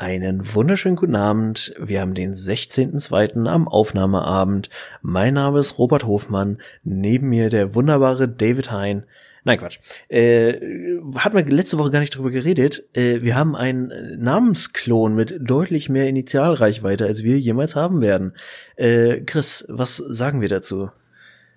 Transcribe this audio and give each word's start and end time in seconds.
Einen 0.00 0.54
wunderschönen 0.54 0.96
guten 0.96 1.14
Abend. 1.14 1.74
Wir 1.78 2.00
haben 2.00 2.14
den 2.14 2.32
16.02. 2.32 3.46
am 3.46 3.68
Aufnahmeabend. 3.68 4.70
Mein 5.02 5.34
Name 5.34 5.58
ist 5.58 5.78
Robert 5.78 6.06
Hofmann. 6.06 6.56
Neben 6.82 7.28
mir 7.28 7.50
der 7.50 7.74
wunderbare 7.74 8.26
David 8.26 8.70
Hein. 8.70 9.04
Nein, 9.44 9.58
Quatsch. 9.58 9.78
Äh, 10.08 10.54
hat 11.16 11.34
man 11.34 11.46
letzte 11.46 11.76
Woche 11.76 11.90
gar 11.90 12.00
nicht 12.00 12.16
drüber 12.16 12.30
geredet. 12.30 12.88
Äh, 12.94 13.20
wir 13.20 13.36
haben 13.36 13.54
einen 13.54 13.92
Namensklon 14.18 15.14
mit 15.14 15.36
deutlich 15.38 15.90
mehr 15.90 16.08
Initialreichweite, 16.08 17.04
als 17.04 17.22
wir 17.22 17.38
jemals 17.38 17.76
haben 17.76 18.00
werden. 18.00 18.32
Äh, 18.76 19.20
Chris, 19.26 19.66
was 19.68 19.98
sagen 19.98 20.40
wir 20.40 20.48
dazu? 20.48 20.88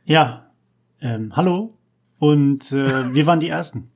Ja, 0.04 0.52
ähm, 1.00 1.34
hallo. 1.34 1.78
Und 2.20 2.73
äh, 2.73 3.14
wir 3.16 3.25
waren 3.25 3.39
die 3.39 3.48
Ersten. 3.48 3.93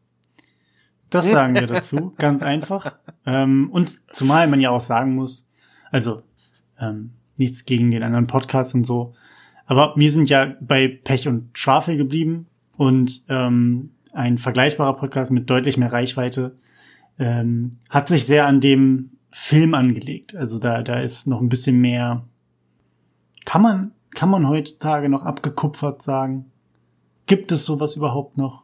Das 1.09 1.29
sagen 1.31 1.55
wir 1.55 1.67
dazu, 1.67 2.13
ganz 2.17 2.41
einfach. 2.41 2.95
Ähm, 3.25 3.69
und 3.71 4.13
zumal 4.13 4.47
man 4.47 4.61
ja 4.61 4.69
auch 4.69 4.81
sagen 4.81 5.15
muss, 5.15 5.49
also 5.91 6.21
ähm, 6.79 7.13
nichts 7.37 7.65
gegen 7.65 7.91
den 7.91 8.04
anderen 8.04 8.27
Podcast 8.27 8.75
und 8.75 8.86
so, 8.86 9.13
aber 9.68 9.93
wir 9.97 10.11
sind 10.11 10.29
ja 10.29 10.55
bei 10.61 10.87
Pech 10.87 11.27
und 11.27 11.57
Schwafel 11.57 11.97
geblieben 11.97 12.47
und 12.77 13.25
ähm, 13.27 13.91
ein 14.13 14.37
vergleichbarer 14.37 14.96
Podcast 14.96 15.29
mit 15.29 15.49
deutlich 15.49 15.77
mehr 15.77 15.91
Reichweite 15.91 16.55
ähm, 17.19 17.77
hat 17.89 18.07
sich 18.07 18.25
sehr 18.25 18.46
an 18.46 18.61
dem 18.61 19.11
Film 19.29 19.74
angelegt. 19.74 20.35
Also 20.35 20.60
da, 20.60 20.82
da 20.82 20.99
ist 20.99 21.27
noch 21.27 21.41
ein 21.41 21.49
bisschen 21.49 21.79
mehr. 21.79 22.24
Kann 23.46 23.61
man, 23.61 23.91
kann 24.11 24.29
man 24.29 24.47
heutzutage 24.47 25.10
noch 25.10 25.24
abgekupfert 25.24 26.01
sagen? 26.01 26.51
Gibt 27.25 27.51
es 27.51 27.65
sowas 27.65 27.96
überhaupt 27.96 28.37
noch? 28.37 28.63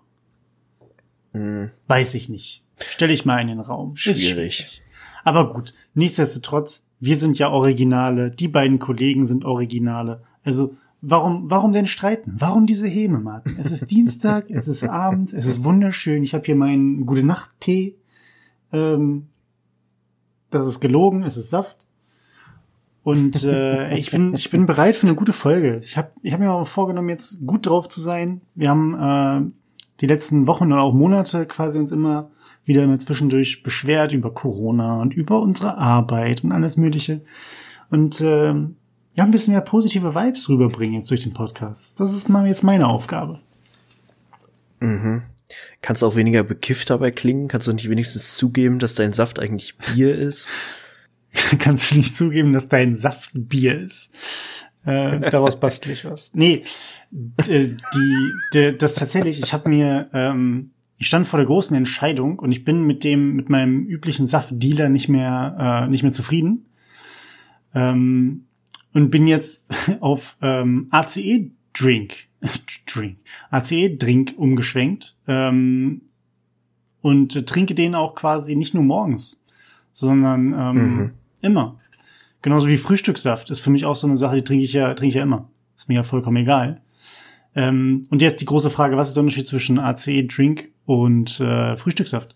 Hm. 1.33 1.69
Weiß 1.87 2.13
ich 2.15 2.29
nicht. 2.29 2.63
Stelle 2.89 3.13
ich 3.13 3.25
mal 3.25 3.39
in 3.39 3.47
den 3.47 3.59
Raum. 3.59 3.95
Schwierig. 3.95 4.29
schwierig. 4.29 4.81
Aber 5.23 5.53
gut, 5.53 5.73
nichtsdestotrotz, 5.93 6.83
wir 6.99 7.17
sind 7.17 7.39
ja 7.39 7.49
Originale, 7.49 8.31
die 8.31 8.47
beiden 8.47 8.79
Kollegen 8.79 9.25
sind 9.25 9.45
Originale. 9.45 10.21
Also 10.43 10.75
warum, 11.01 11.49
warum 11.49 11.73
denn 11.73 11.85
streiten? 11.85 12.33
Warum 12.37 12.65
diese 12.65 12.87
Häme, 12.87 13.19
Martin? 13.19 13.55
Es 13.59 13.71
ist 13.71 13.91
Dienstag, 13.91 14.49
es 14.49 14.67
ist 14.67 14.83
Abend, 14.83 15.33
es 15.33 15.45
ist 15.45 15.63
wunderschön. 15.63 16.23
Ich 16.23 16.33
habe 16.33 16.45
hier 16.45 16.55
meinen 16.55 17.05
gute 17.05 17.23
Nacht 17.23 17.51
Tee. 17.59 17.95
Ähm, 18.71 19.27
das 20.49 20.67
ist 20.67 20.79
gelogen, 20.79 21.23
es 21.23 21.37
ist 21.37 21.49
Saft. 21.49 21.85
Und 23.03 23.43
äh, 23.43 23.97
ich 23.97 24.11
bin 24.11 24.33
ich 24.33 24.49
bin 24.49 24.65
bereit 24.65 24.95
für 24.95 25.07
eine 25.07 25.15
gute 25.15 25.33
Folge. 25.33 25.81
Ich 25.83 25.97
habe 25.97 26.11
ich 26.21 26.31
hab 26.31 26.39
mir 26.39 26.51
auch 26.51 26.65
vorgenommen, 26.65 27.09
jetzt 27.09 27.45
gut 27.45 27.65
drauf 27.65 27.89
zu 27.89 27.99
sein. 27.99 28.41
Wir 28.55 28.69
haben 28.69 28.93
äh, 28.93 29.62
die 30.01 30.07
letzten 30.07 30.47
Wochen 30.47 30.71
oder 30.71 30.81
auch 30.81 30.93
Monate 30.93 31.45
quasi 31.45 31.79
uns 31.79 31.91
immer 31.91 32.29
wieder 32.65 32.83
immer 32.83 32.99
zwischendurch 32.99 33.63
beschwert 33.63 34.13
über 34.13 34.33
Corona 34.33 35.01
und 35.01 35.13
über 35.13 35.41
unsere 35.41 35.77
Arbeit 35.77 36.43
und 36.43 36.51
alles 36.51 36.77
Mögliche. 36.77 37.21
Und 37.89 38.21
äh, 38.21 38.53
ja, 39.15 39.23
ein 39.23 39.31
bisschen 39.31 39.53
mehr 39.53 39.61
positive 39.61 40.15
Vibes 40.15 40.49
rüberbringen 40.49 40.95
jetzt 40.95 41.11
durch 41.11 41.23
den 41.23 41.33
Podcast. 41.33 41.99
Das 41.99 42.13
ist 42.13 42.29
mal 42.29 42.47
jetzt 42.47 42.63
meine 42.63 42.87
Aufgabe. 42.87 43.39
Mhm. 44.79 45.23
Kannst 45.81 46.01
du 46.01 46.07
auch 46.07 46.15
weniger 46.15 46.43
bekifft 46.43 46.89
dabei 46.89 47.11
klingen? 47.11 47.47
Kannst 47.47 47.67
du 47.67 47.73
nicht 47.73 47.89
wenigstens 47.89 48.35
zugeben, 48.35 48.79
dass 48.79 48.95
dein 48.95 49.13
Saft 49.13 49.39
eigentlich 49.39 49.77
Bier 49.77 50.15
ist? 50.15 50.49
Kannst 51.59 51.91
du 51.91 51.95
nicht 51.95 52.15
zugeben, 52.15 52.53
dass 52.53 52.69
dein 52.69 52.95
Saft 52.95 53.31
Bier 53.33 53.79
ist? 53.79 54.09
Äh, 54.85 55.29
daraus 55.31 55.59
bastel 55.59 55.91
ich 55.91 56.05
was. 56.05 56.33
Nee, 56.33 56.63
die, 57.11 57.77
die, 58.53 58.77
das 58.77 58.95
tatsächlich, 58.95 59.39
ich 59.39 59.53
habe 59.53 59.69
mir, 59.69 60.09
ähm, 60.13 60.71
ich 60.97 61.07
stand 61.07 61.25
vor 61.25 61.37
der 61.37 61.45
großen 61.45 61.75
Entscheidung 61.75 62.39
und 62.39 62.51
ich 62.51 62.65
bin 62.65 62.85
mit 62.85 63.03
dem, 63.03 63.33
mit 63.33 63.49
meinem 63.49 63.85
üblichen 63.85 64.27
Saftdealer 64.27 64.89
nicht 64.89 65.07
mehr, 65.07 65.85
äh, 65.85 65.89
nicht 65.89 66.03
mehr 66.03 66.11
zufrieden. 66.11 66.65
Ähm, 67.73 68.45
und 68.93 69.09
bin 69.09 69.25
jetzt 69.25 69.73
auf 70.01 70.37
ähm, 70.41 70.87
ACE 70.91 71.51
Drink, 71.73 72.13
Drink, 72.85 73.17
ACE 73.49 73.97
Drink 73.97 74.35
umgeschwenkt 74.37 75.15
ähm, 75.27 76.01
und 77.01 77.47
trinke 77.47 77.73
den 77.73 77.95
auch 77.95 78.13
quasi 78.15 78.55
nicht 78.55 78.75
nur 78.75 78.83
morgens, 78.83 79.41
sondern 79.91 80.53
ähm, 80.53 80.97
mhm. 80.97 81.11
immer. 81.41 81.79
Genauso 82.43 82.67
wie 82.67 82.77
Frühstückssaft 82.77 83.49
ist 83.49 83.61
für 83.61 83.71
mich 83.71 83.85
auch 83.85 83.95
so 83.95 84.05
eine 84.05 84.17
Sache, 84.17 84.35
die 84.35 84.43
trinke 84.43 84.65
ich 84.65 84.73
ja, 84.73 84.93
trinke 84.93 85.07
ich 85.07 85.15
ja 85.15 85.23
immer. 85.23 85.49
Ist 85.77 85.87
mir 85.87 85.95
ja 85.95 86.03
vollkommen 86.03 86.37
egal. 86.37 86.81
Ähm, 87.55 88.05
und 88.11 88.21
jetzt 88.21 88.41
die 88.41 88.45
große 88.45 88.69
Frage, 88.69 88.97
was 88.97 89.07
ist 89.07 89.15
der 89.15 89.21
Unterschied 89.21 89.47
zwischen 89.47 89.79
ACE 89.79 90.27
Drink 90.27 90.69
und 90.85 91.39
äh, 91.39 91.77
Frühstückssaft? 91.77 92.35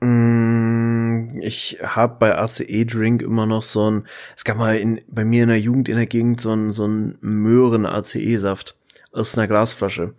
Mm, 0.00 1.38
ich 1.42 1.78
habe 1.82 2.16
bei 2.18 2.38
ACE 2.38 2.86
Drink 2.86 3.20
immer 3.20 3.44
noch 3.44 3.62
so 3.62 3.90
ein, 3.90 4.06
es 4.34 4.44
gab 4.44 4.56
mal 4.56 4.78
in, 4.78 5.02
bei 5.06 5.26
mir 5.26 5.42
in 5.42 5.50
der 5.50 5.60
Jugend 5.60 5.90
in 5.90 5.96
der 5.96 6.06
Gegend 6.06 6.40
so 6.40 6.52
ein, 6.52 6.70
so 6.70 6.86
ein 6.86 7.18
Möhren 7.20 7.84
ACE 7.84 8.38
Saft 8.38 8.80
aus 9.12 9.36
einer 9.36 9.48
Glasflasche. 9.48 10.14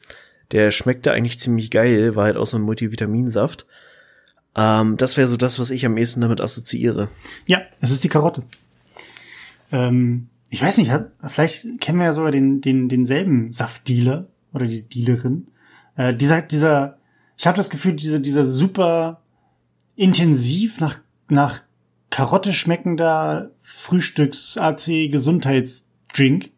Der 0.51 0.69
schmeckte 0.69 1.11
eigentlich 1.11 1.39
ziemlich 1.39 1.72
geil, 1.72 2.16
war 2.16 2.25
halt 2.25 2.37
auch 2.37 2.45
so 2.45 2.57
ein 2.57 2.63
Multivitaminsaft. 2.63 3.66
Ähm, 4.55 4.97
das 4.97 5.17
wäre 5.17 5.27
so 5.27 5.38
das, 5.38 5.59
was 5.59 5.69
ich 5.69 5.85
am 5.85 5.97
ehesten 5.97 6.21
damit 6.21 6.41
assoziiere. 6.41 7.09
Ja, 7.45 7.61
es 7.81 7.91
ist 7.91 8.03
die 8.03 8.09
Karotte. 8.09 8.41
Ähm, 9.71 10.29
ich 10.49 10.61
weiß 10.61 10.77
nicht, 10.77 10.91
vielleicht 11.27 11.81
kennen 11.81 11.99
wir 11.99 12.05
ja 12.05 12.13
sogar 12.13 12.31
den, 12.31 12.61
den, 12.61 12.88
denselben 12.88 13.51
Saftdealer 13.51 14.27
oder 14.53 14.67
die 14.67 14.88
Dealerin. 14.88 15.47
Äh, 15.97 16.16
dieser, 16.16 16.41
dieser, 16.41 16.97
ich 17.38 17.45
habe 17.45 17.57
das 17.57 17.69
Gefühl, 17.69 17.91
dieser, 17.93 18.19
dieser 18.19 18.45
super 18.45 19.21
intensiv 19.95 20.79
nach, 20.79 20.99
nach 21.27 21.61
Karotte 22.09 22.53
schmeckender 22.53 23.51
Frühstücks-AC-Gesundheitsdrink, 23.61 26.51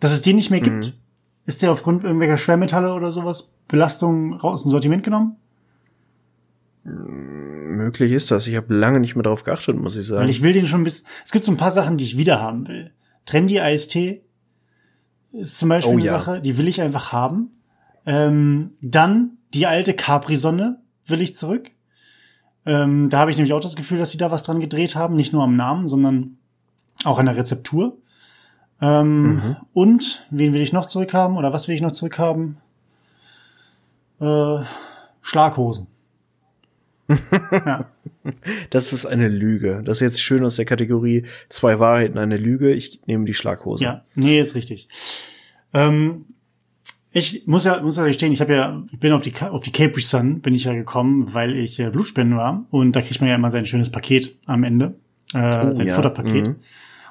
dass 0.00 0.10
es 0.12 0.22
den 0.22 0.34
nicht 0.36 0.50
mehr 0.50 0.60
gibt. 0.60 0.86
Mhm. 0.86 0.92
Ist 1.46 1.62
der 1.62 1.72
aufgrund 1.72 2.04
irgendwelcher 2.04 2.36
Schwermetalle 2.36 2.92
oder 2.92 3.12
sowas 3.12 3.52
Belastungen 3.68 4.34
raus 4.34 4.64
im 4.64 4.72
Sortiment 4.72 5.04
genommen? 5.04 5.36
Möglich 6.82 8.12
ist 8.12 8.30
das. 8.30 8.46
Ich 8.46 8.56
habe 8.56 8.74
lange 8.74 9.00
nicht 9.00 9.14
mehr 9.14 9.22
darauf 9.22 9.44
geachtet, 9.44 9.76
muss 9.76 9.96
ich 9.96 10.06
sagen. 10.06 10.22
Weil 10.22 10.30
ich 10.30 10.42
will 10.42 10.52
den 10.52 10.66
schon 10.66 10.80
ein 10.80 10.84
bisschen. 10.84 11.06
Es 11.24 11.32
gibt 11.32 11.44
so 11.44 11.52
ein 11.52 11.58
paar 11.58 11.72
Sachen, 11.72 11.98
die 11.98 12.04
ich 12.04 12.16
wieder 12.16 12.40
haben 12.40 12.66
will. 12.68 12.90
Trendy 13.26 13.60
Eistee 13.60 14.22
ist 15.32 15.58
zum 15.58 15.68
Beispiel 15.68 15.94
oh, 15.94 15.98
eine 15.98 16.06
ja. 16.06 16.12
Sache, 16.12 16.40
die 16.40 16.56
will 16.56 16.68
ich 16.68 16.80
einfach 16.80 17.12
haben. 17.12 17.50
Ähm, 18.06 18.72
dann 18.80 19.32
die 19.52 19.66
alte 19.66 19.94
Capri-Sonne 19.94 20.80
will 21.06 21.20
ich 21.20 21.36
zurück. 21.36 21.70
Ähm, 22.64 23.10
da 23.10 23.18
habe 23.18 23.30
ich 23.30 23.36
nämlich 23.36 23.52
auch 23.52 23.60
das 23.60 23.76
Gefühl, 23.76 23.98
dass 23.98 24.10
sie 24.10 24.18
da 24.18 24.30
was 24.30 24.42
dran 24.42 24.60
gedreht 24.60 24.96
haben, 24.96 25.16
nicht 25.16 25.32
nur 25.32 25.44
am 25.44 25.56
Namen, 25.56 25.86
sondern 25.86 26.38
auch 27.04 27.18
an 27.18 27.26
der 27.26 27.36
Rezeptur. 27.36 27.98
Ähm, 28.80 29.34
mhm. 29.34 29.56
Und 29.72 30.26
wen 30.30 30.54
will 30.54 30.62
ich 30.62 30.72
noch 30.72 30.86
zurückhaben 30.86 31.36
oder 31.36 31.52
was 31.52 31.68
will 31.68 31.74
ich 31.74 31.82
noch 31.82 31.92
zurückhaben? 31.92 32.56
Äh, 34.18 34.60
Schlaghosen 35.20 35.86
ja. 37.52 37.90
Das 38.70 38.92
ist 38.92 39.06
eine 39.06 39.28
Lüge. 39.28 39.82
Das 39.84 39.98
ist 39.98 40.00
jetzt 40.00 40.22
schön 40.22 40.44
aus 40.44 40.56
der 40.56 40.64
Kategorie 40.64 41.24
zwei 41.48 41.78
Wahrheiten, 41.78 42.18
eine 42.18 42.36
Lüge. 42.36 42.72
Ich 42.72 43.00
nehme 43.06 43.24
die 43.24 43.34
Schlaghose. 43.34 43.82
Ja, 43.82 44.04
nee, 44.14 44.40
ist 44.40 44.54
richtig. 44.54 44.88
Ähm, 45.72 46.26
ich 47.12 47.46
muss 47.46 47.64
ja, 47.64 47.80
muss 47.80 47.96
ja 47.96 48.06
gestehen, 48.06 48.32
ich 48.32 48.40
habe 48.40 48.54
ja, 48.54 48.82
ich 48.92 49.00
bin 49.00 49.12
auf 49.12 49.22
die, 49.22 49.34
auf 49.40 49.62
die 49.62 49.72
Capri 49.72 50.00
Sun 50.00 50.40
bin 50.40 50.54
ich 50.54 50.64
ja 50.64 50.74
gekommen, 50.74 51.34
weil 51.34 51.56
ich 51.56 51.80
äh, 51.80 51.90
Blutspenden 51.90 52.36
war. 52.36 52.64
Und 52.70 52.94
da 52.94 53.02
kriegt 53.02 53.20
man 53.20 53.28
ja 53.28 53.34
immer 53.34 53.50
sein 53.50 53.66
schönes 53.66 53.90
Paket 53.90 54.36
am 54.46 54.62
Ende. 54.62 54.94
Äh, 55.34 55.66
oh, 55.66 55.72
sein 55.72 55.86
ja. 55.86 55.94
Futterpaket. 55.94 56.48
Mhm. 56.48 56.56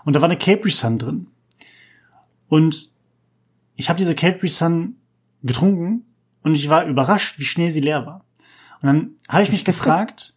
Und 0.06 0.16
da 0.16 0.22
war 0.22 0.30
eine 0.30 0.38
Capri 0.38 0.72
Sun 0.72 1.00
drin. 1.00 1.28
Und 2.48 2.92
ich 3.76 3.90
habe 3.90 3.98
diese 3.98 4.16
Capri 4.16 4.48
Sun 4.48 4.96
getrunken 5.44 6.06
und 6.44 6.56
ich 6.56 6.70
war 6.70 6.86
überrascht, 6.86 7.40
wie 7.40 7.44
schnell 7.44 7.72
sie 7.72 7.82
leer 7.82 8.06
war. 8.06 8.26
Und 8.82 8.88
dann 8.88 9.12
habe 9.28 9.44
ich 9.44 9.52
mich 9.52 9.66
gefragt, 9.66 10.36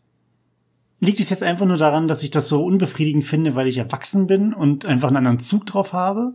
liegt 1.00 1.20
es 1.20 1.30
jetzt 1.30 1.42
einfach 1.42 1.66
nur 1.66 1.76
daran, 1.76 2.08
dass 2.08 2.22
ich 2.22 2.30
das 2.30 2.48
so 2.48 2.64
unbefriedigend 2.64 3.24
finde, 3.24 3.54
weil 3.54 3.66
ich 3.66 3.78
erwachsen 3.78 4.26
bin 4.26 4.54
und 4.54 4.86
einfach 4.86 5.08
einen 5.08 5.18
anderen 5.18 5.40
Zug 5.40 5.66
drauf 5.66 5.92
habe? 5.92 6.34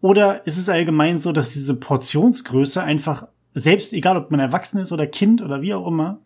Oder 0.00 0.46
ist 0.46 0.58
es 0.58 0.68
allgemein 0.68 1.18
so, 1.18 1.32
dass 1.32 1.54
diese 1.54 1.74
Portionsgröße 1.74 2.82
einfach, 2.82 3.26
selbst 3.54 3.94
egal 3.94 4.18
ob 4.18 4.30
man 4.30 4.38
erwachsen 4.38 4.78
ist 4.78 4.92
oder 4.92 5.06
Kind 5.06 5.40
oder 5.40 5.62
wie 5.62 5.72
auch 5.72 5.86
immer, 5.86 6.20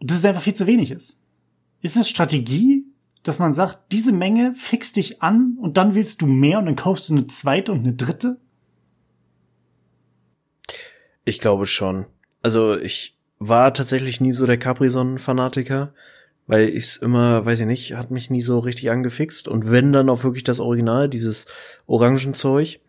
dass 0.00 0.16
es 0.16 0.24
einfach 0.24 0.40
viel 0.40 0.54
zu 0.54 0.66
wenig 0.66 0.90
ist? 0.90 1.18
Ist 1.82 1.96
es 1.96 2.08
Strategie, 2.08 2.86
dass 3.22 3.38
man 3.38 3.52
sagt, 3.52 3.92
diese 3.92 4.12
Menge 4.12 4.54
fixt 4.54 4.96
dich 4.96 5.22
an 5.22 5.58
und 5.60 5.76
dann 5.76 5.94
willst 5.94 6.22
du 6.22 6.26
mehr 6.26 6.58
und 6.58 6.64
dann 6.64 6.76
kaufst 6.76 7.10
du 7.10 7.12
eine 7.12 7.26
zweite 7.26 7.72
und 7.72 7.80
eine 7.80 7.92
dritte? 7.92 8.38
Ich 11.26 11.40
glaube 11.40 11.66
schon. 11.66 12.06
Also 12.42 12.78
ich 12.78 13.19
war 13.40 13.74
tatsächlich 13.74 14.20
nie 14.20 14.32
so 14.32 14.46
der 14.46 14.58
Capri-Sonnen-Fanatiker, 14.58 15.92
weil 16.46 16.68
ich's 16.68 16.96
immer, 16.96 17.44
weiß 17.44 17.60
ich 17.60 17.66
nicht, 17.66 17.94
hat 17.94 18.10
mich 18.10 18.30
nie 18.30 18.42
so 18.42 18.58
richtig 18.58 18.90
angefixt. 18.90 19.48
Und 19.48 19.70
wenn, 19.70 19.92
dann 19.92 20.10
auch 20.10 20.22
wirklich 20.22 20.44
das 20.44 20.60
Original, 20.60 21.08
dieses 21.08 21.46
Orangenzeug. 21.86 22.80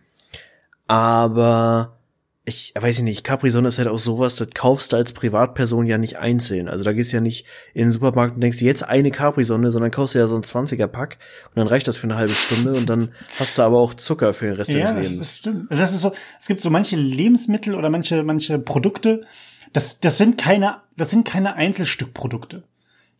Aber 0.87 1.97
ich 2.43 2.73
weiß 2.77 2.97
ich 2.97 3.03
nicht, 3.03 3.23
Capri-Sonne 3.23 3.67
ist 3.69 3.77
halt 3.77 3.87
auch 3.87 3.99
sowas, 3.99 4.35
das 4.35 4.49
kaufst 4.53 4.91
du 4.91 4.97
als 4.97 5.13
Privatperson 5.13 5.85
ja 5.85 5.97
nicht 5.97 6.17
einzeln. 6.17 6.67
Also 6.67 6.83
da 6.83 6.91
gehst 6.91 7.13
du 7.13 7.17
ja 7.17 7.21
nicht 7.21 7.45
in 7.73 7.83
den 7.83 7.91
Supermarkt 7.91 8.35
und 8.35 8.41
denkst 8.41 8.57
dir 8.57 8.65
jetzt 8.65 8.83
eine 8.83 9.11
Capri-Sonne, 9.11 9.71
sondern 9.71 9.91
kaufst 9.91 10.15
du 10.15 10.19
ja 10.19 10.27
so 10.27 10.35
ein 10.35 10.41
20er-Pack 10.41 11.17
und 11.49 11.57
dann 11.57 11.67
reicht 11.67 11.87
das 11.87 11.97
für 11.97 12.07
eine 12.07 12.15
halbe 12.15 12.33
Stunde 12.33 12.73
und 12.73 12.89
dann 12.89 13.13
hast 13.37 13.57
du 13.57 13.61
aber 13.61 13.77
auch 13.77 13.93
Zucker 13.93 14.33
für 14.33 14.47
den 14.47 14.55
Rest 14.55 14.71
ja, 14.71 14.79
deines 14.79 15.01
Lebens. 15.01 15.27
das 15.27 15.37
stimmt. 15.37 15.71
Das 15.71 15.93
ist 15.93 16.01
so, 16.01 16.13
es 16.39 16.47
gibt 16.47 16.61
so 16.61 16.71
manche 16.71 16.97
Lebensmittel 16.97 17.75
oder 17.75 17.89
manche, 17.89 18.23
manche 18.23 18.57
Produkte, 18.57 19.25
das, 19.73 19.99
das 19.99 20.17
sind 20.17 20.37
keine, 20.37 20.81
das 20.97 21.09
sind 21.09 21.25
keine 21.25 21.55
Einzelstückprodukte. 21.55 22.63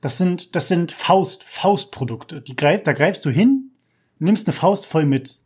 Das 0.02 0.18
sind, 0.18 0.56
das 0.56 0.68
sind 0.68 0.92
Faust, 0.92 1.44
Faustprodukte. 1.44 2.42
Die 2.42 2.56
greif, 2.56 2.84
da 2.84 2.94
greifst 2.94 3.24
du 3.26 3.30
hin, 3.30 3.72
nimmst 4.20 4.48
eine 4.48 4.56
Faust 4.56 4.86
voll 4.86 5.06
mit. 5.06 5.38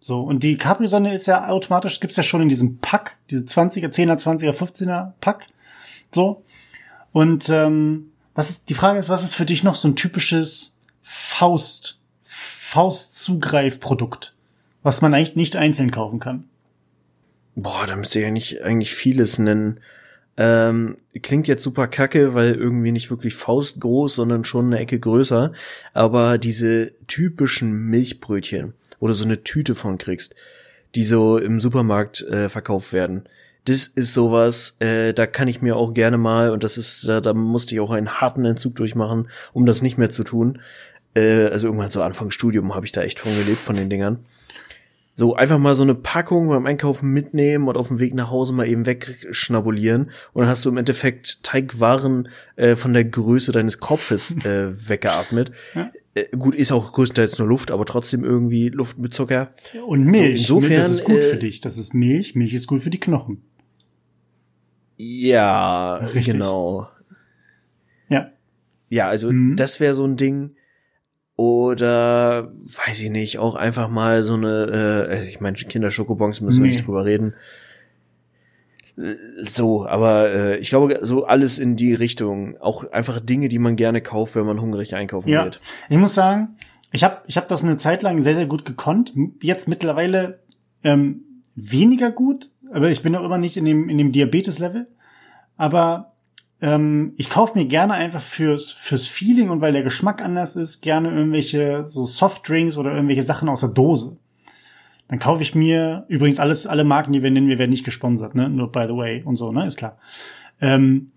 So, 0.00 0.22
und 0.22 0.42
die 0.42 0.56
Capri-Sonne 0.56 1.14
ist 1.14 1.26
ja 1.26 1.48
automatisch, 1.48 2.00
gibt's 2.00 2.16
ja 2.16 2.22
schon 2.22 2.42
in 2.42 2.48
diesem 2.48 2.78
Pack, 2.78 3.18
diese 3.30 3.44
20er, 3.44 3.88
10er, 3.88 4.18
20er, 4.18 4.52
15er 4.52 5.12
Pack. 5.20 5.46
So. 6.14 6.44
Und 7.12 7.48
ähm, 7.48 8.12
was 8.34 8.50
ist, 8.50 8.70
die 8.70 8.74
Frage 8.74 8.98
ist, 8.98 9.08
was 9.08 9.24
ist 9.24 9.34
für 9.34 9.44
dich 9.44 9.62
noch 9.62 9.74
so 9.74 9.88
ein 9.88 9.96
typisches 9.96 10.74
Faust, 11.02 11.98
Faustzugreifprodukt, 12.24 14.34
was 14.82 15.02
man 15.02 15.12
eigentlich 15.12 15.36
nicht 15.36 15.56
einzeln 15.56 15.90
kaufen 15.90 16.20
kann? 16.20 16.44
Boah, 17.56 17.86
da 17.86 17.96
müsste 17.96 18.20
ich 18.20 18.24
ja 18.24 18.30
nicht 18.30 18.62
eigentlich 18.62 18.94
vieles 18.94 19.38
nennen. 19.38 19.80
Ähm, 20.42 20.96
klingt 21.22 21.48
jetzt 21.48 21.62
super 21.62 21.86
kacke, 21.86 22.32
weil 22.32 22.54
irgendwie 22.54 22.92
nicht 22.92 23.10
wirklich 23.10 23.34
faustgroß, 23.34 24.14
sondern 24.14 24.46
schon 24.46 24.66
eine 24.66 24.78
Ecke 24.78 24.98
größer. 24.98 25.52
Aber 25.92 26.38
diese 26.38 26.92
typischen 27.06 27.90
Milchbrötchen, 27.90 28.72
du 29.08 29.12
so 29.12 29.24
eine 29.24 29.44
Tüte 29.44 29.74
von 29.74 29.98
kriegst, 29.98 30.34
die 30.94 31.04
so 31.04 31.36
im 31.36 31.60
Supermarkt 31.60 32.22
äh, 32.22 32.48
verkauft 32.48 32.94
werden. 32.94 33.24
Das 33.66 33.86
ist 33.86 34.14
sowas, 34.14 34.78
äh, 34.80 35.12
da 35.12 35.26
kann 35.26 35.46
ich 35.46 35.60
mir 35.60 35.76
auch 35.76 35.92
gerne 35.92 36.16
mal, 36.16 36.52
und 36.52 36.64
das 36.64 36.78
ist, 36.78 37.06
da, 37.06 37.20
da 37.20 37.34
musste 37.34 37.74
ich 37.74 37.80
auch 37.80 37.90
einen 37.90 38.22
harten 38.22 38.46
Entzug 38.46 38.76
durchmachen, 38.76 39.28
um 39.52 39.66
das 39.66 39.82
nicht 39.82 39.98
mehr 39.98 40.08
zu 40.08 40.24
tun. 40.24 40.62
Äh, 41.14 41.48
also 41.48 41.66
irgendwann 41.66 41.90
so 41.90 42.02
Anfang 42.02 42.30
Studium 42.30 42.74
habe 42.74 42.86
ich 42.86 42.92
da 42.92 43.02
echt 43.02 43.20
von 43.20 43.36
gelebt, 43.36 43.60
von 43.60 43.76
den 43.76 43.90
Dingern. 43.90 44.24
So 45.20 45.36
einfach 45.36 45.58
mal 45.58 45.74
so 45.74 45.82
eine 45.82 45.94
Packung 45.94 46.48
beim 46.48 46.64
Einkaufen 46.64 47.12
mitnehmen 47.12 47.68
und 47.68 47.76
auf 47.76 47.88
dem 47.88 48.00
Weg 48.00 48.14
nach 48.14 48.30
Hause 48.30 48.54
mal 48.54 48.66
eben 48.66 48.86
wegschnabulieren 48.86 50.10
und 50.32 50.40
dann 50.40 50.48
hast 50.48 50.64
du 50.64 50.70
im 50.70 50.78
Endeffekt 50.78 51.42
Teigwaren 51.42 52.30
äh, 52.56 52.74
von 52.74 52.94
der 52.94 53.04
Größe 53.04 53.52
deines 53.52 53.80
Kopfes 53.80 54.34
äh, 54.46 54.88
weggeatmet. 54.88 55.52
Ja. 55.74 55.92
Äh, 56.14 56.24
gut, 56.38 56.54
ist 56.54 56.72
auch 56.72 56.92
größtenteils 56.94 57.38
nur 57.38 57.48
Luft, 57.48 57.70
aber 57.70 57.84
trotzdem 57.84 58.24
irgendwie 58.24 58.70
Luft 58.70 58.96
mit 58.96 59.12
Zucker. 59.12 59.52
Und 59.86 60.06
Milch. 60.06 60.46
So, 60.46 60.56
insofern, 60.56 60.80
das 60.80 60.90
ist 60.90 61.04
gut 61.04 61.16
äh, 61.18 61.22
für 61.22 61.36
dich. 61.36 61.60
Das 61.60 61.76
ist 61.76 61.92
Milch. 61.92 62.34
Milch 62.34 62.54
ist 62.54 62.66
gut 62.66 62.82
für 62.82 62.88
die 62.88 62.98
Knochen. 62.98 63.42
Ja, 64.96 65.96
Richtig. 65.96 66.32
genau. 66.32 66.88
Ja. 68.08 68.30
Ja, 68.88 69.08
also 69.08 69.30
Mhm. 69.30 69.56
das 69.56 69.80
wäre 69.80 69.92
so 69.92 70.04
ein 70.06 70.16
Ding. 70.16 70.52
Oder 71.40 72.52
weiß 72.86 73.00
ich 73.00 73.08
nicht, 73.08 73.38
auch 73.38 73.54
einfach 73.54 73.88
mal 73.88 74.22
so 74.22 74.34
eine, 74.34 75.06
äh, 75.10 75.26
ich 75.26 75.40
meine, 75.40 75.56
Kinderschokobons 75.56 76.42
müssen 76.42 76.58
wir 76.62 76.66
Nee. 76.68 76.74
nicht 76.76 76.86
drüber 76.86 77.06
reden. 77.06 77.32
Äh, 78.98 79.14
So, 79.50 79.86
aber 79.86 80.28
äh, 80.30 80.56
ich 80.58 80.68
glaube, 80.68 80.98
so 81.00 81.24
alles 81.24 81.58
in 81.58 81.76
die 81.76 81.94
Richtung. 81.94 82.58
Auch 82.60 82.90
einfach 82.92 83.20
Dinge, 83.20 83.48
die 83.48 83.58
man 83.58 83.76
gerne 83.76 84.02
kauft, 84.02 84.34
wenn 84.36 84.44
man 84.44 84.60
hungrig 84.60 84.94
einkaufen 84.94 85.30
Ja. 85.30 85.44
geht. 85.44 85.60
Ich 85.88 85.96
muss 85.96 86.14
sagen, 86.14 86.56
ich 86.92 87.04
habe 87.04 87.22
ich 87.26 87.38
hab 87.38 87.48
das 87.48 87.62
eine 87.62 87.78
Zeit 87.78 88.02
lang 88.02 88.20
sehr, 88.20 88.34
sehr 88.34 88.44
gut 88.46 88.66
gekonnt. 88.66 89.14
Jetzt 89.40 89.66
mittlerweile 89.66 90.40
ähm, 90.84 91.22
weniger 91.54 92.10
gut, 92.10 92.50
aber 92.70 92.90
ich 92.90 93.00
bin 93.02 93.16
auch 93.16 93.24
immer 93.24 93.38
nicht 93.38 93.56
in 93.56 93.64
dem, 93.64 93.88
in 93.88 93.96
dem 93.96 94.12
Diabetes-Level. 94.12 94.88
Aber 95.56 96.09
ähm, 96.60 97.14
ich 97.16 97.30
kaufe 97.30 97.58
mir 97.58 97.66
gerne 97.66 97.94
einfach 97.94 98.22
fürs, 98.22 98.70
fürs 98.70 99.06
Feeling 99.06 99.50
und 99.50 99.60
weil 99.60 99.72
der 99.72 99.82
Geschmack 99.82 100.22
anders 100.22 100.56
ist, 100.56 100.80
gerne 100.82 101.10
irgendwelche 101.10 101.88
so 101.88 102.04
Softdrinks 102.04 102.76
oder 102.76 102.92
irgendwelche 102.92 103.22
Sachen 103.22 103.48
aus 103.48 103.60
der 103.60 103.70
Dose. 103.70 104.16
Dann 105.08 105.18
kaufe 105.18 105.42
ich 105.42 105.54
mir 105.54 106.04
übrigens 106.08 106.38
alles, 106.38 106.66
alle 106.66 106.84
Marken, 106.84 107.12
die 107.12 107.22
wir 107.22 107.30
nennen, 107.30 107.48
wir 107.48 107.58
werden 107.58 107.70
nicht 107.70 107.84
gesponsert, 107.84 108.34
ne? 108.34 108.48
Nur 108.48 108.70
by 108.70 108.84
the 108.86 108.94
way 108.94 109.22
und 109.24 109.36
so, 109.36 109.50
ne? 109.50 109.66
Ist 109.66 109.76
klar. 109.78 109.98
Ähm, 110.60 111.12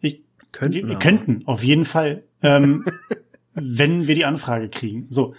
ich, 0.00 0.22
Könnten 0.52 0.88
wir, 0.88 0.98
könnten, 0.98 1.42
auf 1.46 1.62
jeden 1.62 1.84
Fall, 1.84 2.24
ähm, 2.42 2.86
wenn 3.54 4.06
wir 4.06 4.14
die 4.14 4.24
Anfrage 4.24 4.70
kriegen. 4.70 5.06
So, 5.10 5.34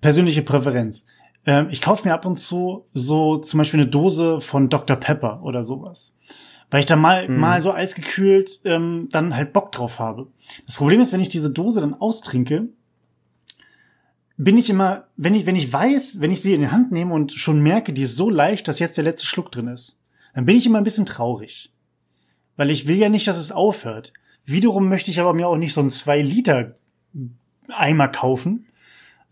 persönliche 0.00 0.42
Präferenz. 0.42 1.06
Ähm, 1.44 1.68
ich 1.70 1.82
kaufe 1.82 2.08
mir 2.08 2.14
ab 2.14 2.24
und 2.24 2.38
zu 2.38 2.86
so 2.94 3.36
zum 3.38 3.58
Beispiel 3.58 3.80
eine 3.80 3.90
Dose 3.90 4.40
von 4.40 4.68
Dr. 4.68 4.96
Pepper 4.96 5.42
oder 5.42 5.64
sowas. 5.64 6.14
Weil 6.70 6.80
ich 6.80 6.86
da 6.86 6.96
mal, 6.96 7.28
Mhm. 7.28 7.38
mal 7.38 7.62
so 7.62 7.72
eisgekühlt 7.72 8.60
ähm, 8.64 9.08
dann 9.10 9.34
halt 9.34 9.52
Bock 9.52 9.72
drauf 9.72 9.98
habe. 9.98 10.26
Das 10.66 10.76
Problem 10.76 11.00
ist, 11.00 11.12
wenn 11.12 11.20
ich 11.20 11.28
diese 11.30 11.50
Dose 11.50 11.80
dann 11.80 11.94
austrinke, 11.94 12.68
bin 14.36 14.56
ich 14.56 14.70
immer, 14.70 15.06
wenn 15.16 15.34
ich, 15.34 15.46
wenn 15.46 15.56
ich 15.56 15.72
weiß, 15.72 16.20
wenn 16.20 16.30
ich 16.30 16.42
sie 16.42 16.54
in 16.54 16.60
die 16.60 16.68
Hand 16.68 16.92
nehme 16.92 17.12
und 17.14 17.32
schon 17.32 17.60
merke, 17.60 17.92
die 17.92 18.02
ist 18.02 18.16
so 18.16 18.30
leicht, 18.30 18.68
dass 18.68 18.78
jetzt 18.78 18.96
der 18.96 19.04
letzte 19.04 19.26
Schluck 19.26 19.50
drin 19.50 19.66
ist, 19.68 19.96
dann 20.34 20.44
bin 20.44 20.56
ich 20.56 20.66
immer 20.66 20.78
ein 20.78 20.84
bisschen 20.84 21.06
traurig. 21.06 21.72
Weil 22.56 22.70
ich 22.70 22.86
will 22.86 22.96
ja 22.96 23.08
nicht, 23.08 23.26
dass 23.26 23.38
es 23.38 23.50
aufhört. 23.50 24.12
Wiederum 24.44 24.88
möchte 24.88 25.10
ich 25.10 25.20
aber 25.20 25.34
mir 25.34 25.48
auch 25.48 25.56
nicht 25.56 25.72
so 25.72 25.80
einen 25.80 25.90
2 25.90 26.22
Liter 26.22 26.76
Eimer 27.68 28.08
kaufen, 28.08 28.66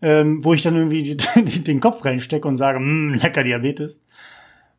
ähm, 0.01 0.43
wo 0.43 0.53
ich 0.53 0.61
dann 0.63 0.75
irgendwie 0.75 1.15
die, 1.15 1.17
den 1.63 1.79
Kopf 1.79 2.03
reinstecke 2.03 2.47
und 2.47 2.57
sage, 2.57 2.79
mmm, 2.79 3.15
lecker 3.15 3.43
Diabetes, 3.43 4.01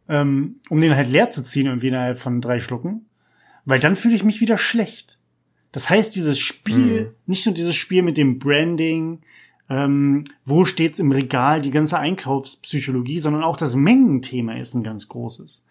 ähm, 0.09 0.57
um 0.69 0.81
den 0.81 0.95
halt 0.95 1.09
leer 1.09 1.31
zu 1.31 1.43
ziehen 1.45 1.67
irgendwie 1.67 1.89
innerhalb 1.89 2.19
von 2.19 2.41
drei 2.41 2.61
Schlucken, 2.61 3.07
weil 3.65 3.79
dann 3.81 3.97
fühle 3.97 4.15
ich 4.15 4.25
mich 4.25 4.41
wieder 4.41 4.59
schlecht. 4.59 5.19
Das 5.73 5.91
heißt, 5.91 6.15
dieses 6.17 6.39
Spiel, 6.39 7.03
Mhm. 7.03 7.15
nicht 7.27 7.45
nur 7.47 7.55
dieses 7.55 7.77
Spiel 7.77 8.03
mit 8.03 8.17
dem 8.17 8.39
Branding, 8.39 9.21
ähm, 9.71 10.25
wo 10.47 10.65
steht's 10.65 10.99
im 10.99 11.13
Regal, 11.13 11.61
die 11.61 11.71
ganze 11.71 11.99
Einkaufspsychologie, 11.99 13.19
sondern 13.19 13.45
auch 13.45 13.57
das 13.57 13.75
Mengenthema 13.75 14.55
ist 14.55 14.75
ein 14.75 14.83
ganz 14.83 15.09
großes. 15.09 15.63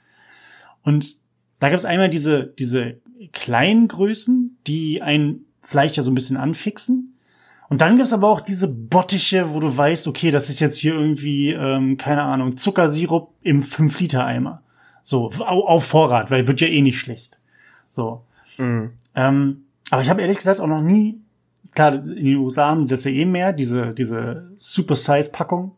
Und 0.84 1.18
da 1.60 1.70
gibt's 1.70 1.86
einmal 1.86 2.10
diese, 2.10 2.54
diese 2.60 3.00
kleinen 3.34 3.88
Größen, 3.88 4.58
die 4.68 5.02
einen 5.02 5.46
vielleicht 5.62 5.98
ja 5.98 6.04
so 6.04 6.12
ein 6.12 6.16
bisschen 6.16 6.38
anfixen. 6.38 7.17
Und 7.70 7.82
dann 7.82 7.98
gibt's 7.98 8.14
aber 8.14 8.30
auch 8.30 8.42
diese 8.42 8.68
Bottiche, 8.68 9.54
wo 9.54 9.60
du 9.60 9.76
weißt, 9.76 10.08
okay, 10.08 10.32
das 10.32 10.50
ist 10.50 10.60
jetzt 10.62 10.78
hier 10.78 10.94
irgendwie, 10.94 11.52
ähm, 11.52 11.98
keine 11.98 12.22
Ahnung, 12.24 12.56
Zuckersirup 12.56 13.32
im 13.42 13.62
5-Liter-Eimer. 13.62 14.62
So, 15.04 15.32
au- 15.40 15.66
auf 15.68 15.86
Vorrat, 15.86 16.32
weil 16.32 16.48
wird 16.48 16.62
ja 16.62 16.68
eh 16.68 16.82
nicht 16.82 17.00
schlecht. 17.00 17.40
So. 17.90 18.24
Mhm. 18.58 18.92
Ähm, 19.16 19.64
aber 19.90 20.02
ich 20.02 20.10
habe 20.10 20.22
ehrlich 20.22 20.38
gesagt 20.38 20.60
auch 20.60 20.68
noch 20.68 20.82
nie, 20.82 21.20
klar, 21.76 21.94
in 21.94 22.26
den 22.26 22.36
USA 22.38 22.68
haben 22.68 22.86
die 22.86 22.90
das 22.92 23.04
ja 23.04 23.12
eh 23.12 23.26
mehr, 23.26 23.52
diese, 23.54 23.94
diese 23.94 24.50
Super-Size-Packung. 24.58 25.72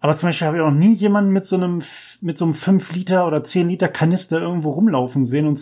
Aber 0.00 0.14
zum 0.14 0.28
Beispiel 0.28 0.46
habe 0.46 0.56
ich 0.58 0.62
auch 0.62 0.70
noch 0.70 0.76
nie 0.78 0.94
jemanden 0.94 1.32
mit 1.32 1.46
so 1.46 1.56
einem, 1.56 1.82
mit 2.20 2.38
so 2.38 2.44
einem 2.44 2.54
5 2.54 2.92
Liter 2.92 3.26
oder 3.26 3.42
10 3.42 3.68
Liter 3.68 3.88
Kanister 3.88 4.40
irgendwo 4.40 4.70
rumlaufen 4.70 5.24
sehen 5.24 5.46
und, 5.46 5.60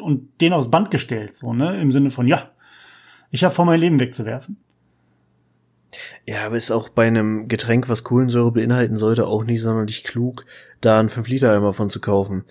und 0.00 0.40
den 0.40 0.52
aufs 0.54 0.70
Band 0.70 0.90
gestellt, 0.90 1.34
so, 1.34 1.52
ne? 1.52 1.78
Im 1.80 1.90
Sinne 1.90 2.08
von, 2.10 2.26
ja, 2.26 2.48
ich 3.30 3.44
habe 3.44 3.54
vor, 3.54 3.64
mein 3.64 3.80
Leben 3.80 4.00
wegzuwerfen. 4.00 4.56
Ja, 6.26 6.46
aber 6.46 6.56
ist 6.56 6.70
auch 6.70 6.88
bei 6.88 7.06
einem 7.06 7.48
Getränk, 7.48 7.88
was 7.88 8.04
Kohlensäure 8.04 8.52
beinhalten 8.52 8.96
sollte, 8.96 9.26
auch 9.26 9.44
nicht 9.44 9.62
sonderlich 9.62 10.04
klug, 10.04 10.44
da 10.80 10.98
einen 10.98 11.08
5-Liter-Eimer 11.08 11.72
von 11.72 11.90
zu 11.90 12.00
kaufen. 12.00 12.44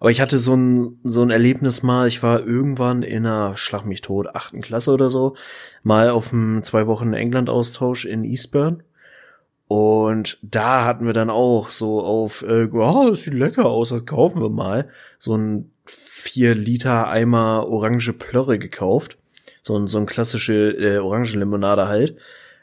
Aber 0.00 0.10
ich 0.10 0.20
hatte 0.20 0.38
so 0.38 0.54
ein, 0.54 0.98
so 1.04 1.22
ein 1.22 1.30
Erlebnis 1.30 1.82
mal, 1.82 2.06
ich 2.08 2.22
war 2.22 2.46
irgendwann 2.46 3.02
in 3.02 3.26
einer, 3.26 3.56
schlag 3.56 3.84
mich 3.84 4.00
tot, 4.00 4.28
achten 4.34 4.60
Klasse 4.60 4.92
oder 4.92 5.10
so, 5.10 5.36
mal 5.82 6.10
auf 6.10 6.32
einem 6.32 6.62
zwei 6.62 6.86
Wochen 6.86 7.12
England-Austausch 7.12 8.04
in 8.04 8.24
Eastbourne. 8.24 8.78
Und 9.66 10.38
da 10.40 10.84
hatten 10.84 11.04
wir 11.04 11.12
dann 11.12 11.28
auch 11.28 11.70
so 11.70 12.02
auf, 12.02 12.42
äh, 12.42 12.68
oh, 12.72 13.10
das 13.10 13.22
sieht 13.22 13.34
lecker 13.34 13.66
aus, 13.66 13.90
das 13.90 14.06
kaufen 14.06 14.40
wir 14.40 14.48
mal, 14.48 14.88
so 15.18 15.36
ein 15.36 15.72
4 15.84 16.54
Liter 16.54 17.08
Eimer 17.08 17.66
orange 17.68 18.12
Plörre 18.12 18.58
gekauft. 18.58 19.17
So 19.68 19.76
ein, 19.76 19.86
so 19.86 19.98
ein 19.98 20.06
klassische 20.06 20.70
äh, 20.78 20.96
Orangenlimonade 20.96 21.88
halt 21.88 22.16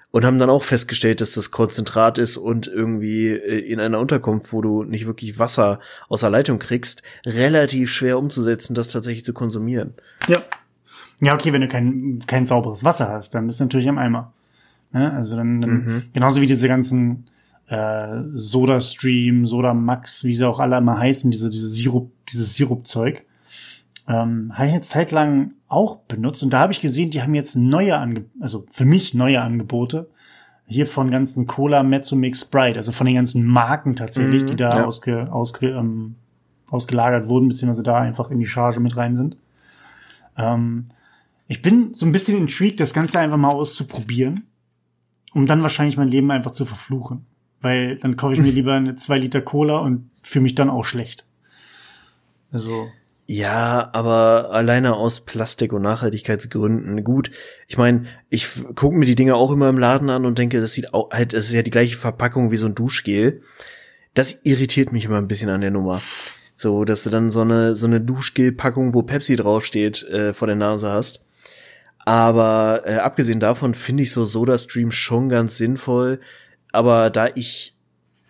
und 0.10 0.26
haben 0.26 0.40
dann 0.40 0.50
auch 0.50 0.64
festgestellt, 0.64 1.22
dass 1.22 1.34
das 1.34 1.52
Konzentrat 1.52 2.18
ist 2.18 2.36
und 2.36 2.66
irgendwie 2.66 3.28
äh, 3.28 3.60
in 3.60 3.80
einer 3.80 4.00
Unterkunft, 4.00 4.52
wo 4.52 4.62
du 4.64 4.84
nicht 4.84 5.06
wirklich 5.06 5.38
Wasser 5.38 5.80
aus 6.10 6.22
der 6.22 6.32
Leitung 6.32 6.58
kriegst, 6.58 7.04
relativ 7.28 7.92
schwer 7.92 8.18
umzusetzen, 8.18 8.74
das 8.74 8.88
tatsächlich 8.90 9.24
zu 9.24 9.34
konsumieren. 9.34 9.94
Ja. 10.28 10.42
Ja, 11.22 11.36
okay, 11.36 11.54
wenn 11.54 11.62
du 11.62 11.68
kein, 11.68 12.24
kein 12.26 12.46
sauberes 12.46 12.84
Wasser 12.84 13.08
hast, 13.10 13.36
dann 13.36 13.46
bist 13.46 13.60
du 13.60 13.66
natürlich 13.66 13.88
am 13.88 14.00
Eimer. 14.00 14.34
Ne? 14.92 15.14
Also 15.14 15.36
dann, 15.36 15.62
dann 15.62 15.72
Mhm. 15.72 16.04
genauso 16.12 16.42
wie 16.42 16.48
diese 16.48 16.68
ganzen 16.68 17.28
äh, 17.68 18.08
Soda 18.34 18.82
Stream, 18.82 19.46
Soda 19.46 19.76
Max, 19.76 20.24
wie 20.24 20.34
sie 20.34 20.48
auch 20.48 20.60
alle 20.60 20.78
immer 20.78 20.98
heißen, 20.98 21.30
diese, 21.30 21.52
diese 21.52 21.70
Sirup, 21.70 22.10
dieses 22.32 22.56
Sirupzeug, 22.56 23.22
ähm, 24.08 24.52
habe 24.54 24.68
ich 24.68 24.74
eine 24.74 24.82
Zeit 24.82 25.12
lang 25.12 25.52
auch 25.68 25.98
benutzt 25.98 26.44
und 26.44 26.52
da 26.52 26.60
habe 26.60 26.74
ich 26.74 26.82
gesehen, 26.82 27.10
die 27.10 27.22
haben 27.22 27.34
jetzt 27.34 27.56
neue 27.56 27.98
Ange 27.98 28.26
also 28.40 28.66
für 28.72 28.86
mich 28.86 29.14
neue 29.14 29.42
Angebote 29.42 30.10
hier 30.68 30.88
von 30.88 31.12
ganzen 31.12 31.48
Cola, 31.48 31.84
Mezzomix, 31.84 32.42
Sprite, 32.42 32.78
also 32.78 32.92
von 32.92 33.06
den 33.06 33.16
ganzen 33.16 33.46
Marken 33.46 33.96
tatsächlich, 33.96 34.44
Mhm, 34.44 34.48
die 34.48 34.56
da 34.56 34.80
ja. 34.80 34.86
ausge, 34.86 35.32
ausge, 35.32 35.70
ähm, 35.70 36.16
ausgelagert 36.70 37.28
wurden, 37.28 37.48
beziehungsweise 37.48 37.84
da 37.84 38.00
einfach 38.00 38.32
in 38.32 38.40
die 38.40 38.48
Charge 38.48 38.80
mit 38.80 38.98
rein 38.98 39.16
sind. 39.16 39.38
Ähm, 40.38 40.86
ich 41.48 41.62
bin 41.62 41.94
so 41.94 42.06
ein 42.06 42.12
bisschen 42.12 42.38
intrigued, 42.38 42.80
das 42.80 42.94
Ganze 42.94 43.20
einfach 43.20 43.38
mal 43.38 43.52
auszuprobieren, 43.52 44.46
um 45.34 45.46
dann 45.46 45.62
wahrscheinlich 45.62 45.98
mein 45.98 46.08
Leben 46.08 46.32
einfach 46.32 46.52
zu 46.52 46.66
verfluchen. 46.66 47.26
Weil 47.62 47.98
dann 47.98 48.18
kaufe 48.18 48.34
ich 48.34 48.40
mir 48.40 48.52
lieber 48.52 48.74
eine 48.74 48.96
zwei 48.96 49.20
Liter 49.20 49.42
Cola 49.42 49.78
und 49.78 50.10
fühle 50.24 50.44
mich 50.44 50.56
dann 50.56 50.70
auch 50.70 50.86
schlecht. 50.86 51.26
Also. 52.52 52.88
Ja, 53.28 53.90
aber 53.94 54.52
alleine 54.52 54.96
aus 54.96 55.22
Plastik- 55.22 55.74
und 55.74 55.82
Nachhaltigkeitsgründen. 55.82 57.04
Gut, 57.04 57.32
ich 57.68 57.78
meine, 57.78 58.06
ich 58.30 58.48
gucke 58.76 58.96
mir 58.96 59.08
die 59.08 59.16
Dinge 59.16 59.36
auch 59.36 59.52
immer 59.52 59.68
im 59.70 59.80
Laden 59.80 60.12
an 60.12 60.26
und 60.26 60.38
denke, 60.38 60.62
das 60.62 60.74
sieht 60.74 60.94
auch 60.94 61.10
halt, 61.12 61.34
das 61.34 61.46
ist 61.46 61.54
ja 61.54 61.64
die 61.64 61.72
gleiche 61.72 61.98
Verpackung 61.98 62.52
wie 62.52 62.58
so 62.58 62.68
ein 62.68 62.76
Duschgel. 62.76 63.42
Das 64.14 64.42
irritiert 64.44 64.92
mich 64.92 65.06
immer 65.06 65.18
ein 65.18 65.28
bisschen 65.28 65.50
an 65.50 65.62
der 65.62 65.72
Nummer. 65.72 66.02
So, 66.56 66.86
dass 66.86 67.04
du 67.04 67.10
dann 67.10 67.32
so 67.32 67.42
eine 67.42 67.76
so 67.76 67.88
eine 67.88 68.00
Duschgel-Packung, 68.00 68.94
wo 68.94 69.02
Pepsi 69.02 69.36
draufsteht, 69.36 70.04
äh, 70.04 70.34
vor 70.34 70.48
der 70.48 70.56
Nase 70.56 70.90
hast. 70.90 71.26
Aber 72.06 72.84
äh, 72.86 72.98
abgesehen 72.98 73.40
davon 73.40 73.74
finde 73.74 74.04
ich 74.04 74.12
so 74.12 74.24
Soda-Stream 74.24 74.92
schon 74.92 75.30
ganz 75.30 75.58
sinnvoll. 75.58 76.20
Aber 76.72 77.10
da 77.10 77.28
ich 77.34 77.76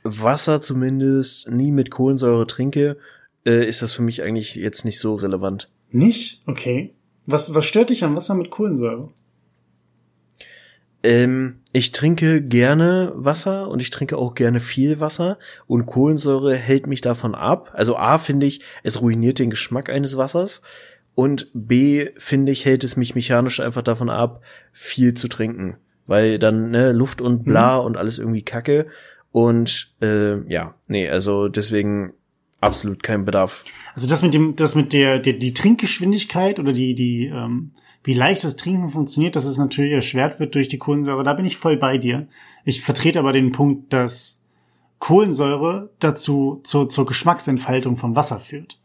Wasser 0.04 0.62
zumindest 0.62 1.52
nie 1.52 1.72
mit 1.72 1.92
Kohlensäure 1.92 2.48
trinke 2.48 2.98
äh, 3.46 3.66
ist 3.66 3.82
das 3.82 3.94
für 3.94 4.02
mich 4.02 4.22
eigentlich 4.24 4.56
jetzt 4.56 4.86
nicht 4.86 5.00
so 5.00 5.16
relevant. 5.16 5.70
Nicht? 5.92 6.42
Okay. 6.46 6.94
Was, 7.26 7.54
was 7.54 7.66
stört 7.66 7.90
dich 7.90 8.04
an 8.04 8.16
Wasser 8.16 8.36
mit 8.36 8.52
Kohlensäure? 8.52 9.10
Ähm, 11.04 11.58
ich 11.72 11.92
trinke 11.92 12.42
gerne 12.42 13.12
Wasser 13.16 13.68
und 13.70 13.82
ich 13.82 13.92
trinke 13.92 14.18
auch 14.18 14.34
gerne 14.34 14.60
viel 14.60 15.00
Wasser 15.00 15.38
und 15.68 15.86
Kohlensäure 15.86 16.56
hält 16.56 16.88
mich 16.88 17.02
davon 17.02 17.36
ab. 17.36 17.70
Also 17.74 17.96
A 17.96 18.18
finde 18.18 18.48
ich, 18.48 18.62
es 18.82 19.02
ruiniert 19.02 19.38
den 19.38 19.52
Geschmack 19.52 19.90
eines 19.90 20.18
Wassers 20.18 20.62
und 21.14 21.48
B 21.54 22.10
finde 22.18 22.52
ich, 22.52 22.66
hält 22.66 22.84
es 22.84 22.98
mich 22.98 23.14
mechanisch 23.14 23.60
einfach 23.60 23.84
davon 23.84 24.10
ab, 24.10 24.42
viel 24.72 25.14
zu 25.14 25.28
trinken. 25.28 25.78
Weil 26.08 26.40
dann 26.40 26.72
ne, 26.72 26.92
Luft 26.92 27.22
und 27.22 27.44
bla 27.44 27.80
mhm. 27.80 27.86
und 27.86 27.98
alles 27.98 28.20
irgendwie 28.20 28.44
kacke. 28.44 28.88
Und 29.32 29.94
äh, 30.02 30.42
ja, 30.52 30.76
nee, 30.88 31.10
also 31.10 31.48
deswegen 31.48 32.14
absolut 32.66 33.04
kein 33.04 33.26
Bedarf. 33.26 33.64
Also 33.94 34.08
das 34.08 34.22
mit 34.22 34.34
dem, 34.34 34.56
das 34.56 34.76
mit 34.76 34.94
der, 34.94 35.20
der 35.20 35.34
die 35.34 35.54
Trinkgeschwindigkeit 35.54 36.60
oder 36.60 36.74
die, 36.74 36.96
die, 36.96 37.26
ähm, 37.26 37.72
wie 38.04 38.14
leicht 38.14 38.44
das 38.44 38.56
Trinken 38.56 38.90
funktioniert, 38.90 39.36
dass 39.36 39.46
es 39.46 39.58
natürlich 39.58 39.94
erschwert 39.94 40.40
wird 40.40 40.56
durch 40.56 40.68
die 40.68 40.78
Kohlensäure, 40.78 41.24
da 41.24 41.34
bin 41.34 41.46
ich 41.46 41.58
voll 41.58 41.78
bei 41.78 41.98
dir. 41.98 42.28
Ich 42.66 42.82
vertrete 42.82 43.20
aber 43.20 43.34
den 43.34 43.52
Punkt, 43.52 43.94
dass 43.94 44.42
Kohlensäure 45.00 45.92
dazu 46.00 46.62
zur, 46.64 46.90
zur 46.90 47.06
Geschmacksentfaltung 47.06 47.96
von 47.98 48.16
Wasser 48.16 48.40
führt. 48.40 48.80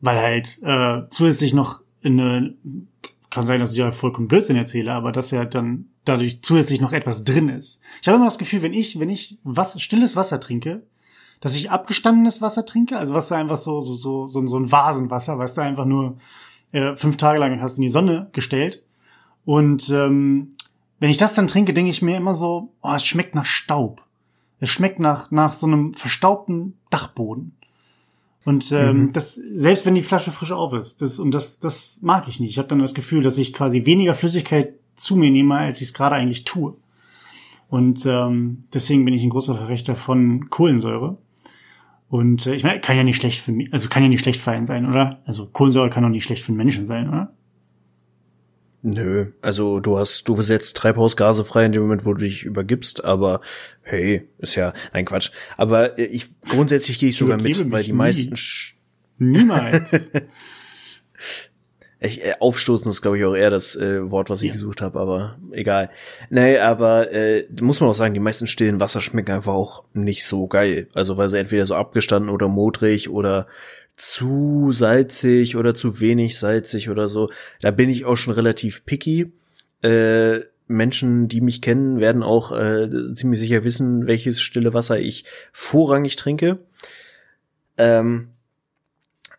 Weil 0.00 0.18
halt 0.18 0.58
äh, 0.62 1.08
zusätzlich 1.08 1.54
noch 1.54 1.82
eine, 2.02 2.54
kann 3.30 3.46
sein, 3.46 3.60
dass 3.60 3.72
ich 3.72 3.78
ja 3.78 3.92
vollkommen 3.92 4.28
Blödsinn 4.28 4.56
erzähle, 4.56 4.92
aber 4.92 5.12
dass 5.12 5.30
ja 5.30 5.44
dann 5.44 5.86
dadurch 6.04 6.42
zusätzlich 6.42 6.80
noch 6.80 6.92
etwas 6.92 7.24
drin 7.24 7.48
ist. 7.48 7.80
Ich 8.00 8.08
habe 8.08 8.16
immer 8.16 8.26
das 8.26 8.38
Gefühl, 8.38 8.62
wenn 8.62 8.72
ich, 8.72 8.98
wenn 8.98 9.10
ich 9.10 9.38
was, 9.44 9.80
stilles 9.80 10.16
Wasser 10.16 10.40
trinke, 10.40 10.82
dass 11.40 11.56
ich 11.56 11.70
abgestandenes 11.70 12.42
Wasser 12.42 12.66
trinke, 12.66 12.98
also 12.98 13.14
was 13.14 13.28
da 13.28 13.36
einfach 13.36 13.56
so, 13.56 13.80
so, 13.80 13.94
so, 13.94 14.26
so, 14.26 14.46
so 14.46 14.58
ein 14.58 14.70
Vasenwasser, 14.70 15.38
was 15.38 15.54
du 15.54 15.62
einfach 15.62 15.86
nur 15.86 16.18
äh, 16.72 16.94
fünf 16.96 17.16
Tage 17.16 17.38
lang 17.38 17.60
hast 17.60 17.78
in 17.78 17.82
die 17.82 17.88
Sonne 17.88 18.28
gestellt. 18.32 18.82
Und 19.44 19.88
ähm, 19.88 20.54
wenn 20.98 21.10
ich 21.10 21.16
das 21.16 21.34
dann 21.34 21.48
trinke, 21.48 21.72
denke 21.72 21.90
ich 21.90 22.02
mir 22.02 22.16
immer 22.16 22.34
so, 22.34 22.72
oh, 22.82 22.92
es 22.94 23.04
schmeckt 23.04 23.34
nach 23.34 23.46
Staub. 23.46 24.02
Es 24.60 24.68
schmeckt 24.68 25.00
nach, 25.00 25.30
nach 25.30 25.54
so 25.54 25.66
einem 25.66 25.94
verstaubten 25.94 26.74
Dachboden. 26.90 27.56
Und 28.44 28.70
ähm, 28.72 28.96
mhm. 28.96 29.12
das, 29.12 29.34
selbst 29.34 29.86
wenn 29.86 29.94
die 29.94 30.02
Flasche 30.02 30.32
frisch 30.32 30.52
auf 30.52 30.72
ist, 30.74 31.02
das, 31.02 31.18
und 31.18 31.30
das, 31.32 31.58
das 31.58 32.00
mag 32.02 32.28
ich 32.28 32.40
nicht. 32.40 32.50
Ich 32.50 32.58
habe 32.58 32.68
dann 32.68 32.78
das 32.78 32.94
Gefühl, 32.94 33.22
dass 33.22 33.38
ich 33.38 33.52
quasi 33.52 33.86
weniger 33.86 34.14
Flüssigkeit 34.14 34.74
zu 34.94 35.16
mir 35.16 35.30
nehme, 35.30 35.56
als 35.56 35.80
ich 35.80 35.88
es 35.88 35.94
gerade 35.94 36.16
eigentlich 36.16 36.44
tue. 36.44 36.74
Und 37.68 38.04
ähm, 38.04 38.64
deswegen 38.74 39.04
bin 39.04 39.14
ich 39.14 39.22
ein 39.22 39.30
großer 39.30 39.54
Verfechter 39.54 39.94
von 39.94 40.50
Kohlensäure. 40.50 41.16
Und 42.10 42.44
äh, 42.46 42.56
ich 42.56 42.64
meine, 42.64 42.80
kann 42.80 42.96
ja 42.96 43.04
nicht 43.04 43.16
schlecht 43.16 43.40
für 43.40 43.52
mich, 43.52 43.72
also 43.72 43.88
kann 43.88 44.02
ja 44.02 44.08
nicht 44.08 44.20
schlecht 44.20 44.40
für 44.40 44.50
einen 44.50 44.66
sein, 44.66 44.84
oder? 44.84 45.22
Also 45.24 45.46
Kohlensäure 45.46 45.90
kann 45.90 46.02
doch 46.02 46.10
nicht 46.10 46.24
schlecht 46.24 46.42
für 46.42 46.48
einen 46.48 46.56
Menschen 46.56 46.88
sein, 46.88 47.08
oder? 47.08 47.32
Nö, 48.82 49.26
also 49.42 49.78
du 49.78 49.96
hast, 49.96 50.24
du 50.24 50.40
setzt 50.42 50.76
Treibhausgase 50.76 51.44
frei 51.44 51.66
in 51.66 51.72
dem 51.72 51.82
Moment, 51.82 52.04
wo 52.04 52.14
du 52.14 52.20
dich 52.20 52.44
übergibst, 52.44 53.04
aber 53.04 53.40
hey, 53.82 54.28
ist 54.38 54.56
ja, 54.56 54.72
nein 54.92 55.04
Quatsch. 55.04 55.30
Aber 55.56 55.98
äh, 55.98 56.06
ich 56.06 56.26
grundsätzlich 56.48 56.98
gehe 56.98 57.10
ich 57.10 57.16
sogar 57.16 57.40
mit, 57.40 57.70
weil 57.70 57.84
die 57.84 57.92
nie. 57.92 57.98
meisten 57.98 58.34
Niemals. 59.18 60.10
Ich, 62.02 62.24
äh, 62.24 62.34
aufstoßen 62.40 62.90
ist, 62.90 63.02
glaube 63.02 63.18
ich, 63.18 63.24
auch 63.24 63.34
eher 63.34 63.50
das 63.50 63.76
äh, 63.76 64.10
Wort, 64.10 64.30
was 64.30 64.40
ich 64.40 64.48
ja. 64.48 64.52
gesucht 64.54 64.80
habe, 64.80 64.98
aber 64.98 65.38
egal. 65.52 65.90
Nee, 66.30 66.58
aber 66.58 67.12
äh, 67.12 67.46
muss 67.60 67.80
man 67.80 67.90
auch 67.90 67.94
sagen, 67.94 68.14
die 68.14 68.20
meisten 68.20 68.46
stillen 68.46 68.80
Wasser 68.80 69.02
schmecken 69.02 69.32
einfach 69.32 69.52
auch 69.52 69.84
nicht 69.92 70.24
so 70.24 70.46
geil. 70.46 70.88
Also 70.94 71.18
weil 71.18 71.28
sie 71.28 71.38
entweder 71.38 71.66
so 71.66 71.74
abgestanden 71.74 72.30
oder 72.30 72.48
modrig 72.48 73.10
oder 73.10 73.46
zu 73.96 74.72
salzig 74.72 75.56
oder 75.56 75.74
zu 75.74 76.00
wenig 76.00 76.38
salzig 76.38 76.88
oder 76.88 77.06
so. 77.06 77.30
Da 77.60 77.70
bin 77.70 77.90
ich 77.90 78.06
auch 78.06 78.16
schon 78.16 78.32
relativ 78.32 78.86
picky. 78.86 79.32
Äh, 79.82 80.40
Menschen, 80.68 81.28
die 81.28 81.42
mich 81.42 81.60
kennen, 81.60 82.00
werden 82.00 82.22
auch 82.22 82.52
äh, 82.52 82.88
ziemlich 83.12 83.40
sicher 83.40 83.62
wissen, 83.62 84.06
welches 84.06 84.40
stille 84.40 84.72
Wasser 84.72 84.98
ich 84.98 85.24
vorrangig 85.52 86.16
trinke. 86.16 86.60
Ähm, 87.76 88.28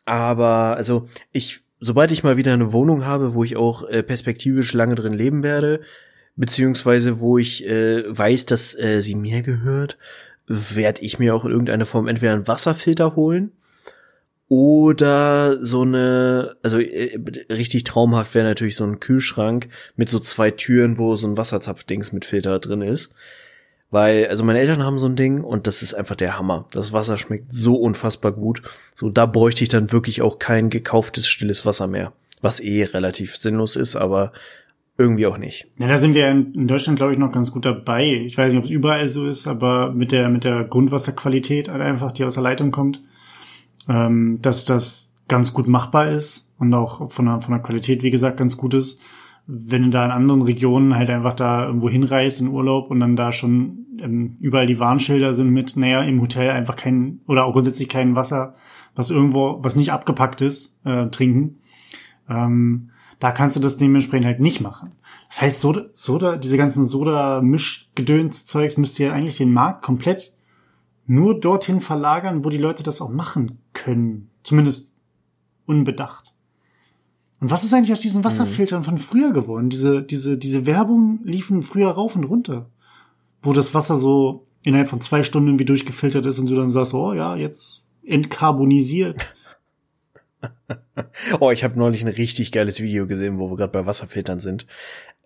aber 0.06 0.76
also 0.76 1.08
ich 1.32 1.62
sobald 1.82 2.12
ich 2.12 2.24
mal 2.24 2.38
wieder 2.38 2.54
eine 2.54 2.72
Wohnung 2.72 3.06
habe, 3.06 3.34
wo 3.34 3.44
ich 3.44 3.58
auch 3.58 3.84
äh, 3.90 4.04
perspektivisch 4.04 4.72
lange 4.74 4.96
drin 4.96 5.14
leben 5.14 5.44
werde, 5.44 5.82
beziehungsweise 6.36 7.20
wo 7.20 7.38
ich 7.38 7.68
äh, 7.68 8.04
weiß, 8.08 8.46
dass 8.46 8.78
äh, 8.80 9.02
sie 9.02 9.16
mir 9.16 9.42
gehört, 9.42 9.98
werde 10.48 11.02
ich 11.02 11.20
mir 11.20 11.36
auch 11.36 11.44
in 11.44 11.52
irgendeiner 11.52 11.86
Form 11.86 12.08
entweder 12.08 12.34
einen 12.34 12.48
Wasserfilter 12.48 13.16
holen 13.16 13.52
oder 14.48 15.64
so 15.64 15.82
eine, 15.82 16.58
also 16.62 16.80
äh, 16.80 17.18
richtig 17.50 17.84
traumhaft 17.84 18.36
wäre 18.36 18.46
natürlich 18.46 18.76
so 18.76 18.84
ein 18.84 19.00
Kühlschrank 19.00 19.70
mit 19.96 20.10
so 20.10 20.20
zwei 20.20 20.52
Türen, 20.52 20.98
wo 20.98 21.16
so 21.16 21.28
ein 21.28 21.38
Wasserzapfdings 21.38 22.12
mit 22.12 22.26
Filter 22.26 22.60
drin 22.60 22.82
ist. 22.82 23.14
Weil, 23.92 24.28
also 24.28 24.46
meine 24.46 24.60
Eltern 24.60 24.84
haben 24.84 25.00
so 25.00 25.06
ein 25.06 25.18
Ding 25.18 25.44
und 25.44 25.68
das 25.68 25.82
ist 25.82 25.94
einfach 25.94 26.16
der 26.16 26.38
Hammer. 26.40 26.66
Das 26.72 26.94
Wasser 26.94 27.18
schmeckt 27.18 27.52
so 27.52 27.76
unfassbar 27.76 28.32
gut. 28.32 28.62
So, 28.96 29.10
da 29.10 29.26
bräuchte 29.26 29.64
ich 29.64 29.70
dann 29.70 29.92
wirklich 29.92 30.22
auch 30.22 30.40
kein 30.40 30.70
gekauftes 30.70 31.28
stilles 31.28 31.66
Wasser 31.66 31.88
mehr. 31.88 32.14
Was 32.42 32.62
eh 32.62 32.86
relativ 32.86 33.36
sinnlos 33.36 33.76
ist, 33.76 33.98
aber 33.98 34.32
irgendwie 34.98 35.28
auch 35.28 35.38
nicht. 35.38 35.68
Ja, 35.78 35.88
da 35.88 35.98
sind 35.98 36.14
wir 36.14 36.30
in 36.30 36.68
Deutschland, 36.68 36.98
glaube 36.98 37.12
ich, 37.12 37.20
noch 37.20 37.34
ganz 37.34 37.52
gut 37.52 37.66
dabei. 37.66 38.24
Ich 38.26 38.38
weiß 38.38 38.54
nicht, 38.54 38.60
ob 38.60 38.66
es 38.66 38.72
überall 38.72 39.10
so 39.10 39.28
ist, 39.28 39.46
aber 39.46 39.92
mit 39.92 40.14
der, 40.14 40.30
mit 40.30 40.46
der 40.46 40.64
Grundwasserqualität 40.64 41.70
halt 41.70 41.82
einfach, 41.82 42.14
die 42.14 42.24
aus 42.24 42.36
der 42.36 42.44
Leitung 42.44 42.72
kommt, 42.72 43.02
ähm, 43.90 44.40
dass 44.42 44.64
das 44.64 45.14
ganz 45.28 45.54
gut 45.54 45.68
machbar 45.68 46.12
ist 46.12 46.48
und 46.60 46.74
auch 46.74 47.12
von 47.12 47.26
der, 47.26 47.42
von 47.42 47.54
der 47.54 47.62
Qualität, 47.62 48.04
wie 48.04 48.12
gesagt, 48.12 48.38
ganz 48.38 48.56
gut 48.56 48.74
ist 48.74 49.00
wenn 49.54 49.84
du 49.84 49.90
da 49.90 50.06
in 50.06 50.12
anderen 50.12 50.44
Regionen 50.44 50.96
halt 50.96 51.10
einfach 51.10 51.36
da 51.36 51.66
irgendwo 51.68 51.90
hinreist 51.90 52.40
in 52.40 52.48
Urlaub 52.48 52.90
und 52.90 53.02
dann 53.02 53.18
da 53.18 53.34
schon 53.34 53.86
ähm, 54.00 54.38
überall 54.40 54.66
die 54.66 54.80
Warnschilder 54.80 55.36
sind 55.36 55.50
mit, 55.50 55.76
naja, 55.76 56.04
im 56.04 56.22
Hotel 56.22 56.52
einfach 56.52 56.78
kein 56.78 57.20
oder 57.28 57.44
auch 57.44 57.52
grundsätzlich 57.52 57.90
kein 57.90 58.16
Wasser, 58.16 58.56
was 58.96 59.10
irgendwo, 59.10 59.60
was 59.62 59.76
nicht 59.76 59.92
abgepackt 59.92 60.40
ist, 60.40 60.80
äh, 60.86 61.08
trinken, 61.08 61.60
ähm, 62.30 62.92
da 63.20 63.32
kannst 63.32 63.58
du 63.58 63.60
das 63.60 63.76
dementsprechend 63.76 64.26
halt 64.26 64.40
nicht 64.40 64.62
machen. 64.62 64.94
Das 65.28 65.42
heißt, 65.42 65.60
Soda, 65.60 65.86
Soda 65.94 66.38
diese 66.38 66.56
ganzen 66.58 66.86
Soda-Mischgedöns-Zeugs 66.86 68.78
müsste 68.78 69.04
ja 69.04 69.12
eigentlich 69.12 69.38
den 69.38 69.52
Markt 69.52 69.84
komplett 69.84 70.34
nur 71.08 71.38
dorthin 71.38 71.82
verlagern, 71.82 72.46
wo 72.46 72.50
die 72.50 72.58
Leute 72.58 72.84
das 72.84 73.02
auch 73.02 73.10
machen 73.10 73.60
können. 73.74 74.30
Zumindest 74.44 74.94
unbedacht. 75.66 76.31
Und 77.42 77.50
was 77.50 77.64
ist 77.64 77.74
eigentlich 77.74 77.92
aus 77.92 78.00
diesen 78.00 78.24
Wasserfiltern 78.24 78.84
von 78.84 79.00
früher 79.00 79.34
geworden? 79.34 79.70
Diese, 79.70 80.04
diese, 80.04 80.38
diese 80.38 80.68
Werbung 80.68 81.22
liefen 81.24 81.64
früher 81.64 81.90
rauf 81.90 82.16
und 82.16 82.24
runter. 82.24 82.70
Wo 83.42 83.52
das 83.52 83.74
Wasser 83.74 83.98
so 83.98 84.46
innerhalb 84.62 84.88
von 84.88 85.02
zwei 85.02 85.24
Stunden 85.24 85.50
irgendwie 85.50 85.66
durchgefiltert 85.66 86.24
ist 86.28 86.38
und 86.38 86.48
du 86.48 86.56
dann 86.56 86.70
sagst, 86.70 86.94
oh 86.94 87.14
ja, 87.14 87.36
jetzt 87.36 87.84
entkarbonisiert. 88.06 89.36
oh, 91.40 91.50
ich 91.50 91.64
habe 91.64 91.80
neulich 91.80 92.04
ein 92.04 92.10
richtig 92.10 92.52
geiles 92.52 92.80
Video 92.80 93.08
gesehen, 93.08 93.40
wo 93.40 93.50
wir 93.50 93.58
gerade 93.58 93.74
bei 93.74 93.88
Wasserfiltern 93.88 94.40
sind. 94.40 94.68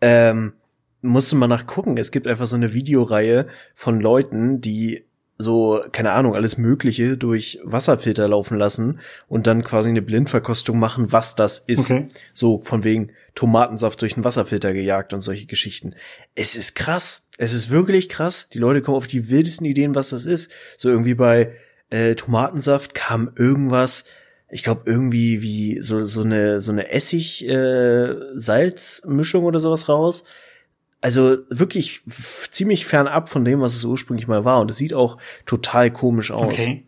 Ähm, 0.02 0.54
musste 1.02 1.36
mal 1.36 1.48
nachgucken. 1.48 1.98
Es 1.98 2.12
gibt 2.12 2.28
einfach 2.28 2.48
so 2.48 2.56
eine 2.56 2.74
Videoreihe 2.74 3.48
von 3.74 4.00
Leuten, 4.00 4.62
die 4.62 5.04
so, 5.38 5.84
keine 5.92 6.12
Ahnung, 6.12 6.34
alles 6.34 6.58
Mögliche 6.58 7.18
durch 7.18 7.60
Wasserfilter 7.64 8.28
laufen 8.28 8.58
lassen 8.58 9.00
und 9.28 9.48
dann 9.48 9.64
quasi 9.64 9.90
eine 9.90 10.02
Blindverkostung 10.02 10.80
machen, 10.80 11.12
was 11.12 11.36
das 11.36 11.60
ist. 11.60 11.92
Okay. 11.92 12.08
So 12.34 12.62
von 12.62 12.84
wegen 12.84 13.12
Tomatensaft 13.36 14.02
durch 14.02 14.16
einen 14.16 14.24
Wasserfilter 14.24 14.72
gejagt 14.74 15.14
und 15.14 15.22
solche 15.22 15.46
Geschichten. 15.46 15.94
Es 16.36 16.56
ist 16.56 16.76
krass. 16.76 17.28
Es 17.38 17.54
ist 17.54 17.70
wirklich 17.70 18.08
krass. 18.08 18.48
Die 18.54 18.60
Leute 18.60 18.82
kommen 18.82 18.96
auf 18.96 19.08
die 19.08 19.30
wildesten 19.30 19.66
Ideen, 19.66 19.94
was 19.94 20.10
das 20.10 20.26
ist. 20.26 20.52
So 20.78 20.90
irgendwie 20.90 21.16
bei 21.16 21.54
äh, 21.90 22.16
Tomatensaft 22.16 22.96
kam 22.96 23.32
irgendwas, 23.36 24.06
ich 24.50 24.64
glaube 24.64 24.84
irgendwie 24.86 25.42
wie 25.42 25.82
so 25.82 26.06
so 26.06 26.22
eine 26.22 26.62
so 26.62 26.72
eine 26.72 26.92
Essig 26.92 27.48
äh, 27.48 28.16
Salz 28.36 29.04
Mischung 29.06 29.44
oder 29.44 29.60
sowas 29.60 29.90
raus. 29.90 30.24
Also 31.02 31.38
wirklich 31.50 32.02
ziemlich 32.50 32.86
fernab 32.86 33.30
von 33.30 33.46
dem, 33.46 33.62
was 33.62 33.76
es 33.76 33.84
ursprünglich 33.84 34.28
mal 34.28 34.44
war 34.44 34.62
und 34.62 34.72
es 34.72 34.78
sieht 34.78 34.94
auch 34.94 35.18
total 35.46 35.92
komisch 35.92 36.32
aus. 36.32 36.54
Okay. 36.54 36.86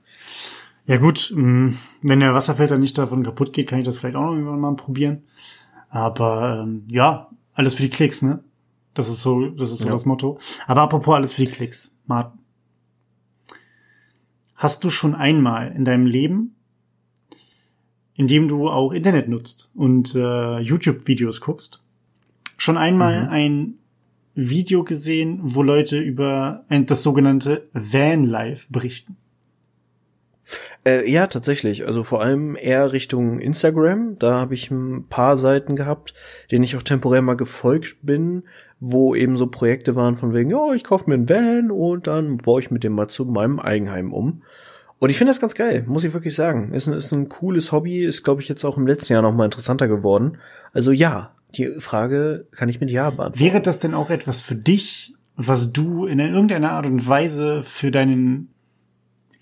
Ja 0.87 0.97
gut, 0.97 1.31
mm, 1.35 1.73
wenn 2.01 2.19
der 2.21 2.33
Wasserfilter 2.33 2.77
nicht 2.77 2.97
davon 2.97 3.23
kaputt 3.23 3.53
geht, 3.53 3.67
kann 3.67 3.79
ich 3.79 3.85
das 3.85 3.97
vielleicht 3.97 4.15
auch 4.15 4.23
noch 4.23 4.33
irgendwann 4.33 4.59
mal 4.59 4.75
probieren. 4.75 5.23
Aber 5.89 6.63
ähm, 6.63 6.85
ja, 6.89 7.29
alles 7.53 7.75
für 7.75 7.83
die 7.83 7.89
Klicks, 7.89 8.21
ne? 8.21 8.43
Das 8.93 9.09
ist 9.09 9.21
so, 9.21 9.49
das 9.49 9.71
ist 9.71 9.79
so 9.79 9.87
ja. 9.87 9.91
das 9.91 10.05
Motto. 10.05 10.39
Aber 10.65 10.81
apropos 10.81 11.13
alles 11.13 11.33
für 11.33 11.45
die 11.45 11.51
Klicks, 11.51 11.95
Martin. 12.05 12.39
Hast 14.55 14.83
du 14.83 14.89
schon 14.89 15.13
einmal 15.13 15.71
in 15.73 15.85
deinem 15.85 16.07
Leben, 16.07 16.55
in 18.15 18.27
dem 18.27 18.47
du 18.47 18.69
auch 18.69 18.91
Internet 18.91 19.29
nutzt 19.29 19.69
und 19.75 20.15
äh, 20.15 20.59
YouTube-Videos 20.59 21.41
guckst, 21.41 21.83
schon 22.57 22.77
einmal 22.77 23.25
mhm. 23.25 23.29
ein 23.29 23.73
Video 24.37 24.83
gesehen, 24.83 25.39
wo 25.41 25.63
Leute 25.63 25.97
über 25.97 26.63
ein, 26.69 26.85
das 26.85 27.01
sogenannte 27.01 27.67
Van-Life 27.73 28.67
berichten? 28.69 29.17
Äh, 30.85 31.09
ja, 31.09 31.27
tatsächlich. 31.27 31.85
Also 31.85 32.03
vor 32.03 32.21
allem 32.21 32.55
eher 32.55 32.93
Richtung 32.93 33.39
Instagram. 33.39 34.17
Da 34.19 34.39
habe 34.39 34.53
ich 34.53 34.71
ein 34.71 35.07
paar 35.09 35.35
Seiten 35.35 35.75
gehabt, 35.75 36.13
denen 36.51 36.63
ich 36.63 36.77
auch 36.77 36.83
temporär 36.83 37.21
mal 37.21 37.35
gefolgt 37.35 37.97
bin, 38.03 38.43
wo 38.79 39.15
eben 39.15 39.37
so 39.37 39.47
Projekte 39.47 39.95
waren 39.95 40.15
von 40.15 40.33
wegen, 40.33 40.51
ja, 40.51 40.71
ich 40.73 40.83
kaufe 40.83 41.09
mir 41.09 41.15
einen 41.15 41.27
Van 41.27 41.71
und 41.71 42.07
dann 42.07 42.37
baue 42.37 42.61
ich 42.61 42.71
mit 42.71 42.83
dem 42.83 42.93
mal 42.93 43.07
zu 43.07 43.25
meinem 43.25 43.59
Eigenheim 43.59 44.13
um. 44.13 44.43
Und 44.99 45.09
ich 45.09 45.17
finde 45.17 45.31
das 45.31 45.41
ganz 45.41 45.55
geil, 45.55 45.83
muss 45.87 46.03
ich 46.03 46.13
wirklich 46.13 46.35
sagen. 46.35 46.71
Ist 46.73 46.87
ein, 46.87 46.93
ist 46.93 47.11
ein 47.11 47.27
cooles 47.29 47.71
Hobby, 47.71 48.03
ist, 48.03 48.23
glaube 48.23 48.41
ich, 48.41 48.49
jetzt 48.49 48.63
auch 48.63 48.77
im 48.77 48.87
letzten 48.87 49.13
Jahr 49.13 49.21
noch 49.21 49.33
mal 49.33 49.45
interessanter 49.45 49.87
geworden. 49.87 50.37
Also 50.73 50.91
ja, 50.91 51.33
die 51.57 51.79
Frage 51.79 52.47
kann 52.51 52.69
ich 52.69 52.79
mit 52.79 52.89
Ja 52.89 53.09
beantworten. 53.09 53.39
Wäre 53.39 53.61
das 53.61 53.79
denn 53.79 53.93
auch 53.93 54.09
etwas 54.09 54.41
für 54.41 54.55
dich, 54.55 55.15
was 55.35 55.71
du 55.71 56.05
in 56.05 56.19
irgendeiner 56.19 56.71
Art 56.71 56.85
und 56.85 57.07
Weise 57.07 57.63
für 57.63 57.91
deinen 57.91 58.49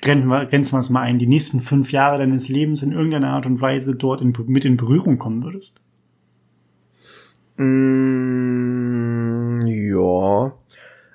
grenzen 0.01 0.27
wir, 0.27 0.45
grenzen 0.45 0.73
wir 0.73 0.79
es 0.79 0.89
mal 0.89 1.01
ein, 1.01 1.19
die 1.19 1.27
nächsten 1.27 1.61
fünf 1.61 1.91
Jahre 1.91 2.19
deines 2.19 2.47
Lebens 2.49 2.81
in 2.83 2.91
irgendeiner 2.91 3.29
Art 3.29 3.45
und 3.45 3.61
Weise 3.61 3.95
dort 3.95 4.21
in, 4.21 4.33
mit 4.47 4.65
in 4.65 4.77
Berührung 4.77 5.17
kommen 5.17 5.43
würdest? 5.43 5.81
Mm, 7.57 8.45
ja. 9.65 10.53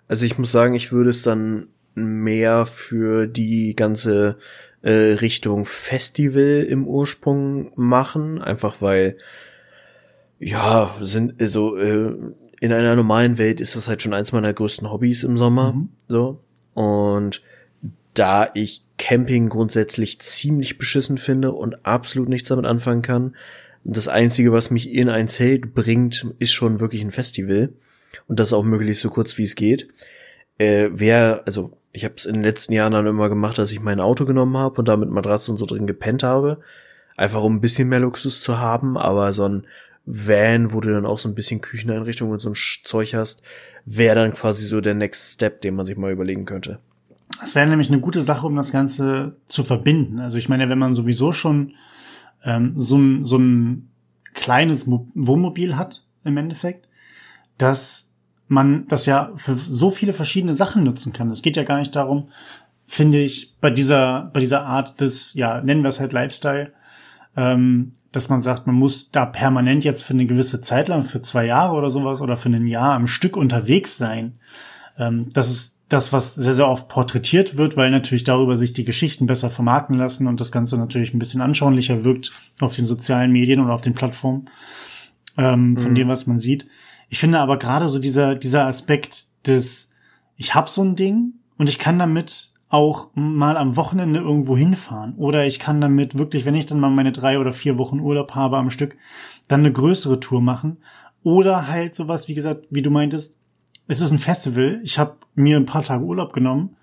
Also 0.09 0.27
ich 0.27 0.39
muss 0.39 0.51
sagen, 0.51 0.75
ich 0.75 0.93
würde 0.93 1.11
es 1.11 1.23
dann 1.23 1.69
mehr 1.95 2.67
für 2.67 3.27
die 3.27 3.77
ganze 3.77 4.39
äh, 4.83 5.13
Richtung 5.21 5.65
Festival 5.65 6.67
im 6.69 6.87
Ursprung 6.87 7.73
machen, 7.77 8.41
einfach 8.41 8.81
weil 8.81 9.19
ja, 10.41 10.91
sind 11.01 11.41
also 11.41 11.77
äh, 11.77 12.17
in 12.61 12.73
einer 12.73 12.97
normalen 12.97 13.39
Welt 13.39 13.61
ist 13.61 13.77
das 13.77 13.89
halt 13.89 14.03
schon 14.03 14.15
eins 14.15 14.33
meiner 14.33 14.53
größten 14.53 14.91
Hobbys 14.91 15.23
im 15.23 15.37
Sommer, 15.37 15.75
mhm. 15.75 15.91
so. 16.09 16.43
Und 16.75 17.43
da 18.15 18.51
ich 18.55 18.85
Camping 18.99 19.49
grundsätzlich 19.49 20.21
ziemlich 20.21 20.79
beschissen 20.79 21.19
finde 21.19 21.53
und 21.53 21.87
absolut 21.87 22.29
nichts 22.29 22.49
damit 22.49 22.67
anfangen 22.67 23.03
kann. 23.03 23.37
Das 23.85 24.09
einzige, 24.09 24.53
was 24.53 24.71
mich 24.71 24.93
in 24.93 25.09
ein 25.09 25.29
Zelt 25.29 25.75
bringt, 25.75 26.27
ist 26.39 26.53
schon 26.53 26.81
wirklich 26.81 27.03
ein 27.03 27.13
Festival. 27.13 27.71
Und 28.27 28.41
das 28.41 28.53
auch 28.53 28.63
möglichst 28.63 29.03
so 29.03 29.11
kurz 29.11 29.39
wie 29.39 29.45
es 29.45 29.55
geht. 29.55 29.89
Äh, 30.59 30.91
wer, 30.93 31.43
also 31.47 31.79
ich 31.93 32.05
habe 32.05 32.15
es 32.17 32.27
in 32.27 32.35
den 32.35 32.43
letzten 32.43 32.75
Jahren 32.75 32.93
dann 32.93 33.07
immer 33.07 33.29
gemacht, 33.29 33.57
dass 33.57 33.73
ich 33.73 33.81
mein 33.81 34.01
Auto 34.01 34.27
genommen 34.27 34.57
habe 34.57 34.79
und 34.79 34.89
da 34.89 34.97
mit 34.97 35.09
Matratzen 35.09 35.53
und 35.53 35.57
so 35.57 35.67
drin 35.67 35.87
gepennt 35.87 36.23
habe. 36.23 36.61
Einfach 37.17 37.43
um 37.43 37.57
ein 37.57 37.61
bisschen 37.61 37.89
mehr 37.89 38.01
Luxus 38.01 38.43
zu 38.43 38.59
haben, 38.59 38.97
aber 38.97 39.33
so 39.33 39.49
ein 39.49 39.67
Van, 40.11 40.73
wo 40.73 40.81
du 40.81 40.91
dann 40.91 41.07
auch 41.07 41.19
so 41.19 41.29
ein 41.29 41.35
bisschen 41.35 41.61
Kücheneinrichtung 41.61 42.31
und 42.31 42.41
so 42.41 42.51
ein 42.51 42.57
Zeug 42.85 43.15
hast, 43.15 43.43
wäre 43.85 44.17
dann 44.17 44.33
quasi 44.33 44.67
so 44.67 44.81
der 44.81 44.95
Next 44.95 45.35
Step, 45.35 45.61
den 45.61 45.75
man 45.75 45.87
sich 45.87 45.97
mal 45.97 46.13
überlegen 46.13 46.45
könnte. 46.45 46.81
Das 47.41 47.55
wäre 47.55 47.67
nämlich 47.67 47.89
eine 47.89 48.01
gute 48.01 48.23
Sache, 48.23 48.47
um 48.47 48.57
das 48.57 48.73
Ganze 48.73 49.37
zu 49.47 49.63
verbinden. 49.63 50.19
Also 50.19 50.37
ich 50.37 50.49
meine, 50.49 50.69
wenn 50.69 50.79
man 50.79 50.95
sowieso 50.95 51.33
schon 51.33 51.75
ähm, 52.45 52.75
so, 52.77 52.99
ein, 52.99 53.25
so 53.25 53.39
ein 53.39 53.89
kleines 54.35 54.87
Wohnmobil 54.87 55.77
hat 55.77 56.05
im 56.25 56.37
Endeffekt, 56.37 56.89
dass 57.57 58.09
man 58.49 58.89
das 58.89 59.07
ja 59.07 59.33
für 59.37 59.57
so 59.57 59.91
viele 59.91 60.13
verschiedene 60.13 60.55
Sachen 60.55 60.83
nutzen 60.83 61.13
kann. 61.13 61.31
Es 61.31 61.43
geht 61.43 61.57
ja 61.57 61.63
gar 61.63 61.79
nicht 61.79 61.95
darum, 61.95 62.31
finde 62.87 63.19
ich, 63.19 63.55
bei 63.61 63.71
dieser, 63.71 64.31
bei 64.33 64.41
dieser 64.41 64.67
Art 64.67 65.01
des, 65.01 65.35
ja, 65.35 65.61
nennen 65.61 65.83
wir 65.83 65.89
es 65.89 66.01
halt 66.01 66.13
Lifestyle, 66.13 66.73
ähm, 67.37 67.93
dass 68.13 68.29
man 68.29 68.43
sagt, 68.43 68.67
man 68.67 68.77
muss 68.77 69.11
da 69.11 69.25
permanent 69.27 69.85
jetzt 69.85 70.03
für 70.03 70.15
eine 70.15 70.27
gewisse 70.27 70.61
Zeit 70.61 70.89
lang, 70.89 71.03
für 71.03 71.23
zwei 71.23 71.47
Jahre 71.47 71.77
oder 71.77 71.91
sowas 71.91 72.21
oder 72.21 72.37
für 72.37 72.49
ein 72.49 72.67
Jahr 72.67 72.95
am 72.95 73.07
Stück 73.07 73.37
unterwegs 73.37 73.97
sein. 73.97 74.39
Ähm, 74.99 75.29
das 75.33 75.49
ist 75.49 75.79
das, 75.89 76.13
was 76.13 76.35
sehr, 76.35 76.55
sehr 76.55 76.69
oft 76.69 76.89
porträtiert 76.89 77.57
wird, 77.57 77.77
weil 77.77 77.91
natürlich 77.91 78.25
darüber 78.25 78.57
sich 78.57 78.73
die 78.73 78.85
Geschichten 78.85 79.27
besser 79.27 79.51
vermarkten 79.51 79.99
lassen 79.99 80.27
und 80.27 80.41
das 80.41 80.53
Ganze 80.53 80.77
natürlich 80.77 81.13
ein 81.13 81.19
bisschen 81.19 81.41
anschaulicher 81.41 82.05
wirkt 82.05 82.31
auf 82.61 82.77
den 82.77 82.85
sozialen 82.85 83.33
Medien 83.33 83.61
oder 83.61 83.75
auf 83.75 83.81
den 83.81 83.95
Plattformen 83.95 84.49
ähm, 85.37 85.77
von 85.77 85.91
mhm. 85.91 85.95
dem, 85.97 86.09
was 86.09 86.27
man 86.27 86.39
sieht. 86.39 86.67
Ich 87.09 87.19
finde 87.19 87.41
aber 87.41 87.59
gerade 87.59 87.89
so 87.89 87.99
dieser, 87.99 88.37
dieser 88.37 88.67
Aspekt 88.67 89.27
des, 89.47 89.91
ich 90.37 90.55
hab 90.55 90.69
so 90.69 90.83
ein 90.83 90.95
Ding 90.95 91.35
und 91.59 91.69
ich 91.69 91.81
kann 91.81 91.99
damit 91.99 92.50
auch 92.71 93.09
mal 93.15 93.57
am 93.57 93.77
Wochenende 93.77 94.21
irgendwo 94.21 94.57
hinfahren. 94.57 95.15
Oder 95.17 95.45
ich 95.45 95.59
kann 95.59 95.81
damit 95.81 96.17
wirklich, 96.17 96.47
wenn 96.47 96.55
ich 96.55 96.67
dann 96.67 96.81
mal 96.81 96.89
meine 96.89 97.13
drei 97.13 97.39
oder 97.39 97.53
vier 97.53 97.77
Wochen 97.77 97.99
Urlaub 97.99 98.35
habe 98.37 98.57
am 98.57 98.71
Stück, 98.71 98.97
dann 99.49 99.61
eine 99.61 99.73
größere 99.73 100.21
Tour 100.21 100.41
machen. 100.41 100.79
Oder 101.25 101.67
halt 101.67 101.95
sowas, 101.97 102.29
wie 102.29 102.35
gesagt, 102.35 102.67
wie 102.71 102.83
du 102.83 102.91
meintest, 102.91 103.37
es 103.89 104.01
ist 104.01 104.13
ein 104.13 104.21
Festival. 104.21 104.81
Ich 104.85 105.01
habe 105.01 105.17
mir 105.35 105.57
ein 105.57 105.67
paar 105.67 105.83
Tage 105.83 106.05
Urlaub 106.05 106.33
genommen 106.33 106.77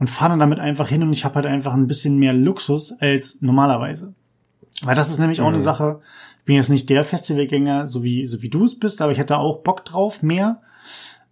und 0.00 0.10
fahre 0.10 0.30
dann 0.30 0.40
damit 0.40 0.58
einfach 0.58 0.88
hin 0.88 1.02
und 1.04 1.12
ich 1.12 1.24
habe 1.24 1.36
halt 1.36 1.46
einfach 1.46 1.74
ein 1.74 1.86
bisschen 1.86 2.18
mehr 2.18 2.32
Luxus 2.32 2.92
als 3.00 3.40
normalerweise. 3.40 4.14
Weil 4.82 4.96
das 4.96 5.10
ist 5.10 5.20
nämlich 5.20 5.38
mhm. 5.38 5.44
auch 5.44 5.48
eine 5.50 5.58
mhm. 5.58 5.62
Sache. 5.62 6.00
Ich 6.40 6.44
bin 6.46 6.56
jetzt 6.56 6.70
nicht 6.70 6.90
der 6.90 7.04
Festivalgänger, 7.04 7.86
so 7.86 8.02
wie 8.02 8.26
so 8.26 8.42
wie 8.42 8.48
du 8.48 8.64
es 8.64 8.78
bist, 8.78 9.00
aber 9.00 9.12
ich 9.12 9.18
hätte 9.18 9.38
auch 9.38 9.62
Bock 9.62 9.84
drauf, 9.84 10.24
mehr 10.24 10.60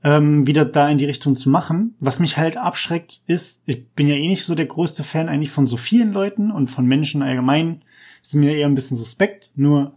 ähm, 0.04 0.46
wieder 0.46 0.64
da 0.64 0.88
in 0.88 0.98
die 0.98 1.06
Richtung 1.06 1.36
zu 1.36 1.50
machen. 1.50 1.94
Was 2.00 2.20
mich 2.20 2.36
halt 2.36 2.56
abschreckt, 2.56 3.22
ist, 3.26 3.62
ich 3.66 3.88
bin 3.90 4.08
ja 4.08 4.14
eh 4.14 4.28
nicht 4.28 4.44
so 4.44 4.54
der 4.54 4.66
größte 4.66 5.04
Fan 5.04 5.28
eigentlich 5.28 5.50
von 5.50 5.66
so 5.66 5.76
vielen 5.76 6.12
Leuten 6.12 6.50
und 6.50 6.68
von 6.68 6.86
Menschen 6.86 7.22
allgemein. 7.22 7.82
Ist 8.22 8.34
mir 8.34 8.54
eher 8.54 8.66
ein 8.66 8.74
bisschen 8.74 8.96
suspekt. 8.96 9.52
Nur 9.54 9.94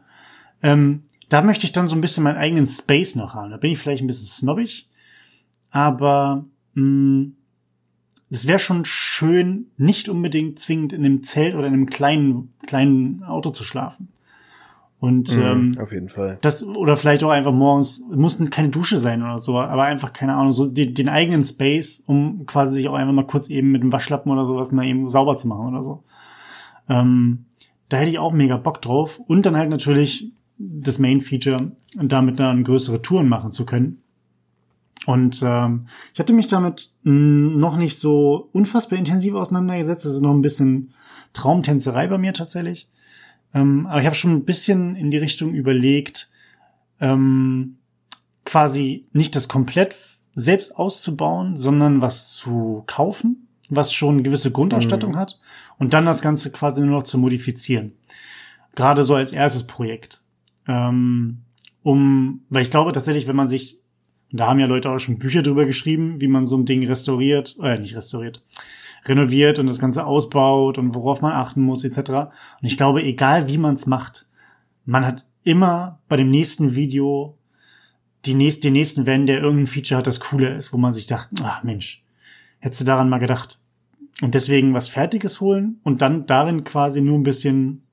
ähm, 0.64 1.04
da 1.30 1.42
möchte 1.42 1.66
ich 1.66 1.72
dann 1.72 1.88
so 1.88 1.96
ein 1.96 2.02
bisschen 2.02 2.24
meinen 2.24 2.38
eigenen 2.38 2.68
Space 2.68 3.16
noch 3.16 3.34
haben. 3.34 3.52
Da 3.52 3.58
bin 3.58 3.72
ich 3.72 3.80
vielleicht 3.80 4.04
ein 4.04 4.08
bisschen 4.08 4.28
snobbig 4.28 4.88
aber 5.72 6.46
mh, 6.76 6.84
mm, 6.84 7.36
es 8.30 8.48
wäre 8.48 8.60
schon 8.60 8.86
schön, 8.86 9.68
nicht 9.76 10.08
unbedingt 10.08 10.58
zwingend 10.60 10.94
in 10.94 11.04
einem 11.04 11.24
Zelt 11.24 11.54
oder 11.56 11.68
in 11.68 11.74
einem 11.74 11.90
kleinen, 11.90 12.54
kleinen 12.66 13.24
Auto 13.24 13.50
zu 13.50 13.66
schlafen. 13.66 14.08
Und 15.02 15.36
mhm, 15.36 15.44
ähm, 15.44 15.72
auf 15.82 15.92
jeden 15.92 16.10
Fall. 16.10 16.38
Das, 16.42 16.64
oder 16.64 16.96
vielleicht 16.96 17.24
auch 17.24 17.32
einfach 17.32 17.52
morgens, 17.52 18.06
muss 18.14 18.40
keine 18.52 18.70
Dusche 18.70 19.00
sein 19.00 19.24
oder 19.24 19.40
so, 19.40 19.58
aber 19.58 19.84
einfach, 19.86 20.14
keine 20.14 20.36
Ahnung, 20.36 20.54
so 20.54 20.68
den, 20.68 20.94
den 20.94 21.10
eigenen 21.10 21.44
Space, 21.44 22.04
um 22.06 22.46
quasi 22.46 22.76
sich 22.76 22.88
auch 22.88 22.94
einfach 22.94 23.12
mal 23.12 23.26
kurz 23.26 23.50
eben 23.50 23.72
mit 23.72 23.82
dem 23.82 23.92
Waschlappen 23.92 24.32
oder 24.32 24.46
sowas 24.46 24.72
mal 24.72 24.86
eben 24.86 25.10
sauber 25.10 25.38
zu 25.38 25.48
machen 25.48 25.68
oder 25.74 25.82
so. 25.82 26.04
Ähm, 26.88 27.46
da 27.90 27.98
hätte 27.98 28.12
ich 28.12 28.20
auch 28.20 28.32
mega 28.32 28.58
Bock 28.58 28.80
drauf. 28.80 29.20
Und 29.26 29.48
dann 29.48 29.58
halt 29.58 29.72
natürlich 29.72 30.32
das 30.60 31.00
Main-Feature, 31.00 31.72
damit 31.96 32.40
dann 32.40 32.64
größere 32.64 33.02
Touren 33.02 33.28
machen 33.28 33.52
zu 33.52 33.66
können. 33.66 34.04
Und 35.08 35.42
ähm, 35.44 35.88
ich 36.14 36.20
hatte 36.20 36.34
mich 36.34 36.48
damit 36.48 36.94
noch 37.02 37.76
nicht 37.76 37.98
so 37.98 38.50
unfassbar 38.54 39.00
intensiv 39.00 39.34
auseinandergesetzt. 39.34 40.06
Das 40.06 40.14
ist 40.14 40.22
noch 40.22 40.36
ein 40.36 40.44
bisschen 40.44 40.94
Traumtänzerei 41.34 42.06
bei 42.06 42.20
mir 42.20 42.34
tatsächlich. 42.34 42.88
Ähm, 43.54 43.86
aber 43.88 44.00
ich 44.00 44.06
habe 44.06 44.16
schon 44.16 44.32
ein 44.32 44.46
bisschen 44.46 44.96
in 44.96 45.12
die 45.12 45.18
Richtung 45.18 45.54
überlegt, 45.54 46.30
ähm, 47.00 47.78
quasi 48.46 49.06
nicht 49.14 49.36
das 49.36 49.48
komplett 49.48 49.96
selbst 50.34 50.76
auszubauen, 50.76 51.58
sondern 51.58 52.02
was 52.02 52.36
zu 52.36 52.84
kaufen, 52.88 53.48
was 53.70 53.94
schon 53.94 54.16
eine 54.16 54.24
gewisse 54.24 54.52
Grundausstattung 54.52 55.12
mhm. 55.12 55.18
hat 55.18 55.40
und 55.78 55.94
dann 55.94 56.06
das 56.06 56.22
Ganze 56.22 56.52
quasi 56.52 56.82
nur 56.82 56.98
noch 56.98 57.04
zu 57.04 57.18
modifizieren. 57.18 57.94
Gerade 58.76 59.04
so 59.04 59.16
als 59.16 59.34
erstes 59.34 59.68
Projekt. 59.68 60.22
Ähm, 60.68 61.40
um, 61.84 62.42
weil 62.50 62.62
ich 62.62 62.72
glaube 62.72 62.92
tatsächlich, 62.92 63.28
wenn 63.28 63.36
man 63.36 63.48
sich 63.48 63.82
da 64.32 64.48
haben 64.48 64.60
ja 64.60 64.66
Leute 64.66 64.90
auch 64.90 65.00
schon 65.00 65.20
Bücher 65.20 65.42
drüber 65.42 65.66
geschrieben, 65.66 66.22
wie 66.22 66.28
man 66.28 66.46
so 66.46 66.58
ein 66.58 66.66
Ding 66.66 66.86
restauriert, 66.86 67.56
äh, 67.62 67.78
nicht 67.78 67.96
restauriert, 67.96 68.42
renoviert 69.06 69.60
und 69.60 69.68
das 69.68 69.80
Ganze 69.80 70.06
ausbaut 70.06 70.78
und 70.78 70.94
worauf 70.96 71.22
man 71.22 71.34
achten 71.34 71.62
muss, 71.62 71.84
etc. 71.84 71.98
Und 72.10 72.30
ich 72.62 72.78
glaube, 72.78 73.04
egal 73.04 73.48
wie 73.48 73.58
man 73.58 73.76
es 73.76 73.88
macht, 73.88 74.28
man 74.86 75.06
hat 75.06 75.26
immer 75.44 76.00
bei 76.08 76.18
dem 76.18 76.30
nächsten 76.30 76.76
Video 76.76 77.38
die 78.26 78.36
nächste, 78.36 78.62
den 78.62 78.74
nächsten 78.74 79.08
Van, 79.08 79.26
der 79.26 79.42
irgendein 79.42 79.68
Feature 79.68 80.00
hat, 80.00 80.08
das 80.08 80.20
cooler 80.20 80.56
ist, 80.56 80.74
wo 80.74 80.78
man 80.78 80.94
sich 80.94 81.08
dachte, 81.08 81.44
ach 81.44 81.64
Mensch, 81.64 82.04
hättest 82.60 82.82
du 82.82 82.86
daran 82.86 83.10
mal 83.10 83.18
gedacht. 83.18 83.60
und 84.22 84.36
deswegen 84.36 84.74
was 84.74 84.88
Fertiges 84.88 85.42
holen 85.42 85.80
und 85.84 86.02
dann 86.02 86.28
darin 86.28 86.64
quasi 86.64 87.02
nur 87.02 87.18
ein 87.18 87.24
bisschen 87.24 87.84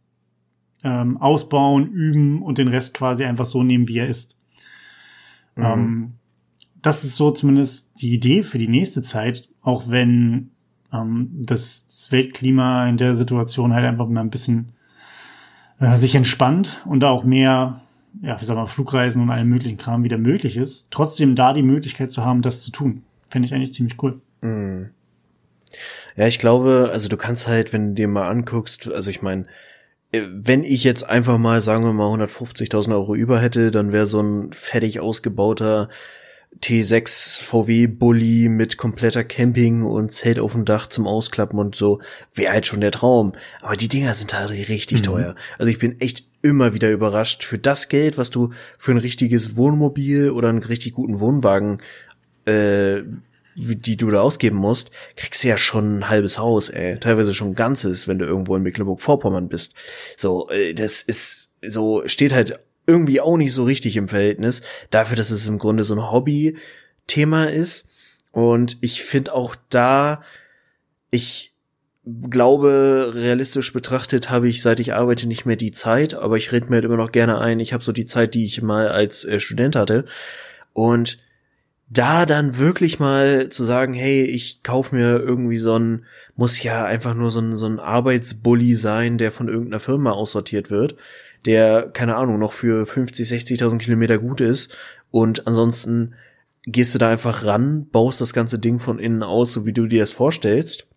ähm, 0.85 1.16
ausbauen, 1.16 1.90
üben 1.90 2.42
und 2.42 2.59
den 2.59 2.68
Rest 2.68 2.94
quasi 2.94 3.25
einfach 3.25 3.47
so 3.47 3.62
nehmen, 3.62 3.88
wie 3.88 3.99
er 3.99 4.09
ist. 4.09 4.37
Mhm. 5.57 5.64
Ähm, 5.64 6.12
das 6.83 7.05
ist 7.05 7.16
so 7.16 7.31
zumindest 7.31 7.92
die 8.01 8.12
Idee 8.12 8.42
für 8.42 8.59
die 8.59 8.68
nächste 8.68 9.03
Zeit, 9.03 9.49
auch 9.62 9.88
wenn 9.88 10.51
ähm, 10.92 11.31
das, 11.33 11.87
das 11.88 12.12
Weltklima 12.12 12.88
in 12.88 12.96
der 12.96 13.16
Situation 13.16 13.74
halt 13.74 13.85
einfach 13.85 14.09
mal 14.09 14.20
ein 14.20 14.31
bisschen 14.31 14.72
äh, 15.81 15.96
sich 15.96 16.14
entspannt 16.14 16.83
und 16.87 17.01
da 17.01 17.11
auch 17.11 17.24
mehr, 17.24 17.81
ja, 18.22 18.40
wie 18.40 18.44
sagen 18.44 18.61
wir, 18.61 18.68
Flugreisen 18.68 19.22
und 19.22 19.31
allem 19.31 19.48
möglichen 19.48 19.79
Kram 19.79 20.05
wieder 20.05 20.18
möglich 20.18 20.57
ist, 20.57 20.90
trotzdem 20.90 21.35
da 21.35 21.53
die 21.53 21.62
Möglichkeit 21.62 22.11
zu 22.11 22.24
haben, 22.24 22.42
das 22.42 22.62
zu 22.62 22.70
tun. 22.70 23.03
Finde 23.29 23.46
ich 23.46 23.55
eigentlich 23.55 23.74
ziemlich 23.74 24.03
cool. 24.03 24.20
Mhm. 24.40 24.90
Ja, 26.16 26.27
ich 26.27 26.38
glaube, 26.38 26.90
also 26.92 27.09
du 27.09 27.16
kannst 27.16 27.46
halt, 27.46 27.72
wenn 27.72 27.90
du 27.90 27.94
dir 27.94 28.09
mal 28.09 28.29
anguckst, 28.29 28.90
also 28.90 29.11
ich 29.11 29.22
meine, 29.22 29.46
äh, 30.12 30.22
wenn 30.31 30.64
ich 30.64 30.85
jetzt 30.85 31.09
einfach 31.09 31.38
mal, 31.38 31.61
sagen 31.61 31.85
wir 31.85 31.92
mal, 31.92 32.12
150.000 32.12 32.92
Euro 32.92 33.14
über 33.14 33.40
hätte, 33.40 33.70
dann 33.70 33.92
wäre 33.92 34.07
so 34.07 34.20
ein 34.20 34.53
fertig 34.53 35.01
ausgebauter 35.01 35.88
T6 36.61 37.42
VW 37.42 37.87
Bully 37.87 38.48
mit 38.48 38.76
kompletter 38.76 39.22
Camping 39.22 39.82
und 39.82 40.11
Zelt 40.11 40.38
auf 40.38 40.52
dem 40.52 40.64
Dach 40.64 40.88
zum 40.88 41.06
Ausklappen 41.06 41.58
und 41.58 41.76
so, 41.76 42.00
wäre 42.34 42.52
halt 42.52 42.66
schon 42.66 42.80
der 42.80 42.90
Traum. 42.90 43.32
Aber 43.62 43.76
die 43.76 43.88
Dinger 43.88 44.14
sind 44.14 44.34
halt 44.34 44.50
richtig 44.50 45.00
mhm. 45.00 45.04
teuer. 45.04 45.34
Also 45.58 45.70
ich 45.70 45.78
bin 45.78 46.00
echt 46.00 46.24
immer 46.42 46.74
wieder 46.74 46.90
überrascht 46.90 47.44
für 47.44 47.58
das 47.58 47.88
Geld, 47.88 48.18
was 48.18 48.30
du 48.30 48.52
für 48.78 48.92
ein 48.92 48.98
richtiges 48.98 49.56
Wohnmobil 49.56 50.30
oder 50.30 50.48
einen 50.48 50.62
richtig 50.62 50.94
guten 50.94 51.20
Wohnwagen 51.20 51.80
äh, 52.48 53.02
die 53.58 53.96
du 53.96 54.11
da 54.11 54.20
ausgeben 54.20 54.56
musst, 54.56 54.92
kriegst 55.16 55.42
du 55.42 55.48
ja 55.48 55.58
schon 55.58 55.98
ein 55.98 56.08
halbes 56.08 56.38
Haus, 56.38 56.70
ey. 56.70 56.98
Teilweise 57.00 57.34
schon 57.34 57.48
ein 57.48 57.54
ganzes, 57.54 58.06
wenn 58.06 58.18
du 58.18 58.24
irgendwo 58.24 58.54
in 58.54 58.62
Mecklenburg-Vorpommern 58.62 59.48
bist. 59.48 59.74
So, 60.16 60.48
äh, 60.48 60.74
das 60.74 61.02
ist, 61.02 61.50
so, 61.66 62.06
steht 62.06 62.32
halt 62.32 62.61
irgendwie 62.88 63.20
auch 63.20 63.37
nicht 63.37 63.53
so 63.53 63.64
richtig 63.64 63.96
im 63.96 64.09
Verhältnis 64.09 64.62
dafür, 64.90 65.16
dass 65.16 65.31
es 65.31 65.46
im 65.46 65.59
Grunde 65.59 65.85
so 65.85 65.94
ein 65.94 66.11
Hobby-Thema 66.11 67.44
ist. 67.44 67.88
Und 68.33 68.79
ich 68.81 69.03
finde 69.03 69.35
auch 69.35 69.55
da, 69.68 70.22
ich 71.11 71.53
glaube, 72.31 73.12
realistisch 73.14 73.72
betrachtet 73.72 74.31
habe 74.31 74.48
ich, 74.48 74.62
seit 74.62 74.81
ich 74.81 74.94
arbeite, 74.94 75.29
nicht 75.29 75.44
mehr 75.44 75.57
die 75.57 75.72
Zeit, 75.72 76.14
aber 76.14 76.37
ich 76.37 76.51
rede 76.51 76.66
mir 76.68 76.77
halt 76.77 76.87
immer 76.87 76.96
noch 76.96 77.12
gerne 77.12 77.38
ein, 77.38 77.61
ich 77.61 77.72
habe 77.72 77.85
so 77.85 77.92
die 77.92 78.07
Zeit, 78.07 78.35
die 78.35 78.44
ich 78.44 78.62
mal 78.62 78.88
als 78.88 79.24
äh, 79.24 79.40
Student 79.40 79.77
hatte. 79.77 80.07
Und 80.72 81.18
da 81.90 82.27
dann 82.27 82.59
wirklich 82.59 82.98
mal 82.98 83.48
zu 83.48 83.64
sagen, 83.64 83.94
hey, 83.94 84.24
ich 84.24 84.62
kauf 84.62 84.92
mir 84.92 85.20
irgendwie 85.20 85.59
so 85.59 85.79
ein, 85.79 86.05
muss 86.37 86.62
ja 86.62 86.85
einfach 86.85 87.14
nur 87.14 87.31
so 87.31 87.40
ein, 87.40 87.57
so 87.57 87.66
ein 87.66 87.81
Arbeitsbully 87.81 88.74
sein, 88.74 89.18
der 89.18 89.33
von 89.33 89.48
irgendeiner 89.48 89.81
Firma 89.81 90.12
aussortiert 90.12 90.70
wird, 90.70 90.96
der, 91.44 91.90
keine 91.92 92.16
Ahnung, 92.16 92.38
noch 92.38 92.53
für 92.53 92.87
50, 92.87 93.29
60.000 93.29 93.79
Kilometer 93.79 94.18
gut 94.18 94.40
ist 94.40 94.77
und 95.11 95.46
ansonsten 95.46 96.14
gehst 96.64 96.94
du 96.94 96.98
da 96.98 97.11
einfach 97.11 97.44
ran, 97.44 97.88
baust 97.88 98.20
das 98.20 98.33
ganze 98.33 98.59
Ding 98.59 98.79
von 98.79 98.98
innen 98.98 99.22
aus, 99.22 99.53
so 99.53 99.64
wie 99.64 99.72
du 99.72 99.87
dir 99.87 100.01
das 100.01 100.12
vorstellst, 100.12 100.88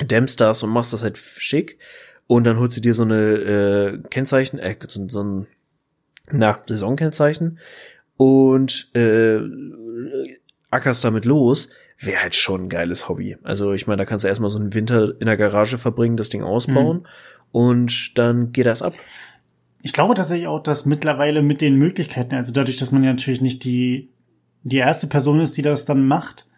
dämmst 0.00 0.40
das 0.40 0.62
und 0.62 0.70
machst 0.70 0.92
das 0.92 1.02
halt 1.02 1.18
schick 1.18 1.78
und 2.26 2.44
dann 2.44 2.58
holst 2.58 2.76
du 2.76 2.80
dir 2.80 2.94
so 2.94 3.02
eine 3.02 3.22
äh, 3.22 3.98
Kennzeichen, 4.10 4.58
äh, 4.58 4.76
so, 4.86 5.08
so 5.08 5.22
ein, 5.22 5.46
na, 6.30 6.62
Saisonkennzeichen 6.66 7.58
und 8.16 8.90
äh, 8.94 9.40
ackerst 10.70 11.04
damit 11.04 11.24
los, 11.24 11.70
wäre 11.98 12.22
halt 12.22 12.34
schon 12.34 12.64
ein 12.64 12.68
geiles 12.68 13.08
Hobby. 13.08 13.36
Also 13.42 13.72
ich 13.72 13.86
meine, 13.86 13.98
da 13.98 14.04
kannst 14.04 14.24
du 14.24 14.28
erstmal 14.28 14.50
so 14.50 14.58
einen 14.58 14.74
Winter 14.74 15.14
in 15.20 15.26
der 15.26 15.36
Garage 15.36 15.78
verbringen, 15.78 16.16
das 16.16 16.28
Ding 16.28 16.42
ausbauen 16.42 16.98
mhm. 16.98 17.06
und 17.52 18.18
dann 18.18 18.52
geht 18.52 18.66
das 18.66 18.82
ab. 18.82 18.94
Ich 19.82 19.92
glaube 19.92 20.14
tatsächlich 20.14 20.48
auch, 20.48 20.62
dass 20.62 20.86
mittlerweile 20.86 21.42
mit 21.42 21.60
den 21.60 21.76
Möglichkeiten, 21.76 22.34
also 22.34 22.52
dadurch, 22.52 22.76
dass 22.76 22.92
man 22.92 23.04
ja 23.04 23.10
natürlich 23.10 23.40
nicht 23.40 23.64
die, 23.64 24.10
die 24.62 24.78
erste 24.78 25.06
Person 25.06 25.40
ist, 25.40 25.56
die 25.56 25.62
das 25.62 25.84
dann 25.84 26.06
macht, 26.06 26.48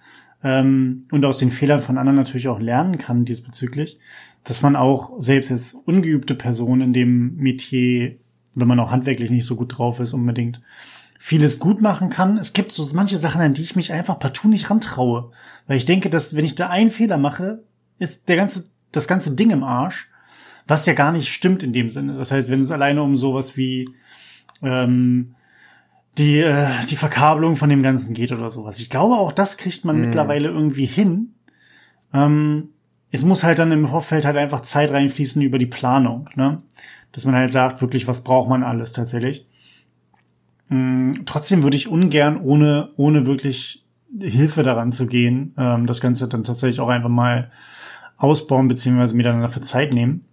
ähm, 0.42 1.06
und 1.10 1.24
aus 1.24 1.38
den 1.38 1.50
Fehlern 1.50 1.80
von 1.80 1.98
anderen 1.98 2.16
natürlich 2.16 2.48
auch 2.48 2.60
lernen 2.60 2.98
kann 2.98 3.24
diesbezüglich, 3.24 3.98
dass 4.44 4.62
man 4.62 4.76
auch 4.76 5.22
selbst 5.22 5.50
als 5.50 5.74
ungeübte 5.74 6.34
Person 6.34 6.80
in 6.80 6.92
dem 6.92 7.36
Metier, 7.36 8.16
wenn 8.54 8.68
man 8.68 8.80
auch 8.80 8.90
handwerklich 8.90 9.30
nicht 9.30 9.44
so 9.44 9.56
gut 9.56 9.76
drauf 9.76 10.00
ist, 10.00 10.14
unbedingt, 10.14 10.60
vieles 11.18 11.58
gut 11.58 11.82
machen 11.82 12.08
kann. 12.08 12.38
Es 12.38 12.54
gibt 12.54 12.72
so 12.72 12.86
manche 12.94 13.18
Sachen, 13.18 13.42
an 13.42 13.52
die 13.52 13.62
ich 13.62 13.76
mich 13.76 13.92
einfach 13.92 14.18
partout 14.18 14.48
nicht 14.48 14.70
rantraue. 14.70 15.30
Weil 15.66 15.76
ich 15.76 15.84
denke, 15.84 16.08
dass 16.08 16.34
wenn 16.34 16.46
ich 16.46 16.54
da 16.54 16.70
einen 16.70 16.90
Fehler 16.90 17.18
mache, 17.18 17.62
ist 17.98 18.28
der 18.30 18.36
ganze, 18.36 18.70
das 18.90 19.06
ganze 19.06 19.36
Ding 19.36 19.50
im 19.50 19.62
Arsch. 19.62 20.09
Was 20.70 20.86
ja 20.86 20.92
gar 20.92 21.10
nicht 21.10 21.32
stimmt 21.32 21.64
in 21.64 21.72
dem 21.72 21.90
Sinne. 21.90 22.16
Das 22.16 22.30
heißt, 22.30 22.48
wenn 22.50 22.60
es 22.60 22.70
alleine 22.70 23.02
um 23.02 23.16
sowas 23.16 23.56
wie 23.56 23.88
ähm, 24.62 25.34
die, 26.16 26.38
äh, 26.38 26.68
die 26.88 26.96
Verkabelung 26.96 27.56
von 27.56 27.68
dem 27.68 27.82
Ganzen 27.82 28.14
geht 28.14 28.30
oder 28.30 28.52
sowas. 28.52 28.78
Ich 28.78 28.88
glaube, 28.88 29.16
auch 29.16 29.32
das 29.32 29.56
kriegt 29.56 29.84
man 29.84 29.96
mhm. 29.96 30.02
mittlerweile 30.02 30.48
irgendwie 30.48 30.86
hin. 30.86 31.34
Ähm, 32.12 32.68
es 33.10 33.24
muss 33.24 33.42
halt 33.42 33.58
dann 33.58 33.72
im 33.72 33.88
Vorfeld 33.88 34.24
halt 34.24 34.36
einfach 34.36 34.60
Zeit 34.60 34.92
reinfließen 34.92 35.42
über 35.42 35.58
die 35.58 35.66
Planung, 35.66 36.28
ne? 36.36 36.62
Dass 37.10 37.24
man 37.24 37.34
halt 37.34 37.50
sagt, 37.50 37.82
wirklich, 37.82 38.06
was 38.06 38.22
braucht 38.22 38.48
man 38.48 38.62
alles 38.62 38.92
tatsächlich. 38.92 39.48
Mm, 40.68 41.12
trotzdem 41.26 41.64
würde 41.64 41.76
ich 41.76 41.88
ungern, 41.88 42.40
ohne, 42.40 42.90
ohne 42.96 43.26
wirklich 43.26 43.84
Hilfe 44.20 44.62
daran 44.62 44.92
zu 44.92 45.08
gehen, 45.08 45.52
ähm, 45.58 45.86
das 45.86 46.00
Ganze 46.00 46.28
dann 46.28 46.44
tatsächlich 46.44 46.78
auch 46.78 46.88
einfach 46.88 47.08
mal 47.08 47.50
ausbauen, 48.16 48.68
beziehungsweise 48.68 49.16
miteinander 49.16 49.48
für 49.48 49.62
Zeit 49.62 49.92
nehmen. 49.92 50.26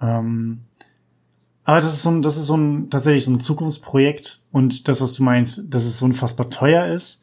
Ähm, 0.00 0.62
aber 1.64 1.80
das 1.80 1.92
ist 1.92 2.02
so 2.02 2.10
ein, 2.10 2.22
das 2.22 2.36
ist 2.36 2.46
so 2.46 2.56
ein, 2.56 2.90
tatsächlich 2.90 3.24
so 3.24 3.32
ein 3.32 3.40
Zukunftsprojekt 3.40 4.42
und 4.50 4.88
das, 4.88 5.00
was 5.00 5.14
du 5.14 5.22
meinst, 5.22 5.72
dass 5.72 5.84
es 5.84 5.98
so 5.98 6.06
unfassbar 6.06 6.50
teuer 6.50 6.86
ist. 6.86 7.22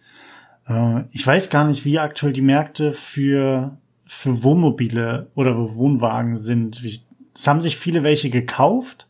Äh, 0.68 1.04
ich 1.12 1.26
weiß 1.26 1.50
gar 1.50 1.66
nicht, 1.66 1.86
wie 1.86 2.00
aktuell 2.00 2.34
die 2.34 2.42
Märkte 2.42 2.94
für, 2.94 3.78
für 4.06 4.44
Wohnmobile 4.44 5.32
oder 5.36 5.76
Wohnwagen 5.76 6.38
sind. 6.38 6.84
Es 7.36 7.48
haben 7.48 7.62
sich 7.62 7.78
viele 7.78 8.04
welche 8.04 8.30
gekauft 8.30 9.08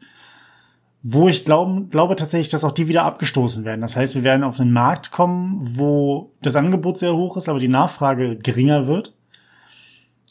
wo 1.10 1.30
ich 1.30 1.46
glaube, 1.46 1.86
glaube 1.90 2.18
tatsächlich, 2.18 2.50
dass 2.50 2.66
auch 2.66 2.74
die 2.74 2.90
wieder 2.90 3.04
abgestoßen 3.04 3.64
werden. 3.64 3.80
Das 3.80 3.96
heißt, 3.96 4.16
wir 4.16 4.24
werden 4.24 4.44
auf 4.44 4.60
einen 4.60 4.74
Markt 4.74 5.12
kommen, 5.12 5.78
wo 5.78 6.34
das 6.42 6.58
Angebot 6.58 6.98
sehr 6.98 7.16
hoch 7.16 7.38
ist, 7.38 7.48
aber 7.48 7.60
die 7.60 7.70
Nachfrage 7.70 8.36
geringer 8.36 8.88
wird. 8.88 9.14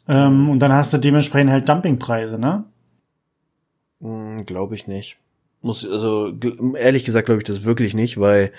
Ähm, 0.07 0.51
und 0.51 0.59
dann 0.59 0.73
hast 0.73 0.93
du 0.93 0.99
dementsprechend 0.99 1.51
halt 1.51 1.69
Dumpingpreise, 1.69 2.39
ne? 2.39 2.65
Hm, 4.07 4.47
glaube 4.47 4.77
ich 4.77 4.87
nicht. 4.87 5.19
Muss, 5.63 5.89
also, 5.89 6.33
ehrlich 6.79 7.05
gesagt 7.05 7.27
glaube 7.27 7.41
ich 7.41 7.45
das 7.45 7.65
wirklich 7.65 7.93
nicht, 7.93 8.21
weil 8.21 8.53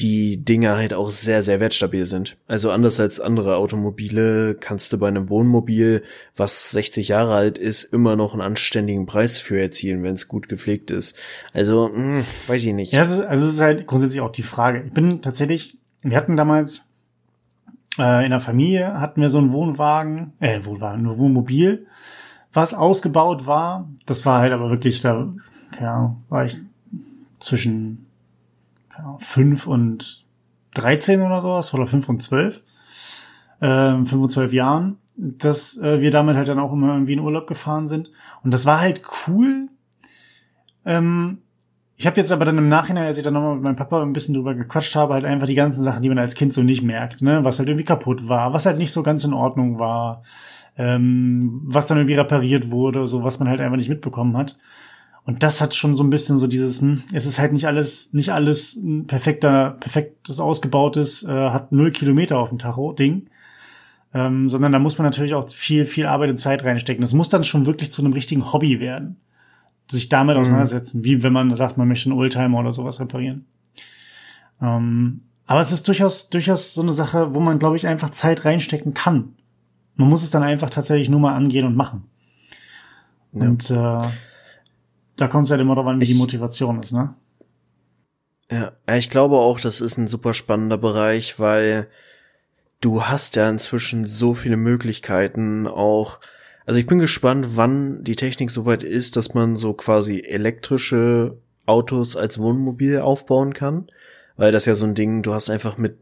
die 0.00 0.38
Dinger 0.38 0.76
halt 0.76 0.94
auch 0.94 1.10
sehr, 1.10 1.42
sehr 1.42 1.60
wertstabil 1.60 2.06
sind. 2.06 2.38
Also 2.48 2.70
anders 2.70 2.98
als 2.98 3.20
andere 3.20 3.56
Automobile 3.56 4.56
kannst 4.58 4.92
du 4.92 4.98
bei 4.98 5.08
einem 5.08 5.28
Wohnmobil, 5.28 6.02
was 6.36 6.70
60 6.70 7.08
Jahre 7.08 7.34
alt 7.34 7.58
ist, 7.58 7.84
immer 7.84 8.16
noch 8.16 8.32
einen 8.32 8.40
anständigen 8.40 9.06
Preis 9.06 9.36
für 9.38 9.60
erzielen, 9.60 10.02
wenn 10.02 10.14
es 10.14 10.26
gut 10.26 10.48
gepflegt 10.48 10.90
ist. 10.90 11.16
Also, 11.52 11.88
mh, 11.88 11.94
hm, 11.94 12.24
weiß 12.46 12.64
ich 12.64 12.72
nicht. 12.72 12.92
Ja, 12.92 13.02
es 13.02 13.10
ist, 13.10 13.20
also 13.20 13.46
es 13.46 13.54
ist 13.54 13.60
halt 13.60 13.86
grundsätzlich 13.86 14.22
auch 14.22 14.32
die 14.32 14.42
Frage. 14.42 14.82
Ich 14.86 14.92
bin 14.92 15.22
tatsächlich, 15.22 15.78
wir 16.02 16.16
hatten 16.16 16.36
damals 16.36 16.86
äh, 17.98 18.24
in 18.24 18.30
der 18.30 18.40
Familie 18.40 19.00
hatten 19.00 19.20
wir 19.20 19.30
so 19.30 19.38
einen 19.38 19.52
Wohnwagen, 19.52 20.32
äh, 20.40 20.64
Wohnwagen, 20.64 21.02
nur 21.02 21.18
Wohnmobil, 21.18 21.86
was 22.52 22.74
ausgebaut 22.74 23.46
war. 23.46 23.88
Das 24.06 24.26
war 24.26 24.40
halt 24.40 24.52
aber 24.52 24.70
wirklich, 24.70 25.00
da, 25.00 25.32
Ahnung, 25.78 26.24
war 26.28 26.44
ich 26.44 26.58
zwischen 27.38 28.06
fünf 29.18 29.66
und 29.66 30.24
13 30.74 31.22
oder 31.22 31.40
sowas, 31.40 31.74
oder 31.74 31.86
fünf 31.86 32.08
und 32.08 32.22
zwölf, 32.22 32.62
äh, 33.60 33.92
fünf 33.92 34.12
und 34.12 34.30
zwölf 34.30 34.52
Jahren, 34.52 34.98
dass 35.16 35.76
äh, 35.78 36.00
wir 36.00 36.10
damit 36.10 36.36
halt 36.36 36.48
dann 36.48 36.58
auch 36.58 36.72
immer 36.72 36.92
irgendwie 36.92 37.14
in 37.14 37.20
Urlaub 37.20 37.46
gefahren 37.46 37.86
sind. 37.86 38.10
Und 38.42 38.52
das 38.52 38.66
war 38.66 38.80
halt 38.80 39.02
cool. 39.26 39.68
Ähm, 40.84 41.38
ich 41.96 42.06
habe 42.06 42.16
jetzt 42.16 42.32
aber 42.32 42.46
dann 42.46 42.56
im 42.56 42.68
Nachhinein, 42.68 43.04
als 43.04 43.18
ich 43.18 43.24
dann 43.24 43.34
nochmal 43.34 43.54
mit 43.54 43.62
meinem 43.62 43.76
Papa 43.76 44.00
ein 44.00 44.14
bisschen 44.14 44.34
drüber 44.34 44.54
gequatscht 44.54 44.96
habe, 44.96 45.14
halt 45.14 45.26
einfach 45.26 45.46
die 45.46 45.54
ganzen 45.54 45.82
Sachen, 45.82 46.02
die 46.02 46.08
man 46.08 46.18
als 46.18 46.34
Kind 46.34 46.52
so 46.52 46.62
nicht 46.62 46.82
merkt, 46.82 47.20
ne? 47.20 47.44
Was 47.44 47.58
halt 47.58 47.68
irgendwie 47.68 47.84
kaputt 47.84 48.26
war, 48.26 48.54
was 48.54 48.64
halt 48.64 48.78
nicht 48.78 48.92
so 48.92 49.02
ganz 49.02 49.24
in 49.24 49.34
Ordnung 49.34 49.78
war, 49.78 50.22
ähm, 50.80 51.60
was 51.64 51.86
dann 51.86 51.98
irgendwie 51.98 52.14
repariert 52.14 52.70
wurde, 52.70 53.06
so 53.06 53.22
was 53.22 53.38
man 53.38 53.48
halt 53.48 53.60
einfach 53.60 53.76
nicht 53.76 53.90
mitbekommen 53.90 54.34
hat. 54.34 54.58
Und 55.26 55.42
das 55.42 55.60
hat 55.60 55.74
schon 55.74 55.94
so 55.94 56.02
ein 56.02 56.08
bisschen 56.08 56.38
so 56.38 56.46
dieses, 56.46 56.80
hm, 56.80 57.02
es 57.12 57.26
ist 57.26 57.38
halt 57.38 57.52
nicht 57.52 57.66
alles, 57.66 58.14
nicht 58.14 58.32
alles 58.32 58.76
ein 58.76 59.06
perfekter, 59.06 59.76
perfektes 59.78 60.40
ausgebautes, 60.40 61.22
äh, 61.24 61.50
hat 61.50 61.70
null 61.70 61.90
Kilometer 61.90 62.38
auf 62.38 62.48
dem 62.48 62.56
Tacho 62.56 62.94
Ding, 62.94 63.26
ähm, 64.14 64.48
sondern 64.48 64.72
da 64.72 64.78
muss 64.78 64.96
man 64.96 65.04
natürlich 65.04 65.34
auch 65.34 65.50
viel, 65.50 65.84
viel 65.84 66.06
Arbeit 66.06 66.30
und 66.30 66.38
Zeit 66.38 66.64
reinstecken. 66.64 67.02
Das 67.02 67.12
muss 67.12 67.28
dann 67.28 67.44
schon 67.44 67.66
wirklich 67.66 67.92
zu 67.92 68.00
einem 68.00 68.14
richtigen 68.14 68.50
Hobby 68.50 68.80
werden, 68.80 69.16
sich 69.90 70.08
damit 70.08 70.36
mhm. 70.36 70.42
auseinandersetzen, 70.42 71.04
wie 71.04 71.22
wenn 71.22 71.34
man 71.34 71.54
sagt, 71.56 71.76
man 71.76 71.88
möchte 71.88 72.08
einen 72.08 72.18
Oldtimer 72.18 72.58
oder 72.58 72.72
sowas 72.72 73.00
reparieren. 73.00 73.44
Ähm, 74.62 75.24
aber 75.46 75.60
es 75.60 75.72
ist 75.72 75.86
durchaus, 75.88 76.30
durchaus 76.30 76.72
so 76.72 76.80
eine 76.80 76.94
Sache, 76.94 77.34
wo 77.34 77.40
man, 77.40 77.58
glaube 77.58 77.76
ich, 77.76 77.86
einfach 77.86 78.10
Zeit 78.10 78.46
reinstecken 78.46 78.94
kann. 78.94 79.34
Man 80.00 80.08
muss 80.08 80.22
es 80.22 80.30
dann 80.30 80.42
einfach 80.42 80.70
tatsächlich 80.70 81.10
nur 81.10 81.20
mal 81.20 81.34
angehen 81.34 81.66
und 81.66 81.76
machen. 81.76 82.04
Ja. 83.34 83.42
Und 83.42 83.70
äh, 83.70 83.98
da 85.16 85.28
kommt 85.28 85.44
es 85.44 85.50
halt 85.50 85.60
immer 85.60 85.74
darauf 85.74 85.90
an, 85.90 86.00
wie 86.00 86.04
ich, 86.04 86.10
die 86.12 86.16
Motivation 86.16 86.82
ist, 86.82 86.92
ne? 86.92 87.14
Ja, 88.50 88.72
ich 88.96 89.10
glaube 89.10 89.36
auch, 89.36 89.60
das 89.60 89.82
ist 89.82 89.98
ein 89.98 90.08
super 90.08 90.32
spannender 90.32 90.78
Bereich, 90.78 91.38
weil 91.38 91.86
du 92.80 93.02
hast 93.02 93.36
ja 93.36 93.50
inzwischen 93.50 94.06
so 94.06 94.32
viele 94.32 94.56
Möglichkeiten 94.56 95.66
auch. 95.66 96.20
Also 96.64 96.80
ich 96.80 96.86
bin 96.86 96.98
gespannt, 96.98 97.48
wann 97.56 98.02
die 98.02 98.16
Technik 98.16 98.50
soweit 98.50 98.82
ist, 98.82 99.16
dass 99.16 99.34
man 99.34 99.58
so 99.58 99.74
quasi 99.74 100.20
elektrische 100.20 101.36
Autos 101.66 102.16
als 102.16 102.38
Wohnmobil 102.38 103.00
aufbauen 103.00 103.52
kann. 103.52 103.90
Weil 104.40 104.52
das 104.52 104.64
ja 104.64 104.74
so 104.74 104.86
ein 104.86 104.94
Ding, 104.94 105.22
du 105.22 105.34
hast 105.34 105.50
einfach 105.50 105.76
mit 105.76 105.98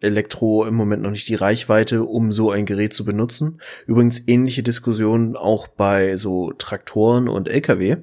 Elektro 0.00 0.64
im 0.64 0.74
Moment 0.74 1.02
noch 1.02 1.10
nicht 1.10 1.28
die 1.28 1.34
Reichweite, 1.34 2.04
um 2.04 2.32
so 2.32 2.50
ein 2.50 2.64
Gerät 2.64 2.94
zu 2.94 3.04
benutzen. 3.04 3.60
Übrigens 3.86 4.26
ähnliche 4.26 4.62
Diskussionen 4.62 5.36
auch 5.36 5.68
bei 5.68 6.16
so 6.16 6.52
Traktoren 6.52 7.28
und 7.28 7.48
LKW 7.48 7.98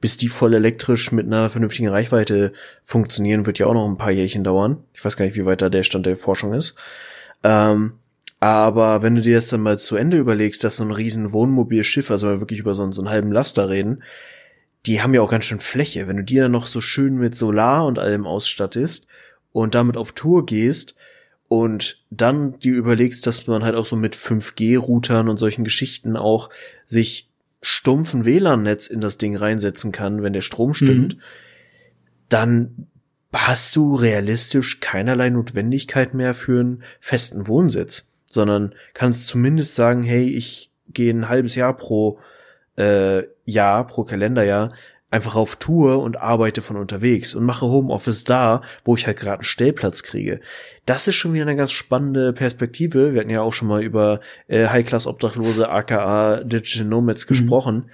bis 0.00 0.18
die 0.18 0.28
voll 0.28 0.52
elektrisch 0.52 1.12
mit 1.12 1.24
einer 1.24 1.48
vernünftigen 1.48 1.88
Reichweite 1.88 2.52
funktionieren, 2.82 3.46
wird 3.46 3.58
ja 3.58 3.64
auch 3.64 3.72
noch 3.72 3.88
ein 3.88 3.96
paar 3.96 4.10
Jährchen 4.10 4.44
dauern. 4.44 4.84
Ich 4.92 5.02
weiß 5.02 5.16
gar 5.16 5.24
nicht, 5.24 5.34
wie 5.34 5.46
weit 5.46 5.62
da 5.62 5.70
der 5.70 5.82
Stand 5.82 6.04
der 6.04 6.18
Forschung 6.18 6.52
ist. 6.52 6.74
Ähm, 7.42 7.94
aber 8.38 9.00
wenn 9.00 9.14
du 9.14 9.22
dir 9.22 9.36
das 9.36 9.48
dann 9.48 9.62
mal 9.62 9.78
zu 9.78 9.96
Ende 9.96 10.18
überlegst, 10.18 10.62
dass 10.62 10.76
so 10.76 10.84
ein 10.84 10.90
riesen 10.90 11.32
Wohnmobilschiff, 11.32 12.10
also 12.10 12.28
wir 12.28 12.40
wirklich 12.40 12.58
über 12.58 12.74
so, 12.74 12.92
so 12.92 13.00
einen 13.00 13.08
halben 13.08 13.32
Laster 13.32 13.70
reden, 13.70 14.02
die 14.84 15.00
haben 15.00 15.14
ja 15.14 15.22
auch 15.22 15.30
ganz 15.30 15.46
schön 15.46 15.60
Fläche. 15.60 16.06
Wenn 16.06 16.18
du 16.18 16.22
die 16.22 16.36
dann 16.36 16.52
noch 16.52 16.66
so 16.66 16.82
schön 16.82 17.16
mit 17.16 17.34
Solar 17.34 17.86
und 17.86 17.98
allem 17.98 18.26
ausstattest 18.26 19.06
und 19.54 19.76
damit 19.76 19.96
auf 19.96 20.12
Tour 20.12 20.44
gehst 20.44 20.96
und 21.46 22.02
dann 22.10 22.58
dir 22.58 22.74
überlegst, 22.74 23.24
dass 23.26 23.46
man 23.46 23.62
halt 23.62 23.76
auch 23.76 23.86
so 23.86 23.94
mit 23.94 24.16
5G-Routern 24.16 25.28
und 25.28 25.36
solchen 25.36 25.62
Geschichten 25.62 26.16
auch 26.16 26.50
sich 26.84 27.30
stumpfen 27.62 28.24
WLAN-Netz 28.24 28.88
in 28.88 29.00
das 29.00 29.16
Ding 29.16 29.36
reinsetzen 29.36 29.92
kann, 29.92 30.24
wenn 30.24 30.32
der 30.32 30.40
Strom 30.40 30.74
stimmt, 30.74 31.14
mhm. 31.14 31.20
dann 32.28 32.86
hast 33.32 33.76
du 33.76 33.94
realistisch 33.94 34.80
keinerlei 34.80 35.30
Notwendigkeit 35.30 36.14
mehr 36.14 36.34
für 36.34 36.58
einen 36.58 36.82
festen 37.00 37.46
Wohnsitz, 37.46 38.10
sondern 38.26 38.74
kannst 38.92 39.28
zumindest 39.28 39.76
sagen, 39.76 40.02
hey, 40.02 40.28
ich 40.28 40.72
gehe 40.88 41.14
ein 41.14 41.28
halbes 41.28 41.54
Jahr 41.54 41.76
pro 41.76 42.18
äh, 42.76 43.22
Jahr, 43.44 43.86
pro 43.86 44.02
Kalenderjahr 44.02 44.72
einfach 45.14 45.36
auf 45.36 45.54
Tour 45.56 46.02
und 46.02 46.20
arbeite 46.20 46.60
von 46.60 46.76
unterwegs 46.76 47.36
und 47.36 47.44
mache 47.44 47.66
Homeoffice 47.66 48.24
da, 48.24 48.62
wo 48.84 48.96
ich 48.96 49.06
halt 49.06 49.16
gerade 49.16 49.38
einen 49.38 49.44
Stellplatz 49.44 50.02
kriege. 50.02 50.40
Das 50.86 51.06
ist 51.06 51.14
schon 51.14 51.32
wieder 51.32 51.44
eine 51.44 51.54
ganz 51.54 51.70
spannende 51.70 52.32
Perspektive. 52.32 53.14
Wir 53.14 53.20
hatten 53.20 53.30
ja 53.30 53.40
auch 53.40 53.52
schon 53.52 53.68
mal 53.68 53.82
über 53.82 54.20
äh, 54.48 54.66
High-Class-Obdachlose, 54.66 55.70
aka 55.70 56.42
Digital 56.42 56.86
Nomads 56.86 57.24
mhm. 57.24 57.28
gesprochen. 57.28 57.90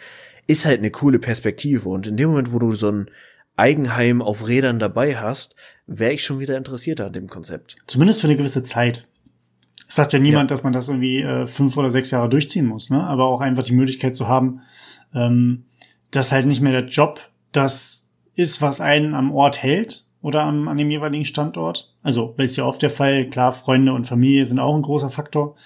Ist 0.47 0.65
halt 0.65 0.79
eine 0.79 0.91
coole 0.91 1.19
Perspektive. 1.19 1.91
Und 1.91 2.07
in 2.07 2.17
dem 2.17 2.31
Moment, 2.31 2.53
wo 2.53 2.59
du 2.59 2.75
so 2.75 2.91
ein 2.91 3.11
Eigenheim 3.55 4.23
auf 4.23 4.49
Rädern 4.49 4.79
dabei 4.79 5.17
hast, 5.17 5.57
wäre 5.87 6.15
ich 6.15 6.25
schon 6.25 6.41
wieder 6.41 6.57
interessierter 6.57 7.07
an 7.07 7.13
dem 7.13 7.29
Konzept. 7.29 7.77
Zumindest 7.87 8.23
für 8.23 8.29
eine 8.29 8.39
gewisse 8.39 8.63
Zeit. 8.63 9.07
Es 9.87 9.97
sagt 9.97 10.15
ja 10.15 10.19
niemand, 10.19 10.51
ja. 10.51 10.57
dass 10.57 10.65
man 10.65 10.73
das 10.73 10.89
irgendwie 10.89 11.21
äh, 11.21 11.47
fünf 11.47 11.77
oder 11.77 11.91
sechs 11.91 12.11
Jahre 12.13 12.31
durchziehen 12.31 12.65
muss, 12.65 12.89
ne? 12.89 13.03
Aber 13.03 13.27
auch 13.27 13.43
einfach 13.43 13.65
die 13.65 13.75
Möglichkeit 13.75 14.17
zu 14.17 14.27
haben, 14.27 14.63
ähm, 15.15 15.65
dass 16.11 16.33
halt 16.33 16.47
nicht 16.47 16.61
mehr 16.61 16.73
der 16.73 16.87
Job 16.87 17.21
das 17.53 18.09
ist, 18.35 18.63
was 18.63 18.81
einen 18.81 19.15
am 19.15 19.33
Ort 19.33 19.63
hält 19.63 20.07
oder 20.23 20.43
am, 20.43 20.69
an 20.69 20.77
dem 20.77 20.91
jeweiligen 20.91 21.25
Standort. 21.25 21.93
Also, 22.03 22.35
weil 22.37 22.47
es 22.47 22.57
ja 22.57 22.65
oft 22.65 22.83
der 22.83 22.91
Fall, 22.91 23.27
klar, 23.27 23.53
Freunde 23.53 23.93
und 23.93 24.07
Familie 24.07 24.47
sind 24.47 24.59
auch 24.59 24.75
ein 24.75 24.83
großer 24.83 25.11
Faktor. 25.11 25.57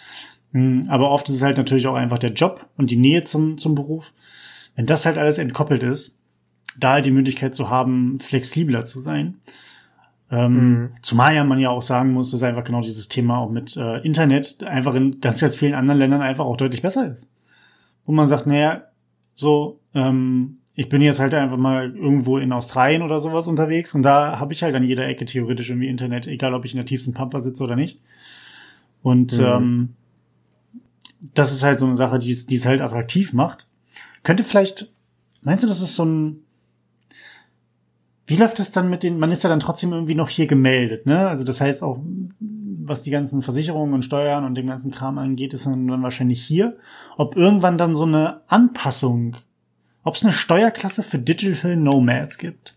Hm, 0.53 0.87
aber 0.89 1.11
oft 1.11 1.29
ist 1.29 1.37
es 1.37 1.43
halt 1.43 1.59
natürlich 1.59 1.87
auch 1.87 1.95
einfach 1.95 2.19
der 2.19 2.33
Job 2.33 2.67
und 2.77 2.91
die 2.91 2.97
Nähe 2.97 3.25
zum, 3.25 3.59
zum 3.59 3.75
Beruf. 3.75 4.13
Wenn 4.77 4.87
das 4.87 5.07
halt 5.07 5.19
alles 5.19 5.39
entkoppelt 5.39 5.83
ist, 5.83 6.19
da 6.77 6.95
halt 6.95 7.07
die 7.07 7.11
Möglichkeit 7.11 7.55
zu 7.55 7.71
haben, 7.71 8.19
flexibler 8.19 8.85
zu 8.85 9.01
sein. 9.01 9.37
Ähm, 10.31 10.55
mhm. 10.55 10.91
Zumal 11.03 11.35
ja 11.35 11.45
man 11.45 11.61
ja 11.61 11.71
auch 11.71 11.83
sagen 11.83 12.13
muss, 12.13 12.31
dass 12.31 12.43
einfach 12.43 12.65
genau 12.65 12.81
dieses 12.81 13.09
Thema 13.09 13.39
auch 13.39 13.51
mit 13.51 13.77
äh, 13.77 13.99
Internet 13.99 14.63
einfach 14.65 14.95
in 14.95 15.21
ganz, 15.21 15.41
ganz 15.41 15.55
vielen 15.57 15.75
anderen 15.75 15.99
Ländern 15.99 16.23
einfach 16.23 16.45
auch 16.45 16.57
deutlich 16.57 16.83
besser 16.83 17.13
ist. 17.13 17.29
Wo 18.07 18.13
man 18.13 18.27
sagt, 18.27 18.47
naja, 18.47 18.83
so, 19.37 19.81
ähm, 19.95 20.59
ich 20.77 20.89
bin 20.89 21.03
jetzt 21.03 21.21
halt 21.21 21.35
einfach 21.35 21.57
mal 21.57 21.95
irgendwo 21.95 22.39
in 22.39 22.53
Australien 22.53 23.03
oder 23.03 23.21
sowas 23.21 23.47
unterwegs 23.47 23.95
und 23.95 24.03
da 24.03 24.39
habe 24.39 24.53
ich 24.53 24.63
halt 24.63 24.75
an 24.75 24.83
jeder 24.83 25.07
Ecke 25.07 25.25
theoretisch 25.25 25.71
irgendwie 25.71 25.89
Internet, 25.89 26.27
egal 26.27 26.55
ob 26.55 26.65
ich 26.65 26.73
in 26.73 26.79
der 26.79 26.87
tiefsten 26.87 27.15
Pampa 27.15 27.41
sitze 27.41 27.63
oder 27.63 27.77
nicht. 27.77 28.01
Und 29.03 29.39
mhm. 29.39 29.45
ähm, 29.45 29.89
das 31.35 31.53
ist 31.53 31.63
halt 31.63 31.79
so 31.79 31.87
eine 31.87 31.97
Sache, 31.97 32.19
die 32.19 32.33
es, 32.33 32.47
die 32.47 32.57
es 32.57 32.67
halt 32.67 32.81
attraktiv 32.81 33.33
macht. 33.33 33.69
Könnte 34.25 34.43
vielleicht, 34.43 34.91
meinst 35.43 35.63
du, 35.63 35.69
das 35.69 35.81
ist 35.81 35.95
so 35.95 36.05
ein, 36.05 36.41
wie 38.27 38.37
läuft 38.37 38.59
das 38.59 38.73
dann 38.73 38.91
mit 38.91 39.03
den, 39.03 39.19
man 39.19 39.31
ist 39.31 39.45
ja 39.45 39.51
dann 39.51 39.61
trotzdem 39.61 39.93
irgendwie 39.93 40.15
noch 40.15 40.29
hier 40.29 40.47
gemeldet, 40.47 41.07
ne? 41.07 41.29
Also 41.29 41.45
das 41.45 41.61
heißt 41.61 41.83
auch, 41.83 42.01
was 42.41 43.03
die 43.03 43.11
ganzen 43.11 43.43
Versicherungen 43.43 43.95
und 43.95 44.05
Steuern 44.05 44.45
und 44.45 44.55
dem 44.55 44.67
ganzen 44.67 44.91
Kram 44.91 45.19
angeht, 45.19 45.55
ist 45.55 45.67
dann 45.67 46.03
wahrscheinlich 46.03 46.43
hier. 46.43 46.77
Ob 47.17 47.37
irgendwann 47.37 47.79
dann 47.79 47.95
so 47.95 48.05
eine 48.05 48.41
Anpassung, 48.49 49.37
ob 50.05 50.15
es 50.15 50.23
eine 50.23 50.33
Steuerklasse 50.33 51.03
für 51.03 51.19
Digital 51.19 51.77
Nomads 51.77 52.39
gibt. 52.39 52.75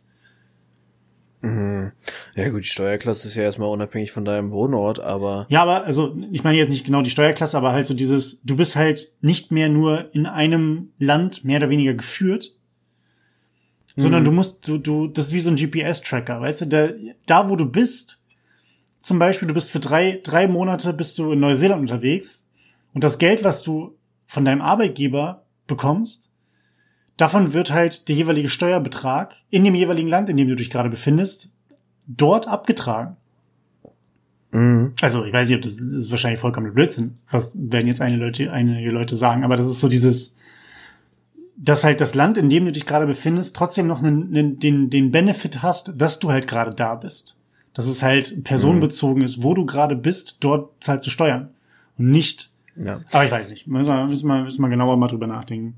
Mhm. 1.41 1.91
Ja 2.35 2.49
gut, 2.49 2.63
die 2.63 2.69
Steuerklasse 2.69 3.27
ist 3.27 3.35
ja 3.35 3.43
erstmal 3.43 3.69
unabhängig 3.69 4.11
von 4.11 4.25
deinem 4.25 4.51
Wohnort, 4.51 4.99
aber. 4.99 5.45
Ja, 5.49 5.61
aber 5.61 5.85
also 5.85 6.17
ich 6.31 6.43
meine 6.43 6.57
jetzt 6.57 6.69
nicht 6.69 6.85
genau 6.85 7.01
die 7.01 7.09
Steuerklasse, 7.09 7.57
aber 7.57 7.73
halt 7.73 7.85
so 7.85 7.93
dieses, 7.93 8.41
du 8.41 8.55
bist 8.55 8.75
halt 8.75 9.13
nicht 9.21 9.51
mehr 9.51 9.69
nur 9.69 10.13
in 10.15 10.25
einem 10.25 10.89
Land 10.97 11.45
mehr 11.45 11.57
oder 11.57 11.69
weniger 11.69 11.93
geführt, 11.93 12.53
mhm. 13.95 14.01
sondern 14.01 14.25
du 14.25 14.31
musst, 14.31 14.67
du, 14.67 14.77
du, 14.77 15.07
das 15.07 15.27
ist 15.27 15.33
wie 15.33 15.39
so 15.41 15.51
ein 15.51 15.57
GPS-Tracker, 15.57 16.41
weißt 16.41 16.61
du, 16.61 16.65
da, 16.65 16.89
da 17.25 17.49
wo 17.49 17.55
du 17.55 17.65
bist, 17.65 18.21
zum 19.01 19.19
Beispiel, 19.19 19.47
du 19.47 19.53
bist 19.53 19.71
für 19.71 19.79
drei, 19.79 20.19
drei 20.23 20.47
Monate 20.47 20.91
bist 20.91 21.17
du 21.19 21.31
in 21.31 21.39
Neuseeland 21.39 21.81
unterwegs 21.81 22.47
und 22.93 23.03
das 23.03 23.19
Geld, 23.19 23.43
was 23.43 23.61
du 23.61 23.95
von 24.25 24.43
deinem 24.43 24.61
Arbeitgeber 24.61 25.45
bekommst, 25.67 26.26
davon 27.17 27.53
wird 27.53 27.71
halt 27.71 28.07
der 28.07 28.15
jeweilige 28.15 28.49
Steuerbetrag 28.49 29.35
in 29.49 29.63
dem 29.63 29.75
jeweiligen 29.75 30.07
Land, 30.07 30.29
in 30.29 30.37
dem 30.37 30.47
du 30.47 30.55
dich 30.55 30.69
gerade 30.69 30.89
befindest, 30.89 31.51
dort 32.07 32.47
abgetragen. 32.47 33.17
Mhm. 34.51 34.93
Also, 35.01 35.25
ich 35.25 35.33
weiß 35.33 35.49
nicht, 35.49 35.57
ob 35.57 35.63
das, 35.63 35.75
das 35.75 35.85
ist 35.85 36.11
wahrscheinlich 36.11 36.39
vollkommen 36.39 36.73
Blödsinn. 36.73 37.17
Was 37.29 37.55
werden 37.59 37.87
jetzt 37.87 38.01
einige 38.01 38.23
Leute, 38.23 38.51
einige 38.51 38.91
Leute 38.91 39.15
sagen, 39.15 39.43
aber 39.43 39.57
das 39.57 39.67
ist 39.67 39.79
so 39.79 39.89
dieses, 39.89 40.35
dass 41.57 41.83
halt 41.83 41.99
das 41.99 42.15
Land, 42.15 42.37
in 42.37 42.49
dem 42.49 42.65
du 42.65 42.71
dich 42.71 42.85
gerade 42.85 43.07
befindest, 43.07 43.55
trotzdem 43.55 43.87
noch 43.87 44.01
einen, 44.01 44.35
einen, 44.35 44.59
den, 44.59 44.89
den 44.89 45.11
Benefit 45.11 45.61
hast, 45.61 45.99
dass 45.99 46.19
du 46.19 46.31
halt 46.31 46.47
gerade 46.47 46.73
da 46.73 46.95
bist 46.95 47.37
dass 47.77 47.85
es 47.85 48.01
halt 48.01 48.43
personenbezogen 48.43 49.19
mhm. 49.19 49.25
ist, 49.25 49.43
wo 49.43 49.53
du 49.53 49.63
gerade 49.67 49.95
bist, 49.95 50.37
dort 50.39 50.71
halt 50.87 51.03
zu 51.03 51.11
steuern. 51.11 51.49
Und 51.99 52.09
nicht. 52.09 52.49
Ja. 52.75 53.01
Aber 53.11 53.23
ich 53.23 53.29
weiß 53.29 53.51
nicht. 53.51 53.67
Müssen 53.67 53.85
wir, 53.85 54.07
müssen 54.07 54.27
wir, 54.27 54.41
müssen 54.41 54.61
wir 54.63 54.69
genauer 54.69 54.97
mal 54.97 55.05
drüber 55.05 55.27
nachdenken. 55.27 55.75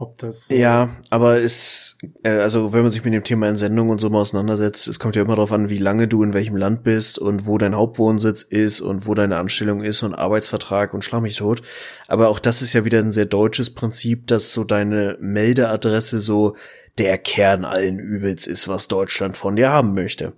Ob 0.00 0.16
das. 0.18 0.48
Äh 0.48 0.60
ja, 0.60 0.90
aber 1.10 1.38
es, 1.38 1.98
äh, 2.22 2.30
also 2.30 2.72
wenn 2.72 2.82
man 2.82 2.92
sich 2.92 3.04
mit 3.04 3.12
dem 3.12 3.24
Thema 3.24 3.48
Entsendung 3.48 3.90
und 3.90 4.00
so 4.00 4.08
mal 4.08 4.20
auseinandersetzt, 4.20 4.86
es 4.86 5.00
kommt 5.00 5.16
ja 5.16 5.22
immer 5.22 5.34
darauf 5.34 5.50
an, 5.50 5.70
wie 5.70 5.78
lange 5.78 6.06
du 6.06 6.22
in 6.22 6.34
welchem 6.34 6.56
Land 6.56 6.84
bist 6.84 7.18
und 7.18 7.46
wo 7.46 7.58
dein 7.58 7.74
Hauptwohnsitz 7.74 8.42
ist 8.42 8.80
und 8.80 9.06
wo 9.06 9.14
deine 9.14 9.38
Anstellung 9.38 9.82
ist 9.82 10.04
und 10.04 10.14
Arbeitsvertrag 10.14 10.94
und 10.94 11.04
schlag 11.04 11.22
mich 11.22 11.36
tot. 11.36 11.62
Aber 12.06 12.28
auch 12.28 12.38
das 12.38 12.62
ist 12.62 12.74
ja 12.74 12.84
wieder 12.84 13.00
ein 13.00 13.10
sehr 13.10 13.26
deutsches 13.26 13.70
Prinzip, 13.70 14.28
dass 14.28 14.52
so 14.52 14.62
deine 14.62 15.16
Meldeadresse 15.20 16.20
so 16.20 16.54
der 16.96 17.18
Kern 17.18 17.64
allen 17.64 17.98
Übels 17.98 18.46
ist, 18.46 18.68
was 18.68 18.86
Deutschland 18.86 19.36
von 19.36 19.56
dir 19.56 19.70
haben 19.70 19.94
möchte. 19.94 20.32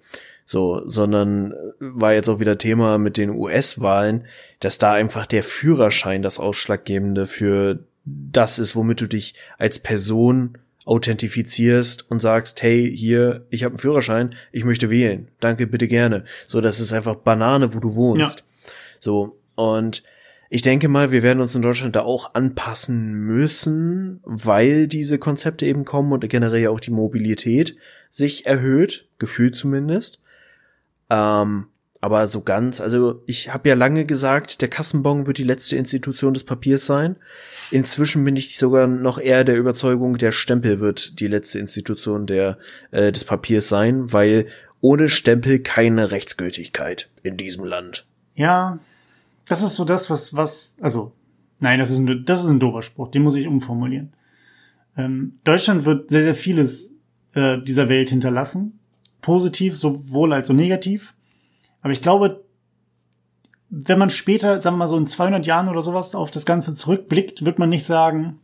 So, 0.46 0.82
sondern 0.86 1.54
war 1.78 2.14
jetzt 2.14 2.28
auch 2.28 2.40
wieder 2.40 2.58
Thema 2.58 2.98
mit 2.98 3.18
den 3.18 3.30
US-Wahlen, 3.30 4.24
dass 4.58 4.78
da 4.78 4.92
einfach 4.92 5.26
der 5.26 5.44
Führerschein 5.44 6.22
das 6.22 6.40
Ausschlaggebende 6.40 7.26
für 7.26 7.78
das 8.32 8.58
ist, 8.58 8.76
womit 8.76 9.00
du 9.00 9.06
dich 9.06 9.34
als 9.58 9.78
Person 9.78 10.58
authentifizierst 10.84 12.10
und 12.10 12.20
sagst, 12.20 12.62
hey, 12.62 12.90
hier, 12.94 13.46
ich 13.50 13.64
habe 13.64 13.74
einen 13.74 13.78
Führerschein, 13.78 14.34
ich 14.50 14.64
möchte 14.64 14.90
wählen. 14.90 15.28
Danke, 15.40 15.66
bitte 15.66 15.88
gerne. 15.88 16.24
So, 16.46 16.60
das 16.60 16.80
ist 16.80 16.92
einfach 16.92 17.16
Banane, 17.16 17.74
wo 17.74 17.80
du 17.80 17.94
wohnst. 17.94 18.40
Ja. 18.40 18.72
So, 18.98 19.38
und 19.54 20.02
ich 20.48 20.62
denke 20.62 20.88
mal, 20.88 21.12
wir 21.12 21.22
werden 21.22 21.40
uns 21.40 21.54
in 21.54 21.62
Deutschland 21.62 21.94
da 21.94 22.00
auch 22.00 22.34
anpassen 22.34 23.12
müssen, 23.12 24.20
weil 24.24 24.88
diese 24.88 25.18
Konzepte 25.18 25.64
eben 25.64 25.84
kommen 25.84 26.12
und 26.12 26.28
generell 26.28 26.68
auch 26.68 26.80
die 26.80 26.90
Mobilität 26.90 27.76
sich 28.08 28.46
erhöht, 28.46 29.08
gefühlt 29.18 29.54
zumindest. 29.54 30.20
Ähm, 31.08 31.66
aber 32.00 32.26
so 32.28 32.40
ganz, 32.40 32.80
also 32.80 33.22
ich 33.26 33.52
habe 33.52 33.68
ja 33.68 33.74
lange 33.74 34.06
gesagt, 34.06 34.62
der 34.62 34.68
Kassenbon 34.68 35.26
wird 35.26 35.38
die 35.38 35.44
letzte 35.44 35.76
Institution 35.76 36.32
des 36.32 36.44
Papiers 36.44 36.86
sein. 36.86 37.16
Inzwischen 37.70 38.24
bin 38.24 38.36
ich 38.36 38.56
sogar 38.56 38.86
noch 38.86 39.18
eher 39.18 39.44
der 39.44 39.58
Überzeugung, 39.58 40.16
der 40.16 40.32
Stempel 40.32 40.80
wird 40.80 41.20
die 41.20 41.26
letzte 41.26 41.58
Institution 41.58 42.26
der, 42.26 42.58
äh, 42.90 43.12
des 43.12 43.24
Papiers 43.24 43.68
sein, 43.68 44.12
weil 44.12 44.46
ohne 44.80 45.10
Stempel 45.10 45.58
keine 45.58 46.10
Rechtsgültigkeit 46.10 47.10
in 47.22 47.36
diesem 47.36 47.64
Land. 47.64 48.06
Ja, 48.34 48.78
das 49.46 49.62
ist 49.62 49.76
so 49.76 49.84
das, 49.84 50.08
was, 50.08 50.34
was, 50.34 50.76
also 50.80 51.12
nein, 51.58 51.78
das 51.78 51.90
ist 51.90 51.98
ein, 51.98 52.24
das 52.24 52.42
ist 52.42 52.48
ein 52.48 52.60
doofer 52.60 52.82
Spruch, 52.82 53.10
den 53.10 53.22
muss 53.22 53.34
ich 53.34 53.46
umformulieren. 53.46 54.14
Ähm, 54.96 55.34
Deutschland 55.44 55.84
wird 55.84 56.08
sehr, 56.08 56.22
sehr 56.22 56.34
vieles 56.34 56.94
äh, 57.34 57.58
dieser 57.60 57.90
Welt 57.90 58.08
hinterlassen. 58.08 58.78
Positiv, 59.20 59.76
sowohl 59.76 60.32
als 60.32 60.48
auch 60.48 60.54
negativ. 60.54 61.14
Aber 61.82 61.92
ich 61.92 62.02
glaube, 62.02 62.44
wenn 63.70 63.98
man 63.98 64.10
später, 64.10 64.60
sagen 64.60 64.74
wir 64.74 64.80
mal 64.80 64.88
so 64.88 64.96
in 64.96 65.06
200 65.06 65.46
Jahren 65.46 65.68
oder 65.68 65.82
sowas 65.82 66.14
auf 66.14 66.30
das 66.30 66.44
Ganze 66.44 66.74
zurückblickt, 66.74 67.44
wird 67.44 67.58
man 67.58 67.68
nicht 67.68 67.86
sagen, 67.86 68.40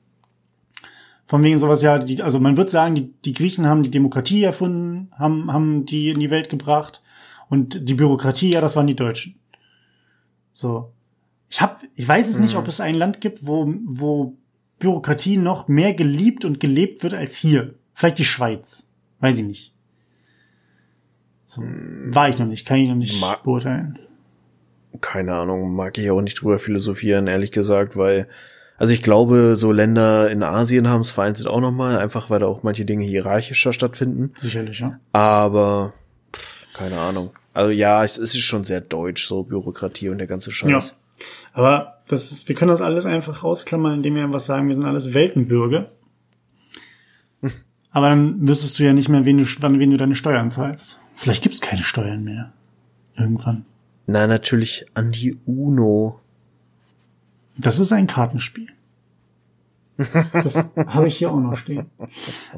von 1.26 1.42
wegen 1.42 1.58
sowas, 1.58 1.82
ja, 1.82 1.98
die, 1.98 2.22
also 2.22 2.38
man 2.38 2.56
wird 2.56 2.70
sagen, 2.70 2.94
die, 2.94 3.12
die 3.24 3.34
Griechen 3.34 3.66
haben 3.66 3.82
die 3.82 3.90
Demokratie 3.90 4.44
erfunden, 4.44 5.10
haben, 5.18 5.52
haben 5.52 5.84
die 5.84 6.10
in 6.10 6.20
die 6.20 6.30
Welt 6.30 6.48
gebracht 6.48 7.02
und 7.48 7.88
die 7.88 7.94
Bürokratie, 7.94 8.52
ja, 8.52 8.60
das 8.60 8.76
waren 8.76 8.86
die 8.86 8.94
Deutschen. 8.94 9.34
So. 10.52 10.92
Ich 11.50 11.60
hab, 11.60 11.82
ich 11.94 12.06
weiß 12.06 12.28
es 12.28 12.36
mhm. 12.36 12.42
nicht, 12.42 12.56
ob 12.56 12.68
es 12.68 12.80
ein 12.80 12.94
Land 12.94 13.20
gibt, 13.20 13.44
wo, 13.46 13.72
wo 13.84 14.36
Bürokratie 14.78 15.36
noch 15.36 15.66
mehr 15.66 15.94
geliebt 15.94 16.44
und 16.44 16.60
gelebt 16.60 17.02
wird 17.02 17.14
als 17.14 17.34
hier. 17.34 17.74
Vielleicht 17.92 18.18
die 18.18 18.24
Schweiz. 18.24 18.86
Weiß 19.20 19.38
ich 19.38 19.46
nicht. 19.46 19.75
So, 21.46 21.62
war 21.62 22.28
ich 22.28 22.38
noch 22.38 22.46
nicht, 22.46 22.66
kann 22.66 22.78
ich 22.78 22.88
noch 22.88 22.96
nicht 22.96 23.20
Ma 23.20 23.36
beurteilen. 23.36 23.98
Keine 25.00 25.34
Ahnung, 25.34 25.74
mag 25.74 25.96
ich 25.98 26.10
auch 26.10 26.20
nicht 26.20 26.40
drüber 26.40 26.58
philosophieren, 26.58 27.26
ehrlich 27.26 27.52
gesagt, 27.52 27.96
weil 27.96 28.28
also 28.78 28.92
ich 28.92 29.02
glaube, 29.02 29.56
so 29.56 29.72
Länder 29.72 30.30
in 30.30 30.42
Asien 30.42 30.88
haben 30.88 31.00
es 31.00 31.10
vereinzelt 31.10 31.48
auch 31.48 31.60
nochmal, 31.60 31.98
einfach 31.98 32.28
weil 32.28 32.40
da 32.40 32.46
auch 32.46 32.62
manche 32.62 32.84
Dinge 32.84 33.04
hierarchischer 33.04 33.72
stattfinden. 33.72 34.32
Sicherlich, 34.34 34.80
ja. 34.80 35.00
Aber 35.12 35.94
keine 36.74 36.98
Ahnung. 36.98 37.30
Also 37.54 37.70
ja, 37.70 38.04
es 38.04 38.18
ist 38.18 38.38
schon 38.38 38.64
sehr 38.64 38.82
deutsch, 38.82 39.26
so 39.26 39.44
Bürokratie 39.44 40.10
und 40.10 40.18
der 40.18 40.26
ganze 40.26 40.52
Scheiß. 40.52 40.90
Ja. 40.90 41.24
Aber 41.54 42.02
das 42.08 42.30
ist, 42.30 42.48
wir 42.48 42.54
können 42.54 42.70
das 42.70 42.82
alles 42.82 43.06
einfach 43.06 43.42
rausklammern, 43.42 43.94
indem 43.94 44.16
wir 44.16 44.24
einfach 44.24 44.40
sagen, 44.40 44.68
wir 44.68 44.74
sind 44.74 44.84
alles 44.84 45.14
Weltenbürger. 45.14 45.90
Aber 47.90 48.10
dann 48.10 48.46
wüsstest 48.46 48.78
du 48.78 48.84
ja 48.84 48.92
nicht 48.92 49.08
mehr, 49.08 49.24
wen 49.24 49.38
du, 49.38 49.44
wann, 49.60 49.78
wen 49.78 49.90
du 49.90 49.96
deine 49.96 50.14
Steuern 50.14 50.50
zahlst. 50.50 51.00
Vielleicht 51.16 51.42
gibt's 51.42 51.60
keine 51.60 51.82
Steuern 51.82 52.22
mehr. 52.22 52.52
Irgendwann. 53.16 53.64
Na, 54.06 54.26
natürlich 54.26 54.86
an 54.94 55.10
die 55.10 55.36
UNO. 55.46 56.20
Das 57.56 57.80
ist 57.80 57.92
ein 57.92 58.06
Kartenspiel. 58.06 58.68
Das 59.96 60.74
habe 60.76 61.08
ich 61.08 61.16
hier 61.16 61.32
auch 61.32 61.40
noch 61.40 61.56
stehen. 61.56 61.86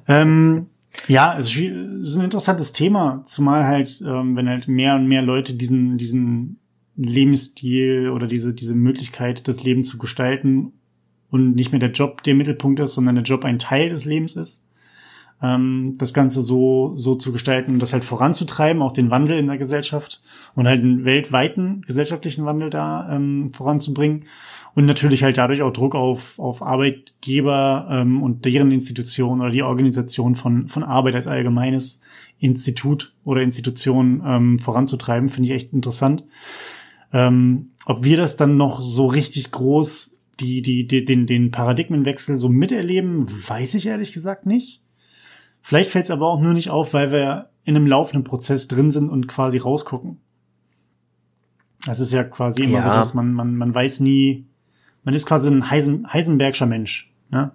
Ähm, 0.09 0.67
ja, 1.07 1.39
es 1.39 1.55
ist 1.55 2.17
ein 2.17 2.25
interessantes 2.25 2.73
Thema, 2.73 3.23
zumal 3.25 3.65
halt, 3.65 4.03
ähm, 4.05 4.35
wenn 4.37 4.49
halt 4.49 4.67
mehr 4.67 4.97
und 4.97 5.07
mehr 5.07 5.23
Leute 5.23 5.55
diesen, 5.55 5.99
diesen 5.99 6.59
Lebensstil 6.97 8.11
oder 8.11 8.27
diese, 8.27 8.53
diese 8.55 8.75
Möglichkeit, 8.75 9.47
das 9.47 9.63
Leben 9.63 9.85
zu 9.85 9.99
gestalten 9.99 10.73
und 11.31 11.55
nicht 11.55 11.71
mehr 11.71 11.79
der 11.79 11.93
Job 11.93 12.25
der 12.25 12.35
Mittelpunkt 12.35 12.81
ist, 12.81 12.95
sondern 12.95 13.15
der 13.15 13.25
Job 13.25 13.45
ein 13.45 13.61
Teil 13.61 13.91
des 13.91 14.05
Lebens 14.05 14.35
ist, 14.35 14.65
ähm, 15.43 15.95
das 15.99 16.15
Ganze 16.15 16.43
so, 16.43 16.93
so 16.95 17.15
zu 17.15 17.33
gestalten, 17.33 17.79
das 17.79 17.93
halt 17.93 18.05
voranzutreiben, 18.05 18.83
auch 18.83 18.93
den 18.93 19.11
Wandel 19.11 19.39
in 19.39 19.47
der 19.47 19.59
Gesellschaft 19.59 20.21
und 20.55 20.67
halt 20.67 20.83
einen 20.83 21.05
weltweiten 21.05 21.83
gesellschaftlichen 21.87 22.45
Wandel 22.45 22.71
da 22.71 23.09
ähm, 23.11 23.51
voranzubringen 23.53 24.25
und 24.75 24.87
natürlich 24.87 25.23
halt 25.23 25.39
dadurch 25.39 25.63
auch 25.63 25.73
Druck 25.73 25.95
auf, 25.95 26.39
auf 26.39 26.63
Arbeitgeber 26.63 27.89
ähm, 27.91 28.23
und 28.23 28.45
deren 28.45 28.71
Institutionen 28.71 29.41
oder 29.41 29.51
die 29.51 29.63
Organisation 29.63 30.35
von, 30.35 30.69
von 30.69 30.83
Arbeit 30.83 31.15
als 31.15 31.27
allgemeines 31.27 32.01
Institut 32.39 33.13
oder 33.25 33.43
Institution 33.43 34.23
ähm, 34.25 34.59
voranzutreiben, 34.59 35.29
finde 35.29 35.49
ich 35.49 35.55
echt 35.55 35.73
interessant. 35.73 36.25
Ähm, 37.13 37.71
ob 37.87 38.05
wir 38.05 38.17
das 38.17 38.37
dann 38.37 38.57
noch 38.57 38.81
so 38.81 39.07
richtig 39.07 39.51
groß, 39.51 40.17
die, 40.41 40.63
die, 40.63 40.87
die, 40.87 41.05
den, 41.05 41.27
den 41.27 41.51
Paradigmenwechsel 41.51 42.37
so 42.37 42.49
miterleben, 42.49 43.27
weiß 43.49 43.75
ich 43.75 43.87
ehrlich 43.87 44.13
gesagt 44.13 44.47
nicht. 44.47 44.83
Vielleicht 45.69 45.91
fällt 45.91 46.07
es 46.07 46.11
aber 46.11 46.29
auch 46.29 46.41
nur 46.41 46.55
nicht 46.55 46.71
auf, 46.71 46.95
weil 46.95 47.13
wir 47.13 47.51
in 47.63 47.77
einem 47.77 47.87
laufenden 47.87 48.25
Prozess 48.25 48.69
drin 48.69 48.91
sind 48.91 49.11
und 49.11 49.29
quasi 49.29 49.59
rausgucken. 49.59 50.19
Das 51.85 52.01
ist 52.01 52.11
ja 52.11 52.25
quasi 52.25 52.63
immer 52.63 52.79
ja. 52.79 52.85
so, 52.85 52.89
dass 52.89 53.13
man, 53.13 53.35
man, 53.35 53.55
man 53.55 53.75
weiß 53.75 54.01
nie, 54.01 54.47
man 55.05 55.13
ist 55.13 55.27
quasi 55.27 55.51
ein 55.51 55.69
Heisen, 55.69 56.11
Heisenbergscher 56.11 56.65
Mensch. 56.65 57.13
Ne? 57.29 57.51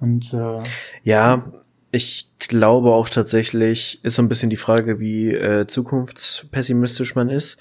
Und 0.00 0.32
äh, 0.32 0.58
ja, 1.02 1.52
ich 1.90 2.30
glaube 2.38 2.94
auch 2.94 3.10
tatsächlich, 3.10 4.02
ist 4.02 4.14
so 4.14 4.22
ein 4.22 4.30
bisschen 4.30 4.48
die 4.48 4.56
Frage, 4.56 5.00
wie 5.00 5.34
äh, 5.34 5.66
zukunftspessimistisch 5.66 7.14
man 7.14 7.28
ist. 7.28 7.58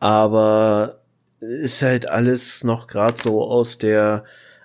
Aber 0.00 1.00
ist 1.40 1.80
halt 1.80 2.10
alles 2.10 2.62
noch 2.62 2.88
gerade 2.88 3.18
so 3.18 3.42
aus 3.42 3.78
der 3.78 4.24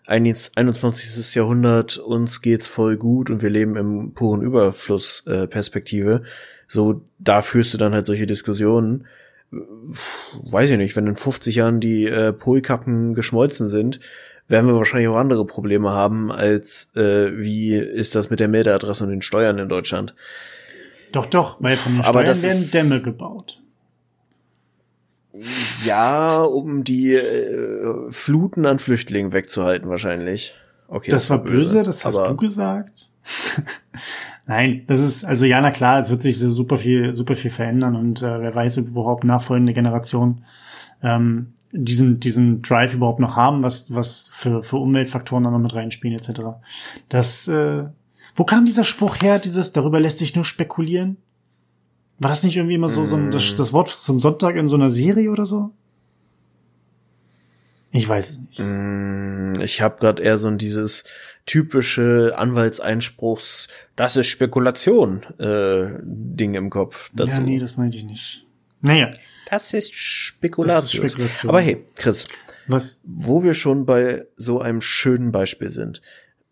21. 0.09 1.35
Jahrhundert, 1.35 1.97
uns 1.97 2.41
geht's 2.41 2.67
voll 2.67 2.97
gut 2.97 3.29
und 3.29 3.41
wir 3.41 3.49
leben 3.49 3.75
im 3.75 4.13
puren 4.13 4.41
Überfluss 4.41 5.25
äh, 5.27 5.47
Perspektive. 5.47 6.23
So, 6.67 7.01
da 7.19 7.41
führst 7.41 7.73
du 7.73 7.77
dann 7.77 7.93
halt 7.93 8.05
solche 8.05 8.25
Diskussionen 8.25 9.05
weiß 9.51 10.69
ich 10.69 10.77
nicht, 10.77 10.95
wenn 10.95 11.07
in 11.07 11.15
50 11.15 11.55
Jahren 11.55 11.79
die 11.79 12.05
äh, 12.05 12.33
Polkappen 12.33 13.15
geschmolzen 13.15 13.67
sind, 13.67 13.99
werden 14.47 14.67
wir 14.67 14.75
wahrscheinlich 14.75 15.07
auch 15.09 15.15
andere 15.15 15.45
Probleme 15.45 15.91
haben, 15.91 16.31
als 16.31 16.95
äh, 16.95 17.37
wie 17.37 17.75
ist 17.75 18.15
das 18.15 18.29
mit 18.29 18.39
der 18.39 18.47
Meldeadresse 18.47 19.03
und 19.03 19.11
den 19.11 19.21
Steuern 19.21 19.59
in 19.59 19.69
Deutschland. 19.69 20.15
Doch, 21.11 21.25
doch, 21.25 21.57
weil 21.61 21.77
von 21.77 21.95
den 21.95 22.03
Steuern 22.03 22.43
werden 22.43 22.71
Dämme 22.71 23.01
gebaut. 23.01 23.58
Ja, 25.85 26.41
um 26.41 26.83
die 26.83 27.13
äh, 27.13 28.11
Fluten 28.11 28.65
an 28.65 28.79
Flüchtlingen 28.79 29.31
wegzuhalten 29.33 29.89
wahrscheinlich. 29.89 30.53
Okay, 30.87 31.11
das, 31.11 31.23
das 31.23 31.29
war 31.29 31.43
böse, 31.43 31.77
böse 31.77 31.83
das 31.83 32.05
hast 32.05 32.17
du 32.17 32.35
gesagt. 32.35 33.11
Nein, 34.47 34.83
das 34.87 34.99
ist, 34.99 35.23
also 35.23 35.45
ja, 35.45 35.61
na 35.61 35.69
klar, 35.69 35.99
es 35.99 36.09
wird 36.09 36.23
sich 36.23 36.39
super 36.39 36.77
viel, 36.77 37.13
super 37.13 37.35
viel 37.35 37.51
verändern 37.51 37.95
und 37.95 38.23
äh, 38.23 38.41
wer 38.41 38.55
weiß, 38.55 38.79
ob 38.79 38.87
überhaupt 38.87 39.23
nachfolgende 39.23 39.73
Generationen 39.73 40.43
ähm, 41.03 41.53
diesen, 41.71 42.19
diesen 42.19 42.63
Drive 42.63 42.95
überhaupt 42.95 43.19
noch 43.19 43.35
haben, 43.35 43.61
was, 43.61 43.93
was 43.93 44.29
für, 44.33 44.63
für 44.63 44.77
Umweltfaktoren 44.77 45.43
dann 45.43 45.53
noch 45.53 45.59
mit 45.59 45.75
reinspielen, 45.75 46.17
etc. 46.17 46.41
Das, 47.09 47.47
äh, 47.47 47.83
wo 48.35 48.43
kam 48.43 48.65
dieser 48.65 48.83
Spruch 48.83 49.17
her, 49.21 49.37
dieses, 49.37 49.71
darüber 49.71 49.99
lässt 49.99 50.17
sich 50.17 50.35
nur 50.35 50.45
spekulieren? 50.45 51.17
War 52.19 52.29
das 52.29 52.43
nicht 52.43 52.57
irgendwie 52.57 52.75
immer 52.75 52.89
so, 52.89 53.05
so 53.05 53.15
ein, 53.15 53.31
das, 53.31 53.55
das 53.55 53.73
Wort 53.73 53.89
zum 53.89 54.19
Sonntag 54.19 54.55
in 54.55 54.67
so 54.67 54.75
einer 54.75 54.89
Serie 54.89 55.31
oder 55.31 55.45
so? 55.45 55.71
Ich 57.91 58.07
weiß 58.07 58.29
es 58.29 58.39
nicht. 58.39 58.59
Mm, 58.59 59.59
ich 59.61 59.81
habe 59.81 59.99
gerade 59.99 60.21
eher 60.21 60.37
so 60.37 60.47
ein 60.47 60.57
dieses 60.57 61.05
typische 61.45 62.33
Anwaltseinspruchs, 62.35 63.69
das 63.95 64.15
ist 64.17 64.27
Spekulation, 64.27 65.23
äh, 65.39 65.97
Ding 66.03 66.53
im 66.53 66.69
Kopf 66.69 67.09
dazu. 67.13 67.39
Ja, 67.39 67.45
nee, 67.45 67.59
das 67.59 67.77
meinte 67.77 67.97
ich 67.97 68.03
nicht. 68.03 68.45
Naja. 68.81 69.13
Das 69.49 69.73
ist 69.73 69.95
Spekulation. 69.95 70.81
Das 70.81 70.93
ist 70.93 71.11
Spekulation. 71.11 71.49
Aber 71.49 71.61
hey, 71.61 71.83
Chris. 71.95 72.27
Was? 72.67 72.99
Wo 73.03 73.43
wir 73.43 73.55
schon 73.55 73.85
bei 73.85 74.27
so 74.35 74.61
einem 74.61 74.81
schönen 74.81 75.31
Beispiel 75.31 75.71
sind. 75.71 76.03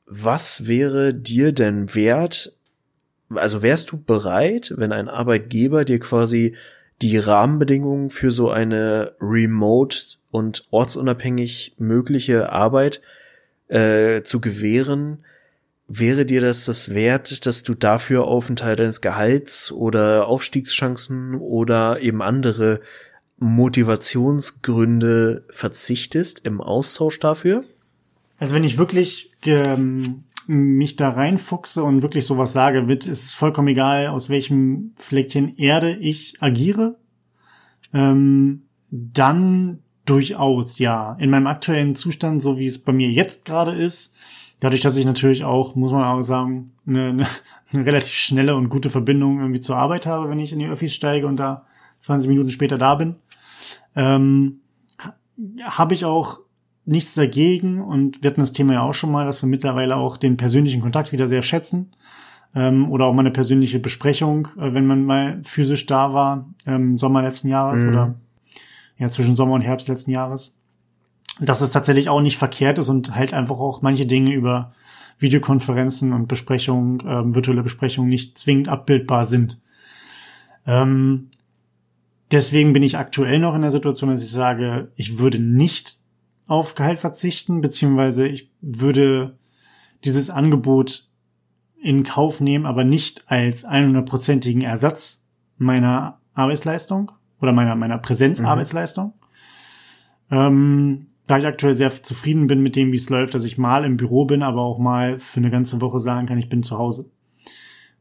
Was 0.07 0.65
wäre 0.65 1.13
dir 1.13 1.51
denn 1.51 1.93
wert, 1.93 2.56
also 3.33 3.61
wärst 3.61 3.91
du 3.91 4.01
bereit, 4.01 4.73
wenn 4.77 4.91
ein 4.91 5.09
Arbeitgeber 5.09 5.85
dir 5.85 5.99
quasi 5.99 6.55
die 7.01 7.17
Rahmenbedingungen 7.17 8.09
für 8.09 8.31
so 8.31 8.49
eine 8.49 9.13
remote 9.21 9.97
und 10.31 10.65
ortsunabhängig 10.71 11.75
mögliche 11.77 12.51
Arbeit 12.51 13.01
äh, 13.67 14.23
zu 14.23 14.41
gewähren, 14.41 15.23
wäre 15.87 16.25
dir 16.25 16.41
das 16.41 16.65
das 16.65 16.93
wert, 16.93 17.45
dass 17.45 17.63
du 17.63 17.73
dafür 17.73 18.25
auf 18.25 18.47
einen 18.47 18.55
Teil 18.55 18.75
deines 18.75 19.01
Gehalts 19.01 19.71
oder 19.71 20.27
Aufstiegschancen 20.27 21.35
oder 21.35 22.01
eben 22.01 22.21
andere 22.21 22.81
Motivationsgründe 23.37 25.45
verzichtest 25.49 26.45
im 26.45 26.61
Austausch 26.61 27.19
dafür? 27.19 27.63
Also 28.39 28.55
wenn 28.55 28.63
ich 28.63 28.77
wirklich 28.77 29.31
ähm, 29.45 30.23
mich 30.47 30.95
da 30.95 31.09
reinfuchse 31.09 31.83
und 31.83 32.01
wirklich 32.01 32.25
sowas 32.25 32.53
sage, 32.53 32.87
wird 32.87 33.05
ist 33.05 33.33
vollkommen 33.33 33.69
egal, 33.69 34.07
aus 34.07 34.29
welchem 34.29 34.93
Fleckchen 34.95 35.57
Erde 35.57 35.95
ich 35.95 36.41
agiere, 36.41 36.97
ähm, 37.93 38.63
dann 38.89 39.79
Durchaus, 40.07 40.79
ja. 40.79 41.17
In 41.19 41.29
meinem 41.29 41.47
aktuellen 41.47 41.93
Zustand, 41.93 42.41
so 42.41 42.57
wie 42.57 42.65
es 42.65 42.81
bei 42.81 42.93
mir 42.93 43.09
jetzt 43.09 43.43
gerade 43.43 43.73
ist, 43.73 44.15
dadurch, 44.61 44.79
dass 44.79 44.95
ich 44.95 45.05
natürlich 45.05 45.43
auch, 45.43 45.75
muss 45.75 45.91
man 45.91 46.05
auch 46.05 46.21
sagen, 46.21 46.71
eine, 46.87 47.09
eine, 47.09 47.27
eine 47.73 47.85
relativ 47.85 48.13
schnelle 48.13 48.55
und 48.55 48.69
gute 48.69 48.89
Verbindung 48.89 49.41
irgendwie 49.41 49.59
zur 49.59 49.75
Arbeit 49.75 50.05
habe, 50.05 50.29
wenn 50.29 50.39
ich 50.39 50.53
in 50.53 50.59
die 50.59 50.67
Öffis 50.67 50.95
steige 50.95 51.27
und 51.27 51.35
da 51.35 51.65
20 51.99 52.29
Minuten 52.29 52.49
später 52.51 52.77
da 52.77 52.95
bin, 52.95 53.15
ähm, 53.97 54.61
habe 55.61 55.93
ich 55.93 56.05
auch 56.05 56.39
nichts 56.87 57.15
dagegen 57.15 57.81
und 57.81 58.23
wir 58.23 58.29
hatten 58.29 58.41
das 58.41 58.53
Thema 58.53 58.73
ja 58.73 58.81
auch 58.81 58.93
schon 58.93 59.11
mal, 59.11 59.25
dass 59.25 59.41
wir 59.43 59.49
mittlerweile 59.49 59.97
auch 59.97 60.17
den 60.17 60.37
persönlichen 60.37 60.81
Kontakt 60.81 61.11
wieder 61.11 61.27
sehr 61.27 61.41
schätzen 61.41 61.91
ähm, 62.55 62.89
oder 62.89 63.05
auch 63.05 63.13
mal 63.13 63.21
eine 63.21 63.31
persönliche 63.31 63.79
Besprechung, 63.79 64.47
äh, 64.57 64.73
wenn 64.73 64.87
man 64.87 65.03
mal 65.03 65.41
physisch 65.43 65.85
da 65.85 66.13
war, 66.13 66.47
ähm, 66.65 66.97
Sommer 66.97 67.21
letzten 67.21 67.49
Jahres 67.49 67.83
mhm. 67.83 67.89
oder 67.89 68.15
ja, 68.97 69.09
zwischen 69.09 69.35
Sommer 69.35 69.53
und 69.53 69.61
Herbst 69.61 69.87
letzten 69.89 70.11
Jahres. 70.11 70.55
dass 71.39 71.61
es 71.61 71.71
tatsächlich 71.71 72.09
auch 72.09 72.21
nicht 72.21 72.37
verkehrt 72.37 72.79
ist 72.79 72.89
und 72.89 73.13
halt 73.13 73.31
einfach 73.31 73.59
auch 73.59 73.83
manche 73.83 74.07
Dinge 74.07 74.33
über 74.33 74.73
Videokonferenzen 75.19 76.13
und 76.13 76.27
Besprechungen, 76.27 77.01
äh, 77.01 77.35
virtuelle 77.35 77.63
Besprechungen 77.63 78.09
nicht 78.09 78.37
zwingend 78.37 78.69
abbildbar 78.69 79.25
sind. 79.25 79.59
Ähm, 80.65 81.29
deswegen 82.31 82.73
bin 82.73 82.81
ich 82.81 82.97
aktuell 82.97 83.39
noch 83.39 83.55
in 83.55 83.61
der 83.61 83.71
Situation, 83.71 84.09
dass 84.09 84.23
ich 84.23 84.31
sage, 84.31 84.91
ich 84.95 85.19
würde 85.19 85.37
nicht 85.37 85.99
auf 86.47 86.75
Gehalt 86.75 86.99
verzichten, 86.99 87.61
beziehungsweise 87.61 88.27
ich 88.27 88.51
würde 88.61 89.37
dieses 90.03 90.29
Angebot 90.29 91.07
in 91.81 92.03
Kauf 92.03 92.41
nehmen, 92.41 92.65
aber 92.65 92.83
nicht 92.83 93.25
als 93.27 93.67
100%igen 93.67 94.61
Ersatz 94.61 95.23
meiner 95.57 96.19
Arbeitsleistung 96.33 97.11
oder 97.41 97.51
meiner, 97.51 97.75
meiner 97.75 97.97
Präsenzarbeitsleistung. 97.97 99.13
Mhm. 100.29 100.37
Ähm, 100.37 101.07
da 101.27 101.37
ich 101.37 101.45
aktuell 101.45 101.73
sehr 101.73 101.91
zufrieden 102.03 102.47
bin 102.47 102.61
mit 102.61 102.75
dem, 102.75 102.91
wie 102.91 102.97
es 102.97 103.09
läuft, 103.09 103.33
dass 103.33 103.43
ich 103.43 103.57
mal 103.57 103.83
im 103.83 103.97
Büro 103.97 104.25
bin, 104.25 104.43
aber 104.43 104.61
auch 104.61 104.79
mal 104.79 105.19
für 105.19 105.39
eine 105.39 105.51
ganze 105.51 105.81
Woche 105.81 105.99
sagen 105.99 106.25
kann, 106.25 106.37
ich 106.37 106.49
bin 106.49 106.63
zu 106.63 106.77
Hause. 106.77 107.09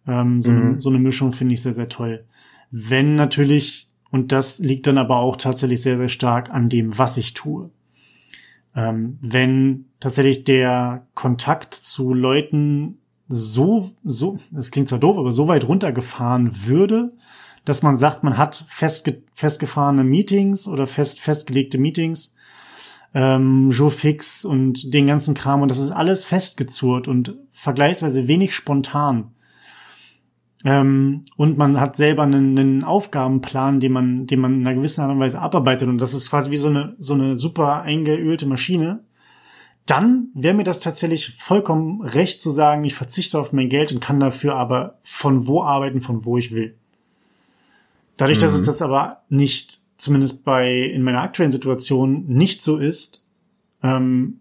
Ähm, 0.06 0.42
so, 0.42 0.50
mhm. 0.52 0.80
so 0.80 0.88
eine 0.88 0.98
Mischung 1.00 1.32
finde 1.32 1.54
ich 1.54 1.62
sehr, 1.62 1.72
sehr 1.72 1.88
toll. 1.88 2.24
Wenn 2.70 3.16
natürlich, 3.16 3.90
und 4.10 4.30
das 4.30 4.60
liegt 4.60 4.86
dann 4.86 4.98
aber 4.98 5.16
auch 5.16 5.36
tatsächlich 5.36 5.82
sehr, 5.82 5.98
sehr 5.98 6.08
stark 6.08 6.50
an 6.50 6.68
dem, 6.68 6.96
was 6.96 7.16
ich 7.16 7.34
tue. 7.34 7.70
Ähm, 8.76 9.18
wenn 9.22 9.86
tatsächlich 9.98 10.44
der 10.44 11.06
Kontakt 11.14 11.74
zu 11.74 12.12
Leuten 12.12 12.98
so, 13.26 13.90
so, 14.04 14.38
das 14.50 14.70
klingt 14.70 14.88
zwar 14.88 14.98
doof, 14.98 15.16
aber 15.16 15.32
so 15.32 15.48
weit 15.48 15.66
runtergefahren 15.66 16.66
würde, 16.66 17.12
dass 17.64 17.82
man 17.82 17.96
sagt, 17.96 18.22
man 18.22 18.38
hat 18.38 18.64
festge 18.68 19.22
festgefahrene 19.34 20.04
Meetings 20.04 20.68
oder 20.68 20.86
fest, 20.86 21.20
festgelegte 21.20 21.78
Meetings, 21.78 22.34
ähm, 23.14 23.70
Joe 23.70 23.90
Fix 23.90 24.44
und 24.44 24.92
den 24.94 25.06
ganzen 25.06 25.34
Kram 25.34 25.62
und 25.62 25.70
das 25.70 25.78
ist 25.78 25.90
alles 25.90 26.24
festgezurrt 26.24 27.08
und 27.08 27.34
vergleichsweise 27.52 28.28
wenig 28.28 28.54
spontan. 28.54 29.32
Ähm, 30.66 31.24
und 31.36 31.56
man 31.56 31.80
hat 31.80 31.94
selber 31.94 32.24
einen, 32.24 32.58
einen 32.58 32.82
Aufgabenplan, 32.82 33.78
den 33.78 33.92
man, 33.92 34.26
den 34.26 34.40
man 34.40 34.54
in 34.54 34.66
einer 34.66 34.74
gewissen 34.74 35.00
Art 35.00 35.12
und 35.12 35.20
Weise 35.20 35.40
abarbeitet 35.40 35.88
und 35.88 35.98
das 35.98 36.12
ist 36.12 36.28
quasi 36.28 36.50
wie 36.50 36.56
so 36.56 36.66
eine, 36.66 36.96
so 36.98 37.14
eine 37.14 37.36
super 37.36 37.82
eingeölte 37.82 38.46
Maschine. 38.46 39.04
Dann 39.86 40.30
wäre 40.34 40.56
mir 40.56 40.64
das 40.64 40.80
tatsächlich 40.80 41.36
vollkommen 41.36 42.02
recht 42.02 42.42
zu 42.42 42.50
sagen, 42.50 42.82
ich 42.82 42.96
verzichte 42.96 43.38
auf 43.38 43.52
mein 43.52 43.68
Geld 43.68 43.92
und 43.92 44.00
kann 44.00 44.18
dafür 44.18 44.56
aber 44.56 44.98
von 45.04 45.46
wo 45.46 45.62
arbeiten, 45.62 46.00
von 46.00 46.24
wo 46.24 46.36
ich 46.36 46.52
will. 46.52 46.74
Dadurch, 48.16 48.38
mhm. 48.38 48.42
dass 48.42 48.54
es 48.54 48.62
mhm. 48.62 48.66
das 48.66 48.82
aber 48.82 49.22
nicht 49.28 49.82
zumindest 49.98 50.42
bei 50.42 50.68
in 50.68 51.02
meiner 51.02 51.22
aktuellen 51.22 51.52
Situation 51.52 52.24
nicht 52.26 52.60
so 52.60 52.76
ist, 52.76 53.24
ähm, 53.84 54.40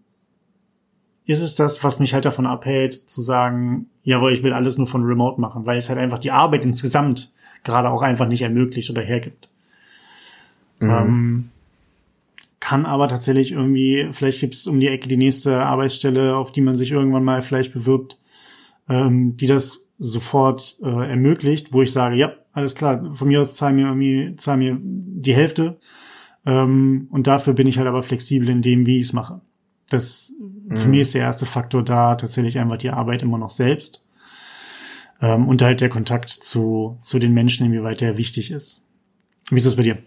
ist 1.26 1.42
es 1.42 1.56
das, 1.56 1.82
was 1.84 1.98
mich 1.98 2.14
halt 2.14 2.24
davon 2.24 2.46
abhält, 2.46 2.94
zu 2.94 3.20
sagen, 3.20 3.90
jawohl, 4.04 4.32
ich 4.32 4.42
will 4.42 4.52
alles 4.52 4.78
nur 4.78 4.86
von 4.86 5.04
Remote 5.04 5.40
machen, 5.40 5.66
weil 5.66 5.76
es 5.76 5.88
halt 5.88 5.98
einfach 5.98 6.18
die 6.18 6.30
Arbeit 6.30 6.64
insgesamt 6.64 7.32
gerade 7.64 7.90
auch 7.90 8.02
einfach 8.02 8.28
nicht 8.28 8.42
ermöglicht 8.42 8.90
oder 8.90 9.02
hergibt. 9.02 9.48
Mhm. 10.78 10.90
Ähm, 10.90 11.48
kann 12.60 12.86
aber 12.86 13.08
tatsächlich 13.08 13.52
irgendwie, 13.52 14.08
vielleicht 14.12 14.40
gibt 14.40 14.54
es 14.54 14.66
um 14.66 14.80
die 14.80 14.88
Ecke 14.88 15.08
die 15.08 15.16
nächste 15.16 15.62
Arbeitsstelle, 15.62 16.36
auf 16.36 16.52
die 16.52 16.62
man 16.62 16.74
sich 16.74 16.92
irgendwann 16.92 17.24
mal 17.24 17.42
vielleicht 17.42 17.72
bewirbt, 17.72 18.18
ähm, 18.88 19.36
die 19.36 19.46
das 19.46 19.84
sofort 19.98 20.78
äh, 20.82 21.10
ermöglicht, 21.10 21.72
wo 21.72 21.82
ich 21.82 21.92
sage, 21.92 22.16
ja, 22.16 22.34
alles 22.52 22.74
klar, 22.74 23.14
von 23.14 23.28
mir 23.28 23.40
aus 23.40 23.56
zahl 23.56 23.72
mir 23.72 23.86
irgendwie, 23.86 24.36
zahl 24.36 24.56
mir 24.56 24.78
die 24.80 25.34
Hälfte. 25.34 25.78
Ähm, 26.44 27.08
und 27.10 27.26
dafür 27.26 27.52
bin 27.52 27.66
ich 27.66 27.78
halt 27.78 27.88
aber 27.88 28.02
flexibel 28.02 28.48
in 28.48 28.62
dem, 28.62 28.86
wie 28.86 29.00
ich 29.00 29.08
es 29.08 29.12
mache. 29.12 29.40
Das 29.90 30.34
mhm. 30.66 30.76
für 30.76 30.88
mich 30.88 31.00
ist 31.00 31.14
der 31.14 31.22
erste 31.22 31.46
Faktor 31.46 31.84
da 31.84 32.14
tatsächlich 32.14 32.58
einfach 32.58 32.76
die 32.76 32.90
Arbeit 32.90 33.22
immer 33.22 33.38
noch 33.38 33.50
selbst. 33.50 34.04
Ähm, 35.20 35.48
und 35.48 35.62
halt 35.62 35.80
der 35.80 35.88
Kontakt 35.88 36.30
zu, 36.30 36.98
zu 37.00 37.18
den 37.18 37.32
Menschen, 37.32 37.66
inwieweit 37.66 38.00
der 38.00 38.18
wichtig 38.18 38.50
ist. 38.50 38.82
Wie 39.50 39.56
ist 39.56 39.66
das 39.66 39.76
bei 39.76 39.82
dir? 39.82 39.98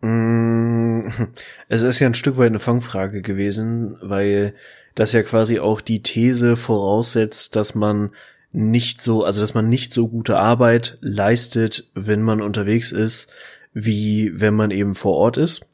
Mm, 0.00 1.02
es 1.68 1.82
ist 1.82 1.98
ja 1.98 2.06
ein 2.06 2.14
Stück 2.14 2.38
weit 2.38 2.46
eine 2.46 2.58
Fangfrage 2.58 3.22
gewesen, 3.22 3.96
weil 4.00 4.54
das 4.94 5.12
ja 5.12 5.22
quasi 5.22 5.58
auch 5.58 5.80
die 5.80 6.02
These 6.02 6.56
voraussetzt, 6.56 7.54
dass 7.56 7.74
man 7.74 8.10
nicht 8.50 9.00
so, 9.02 9.24
also 9.24 9.40
dass 9.40 9.54
man 9.54 9.68
nicht 9.68 9.92
so 9.92 10.08
gute 10.08 10.38
Arbeit 10.38 10.98
leistet, 11.00 11.90
wenn 11.94 12.22
man 12.22 12.40
unterwegs 12.40 12.92
ist, 12.92 13.30
wie 13.72 14.32
wenn 14.34 14.54
man 14.54 14.70
eben 14.70 14.94
vor 14.94 15.14
Ort 15.14 15.36
ist. 15.36 15.66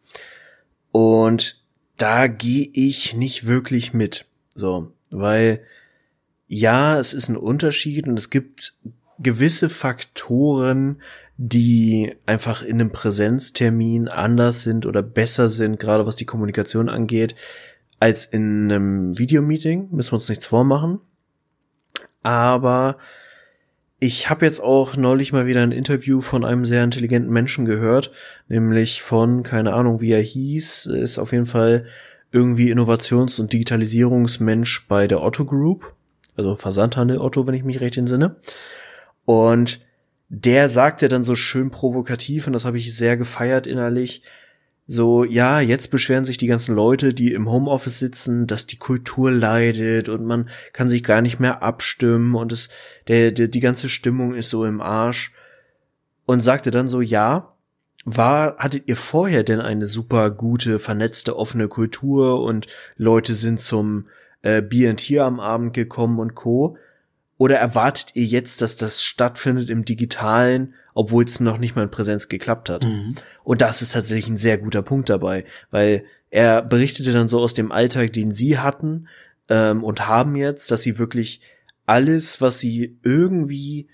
Und 0.91 1.64
da 1.97 2.27
gehe 2.27 2.69
ich 2.73 3.15
nicht 3.15 3.47
wirklich 3.47 3.93
mit. 3.93 4.27
So, 4.55 4.93
weil 5.11 5.61
ja, 6.47 6.99
es 6.99 7.13
ist 7.13 7.29
ein 7.29 7.37
Unterschied 7.37 8.07
und 8.07 8.19
es 8.19 8.31
gibt 8.31 8.75
gewisse 9.19 9.69
Faktoren, 9.69 11.01
die 11.37 12.15
einfach 12.27 12.63
in 12.63 12.81
einem 12.81 12.93
Präsenztermin 12.93 14.09
anders 14.09 14.63
sind 14.63 14.87
oder 14.87 15.03
besser 15.03 15.49
sind, 15.49 15.79
gerade 15.79 16.07
was 16.07 16.17
die 16.17 16.27
Kommunikation 16.27 16.89
angeht, 16.89 17.35
als 17.99 18.27
in 18.27 18.71
einem 18.71 19.19
Videomeeting. 19.19 19.89
Müssen 19.91 20.13
wir 20.13 20.17
uns 20.17 20.29
nichts 20.29 20.47
vormachen 20.47 21.01
aber 22.25 22.97
ich 24.01 24.29
habe 24.29 24.45
jetzt 24.45 24.61
auch 24.61 24.97
neulich 24.97 25.33
mal 25.33 25.47
wieder 25.47 25.63
ein 25.63 25.73
Interview 25.73 26.21
von 26.21 26.45
einem 26.45 26.65
sehr 26.65 26.85
intelligenten 26.85 27.33
Menschen 27.33 27.65
gehört, 27.65 28.11
nämlich 28.49 29.03
von, 29.03 29.43
keine 29.43 29.73
Ahnung, 29.73 30.01
wie 30.01 30.13
er 30.13 30.21
hieß, 30.21 30.87
ist 30.87 31.19
auf 31.19 31.33
jeden 31.33 31.47
Fall 31.47 31.87
irgendwie 32.31 32.71
Innovations- 32.71 33.39
und 33.39 33.53
Digitalisierungsmensch 33.53 34.89
bei 34.89 35.07
der 35.07 35.23
Otto 35.23 35.45
Group, 35.45 35.95
also 36.37 36.57
Versandhandel 36.57 37.19
Otto, 37.19 37.47
wenn 37.47 37.55
ich 37.55 37.65
mich 37.65 37.81
recht 37.81 37.97
entsinne. 37.97 38.37
Und 39.25 39.81
der 40.29 40.69
sagte 40.69 41.09
dann 41.09 41.23
so 41.23 41.37
schön 41.37 41.71
provokativ, 41.71 42.47
und 42.47 42.53
das 42.53 42.65
habe 42.65 42.79
ich 42.79 42.97
sehr 42.97 43.17
gefeiert 43.17 43.67
innerlich, 43.67 44.23
so, 44.87 45.25
ja, 45.25 45.61
jetzt 45.61 45.91
beschweren 45.91 46.27
sich 46.27 46.37
die 46.37 46.47
ganzen 46.47 46.75
Leute, 46.75 47.15
die 47.15 47.33
im 47.33 47.51
Homeoffice 47.51 47.99
sitzen, 47.99 48.47
dass 48.47 48.67
die 48.67 48.77
Kultur 48.77 49.31
leidet 49.31 50.11
und 50.11 50.27
man 50.27 50.51
kann 50.75 50.91
sich 50.91 51.03
gar 51.03 51.23
nicht 51.23 51.41
mehr 51.41 51.63
abstimmen 51.63 52.35
und 52.35 52.53
es, 52.53 52.69
der, 53.09 53.33
der, 53.33 53.49
die 53.49 53.61
ganze 53.61 53.89
Stimmung 53.89 54.35
ist 54.35 54.51
so 54.51 54.65
im 54.65 54.81
Arsch. 54.81 55.33
Und 56.27 56.41
sagte 56.41 56.71
dann 56.71 56.89
so, 56.89 57.03
ja, 57.03 57.55
war, 58.05 58.57
hattet 58.57 58.85
ihr 58.87 58.97
vorher 58.97 59.43
denn 59.43 59.61
eine 59.61 59.87
super 59.87 60.31
gute, 60.31 60.79
vernetzte, 60.79 61.37
offene 61.37 61.69
Kultur 61.69 62.43
und 62.43 62.67
Leute 62.97 63.35
sind 63.35 63.61
zum 63.61 64.07
äh, 64.43 64.63
Bier 64.63 64.91
und 64.91 64.97
Tier 64.97 65.25
am 65.25 65.41
Abend 65.41 65.73
gekommen 65.75 66.19
und 66.19 66.35
Co. 66.35 66.77
Oder 67.37 67.59
erwartet 67.59 68.11
ihr 68.15 68.25
jetzt, 68.25 68.63
dass 68.63 68.77
das 68.77 69.03
stattfindet 69.03 69.69
im 69.69 69.85
Digitalen, 69.85 70.75
obwohl 70.95 71.25
es 71.25 71.41
noch 71.41 71.59
nicht 71.59 71.75
mal 71.75 71.83
in 71.83 71.91
Präsenz 71.91 72.29
geklappt 72.29 72.71
hat? 72.71 72.85
Mhm. 72.85 73.17
Und 73.45 73.61
das 73.61 73.83
ist 73.83 73.93
tatsächlich 73.93 74.29
ein 74.29 74.37
sehr 74.37 74.59
guter 74.59 74.83
Punkt 74.83 75.11
dabei, 75.11 75.45
weil 75.71 76.05
er 76.31 76.63
berichtete 76.63 77.13
dann 77.13 77.29
so 77.29 77.39
aus 77.39 77.55
dem 77.55 77.71
Alltag, 77.71 78.13
den 78.13 78.33
sie 78.33 78.59
hatten 78.59 79.07
ähm, 79.49 79.85
und 79.85 80.09
haben 80.09 80.35
jetzt, 80.35 80.71
dass 80.71 80.83
sie 80.83 80.99
wirklich 80.99 81.41
alles, 81.87 82.41
was 82.41 82.59
sie 82.59 82.99
irgendwie 83.03 83.87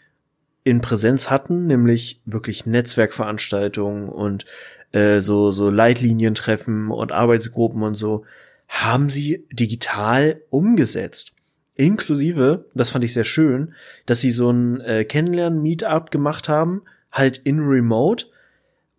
in 0.64 0.80
Präsenz 0.80 1.30
hatten, 1.30 1.66
nämlich 1.66 2.20
wirklich 2.24 2.64
Netzwerkveranstaltungen 2.64 4.08
und 4.08 4.46
äh, 4.92 5.20
so 5.20 5.50
so 5.52 5.70
Leitlinientreffen 5.70 6.90
und 6.90 7.12
Arbeitsgruppen 7.12 7.82
und 7.82 7.94
so, 7.94 8.24
haben 8.68 9.10
sie 9.10 9.46
digital 9.52 10.40
umgesetzt. 10.50 11.32
Inklusive, 11.74 12.66
das 12.74 12.90
fand 12.90 13.04
ich 13.04 13.14
sehr 13.14 13.24
schön, 13.24 13.74
dass 14.06 14.20
sie 14.20 14.30
so 14.30 14.50
ein 14.50 14.80
äh, 14.80 15.04
Kennenlernen-Meetup 15.04 16.10
gemacht 16.10 16.48
haben, 16.48 16.82
halt 17.10 17.38
in 17.38 17.60
Remote 17.60 18.26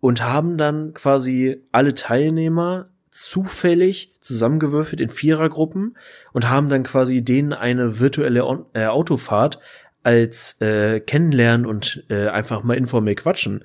und 0.02 0.20
haben 0.20 0.58
dann 0.58 0.94
quasi 0.94 1.62
alle 1.70 1.94
Teilnehmer 1.94 2.88
zufällig 3.08 4.16
zusammengewürfelt 4.20 5.00
in 5.00 5.10
Vierergruppen 5.10 5.96
und 6.32 6.50
haben 6.50 6.68
dann 6.68 6.82
quasi 6.82 7.24
denen 7.24 7.52
eine 7.52 8.00
virtuelle 8.00 8.44
On 8.44 8.66
äh, 8.74 8.86
Autofahrt 8.86 9.60
als 10.02 10.60
äh, 10.60 10.98
Kennenlernen 10.98 11.66
und 11.66 12.02
äh, 12.10 12.26
einfach 12.26 12.64
mal 12.64 12.76
informell 12.76 13.14
quatschen 13.14 13.64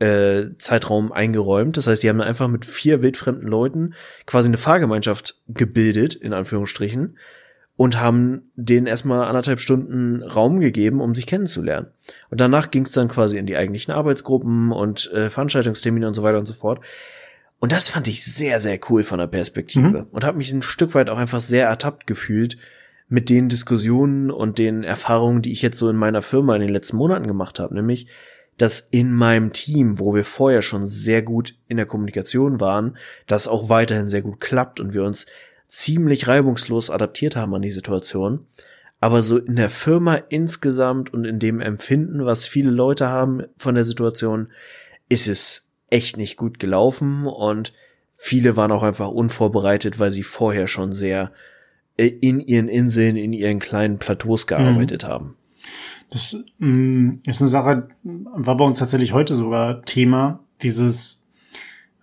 äh, 0.00 0.46
Zeitraum 0.58 1.12
eingeräumt. 1.12 1.76
Das 1.76 1.86
heißt, 1.86 2.02
die 2.02 2.08
haben 2.08 2.18
dann 2.18 2.26
einfach 2.26 2.48
mit 2.48 2.64
vier 2.64 3.00
wildfremden 3.00 3.46
Leuten 3.46 3.94
quasi 4.26 4.48
eine 4.48 4.58
Fahrgemeinschaft 4.58 5.36
gebildet, 5.46 6.16
in 6.16 6.32
Anführungsstrichen, 6.32 7.16
und 7.80 7.98
haben 7.98 8.42
denen 8.56 8.86
erstmal 8.86 9.26
anderthalb 9.26 9.58
Stunden 9.58 10.22
Raum 10.22 10.60
gegeben, 10.60 11.00
um 11.00 11.14
sich 11.14 11.26
kennenzulernen. 11.26 11.86
Und 12.28 12.38
danach 12.38 12.70
ging 12.70 12.84
es 12.84 12.92
dann 12.92 13.08
quasi 13.08 13.38
in 13.38 13.46
die 13.46 13.56
eigentlichen 13.56 13.94
Arbeitsgruppen 13.94 14.70
und 14.70 15.10
äh, 15.14 15.30
Veranstaltungstermine 15.30 16.06
und 16.06 16.12
so 16.12 16.22
weiter 16.22 16.38
und 16.38 16.44
so 16.44 16.52
fort. 16.52 16.84
Und 17.58 17.72
das 17.72 17.88
fand 17.88 18.06
ich 18.06 18.22
sehr, 18.22 18.60
sehr 18.60 18.78
cool 18.90 19.02
von 19.02 19.18
der 19.18 19.28
Perspektive 19.28 20.02
mhm. 20.02 20.06
und 20.10 20.24
habe 20.24 20.36
mich 20.36 20.52
ein 20.52 20.60
Stück 20.60 20.94
weit 20.94 21.08
auch 21.08 21.16
einfach 21.16 21.40
sehr 21.40 21.68
ertappt 21.68 22.06
gefühlt 22.06 22.58
mit 23.08 23.30
den 23.30 23.48
Diskussionen 23.48 24.30
und 24.30 24.58
den 24.58 24.84
Erfahrungen, 24.84 25.40
die 25.40 25.52
ich 25.52 25.62
jetzt 25.62 25.78
so 25.78 25.88
in 25.88 25.96
meiner 25.96 26.20
Firma 26.20 26.54
in 26.56 26.60
den 26.60 26.74
letzten 26.74 26.98
Monaten 26.98 27.26
gemacht 27.26 27.58
habe. 27.58 27.74
Nämlich 27.74 28.08
dass 28.58 28.80
in 28.80 29.14
meinem 29.14 29.54
Team, 29.54 29.98
wo 29.98 30.14
wir 30.14 30.26
vorher 30.26 30.60
schon 30.60 30.84
sehr 30.84 31.22
gut 31.22 31.54
in 31.66 31.78
der 31.78 31.86
Kommunikation 31.86 32.60
waren, 32.60 32.98
das 33.26 33.48
auch 33.48 33.70
weiterhin 33.70 34.10
sehr 34.10 34.20
gut 34.20 34.38
klappt 34.38 34.80
und 34.80 34.92
wir 34.92 35.02
uns 35.02 35.24
ziemlich 35.70 36.26
reibungslos 36.26 36.90
adaptiert 36.90 37.36
haben 37.36 37.54
an 37.54 37.62
die 37.62 37.70
Situation. 37.70 38.46
Aber 39.00 39.22
so 39.22 39.38
in 39.38 39.56
der 39.56 39.70
Firma 39.70 40.16
insgesamt 40.16 41.14
und 41.14 41.24
in 41.24 41.38
dem 41.38 41.60
Empfinden, 41.60 42.26
was 42.26 42.46
viele 42.46 42.70
Leute 42.70 43.08
haben 43.08 43.44
von 43.56 43.74
der 43.74 43.84
Situation, 43.84 44.48
ist 45.08 45.26
es 45.26 45.68
echt 45.88 46.18
nicht 46.18 46.36
gut 46.36 46.58
gelaufen 46.58 47.26
und 47.26 47.72
viele 48.12 48.56
waren 48.56 48.72
auch 48.72 48.82
einfach 48.82 49.08
unvorbereitet, 49.08 49.98
weil 49.98 50.10
sie 50.10 50.22
vorher 50.22 50.66
schon 50.66 50.92
sehr 50.92 51.32
äh, 51.96 52.06
in 52.06 52.40
ihren 52.40 52.68
Inseln, 52.68 53.16
in 53.16 53.32
ihren 53.32 53.58
kleinen 53.58 53.98
Plateaus 53.98 54.46
gearbeitet 54.46 55.04
mhm. 55.04 55.08
haben. 55.08 55.36
Das 56.10 56.36
mh, 56.58 56.68
mm, 56.68 57.22
ist 57.24 57.40
eine 57.40 57.48
Sache, 57.48 57.88
war 58.02 58.56
bei 58.56 58.64
uns 58.64 58.80
tatsächlich 58.80 59.14
heute 59.14 59.34
sogar 59.34 59.82
Thema, 59.82 60.40
dieses, 60.62 61.19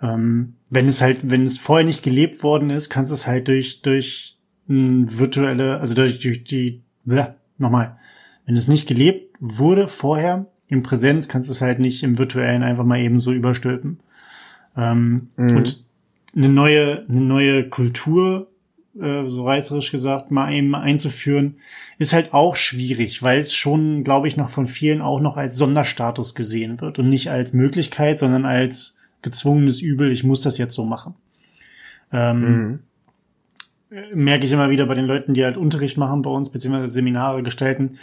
ähm, 0.02 0.54
wenn 0.70 0.88
es 0.88 1.02
halt, 1.02 1.30
wenn 1.30 1.44
es 1.44 1.58
vorher 1.58 1.86
nicht 1.86 2.04
gelebt 2.04 2.44
worden 2.44 2.70
ist, 2.70 2.90
kannst 2.90 3.12
du 3.12 3.16
es 3.16 3.28
halt 3.28 3.48
durch, 3.48 3.82
durch 3.82 4.38
mh, 4.68 5.18
virtuelle, 5.18 5.80
also 5.80 5.94
durch, 5.94 6.20
durch 6.20 6.44
die, 6.44 6.82
bleh, 7.04 7.28
nochmal, 7.58 7.98
wenn 8.46 8.58
es 8.58 8.68
nicht 8.68 8.88
gelebt 8.88 9.36
wurde 9.40 9.88
vorher 9.88 10.48
in 10.68 10.84
Präsenz, 10.84 11.28
kannst 11.28 11.50
du 11.50 11.54
es 11.54 11.62
halt 11.62 11.80
nicht 11.80 12.04
im 12.04 12.18
virtuellen 12.18 12.64
einfach 12.64 12.84
mal 12.84 13.00
eben 13.00 13.20
so 13.20 13.32
überstülpen. 13.32 14.00
Ähm, 14.76 15.30
mhm. 15.38 15.58
Und 15.58 15.86
eine 16.36 16.50
neue, 16.50 17.06
eine 17.08 17.22
neue 17.22 17.70
Kultur 17.70 18.50
äh, 19.00 19.26
so 19.28 19.46
reißerisch 19.46 19.92
gesagt, 19.92 20.32
mal 20.32 20.54
eben 20.54 20.76
einzuführen, 20.76 21.56
ist 21.98 22.14
halt 22.14 22.34
auch 22.34 22.56
schwierig, 22.56 23.24
weil 23.24 23.40
es 23.40 23.56
schon, 23.56 24.04
glaube 24.04 24.28
ich, 24.28 24.38
noch 24.38 24.50
von 24.50 24.68
vielen 24.68 25.02
auch 25.02 25.20
noch 25.20 25.38
als 25.38 25.56
Sonderstatus 25.56 26.36
gesehen 26.36 26.82
wird 26.82 27.00
und 27.00 27.10
nicht 27.10 27.30
als 27.30 27.54
Möglichkeit, 27.54 28.20
sondern 28.20 28.46
als 28.46 28.97
gezwungenes 29.28 29.82
Übel, 29.82 30.12
ich 30.12 30.24
muss 30.24 30.42
das 30.42 30.58
jetzt 30.58 30.76
so 30.76 30.86
machen. 30.86 31.16
Ähm, 32.12 32.40
mhm. 32.42 32.80
Merke 34.14 34.46
ich 34.46 34.52
immer 34.52 34.70
wieder 34.70 34.86
bei 34.86 34.96
den 34.96 35.06
Leuten, 35.06 35.34
die 35.34 35.44
halt 35.44 35.58
Unterricht 35.58 35.98
machen 35.98 36.22
bei 36.22 36.30
uns, 36.30 36.50
beziehungsweise 36.50 36.94
Seminare 36.94 37.44
gestalten, 37.44 37.98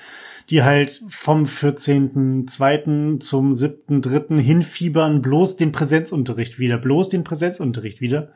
die 0.50 0.62
halt 0.62 1.02
vom 1.08 1.44
14.2. 1.44 3.20
zum 3.20 3.52
7.3. 3.52 4.38
hinfiebern, 4.40 5.22
bloß 5.22 5.56
den 5.56 5.72
Präsenzunterricht 5.72 6.58
wieder, 6.58 6.78
bloß 6.78 7.08
den 7.08 7.24
Präsenzunterricht 7.24 8.00
wieder 8.00 8.32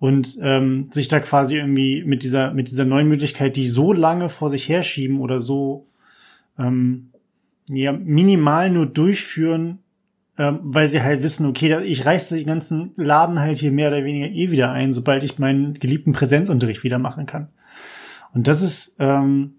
und 0.00 0.38
ähm, 0.40 0.88
sich 0.90 1.08
da 1.08 1.20
quasi 1.20 1.56
irgendwie 1.56 2.02
mit 2.04 2.22
dieser 2.22 2.52
mit 2.52 2.70
dieser 2.70 2.84
neuen 2.84 3.08
Möglichkeit, 3.08 3.56
die 3.56 3.68
so 3.68 3.92
lange 3.92 4.28
vor 4.28 4.48
sich 4.48 4.68
herschieben 4.68 5.20
oder 5.20 5.40
so 5.40 5.86
ähm, 6.58 7.10
ja 7.68 7.92
minimal 7.92 8.70
nur 8.70 8.86
durchführen, 8.86 9.78
ähm, 10.40 10.60
weil 10.62 10.88
sie 10.88 11.02
halt 11.02 11.22
wissen, 11.22 11.44
okay, 11.44 11.82
ich 11.82 12.06
reiße 12.06 12.34
den 12.34 12.46
ganzen 12.46 12.92
Laden 12.96 13.40
halt 13.40 13.58
hier 13.58 13.72
mehr 13.72 13.88
oder 13.88 14.04
weniger 14.04 14.26
eh 14.26 14.50
wieder 14.50 14.72
ein, 14.72 14.94
sobald 14.94 15.22
ich 15.22 15.38
meinen 15.38 15.74
geliebten 15.74 16.12
Präsenzunterricht 16.12 16.82
wieder 16.82 16.98
machen 16.98 17.26
kann. 17.26 17.48
Und 18.32 18.48
das 18.48 18.62
ist 18.62 18.96
ähm, 18.98 19.56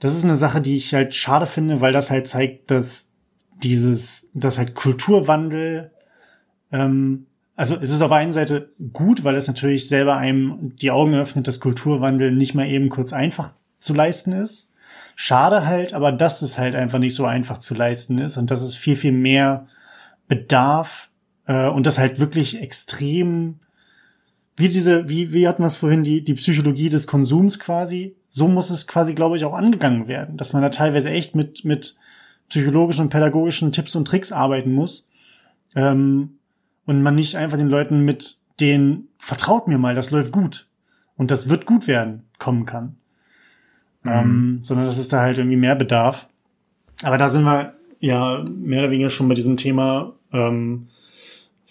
das 0.00 0.14
ist 0.14 0.24
eine 0.24 0.36
Sache, 0.36 0.60
die 0.60 0.76
ich 0.76 0.92
halt 0.92 1.14
schade 1.14 1.46
finde, 1.46 1.80
weil 1.80 1.94
das 1.94 2.10
halt 2.10 2.28
zeigt, 2.28 2.70
dass 2.70 3.14
dieses, 3.62 4.30
dass 4.34 4.58
halt 4.58 4.74
Kulturwandel 4.74 5.92
ähm, 6.72 7.24
also 7.56 7.76
es 7.76 7.90
ist 7.90 8.02
auf 8.02 8.12
einen 8.12 8.34
Seite 8.34 8.70
gut, 8.92 9.24
weil 9.24 9.34
es 9.34 9.48
natürlich 9.48 9.88
selber 9.88 10.18
einem 10.18 10.76
die 10.76 10.90
Augen 10.90 11.14
öffnet, 11.14 11.48
dass 11.48 11.58
Kulturwandel 11.58 12.32
nicht 12.32 12.54
mal 12.54 12.68
eben 12.68 12.90
kurz 12.90 13.14
einfach 13.14 13.54
zu 13.78 13.94
leisten 13.94 14.32
ist. 14.32 14.70
Schade 15.16 15.66
halt, 15.66 15.94
aber 15.94 16.12
dass 16.12 16.42
es 16.42 16.58
halt 16.58 16.74
einfach 16.74 16.98
nicht 16.98 17.14
so 17.14 17.24
einfach 17.24 17.58
zu 17.58 17.74
leisten 17.74 18.18
ist 18.18 18.36
und 18.36 18.50
dass 18.50 18.60
es 18.60 18.76
viel, 18.76 18.94
viel 18.94 19.12
mehr 19.12 19.66
bedarf 20.28 21.10
äh, 21.46 21.68
und 21.68 21.86
das 21.86 21.98
halt 21.98 22.20
wirklich 22.20 22.60
extrem 22.60 23.60
wie 24.58 24.68
diese, 24.68 25.08
wie, 25.08 25.32
wie 25.32 25.46
hatten 25.46 25.62
wir 25.62 25.68
es 25.68 25.76
vorhin, 25.76 26.02
die, 26.02 26.22
die 26.22 26.34
Psychologie 26.34 26.88
des 26.88 27.06
Konsums 27.06 27.60
quasi, 27.60 28.16
so 28.28 28.48
muss 28.48 28.70
es 28.70 28.88
quasi, 28.88 29.14
glaube 29.14 29.36
ich, 29.36 29.44
auch 29.44 29.54
angegangen 29.54 30.08
werden, 30.08 30.36
dass 30.36 30.52
man 30.52 30.62
da 30.62 30.68
teilweise 30.68 31.10
echt 31.10 31.36
mit, 31.36 31.64
mit 31.64 31.96
psychologischen 32.48 33.02
und 33.02 33.10
pädagogischen 33.10 33.70
Tipps 33.70 33.94
und 33.94 34.06
Tricks 34.06 34.32
arbeiten 34.32 34.72
muss. 34.72 35.08
Ähm, 35.76 36.38
und 36.86 37.02
man 37.02 37.14
nicht 37.14 37.36
einfach 37.36 37.56
den 37.56 37.68
Leuten 37.68 38.04
mit 38.04 38.38
den 38.58 39.06
vertraut 39.18 39.68
mir 39.68 39.78
mal, 39.78 39.94
das 39.94 40.10
läuft 40.10 40.32
gut 40.32 40.66
und 41.16 41.30
das 41.30 41.48
wird 41.48 41.64
gut 41.64 41.86
werden 41.86 42.24
kommen 42.40 42.66
kann. 42.66 42.96
Mhm. 44.02 44.10
Ähm, 44.10 44.60
sondern 44.62 44.86
dass 44.86 44.98
es 44.98 45.06
da 45.06 45.20
halt 45.20 45.38
irgendwie 45.38 45.56
mehr 45.56 45.76
Bedarf. 45.76 46.28
Aber 47.04 47.16
da 47.16 47.28
sind 47.28 47.44
wir 47.44 47.74
ja 48.00 48.44
mehr 48.48 48.80
oder 48.80 48.90
weniger 48.90 49.10
schon 49.10 49.28
bei 49.28 49.34
diesem 49.34 49.56
Thema, 49.56 50.14
ähm, 50.32 50.88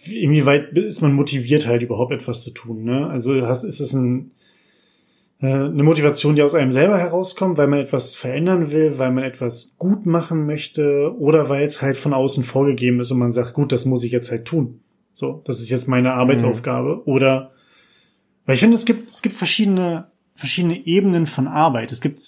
inwieweit 0.05 0.73
ist 0.73 1.01
man 1.01 1.13
motiviert 1.13 1.67
halt 1.67 1.83
überhaupt 1.83 2.11
etwas 2.11 2.43
zu 2.43 2.51
tun. 2.51 2.83
Ne? 2.83 3.07
Also 3.07 3.33
ist 3.33 3.79
es 3.79 3.93
ein, 3.93 4.31
äh, 5.39 5.47
eine 5.47 5.83
Motivation, 5.83 6.35
die 6.35 6.43
aus 6.43 6.55
einem 6.55 6.71
selber 6.71 6.97
herauskommt, 6.97 7.57
weil 7.57 7.67
man 7.67 7.79
etwas 7.79 8.15
verändern 8.15 8.71
will, 8.71 8.97
weil 8.97 9.11
man 9.11 9.23
etwas 9.23 9.75
gut 9.77 10.05
machen 10.05 10.45
möchte 10.45 11.15
oder 11.17 11.49
weil 11.49 11.65
es 11.65 11.81
halt 11.81 11.97
von 11.97 12.13
außen 12.13 12.43
vorgegeben 12.43 12.99
ist 12.99 13.11
und 13.11 13.19
man 13.19 13.31
sagt, 13.31 13.53
gut, 13.53 13.71
das 13.71 13.85
muss 13.85 14.03
ich 14.03 14.11
jetzt 14.11 14.31
halt 14.31 14.45
tun. 14.45 14.81
So, 15.13 15.41
das 15.45 15.59
ist 15.59 15.69
jetzt 15.69 15.87
meine 15.87 16.13
Arbeitsaufgabe. 16.13 16.97
Mhm. 16.97 17.01
Oder, 17.05 17.51
weil 18.45 18.55
ich 18.55 18.61
finde, 18.61 18.75
es 18.75 18.85
gibt, 18.85 19.09
es 19.09 19.23
gibt 19.23 19.35
verschiedene, 19.35 20.11
verschiedene 20.35 20.85
Ebenen 20.85 21.25
von 21.25 21.47
Arbeit. 21.47 21.91
Es 21.91 22.01
gibt 22.01 22.21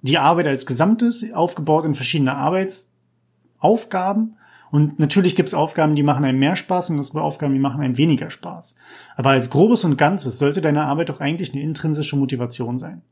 die 0.00 0.18
Arbeit 0.18 0.46
als 0.46 0.64
Gesamtes, 0.64 1.30
aufgebaut 1.32 1.84
in 1.84 1.94
verschiedene 1.94 2.34
Arbeitsaufgaben. 2.34 4.36
Und 4.76 4.98
natürlich 4.98 5.34
gibt 5.36 5.48
es 5.48 5.54
Aufgaben, 5.54 5.94
die 5.94 6.02
machen 6.02 6.24
einem 6.24 6.38
mehr 6.38 6.56
Spaß 6.56 6.90
und 6.90 6.98
es 6.98 7.12
gibt 7.12 7.22
Aufgaben, 7.22 7.54
die 7.54 7.60
machen 7.60 7.80
einem 7.80 7.96
weniger 7.96 8.28
Spaß. 8.28 8.76
Aber 9.16 9.30
als 9.30 9.48
Grobes 9.48 9.84
und 9.84 9.96
Ganzes 9.96 10.38
sollte 10.38 10.60
deine 10.60 10.84
Arbeit 10.84 11.08
doch 11.08 11.20
eigentlich 11.20 11.52
eine 11.52 11.62
intrinsische 11.62 12.16
Motivation 12.16 12.78
sein. 12.78 13.02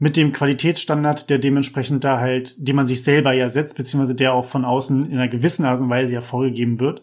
Mit 0.00 0.16
dem 0.16 0.32
Qualitätsstandard, 0.32 1.30
der 1.30 1.38
dementsprechend 1.38 2.02
da 2.02 2.18
halt, 2.18 2.56
den 2.58 2.74
man 2.74 2.86
sich 2.86 3.04
selber 3.04 3.32
ja 3.32 3.48
setzt, 3.48 3.76
beziehungsweise 3.76 4.16
der 4.16 4.34
auch 4.34 4.44
von 4.44 4.64
außen 4.64 5.06
in 5.06 5.12
einer 5.12 5.28
gewissen 5.28 5.64
Art 5.64 5.80
und 5.80 5.88
Weise 5.88 6.12
ja 6.12 6.20
vorgegeben 6.20 6.80
wird 6.80 7.02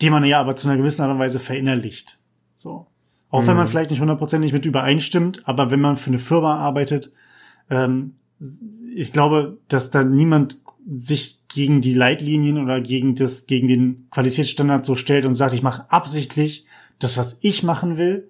die 0.00 0.10
man 0.10 0.24
ja 0.24 0.40
aber 0.40 0.56
zu 0.56 0.68
einer 0.68 0.76
gewissen 0.76 1.02
Art 1.02 1.10
und 1.10 1.18
Weise 1.18 1.38
verinnerlicht. 1.38 2.18
So. 2.54 2.86
Auch 3.30 3.42
mhm. 3.42 3.46
wenn 3.46 3.56
man 3.56 3.66
mhm. 3.66 3.70
vielleicht 3.70 3.90
nicht 3.90 4.00
hundertprozentig 4.00 4.52
mit 4.52 4.64
übereinstimmt, 4.64 5.46
aber 5.46 5.70
wenn 5.70 5.80
man 5.80 5.96
für 5.96 6.10
eine 6.10 6.18
Firma 6.18 6.56
arbeitet, 6.58 7.12
ähm, 7.70 8.14
ich 8.94 9.12
glaube, 9.12 9.58
dass 9.68 9.90
da 9.90 10.04
niemand 10.04 10.58
sich 10.86 11.37
gegen 11.48 11.80
die 11.80 11.94
Leitlinien 11.94 12.58
oder 12.58 12.80
gegen 12.80 13.14
das, 13.14 13.46
gegen 13.46 13.68
den 13.68 14.06
Qualitätsstandard 14.10 14.84
so 14.84 14.94
stellt 14.94 15.24
und 15.24 15.34
sagt, 15.34 15.54
ich 15.54 15.62
mache 15.62 15.90
absichtlich 15.90 16.66
das, 16.98 17.16
was 17.16 17.38
ich 17.42 17.62
machen 17.62 17.96
will. 17.96 18.28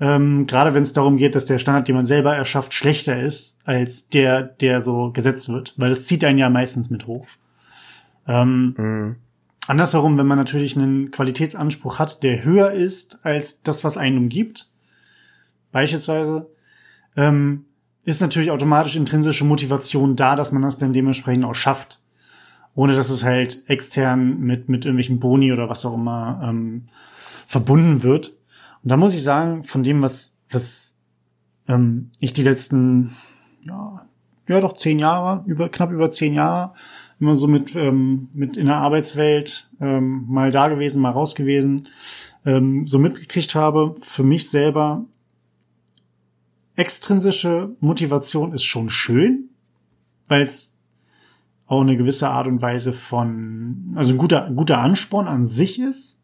Ähm, 0.00 0.46
gerade 0.46 0.74
wenn 0.74 0.82
es 0.82 0.92
darum 0.92 1.16
geht, 1.16 1.34
dass 1.34 1.44
der 1.44 1.58
Standard, 1.58 1.88
den 1.88 1.96
man 1.96 2.06
selber 2.06 2.34
erschafft, 2.34 2.72
schlechter 2.72 3.20
ist 3.20 3.58
als 3.64 4.08
der, 4.08 4.42
der 4.42 4.80
so 4.80 5.10
gesetzt 5.12 5.48
wird, 5.48 5.74
weil 5.76 5.90
es 5.90 6.06
zieht 6.06 6.24
einen 6.24 6.38
ja 6.38 6.48
meistens 6.48 6.88
mit 6.88 7.06
hoch. 7.06 7.26
Ähm, 8.26 8.74
mhm. 8.76 9.16
Andersherum, 9.66 10.16
wenn 10.16 10.26
man 10.26 10.38
natürlich 10.38 10.76
einen 10.76 11.10
Qualitätsanspruch 11.10 11.98
hat, 11.98 12.22
der 12.22 12.44
höher 12.44 12.70
ist 12.70 13.20
als 13.24 13.62
das, 13.62 13.84
was 13.84 13.98
einen 13.98 14.18
umgibt, 14.18 14.70
beispielsweise, 15.72 16.48
ähm, 17.16 17.66
ist 18.04 18.22
natürlich 18.22 18.50
automatisch 18.50 18.96
intrinsische 18.96 19.44
Motivation 19.44 20.16
da, 20.16 20.36
dass 20.36 20.52
man 20.52 20.62
das 20.62 20.78
dann 20.78 20.94
dementsprechend 20.94 21.44
auch 21.44 21.54
schafft. 21.54 22.00
Ohne 22.78 22.94
dass 22.94 23.10
es 23.10 23.24
halt 23.24 23.64
extern 23.66 24.38
mit, 24.38 24.68
mit 24.68 24.84
irgendwelchen 24.84 25.18
Boni 25.18 25.52
oder 25.52 25.68
was 25.68 25.84
auch 25.84 25.94
immer 25.94 26.40
ähm, 26.44 26.84
verbunden 27.44 28.04
wird. 28.04 28.38
Und 28.84 28.92
da 28.92 28.96
muss 28.96 29.14
ich 29.14 29.24
sagen, 29.24 29.64
von 29.64 29.82
dem, 29.82 30.00
was, 30.00 30.38
was 30.48 31.00
ähm, 31.66 32.10
ich 32.20 32.34
die 32.34 32.44
letzten, 32.44 33.16
ja, 33.62 34.06
ja 34.46 34.60
doch 34.60 34.74
zehn 34.74 35.00
Jahre, 35.00 35.42
über, 35.48 35.68
knapp 35.70 35.90
über 35.90 36.08
zehn 36.12 36.34
Jahre 36.34 36.74
immer 37.18 37.34
so 37.34 37.48
mit, 37.48 37.74
ähm, 37.74 38.28
mit 38.32 38.56
in 38.56 38.66
der 38.66 38.76
Arbeitswelt 38.76 39.72
ähm, 39.80 40.26
mal 40.28 40.52
da 40.52 40.68
gewesen, 40.68 41.02
mal 41.02 41.10
raus 41.10 41.34
gewesen, 41.34 41.88
ähm, 42.46 42.86
so 42.86 43.00
mitgekriegt 43.00 43.56
habe, 43.56 43.96
für 44.00 44.22
mich 44.22 44.50
selber 44.50 45.04
extrinsische 46.76 47.74
Motivation 47.80 48.52
ist 48.52 48.62
schon 48.62 48.88
schön, 48.88 49.48
weil 50.28 50.42
es 50.42 50.77
auch 51.68 51.82
eine 51.82 51.96
gewisse 51.96 52.28
Art 52.28 52.46
und 52.46 52.62
Weise 52.62 52.92
von, 52.92 53.92
also 53.94 54.14
ein 54.14 54.18
guter, 54.18 54.50
guter 54.50 54.78
Ansporn 54.78 55.28
an 55.28 55.46
sich 55.46 55.78
ist. 55.78 56.20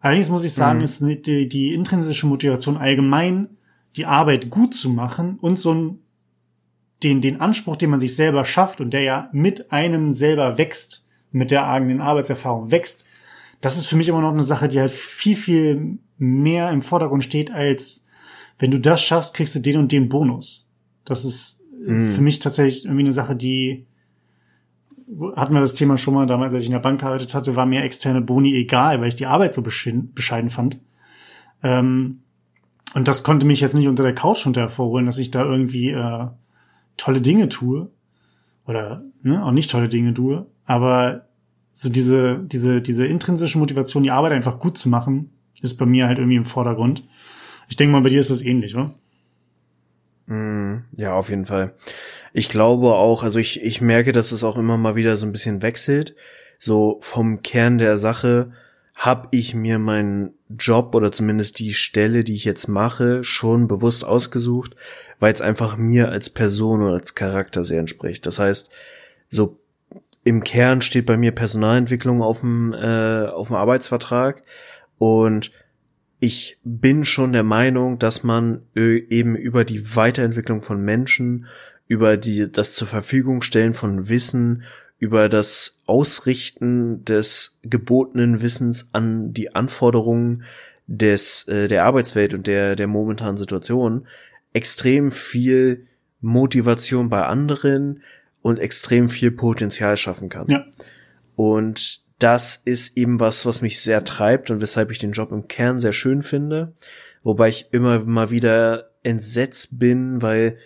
Allerdings 0.00 0.30
muss 0.30 0.44
ich 0.44 0.54
sagen, 0.54 0.78
mhm. 0.78 0.84
ist 0.84 1.00
die, 1.00 1.48
die 1.48 1.74
intrinsische 1.74 2.26
Motivation 2.26 2.76
allgemein, 2.76 3.48
die 3.96 4.06
Arbeit 4.06 4.48
gut 4.48 4.74
zu 4.74 4.88
machen 4.88 5.38
und 5.40 5.58
so 5.58 5.74
ein 5.74 5.98
den, 7.02 7.20
den 7.20 7.40
Anspruch, 7.40 7.76
den 7.76 7.90
man 7.90 8.00
sich 8.00 8.16
selber 8.16 8.44
schafft 8.44 8.80
und 8.80 8.92
der 8.92 9.02
ja 9.02 9.28
mit 9.32 9.72
einem 9.72 10.12
selber 10.12 10.58
wächst, 10.58 11.06
mit 11.30 11.50
der 11.50 11.68
eigenen 11.68 12.00
Arbeitserfahrung 12.00 12.70
wächst, 12.70 13.04
das 13.60 13.76
ist 13.76 13.86
für 13.86 13.96
mich 13.96 14.08
immer 14.08 14.20
noch 14.20 14.32
eine 14.32 14.44
Sache, 14.44 14.68
die 14.68 14.80
halt 14.80 14.90
viel, 14.90 15.36
viel 15.36 15.98
mehr 16.16 16.70
im 16.70 16.82
Vordergrund 16.82 17.24
steht, 17.24 17.52
als 17.52 18.06
wenn 18.58 18.70
du 18.70 18.80
das 18.80 19.02
schaffst, 19.02 19.34
kriegst 19.34 19.54
du 19.54 19.60
den 19.60 19.76
und 19.76 19.92
den 19.92 20.08
Bonus. 20.08 20.68
Das 21.04 21.24
ist 21.24 21.60
mm. 21.86 22.10
für 22.10 22.20
mich 22.20 22.40
tatsächlich 22.40 22.84
irgendwie 22.84 23.04
eine 23.04 23.12
Sache, 23.12 23.36
die 23.36 23.86
hatten 25.36 25.54
wir 25.54 25.60
das 25.60 25.74
Thema 25.74 25.98
schon 25.98 26.14
mal 26.14 26.26
damals, 26.26 26.52
als 26.52 26.62
ich 26.62 26.68
in 26.68 26.74
der 26.74 26.80
Bank 26.80 27.00
gearbeitet 27.00 27.34
hatte, 27.34 27.56
war 27.56 27.66
mir 27.66 27.82
externe 27.82 28.20
Boni 28.20 28.54
egal, 28.54 29.00
weil 29.00 29.08
ich 29.08 29.16
die 29.16 29.26
Arbeit 29.26 29.52
so 29.52 29.62
bescheiden 29.62 30.50
fand. 30.50 30.78
Ähm, 31.62 32.20
und 32.94 33.08
das 33.08 33.22
konnte 33.22 33.46
mich 33.46 33.60
jetzt 33.60 33.74
nicht 33.74 33.88
unter 33.88 34.02
der 34.02 34.14
Couch 34.14 34.46
unter 34.46 34.62
hervorholen, 34.62 35.06
dass 35.06 35.18
ich 35.18 35.30
da 35.30 35.44
irgendwie 35.44 35.90
äh, 35.90 36.26
tolle 36.96 37.20
Dinge 37.20 37.48
tue. 37.48 37.90
Oder 38.66 39.02
ne, 39.22 39.44
auch 39.44 39.52
nicht 39.52 39.70
tolle 39.70 39.88
Dinge 39.88 40.14
tue. 40.14 40.46
Aber 40.66 41.26
so 41.72 41.88
diese, 41.88 42.38
diese, 42.38 42.82
diese 42.82 43.06
intrinsische 43.06 43.58
Motivation, 43.58 44.02
die 44.02 44.10
Arbeit 44.10 44.32
einfach 44.32 44.58
gut 44.58 44.76
zu 44.76 44.88
machen, 44.88 45.30
ist 45.62 45.76
bei 45.76 45.86
mir 45.86 46.06
halt 46.06 46.18
irgendwie 46.18 46.36
im 46.36 46.44
Vordergrund. 46.44 47.06
Ich 47.68 47.76
denke 47.76 47.92
mal, 47.92 48.02
bei 48.02 48.08
dir 48.10 48.20
ist 48.20 48.30
das 48.30 48.42
ähnlich, 48.42 48.74
oder? 48.74 48.90
Mm, 50.26 50.84
ja, 50.92 51.14
auf 51.14 51.30
jeden 51.30 51.46
Fall. 51.46 51.74
Ich 52.32 52.48
glaube 52.48 52.94
auch, 52.94 53.22
also 53.22 53.38
ich, 53.38 53.62
ich 53.62 53.80
merke, 53.80 54.12
dass 54.12 54.32
es 54.32 54.44
auch 54.44 54.56
immer 54.56 54.76
mal 54.76 54.96
wieder 54.96 55.16
so 55.16 55.26
ein 55.26 55.32
bisschen 55.32 55.62
wechselt. 55.62 56.14
So 56.58 56.98
vom 57.00 57.42
Kern 57.42 57.78
der 57.78 57.98
Sache 57.98 58.52
habe 58.94 59.28
ich 59.30 59.54
mir 59.54 59.78
meinen 59.78 60.34
Job 60.48 60.94
oder 60.94 61.12
zumindest 61.12 61.60
die 61.60 61.72
Stelle, 61.72 62.24
die 62.24 62.34
ich 62.34 62.44
jetzt 62.44 62.66
mache, 62.66 63.22
schon 63.22 63.68
bewusst 63.68 64.04
ausgesucht, 64.04 64.74
weil 65.20 65.32
es 65.32 65.40
einfach 65.40 65.76
mir 65.76 66.08
als 66.08 66.30
Person 66.30 66.82
oder 66.82 66.94
als 66.94 67.14
Charakter 67.14 67.64
sehr 67.64 67.78
entspricht. 67.78 68.26
Das 68.26 68.40
heißt, 68.40 68.70
so 69.28 69.60
im 70.24 70.42
Kern 70.42 70.82
steht 70.82 71.06
bei 71.06 71.16
mir 71.16 71.32
Personalentwicklung 71.32 72.22
auf 72.22 72.40
dem, 72.40 72.72
äh, 72.72 73.26
auf 73.26 73.48
dem 73.48 73.56
Arbeitsvertrag 73.56 74.42
und 74.98 75.52
ich 76.20 76.58
bin 76.64 77.04
schon 77.04 77.32
der 77.32 77.44
Meinung, 77.44 77.98
dass 77.98 78.24
man 78.24 78.62
äh, 78.74 78.98
eben 79.08 79.36
über 79.36 79.64
die 79.64 79.94
Weiterentwicklung 79.94 80.62
von 80.62 80.82
Menschen, 80.82 81.46
über 81.88 82.16
die, 82.16 82.50
das 82.52 82.74
zur 82.74 82.86
Verfügung 82.86 83.42
stellen 83.42 83.74
von 83.74 84.08
Wissen, 84.08 84.62
über 84.98 85.28
das 85.28 85.80
Ausrichten 85.86 87.04
des 87.04 87.58
gebotenen 87.62 88.40
Wissens 88.42 88.90
an 88.92 89.32
die 89.32 89.54
Anforderungen 89.54 90.44
des, 90.86 91.46
äh, 91.48 91.68
der 91.68 91.84
Arbeitswelt 91.84 92.34
und 92.34 92.46
der, 92.46 92.76
der 92.76 92.86
momentanen 92.86 93.36
Situation 93.36 94.06
extrem 94.52 95.10
viel 95.10 95.86
Motivation 96.20 97.08
bei 97.08 97.24
anderen 97.24 98.02
und 98.42 98.58
extrem 98.58 99.08
viel 99.08 99.30
Potenzial 99.30 99.96
schaffen 99.96 100.28
kann. 100.28 100.46
Ja. 100.48 100.64
Und 101.36 102.02
das 102.18 102.56
ist 102.56 102.96
eben 102.96 103.20
was, 103.20 103.46
was 103.46 103.62
mich 103.62 103.80
sehr 103.80 104.04
treibt 104.04 104.50
und 104.50 104.60
weshalb 104.60 104.90
ich 104.90 104.98
den 104.98 105.12
Job 105.12 105.30
im 105.30 105.46
Kern 105.46 105.78
sehr 105.78 105.92
schön 105.92 106.22
finde. 106.22 106.72
Wobei 107.22 107.48
ich 107.50 107.68
immer 107.70 108.00
mal 108.00 108.30
wieder 108.30 108.90
entsetzt 109.02 109.78
bin, 109.78 110.20
weil 110.22 110.58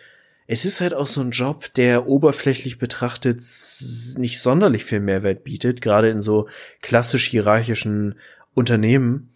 es 0.47 0.65
ist 0.65 0.81
halt 0.81 0.95
auch 0.95 1.07
so 1.07 1.21
ein 1.21 1.31
Job, 1.31 1.73
der 1.75 2.07
oberflächlich 2.07 2.79
betrachtet 2.79 3.39
nicht 4.19 4.41
sonderlich 4.41 4.85
viel 4.85 5.01
Mehrwert 5.01 5.45
bietet, 5.45 5.81
gerade 5.81 6.11
in 6.11 6.21
so 6.21 6.49
klassisch 6.81 7.27
hierarchischen 7.29 8.17
Unternehmen. 8.55 9.35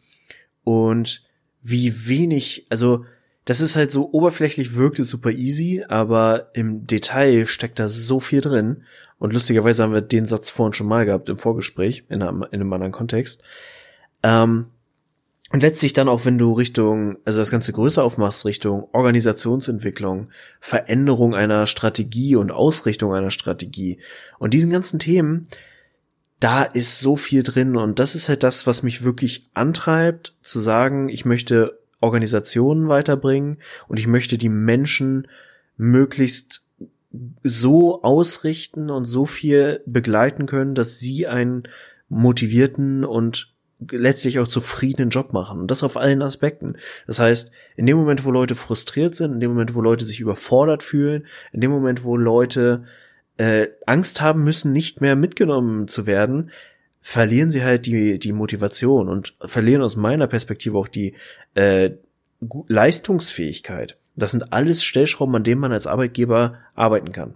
Und 0.65 1.25
wie 1.63 2.09
wenig, 2.09 2.67
also 2.71 3.05
das 3.45 3.61
ist 3.61 3.77
halt 3.77 3.93
so 3.93 4.11
oberflächlich 4.13 4.75
wirkt 4.75 4.99
es 4.99 5.09
super 5.09 5.31
easy, 5.31 5.85
aber 5.89 6.51
im 6.55 6.87
Detail 6.87 7.47
steckt 7.47 7.79
da 7.79 7.89
so 7.89 8.19
viel 8.19 8.41
drin. 8.41 8.83
Und 9.19 9.33
lustigerweise 9.33 9.83
haben 9.83 9.95
wir 9.95 10.03
den 10.03 10.27
Satz 10.27 10.51
vorhin 10.51 10.75
schon 10.75 10.89
mal 10.89 11.07
gehabt 11.07 11.29
im 11.29 11.39
Vorgespräch, 11.39 12.05
in 12.09 12.23
einem, 12.23 12.43
in 12.51 12.61
einem 12.61 12.73
anderen 12.73 12.93
Kontext. 12.93 13.43
Ähm, 14.23 14.67
und 15.53 15.63
letztlich 15.63 15.93
dann 15.93 16.09
auch, 16.09 16.25
wenn 16.25 16.39
du 16.39 16.53
Richtung, 16.53 17.19
also 17.25 17.39
das 17.39 17.53
Ganze 17.53 17.73
größer 17.73 18.03
aufmachst, 18.03 18.45
Richtung 18.45 18.89
Organisationsentwicklung, 18.93 20.31
Veränderung 20.61 21.35
einer 21.35 21.69
Strategie 21.69 22.35
und 22.35 22.51
Ausrichtung 22.51 23.15
einer 23.15 23.31
Strategie. 23.31 23.99
Und 24.41 24.55
diesen 24.55 24.71
ganzen 24.71 24.99
Themen, 24.99 25.45
da 26.41 26.65
ist 26.65 26.99
so 26.99 27.17
viel 27.17 27.45
drin. 27.45 27.77
Und 27.77 28.01
das 28.01 28.17
ist 28.17 28.29
halt 28.29 28.43
das, 28.43 28.67
was 28.67 28.83
mich 28.83 29.05
wirklich 29.05 29.45
antreibt, 29.55 30.35
zu 30.43 30.59
sagen, 30.59 31.09
ich 31.09 31.25
möchte 31.25 31.79
Organisationen 32.01 32.89
weiterbringen 32.89 33.59
und 33.87 34.01
ich 34.01 34.09
möchte 34.09 34.39
die 34.39 34.49
Menschen 34.49 35.29
möglichst 35.77 36.65
so 37.45 38.03
ausrichten 38.03 38.91
und 38.91 39.05
so 39.05 39.27
viel 39.27 39.81
begleiten 39.87 40.47
können, 40.47 40.75
dass 40.75 40.99
sie 40.99 41.29
einen 41.29 41.63
motivierten 42.09 43.05
und 43.05 43.55
letztlich 43.91 44.39
auch 44.39 44.49
zufriedenen 44.49 45.11
Job 45.11 45.33
machen. 45.33 45.61
Und 45.61 45.71
das 45.71 45.83
auf 45.83 45.97
allen 45.97 46.23
Aspekten. 46.23 46.77
Das 47.07 47.19
heißt, 47.19 47.53
in 47.77 47.87
dem 47.87 47.97
Moment, 47.97 48.25
wo 48.25 48.31
Leute 48.31 48.55
frustriert 48.55 49.15
sind, 49.15 49.35
in 49.35 49.41
dem 49.41 49.51
Moment, 49.51 49.75
wo 49.75 49.81
Leute 49.81 50.05
sich 50.05 50.21
überfordert 50.21 50.83
fühlen, 50.83 51.27
in 51.53 51.61
dem 51.61 51.71
Moment, 51.71 52.05
wo 52.05 52.17
Leute 52.17 52.85
äh, 53.37 53.69
Angst 53.85 54.21
haben 54.21 54.45
müssen, 54.45 54.73
nicht 54.73 55.01
mehr 55.01 55.17
mitgenommen 55.17 55.89
zu 55.89 56.07
werden, 56.07 56.51
verlieren 57.01 57.51
sie 57.51 57.63
halt 57.63 57.87
die, 57.87 58.19
die 58.19 58.33
Motivation 58.33 59.09
und 59.09 59.37
verlieren 59.41 59.83
aus 59.83 59.95
meiner 59.95 60.27
Perspektive 60.27 60.79
auch 60.79 60.89
die 60.89 61.15
äh, 61.55 61.91
Leistungsfähigkeit. 62.69 63.97
Das 64.17 64.33
sind 64.33 64.53
alles 64.53 64.83
Stellschrauben, 64.83 65.37
an 65.37 65.45
denen 65.45 65.61
man 65.61 65.73
als 65.73 65.87
Arbeitgeber 65.87 66.59
arbeiten 66.75 67.13
kann. 67.13 67.35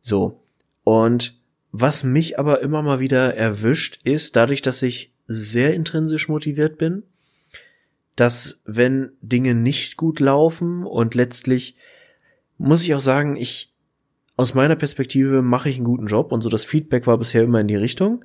So. 0.00 0.40
Und 0.84 1.38
was 1.72 2.04
mich 2.04 2.38
aber 2.38 2.62
immer 2.62 2.80
mal 2.80 3.00
wieder 3.00 3.36
erwischt, 3.36 3.98
ist 4.04 4.36
dadurch, 4.36 4.62
dass 4.62 4.80
ich 4.82 5.12
sehr 5.26 5.74
intrinsisch 5.74 6.28
motiviert 6.28 6.78
bin, 6.78 7.02
dass 8.14 8.60
wenn 8.64 9.12
Dinge 9.20 9.54
nicht 9.54 9.96
gut 9.96 10.20
laufen 10.20 10.84
und 10.84 11.14
letztlich 11.14 11.76
muss 12.58 12.82
ich 12.82 12.94
auch 12.94 13.00
sagen, 13.00 13.36
ich 13.36 13.72
aus 14.36 14.54
meiner 14.54 14.76
Perspektive 14.76 15.42
mache 15.42 15.68
ich 15.68 15.76
einen 15.76 15.84
guten 15.84 16.06
Job 16.06 16.32
und 16.32 16.42
so 16.42 16.48
das 16.48 16.64
Feedback 16.64 17.06
war 17.06 17.18
bisher 17.18 17.42
immer 17.42 17.60
in 17.60 17.68
die 17.68 17.76
Richtung 17.76 18.24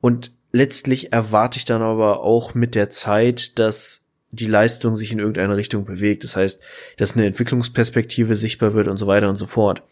und 0.00 0.32
letztlich 0.52 1.12
erwarte 1.12 1.58
ich 1.58 1.64
dann 1.64 1.82
aber 1.82 2.20
auch 2.22 2.54
mit 2.54 2.74
der 2.74 2.90
Zeit, 2.90 3.58
dass 3.58 4.06
die 4.32 4.46
Leistung 4.46 4.96
sich 4.96 5.12
in 5.12 5.18
irgendeine 5.18 5.56
Richtung 5.56 5.84
bewegt. 5.84 6.24
Das 6.24 6.36
heißt, 6.36 6.62
dass 6.96 7.16
eine 7.16 7.26
Entwicklungsperspektive 7.26 8.36
sichtbar 8.36 8.74
wird 8.74 8.88
und 8.88 8.96
so 8.96 9.06
weiter 9.06 9.28
und 9.28 9.36
so 9.36 9.46
fort. 9.46 9.82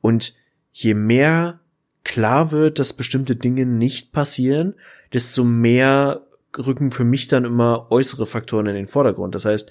Und 0.00 0.34
je 0.72 0.94
mehr 0.94 1.60
klar 2.04 2.50
wird, 2.50 2.78
dass 2.78 2.92
bestimmte 2.92 3.36
Dinge 3.36 3.66
nicht 3.66 4.12
passieren, 4.12 4.74
desto 5.12 5.44
mehr 5.44 6.26
rücken 6.56 6.90
für 6.90 7.04
mich 7.04 7.28
dann 7.28 7.44
immer 7.44 7.88
äußere 7.90 8.26
Faktoren 8.26 8.66
in 8.66 8.74
den 8.74 8.86
Vordergrund. 8.86 9.34
Das 9.34 9.44
heißt, 9.44 9.70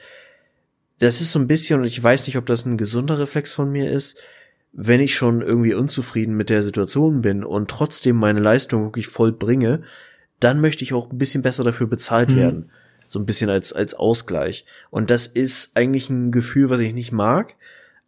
das 1.00 1.22
ist 1.22 1.32
so 1.32 1.40
ein 1.40 1.48
bisschen, 1.48 1.80
und 1.80 1.86
ich 1.86 2.02
weiß 2.02 2.26
nicht, 2.28 2.38
ob 2.38 2.46
das 2.46 2.66
ein 2.66 2.78
gesunder 2.78 3.20
Reflex 3.20 3.54
von 3.54 3.72
mir 3.72 3.90
ist, 3.90 4.18
wenn 4.72 5.02
ich 5.02 5.16
schon 5.16 5.42
irgendwie 5.42 5.74
unzufrieden 5.74 6.36
mit 6.36 6.50
der 6.50 6.62
Situation 6.62 7.22
bin 7.22 7.44
und 7.44 7.70
trotzdem 7.70 8.18
meine 8.18 8.42
Leistung 8.42 8.84
wirklich 8.84 9.08
voll 9.08 9.32
bringe, 9.32 9.84
dann 10.40 10.60
möchte 10.60 10.84
ich 10.84 10.94
auch 10.94 11.12
ein 11.12 11.18
bisschen 11.18 11.42
besser 11.42 11.64
dafür 11.64 11.88
bezahlt 11.88 12.30
mhm. 12.32 12.36
werden. 12.36 12.72
So 13.08 13.20
ein 13.20 13.26
bisschen 13.26 13.50
als, 13.50 13.72
als 13.72 13.94
Ausgleich. 13.94 14.66
Und 14.90 15.10
das 15.12 15.28
ist 15.28 15.78
eigentlich 15.78 16.10
ein 16.10 16.32
Gefühl, 16.32 16.70
was 16.70 16.80
ich 16.80 16.94
nicht 16.94 17.12
mag, 17.12 17.56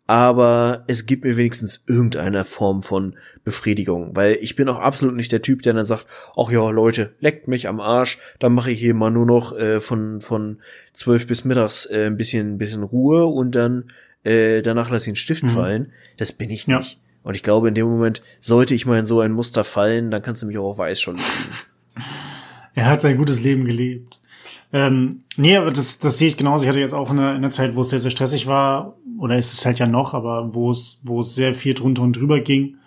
aber 0.07 0.85
es 0.87 1.05
gibt 1.05 1.25
mir 1.25 1.35
wenigstens 1.35 1.83
irgendeine 1.85 2.45
Form 2.45 2.81
von 2.81 3.17
Befriedigung, 3.43 4.15
weil 4.15 4.37
ich 4.41 4.55
bin 4.55 4.69
auch 4.69 4.79
absolut 4.79 5.15
nicht 5.15 5.31
der 5.33 5.41
Typ, 5.41 5.61
der 5.61 5.73
dann 5.73 5.85
sagt, 5.85 6.05
ach 6.35 6.49
ja, 6.49 6.69
Leute, 6.69 7.13
leckt 7.19 7.47
mich 7.47 7.67
am 7.67 7.81
Arsch, 7.81 8.17
dann 8.39 8.53
mache 8.53 8.71
ich 8.71 8.79
hier 8.79 8.95
mal 8.95 9.11
nur 9.11 9.25
noch 9.25 9.55
äh, 9.57 9.79
von 9.81 10.21
von 10.21 10.59
zwölf 10.93 11.27
bis 11.27 11.43
mittags 11.43 11.85
äh, 11.85 12.07
ein 12.07 12.17
bisschen 12.17 12.53
ein 12.53 12.57
bisschen 12.57 12.83
Ruhe 12.83 13.25
und 13.25 13.51
dann 13.53 13.91
äh, 14.23 14.61
danach 14.61 14.89
lasse 14.89 15.05
ich 15.05 15.09
einen 15.09 15.15
Stift 15.17 15.43
mhm. 15.43 15.49
fallen. 15.49 15.91
Das 16.15 16.31
bin 16.31 16.49
ich 16.49 16.67
nicht. 16.67 16.93
Ja. 16.93 16.99
Und 17.23 17.35
ich 17.35 17.43
glaube, 17.43 17.67
in 17.67 17.73
dem 17.73 17.87
Moment 17.87 18.21
sollte 18.39 18.73
ich 18.73 18.85
mal 18.85 18.99
in 18.99 19.05
so 19.05 19.19
ein 19.19 19.33
Muster 19.33 19.65
fallen, 19.65 20.09
dann 20.11 20.21
kannst 20.21 20.41
du 20.41 20.47
mich 20.47 20.57
auch 20.57 20.69
auf 20.69 20.77
Weiß 20.77 21.01
schon 21.01 21.17
ziehen. 21.17 22.03
Er 22.75 22.85
hat 22.85 23.01
sein 23.01 23.17
gutes 23.17 23.41
Leben 23.41 23.65
gelebt. 23.65 24.19
Ähm, 24.71 25.23
nee, 25.35 25.57
aber 25.57 25.71
das, 25.71 25.99
das 25.99 26.17
sehe 26.17 26.27
ich 26.27 26.37
genauso. 26.37 26.63
Ich 26.63 26.69
hatte 26.69 26.79
jetzt 26.79 26.93
auch 26.93 27.09
eine, 27.09 27.31
eine 27.31 27.49
Zeit, 27.49 27.75
wo 27.75 27.81
es 27.81 27.89
sehr, 27.89 27.99
sehr 27.99 28.11
stressig 28.11 28.47
war, 28.47 28.96
oder 29.17 29.37
ist 29.37 29.53
es 29.53 29.65
halt 29.65 29.79
ja 29.79 29.87
noch, 29.87 30.13
aber 30.13 30.53
wo 30.53 30.71
es, 30.71 30.99
wo 31.03 31.21
es 31.21 31.35
sehr 31.35 31.55
viel 31.55 31.73
drunter 31.73 32.01
und 32.01 32.13
drüber 32.13 32.39
ging 32.39 32.77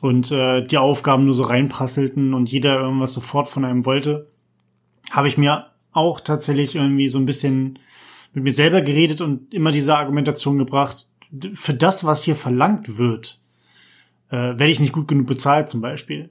und 0.00 0.30
äh, 0.30 0.66
die 0.66 0.78
Aufgaben 0.78 1.24
nur 1.24 1.34
so 1.34 1.44
reinprasselten 1.44 2.34
und 2.34 2.50
jeder 2.50 2.80
irgendwas 2.80 3.12
sofort 3.12 3.48
von 3.48 3.64
einem 3.64 3.84
wollte, 3.84 4.28
habe 5.10 5.28
ich 5.28 5.38
mir 5.38 5.66
auch 5.92 6.20
tatsächlich 6.20 6.76
irgendwie 6.76 7.08
so 7.08 7.18
ein 7.18 7.26
bisschen 7.26 7.78
mit 8.32 8.44
mir 8.44 8.52
selber 8.52 8.80
geredet 8.82 9.20
und 9.20 9.52
immer 9.52 9.72
diese 9.72 9.96
Argumentation 9.96 10.58
gebracht, 10.58 11.08
für 11.54 11.74
das, 11.74 12.04
was 12.04 12.24
hier 12.24 12.36
verlangt 12.36 12.98
wird, 12.98 13.40
äh, 14.30 14.36
werde 14.36 14.68
ich 14.68 14.80
nicht 14.80 14.92
gut 14.92 15.08
genug 15.08 15.26
bezahlt 15.26 15.68
zum 15.68 15.80
Beispiel. 15.80 16.30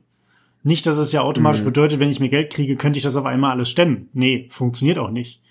Nicht, 0.63 0.85
dass 0.87 0.97
es 0.97 1.11
ja 1.11 1.21
automatisch 1.21 1.61
mhm. 1.61 1.65
bedeutet, 1.65 1.99
wenn 1.99 2.09
ich 2.09 2.19
mir 2.19 2.29
Geld 2.29 2.51
kriege, 2.51 2.75
könnte 2.75 2.97
ich 2.97 3.03
das 3.03 3.15
auf 3.15 3.25
einmal 3.25 3.51
alles 3.51 3.69
stemmen. 3.69 4.09
Nee, 4.13 4.47
funktioniert 4.49 4.97
auch 4.97 5.09
nicht. 5.09 5.41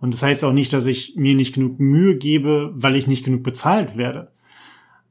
Und 0.00 0.14
das 0.14 0.22
heißt 0.22 0.44
auch 0.44 0.52
nicht, 0.52 0.72
dass 0.72 0.86
ich 0.86 1.16
mir 1.16 1.34
nicht 1.34 1.54
genug 1.54 1.80
Mühe 1.80 2.16
gebe, 2.16 2.72
weil 2.74 2.96
ich 2.96 3.06
nicht 3.06 3.24
genug 3.24 3.42
bezahlt 3.42 3.96
werde. 3.96 4.30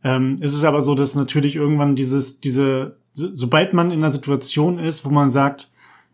Ähm, 0.04 0.38
es 0.40 0.54
ist 0.54 0.64
aber 0.64 0.82
so, 0.82 0.96
dass 0.96 1.16
natürlich 1.16 1.56
irgendwann 1.56 1.96
dieses, 1.96 2.40
diese, 2.40 2.98
so, 3.12 3.30
sobald 3.34 3.74
man 3.74 3.92
in 3.92 4.00
einer 4.00 4.12
Situation 4.12 4.80
ist, 4.80 5.04
wo 5.04 5.10
man 5.10 5.30
sagt, 5.30 5.72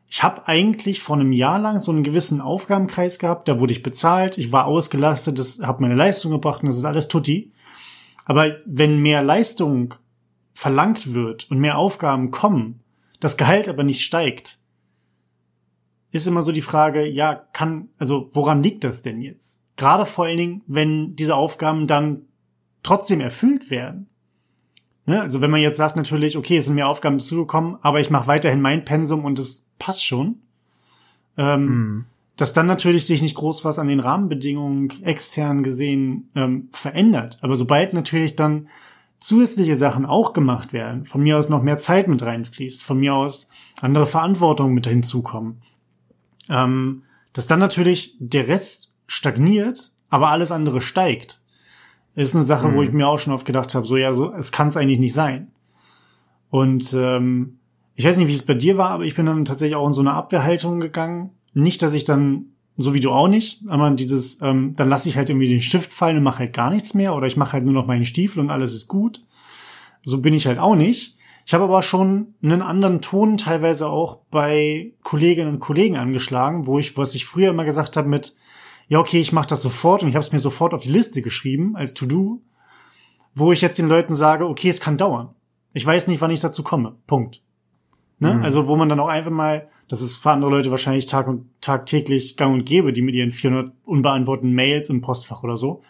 ich 0.10 0.24
habe 0.24 0.48
eigentlich 0.48 1.02
vor 1.02 1.16
einem 1.16 1.32
Jahr 1.32 1.60
lang 1.60 1.80
so 1.80 1.92
einen 1.92 2.04
gewissen 2.04 2.40
Aufgabenkreis 2.40 3.20
gehabt, 3.20 3.48
da 3.48 3.60
wurde 3.60 3.74
ich 3.74 3.84
bezahlt, 3.84 4.38
ich 4.38 4.52
war 4.52 4.66
ausgelastet, 4.66 5.40
das 5.40 5.60
habe 5.62 5.82
meine 5.82 5.96
Leistung 5.96 6.32
gebracht 6.32 6.62
und 6.62 6.68
das 6.68 6.78
ist 6.78 6.86
alles 6.86 7.08
tutti. 7.08 7.52
Aber 8.26 8.58
wenn 8.66 9.02
mehr 9.02 9.24
Leistung 9.24 9.96
verlangt 10.54 11.14
wird 11.14 11.50
und 11.50 11.60
mehr 11.60 11.78
Aufgaben 11.78 12.32
kommen, 12.32 12.82
das 13.20 13.38
Gehalt 13.38 13.68
aber 13.68 13.84
nicht 13.84 14.02
steigt, 14.02 14.60
ist 16.14 16.28
immer 16.28 16.44
so 16.44 16.52
die 16.52 16.62
Frage, 16.62 17.06
ja, 17.06 17.34
kann, 17.34 17.90
also 17.98 18.30
woran 18.34 18.64
liegt 18.64 18.84
das 18.84 19.02
denn 19.02 19.20
jetzt? 19.20 19.62
Gerade 19.76 20.06
vor 20.06 20.26
allen 20.26 20.38
Dingen, 20.38 20.62
wenn 20.68 21.16
diese 21.16 21.36
Aufgaben 21.36 21.88
dann 21.88 22.22
trotzdem 22.84 23.20
erfüllt 23.20 23.72
werden. 23.72 24.08
Ne? 25.08 25.20
Also 25.20 25.42
wenn 25.42 25.50
man 25.50 25.60
jetzt 25.60 25.78
sagt 25.78 25.96
natürlich, 25.96 26.38
okay, 26.38 26.58
es 26.58 26.66
sind 26.66 26.76
mehr 26.76 26.88
Aufgaben 26.88 27.20
zugekommen, 27.20 27.78
aber 27.82 28.00
ich 28.00 28.12
mache 28.12 28.28
weiterhin 28.28 28.62
mein 28.62 28.86
Pensum 28.86 29.26
und 29.26 29.40
es 29.40 29.66
passt 29.80 30.06
schon. 30.06 30.36
Ähm, 31.36 31.66
mhm. 31.66 32.06
Dass 32.38 32.54
dann 32.54 32.68
natürlich 32.68 33.08
sich 33.08 33.24
nicht 33.24 33.36
groß 33.36 33.66
was 33.66 33.80
an 33.80 33.88
den 33.88 34.00
Rahmenbedingungen 34.00 35.04
extern 35.04 35.64
gesehen 35.64 36.30
ähm, 36.36 36.70
verändert. 36.72 37.40
Aber 37.42 37.56
sobald 37.56 37.94
natürlich 37.94 38.36
dann 38.36 38.68
zusätzliche 39.20 39.76
Sachen 39.76 40.06
auch 40.06 40.34
gemacht 40.34 40.74
werden, 40.74 41.06
von 41.06 41.24
mir 41.24 41.40
aus 41.40 41.50
noch 41.50 41.64
mehr 41.64 41.78
Zeit 41.78 42.08
mit 42.08 42.22
reinfließt, 42.22 42.84
von 42.84 43.00
mir 43.00 43.16
aus 43.16 43.50
andere 43.82 44.06
Verantwortungen 44.06 44.76
mit 44.76 44.86
hinzukommen, 44.86 45.62
ähm, 46.50 47.04
dass 47.34 47.48
dann 47.48 47.60
natürlich 47.60 48.16
der 48.20 48.48
Rest 48.48 48.94
stagniert, 49.08 49.92
aber 50.10 50.30
alles 50.30 50.52
andere 50.52 50.82
steigt. 50.82 51.42
Ist 52.16 52.36
eine 52.36 52.44
Sache, 52.44 52.68
mhm. 52.68 52.76
wo 52.76 52.84
ich 52.84 52.92
mir 52.92 53.08
auch 53.08 53.20
schon 53.20 53.34
oft 53.34 53.46
gedacht 53.46 53.74
habe, 53.74 53.88
so 53.88 53.98
ja, 53.98 54.14
so 54.14 54.32
es 54.34 54.52
kann 54.52 54.68
es 54.68 54.78
eigentlich 54.78 55.00
nicht 55.00 55.14
sein. 55.14 55.48
Und 56.50 56.94
ähm, 56.94 57.58
ich 57.96 58.06
weiß 58.06 58.18
nicht, 58.18 58.28
wie 58.28 58.36
es 58.36 58.46
bei 58.46 58.54
dir 58.54 58.78
war, 58.78 58.92
aber 58.92 59.06
ich 59.06 59.16
bin 59.16 59.26
dann 59.26 59.46
tatsächlich 59.46 59.76
auch 59.76 59.88
in 59.88 59.94
so 59.94 60.02
eine 60.02 60.14
Abwehrhaltung 60.14 60.80
gegangen. 60.80 61.32
Nicht, 61.54 61.82
dass 61.82 61.94
ich 61.94 62.04
dann, 62.04 62.46
so 62.78 62.94
wie 62.94 63.00
du 63.00 63.12
auch 63.12 63.28
nicht, 63.28 63.62
aber 63.68 63.90
dieses, 63.92 64.42
ähm, 64.42 64.76
dann 64.76 64.90
lasse 64.90 65.10
ich 65.10 65.18
halt 65.18 65.30
irgendwie 65.30 65.50
den 65.50 65.62
Stift 65.62 65.92
fallen 65.92 66.18
und 66.18 66.24
mache 66.24 66.40
halt 66.40 66.54
gar 66.54 66.70
nichts 66.70 66.94
mehr 66.94 67.16
oder 67.16 67.28
ich 67.28 67.38
mache 67.38 67.54
halt 67.54 67.66
nur 67.66 67.74
noch 67.74 67.88
meinen 67.88 68.06
Stiefel 68.06 68.40
und 68.40 68.50
alles 68.50 68.74
ist 68.74 68.88
gut. 68.88 69.24
So 70.04 70.22
bin 70.22 70.34
ich 70.34 70.48
halt 70.48 70.60
auch 70.60 70.76
nicht. 70.76 71.16
Ich 71.46 71.54
habe 71.54 71.66
aber 71.66 71.82
schon 71.82 72.36
einen 72.42 72.62
anderen 72.62 73.02
Ton 73.02 73.38
teilweise 73.38 73.88
auch 73.88 74.20
bei 74.32 74.94
Kolleginnen 75.04 75.54
und 75.56 75.60
Kollegen 75.60 75.98
angeschlagen, 75.98 76.68
wo 76.68 76.80
ich, 76.80 76.98
was 76.98 77.16
ich 77.16 77.26
früher 77.26 77.50
immer 77.50 77.66
gesagt 77.66 77.98
habe 77.98 78.08
mit, 78.08 78.36
ja, 78.88 79.00
okay, 79.00 79.20
ich 79.20 79.34
mache 79.34 79.48
das 79.48 79.62
sofort 79.62 80.04
und 80.04 80.10
ich 80.10 80.16
habe 80.16 80.24
es 80.24 80.32
mir 80.32 80.40
sofort 80.40 80.74
auf 80.74 80.84
die 80.84 80.90
Liste 80.90 81.22
geschrieben 81.22 81.76
als 81.76 81.94
To-Do, 81.94 82.42
wo 83.36 83.52
ich 83.52 83.62
jetzt 83.62 83.80
den 83.80 83.90
Leuten 83.90 84.14
sage, 84.14 84.48
okay, 84.48 84.70
es 84.70 84.80
kann 84.80 84.98
dauern. 84.98 85.30
Ich 85.74 85.86
weiß 85.86 86.08
nicht, 86.08 86.22
wann 86.22 86.32
ich 86.32 86.40
dazu 86.40 86.64
komme. 86.64 86.96
Punkt. 87.08 87.42
Ne? 88.20 88.36
Mhm. 88.36 88.44
Also 88.44 88.68
wo 88.68 88.76
man 88.76 88.90
dann 88.90 89.00
auch 89.00 89.08
einfach 89.08 89.32
mal, 89.32 89.68
das 89.90 90.02
ist 90.02 90.18
für 90.18 90.32
andere 90.32 90.52
Leute 90.52 90.72
wahrscheinlich 90.72 91.08
tag 91.08 91.28
und 91.28 91.50
tagtäglich 91.60 92.38
gang 92.38 92.54
und 92.54 92.66
gäbe, 92.66 92.94
die 92.94 93.02
mit 93.02 93.16
ihren 93.16 93.32
400 93.32 93.74
unbeantworteten 93.84 94.54
Mails 94.54 94.90
im 94.90 95.02
Postfach 95.02 95.44
oder 95.44 95.58
so. 95.58 95.82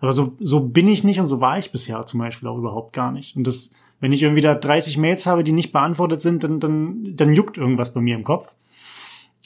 Aber 0.00 0.12
so, 0.12 0.36
so 0.40 0.60
bin 0.60 0.88
ich 0.88 1.04
nicht 1.04 1.20
und 1.20 1.26
so 1.26 1.40
war 1.40 1.58
ich 1.58 1.70
bisher 1.70 2.04
zum 2.06 2.20
Beispiel 2.20 2.48
auch 2.48 2.58
überhaupt 2.58 2.92
gar 2.92 3.12
nicht. 3.12 3.36
Und 3.36 3.46
das, 3.46 3.72
wenn 4.02 4.12
ich 4.12 4.20
irgendwie 4.24 4.42
da 4.42 4.56
30 4.56 4.98
Mails 4.98 5.26
habe, 5.26 5.44
die 5.44 5.52
nicht 5.52 5.70
beantwortet 5.70 6.20
sind, 6.20 6.42
dann, 6.42 6.58
dann, 6.58 7.14
dann 7.14 7.34
juckt 7.34 7.56
irgendwas 7.56 7.94
bei 7.94 8.00
mir 8.00 8.16
im 8.16 8.24
Kopf, 8.24 8.56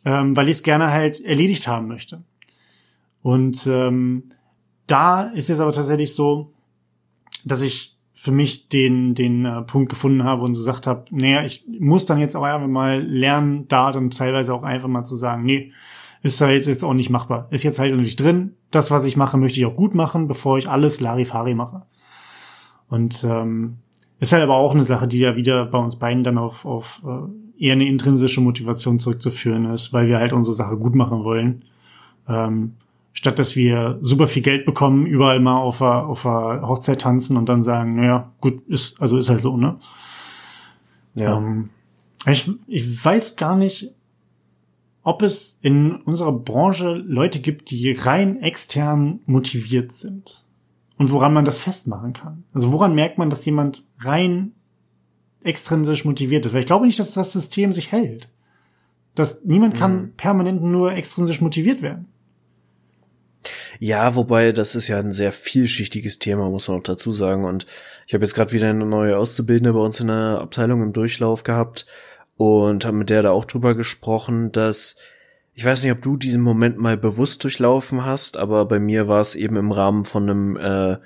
ähm, 0.07 0.35
weil 0.35 0.49
ich 0.49 0.57
es 0.57 0.63
gerne 0.63 0.91
halt 0.91 1.23
erledigt 1.23 1.69
haben 1.69 1.89
möchte. 1.89 2.23
Und 3.21 3.67
ähm, 3.67 4.31
da 4.87 5.25
ist 5.25 5.51
es 5.51 5.61
aber 5.61 5.73
tatsächlich 5.73 6.15
so, 6.15 6.55
dass 7.45 7.61
ich 7.61 7.99
für 8.15 8.33
mich 8.33 8.71
den, 8.71 9.15
den 9.15 9.45
äh, 9.45 9.61
Punkt 9.61 9.91
gefunden 9.91 10.25
habe 10.25 10.43
und 10.43 10.55
so 10.55 10.63
gesagt 10.63 10.87
habe, 10.87 11.05
naja, 11.11 11.45
ich 11.45 11.67
muss 11.79 12.07
dann 12.07 12.19
jetzt 12.19 12.35
auch 12.35 12.43
einfach 12.43 12.67
mal 12.67 13.03
lernen, 13.03 13.69
da 13.69 13.93
dann 13.93 14.09
teilweise 14.09 14.55
auch 14.55 14.63
einfach 14.63 14.89
mal 14.89 15.05
zu 15.05 15.17
sagen, 15.17 15.43
nee, 15.43 15.73
ist 16.23 16.41
da 16.41 16.49
jetzt, 16.49 16.67
jetzt 16.67 16.83
auch 16.83 16.95
nicht 16.95 17.11
machbar. 17.11 17.47
Ist 17.51 17.63
jetzt 17.63 17.79
halt 17.79 17.95
nicht 17.95 18.19
drin. 18.19 18.55
Das, 18.71 18.91
was 18.91 19.05
ich 19.05 19.19
mache, 19.19 19.37
möchte 19.37 19.61
ich 19.61 19.67
auch 19.67 19.77
gut 19.77 19.95
machen, 19.95 20.29
bevor 20.29 20.57
ich 20.57 20.67
alles 20.67 21.01
Larifari 21.01 21.55
mache. 21.55 21.83
Und 22.89 23.23
ähm, 23.23 23.81
ist 24.19 24.33
halt 24.33 24.43
aber 24.43 24.55
auch 24.55 24.73
eine 24.73 24.85
Sache, 24.85 25.07
die 25.09 25.19
ja 25.19 25.37
wieder 25.37 25.67
bei 25.67 25.79
uns 25.79 25.97
beiden 25.97 26.25
dann 26.25 26.39
auf, 26.39 26.65
auf 26.65 27.03
äh, 27.07 27.65
eher 27.65 27.75
eine 27.75 27.87
intrinsische 27.87 28.41
Motivation 28.41 28.99
zurückzuführen 28.99 29.67
ist, 29.73 29.93
weil 29.93 30.09
wir 30.09 30.19
halt 30.19 30.33
unsere 30.33 30.55
Sache 30.55 30.77
gut 30.77 30.95
machen 30.95 31.25
wollen. 31.25 31.65
Ähm, 32.29 32.75
statt 33.13 33.39
dass 33.39 33.57
wir 33.57 33.99
super 34.03 34.27
viel 34.27 34.43
Geld 34.43 34.67
bekommen, 34.67 35.07
überall 35.07 35.41
mal 35.41 35.57
auf 35.57 35.79
der, 35.79 36.07
auf 36.07 36.23
der 36.23 36.63
Hochzeit 36.63 37.01
tanzen 37.01 37.37
und 37.37 37.49
dann 37.49 37.63
sagen, 37.63 37.97
naja, 37.97 38.33
gut, 38.41 38.67
ist, 38.69 39.01
also 39.01 39.17
ist 39.17 39.31
halt 39.31 39.41
so, 39.41 39.57
ne? 39.57 39.79
Ja. 41.15 41.39
Ähm, 41.39 41.71
ich, 42.27 42.51
ich 42.67 43.05
weiß 43.05 43.37
gar 43.37 43.57
nicht, 43.57 43.93
ob 45.03 45.23
es 45.23 45.59
in 45.63 45.95
unserer 45.95 46.33
Branche 46.33 46.95
Leute 46.95 47.41
gibt, 47.41 47.71
die 47.71 47.93
rein 47.93 48.43
extern 48.43 49.21
motiviert 49.25 49.93
sind. 49.93 50.45
Und 50.99 51.11
woran 51.13 51.35
man 51.35 51.45
das 51.45 51.59
festmachen 51.59 52.13
kann. 52.13 52.45
Also 52.55 52.73
woran 52.73 52.95
merkt 52.95 53.19
man, 53.19 53.29
dass 53.29 53.45
jemand 53.45 53.85
rein 53.99 54.53
extrinsisch 55.43 56.05
motiviert 56.05 56.47
ist? 56.47 56.53
Weil 56.53 56.61
ich 56.61 56.67
glaube 56.67 56.87
nicht, 56.87 56.99
dass 56.99 57.13
das 57.13 57.33
System 57.33 57.73
sich 57.73 57.93
hält. 57.93 58.29
Dass 59.15 59.45
niemand 59.45 59.77
kann 59.77 59.97
mhm. 59.97 60.13
permanent 60.17 60.63
nur 60.63 60.93
extrinsisch 60.93 61.41
motiviert 61.41 61.83
werden. 61.83 62.07
Ja, 63.79 64.17
wobei 64.17 64.53
das 64.53 64.75
ist 64.75 64.89
ja 64.89 64.99
ein 64.99 65.13
sehr 65.13 65.33
vielschichtiges 65.33 66.19
Thema, 66.19 66.51
muss 66.51 66.69
man 66.69 66.79
auch 66.79 66.83
dazu 66.83 67.13
sagen. 67.13 67.45
Und 67.45 67.67
ich 68.07 68.15
habe 68.15 68.25
jetzt 68.25 68.35
gerade 68.35 68.53
wieder 68.53 68.71
eine 68.71 68.87
neue 68.87 69.19
Auszubildende 69.19 69.73
bei 69.73 69.81
uns 69.81 70.01
in 70.01 70.09
der 70.09 70.41
Abteilung 70.41 70.83
im 70.83 70.93
Durchlauf 70.93 71.43
gehabt 71.43 71.87
und 72.37 72.85
habe 72.85 72.97
mit 72.97 73.11
der 73.11 73.23
da 73.23 73.31
auch 73.31 73.45
drüber 73.45 73.75
gesprochen, 73.75 74.53
dass 74.53 74.97
ich 75.57 75.65
weiß 75.65 75.83
nicht, 75.83 75.93
ob 75.93 76.03
du 76.03 76.19
diesen 76.19 76.43
Moment 76.43 76.77
mal 76.77 76.99
bewusst 76.99 77.43
durchlaufen 77.43 78.05
hast, 78.05 78.37
aber 78.37 78.67
bei 78.67 78.79
mir 78.79 79.09
war 79.09 79.23
es 79.23 79.35
eben 79.35 79.57
im 79.57 79.73
Rahmen 79.73 80.05
von 80.05 80.29
einem 80.29 80.57
äh, 80.59 80.99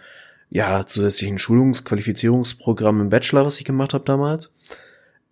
ja 0.51 0.85
zusätzlichen 0.87 1.39
Schulungsqualifizierungsprogramm 1.39 3.01
im 3.01 3.11
Bachelor, 3.11 3.47
was 3.47 3.61
ich 3.61 3.65
gemacht 3.65 3.95
habe 3.95 4.05
damals. 4.05 4.53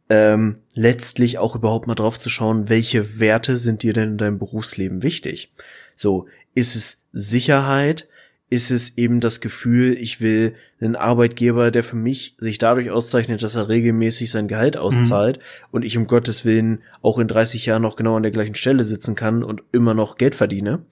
Ähm, 0.08 0.60
letztlich 0.74 1.38
auch 1.38 1.56
überhaupt 1.56 1.88
mal 1.88 1.96
drauf 1.96 2.16
zu 2.20 2.30
schauen, 2.30 2.68
welche 2.68 3.18
Werte 3.18 3.56
sind 3.56 3.82
dir 3.82 3.92
denn 3.92 4.10
in 4.10 4.18
deinem 4.18 4.38
Berufsleben 4.38 5.02
wichtig? 5.02 5.52
So, 5.96 6.28
ist 6.54 6.76
es 6.76 7.02
Sicherheit? 7.12 8.08
Ist 8.50 8.70
es 8.70 8.96
eben 8.96 9.20
das 9.20 9.40
Gefühl, 9.40 9.94
ich 9.94 10.20
will 10.20 10.54
einen 10.80 10.96
Arbeitgeber, 10.96 11.70
der 11.70 11.84
für 11.84 11.96
mich 11.96 12.34
sich 12.38 12.58
dadurch 12.58 12.90
auszeichnet, 12.90 13.42
dass 13.42 13.56
er 13.56 13.68
regelmäßig 13.68 14.30
sein 14.30 14.48
Gehalt 14.48 14.76
mhm. 14.76 14.80
auszahlt 14.80 15.38
mhm. 15.38 15.42
und 15.72 15.84
ich 15.84 15.96
um 15.98 16.06
Gottes 16.06 16.44
Willen 16.44 16.82
auch 17.02 17.18
in 17.18 17.28
30 17.28 17.66
Jahren 17.66 17.82
noch 17.82 17.96
genau 17.96 18.16
an 18.16 18.22
der 18.22 18.32
gleichen 18.32 18.54
Stelle 18.54 18.84
sitzen 18.84 19.14
kann 19.14 19.42
und 19.42 19.62
immer 19.72 19.94
noch 19.94 20.16
Geld 20.16 20.34
verdiene? 20.34 20.84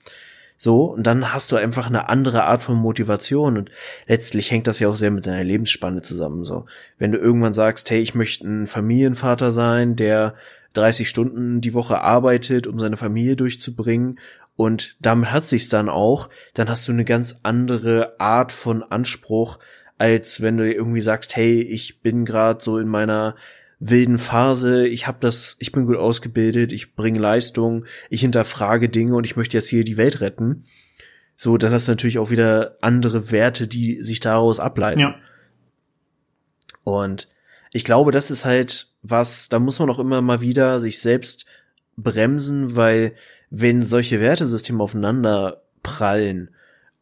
So, 0.58 0.84
und 0.84 1.06
dann 1.06 1.34
hast 1.34 1.52
du 1.52 1.56
einfach 1.56 1.86
eine 1.86 2.08
andere 2.08 2.44
Art 2.44 2.62
von 2.62 2.76
Motivation 2.76 3.58
und 3.58 3.70
letztlich 4.06 4.50
hängt 4.50 4.66
das 4.66 4.78
ja 4.78 4.88
auch 4.88 4.96
sehr 4.96 5.10
mit 5.10 5.26
deiner 5.26 5.44
Lebensspanne 5.44 6.00
zusammen, 6.00 6.44
so. 6.44 6.64
Wenn 6.98 7.12
du 7.12 7.18
irgendwann 7.18 7.52
sagst, 7.52 7.90
hey, 7.90 8.00
ich 8.00 8.14
möchte 8.14 8.46
ein 8.46 8.66
Familienvater 8.66 9.50
sein, 9.50 9.96
der 9.96 10.34
30 10.72 11.08
Stunden 11.08 11.60
die 11.60 11.74
Woche 11.74 12.00
arbeitet, 12.00 12.66
um 12.66 12.78
seine 12.78 12.96
Familie 12.96 13.36
durchzubringen 13.36 14.18
und 14.56 14.96
damit 15.00 15.30
hat 15.30 15.44
sich's 15.44 15.68
dann 15.68 15.88
auch, 15.88 16.30
dann 16.54 16.68
hast 16.68 16.88
du 16.88 16.92
eine 16.92 17.04
ganz 17.04 17.40
andere 17.42 18.18
Art 18.18 18.52
von 18.52 18.82
Anspruch, 18.82 19.58
als 19.98 20.40
wenn 20.40 20.56
du 20.56 20.72
irgendwie 20.72 21.00
sagst, 21.02 21.36
hey, 21.36 21.60
ich 21.60 22.00
bin 22.00 22.24
gerade 22.24 22.62
so 22.62 22.78
in 22.78 22.88
meiner 22.88 23.36
wilden 23.78 24.18
Phase, 24.18 24.88
ich 24.88 25.06
habe 25.06 25.18
das, 25.20 25.56
ich 25.58 25.72
bin 25.72 25.86
gut 25.86 25.96
ausgebildet, 25.96 26.72
ich 26.72 26.94
bringe 26.94 27.20
Leistung, 27.20 27.84
ich 28.08 28.22
hinterfrage 28.22 28.88
Dinge 28.88 29.14
und 29.14 29.24
ich 29.24 29.36
möchte 29.36 29.56
jetzt 29.56 29.68
hier 29.68 29.84
die 29.84 29.98
Welt 29.98 30.20
retten. 30.20 30.64
So, 31.36 31.58
dann 31.58 31.72
hast 31.72 31.86
du 31.86 31.92
natürlich 31.92 32.18
auch 32.18 32.30
wieder 32.30 32.78
andere 32.80 33.30
Werte, 33.30 33.68
die 33.68 34.00
sich 34.00 34.20
daraus 34.20 34.58
ableiten. 34.58 35.00
Ja. 35.00 35.16
Und 36.82 37.28
ich 37.72 37.84
glaube, 37.84 38.10
das 38.10 38.30
ist 38.30 38.46
halt 38.46 38.88
was, 39.02 39.50
da 39.50 39.58
muss 39.58 39.78
man 39.78 39.90
auch 39.90 39.98
immer 39.98 40.22
mal 40.22 40.40
wieder 40.40 40.80
sich 40.80 40.98
selbst 41.00 41.44
bremsen, 41.98 42.74
weil 42.74 43.14
wenn 43.50 43.82
solche 43.82 44.20
Wertesysteme 44.20 44.82
aufeinander 44.82 45.62
prallen 45.82 46.50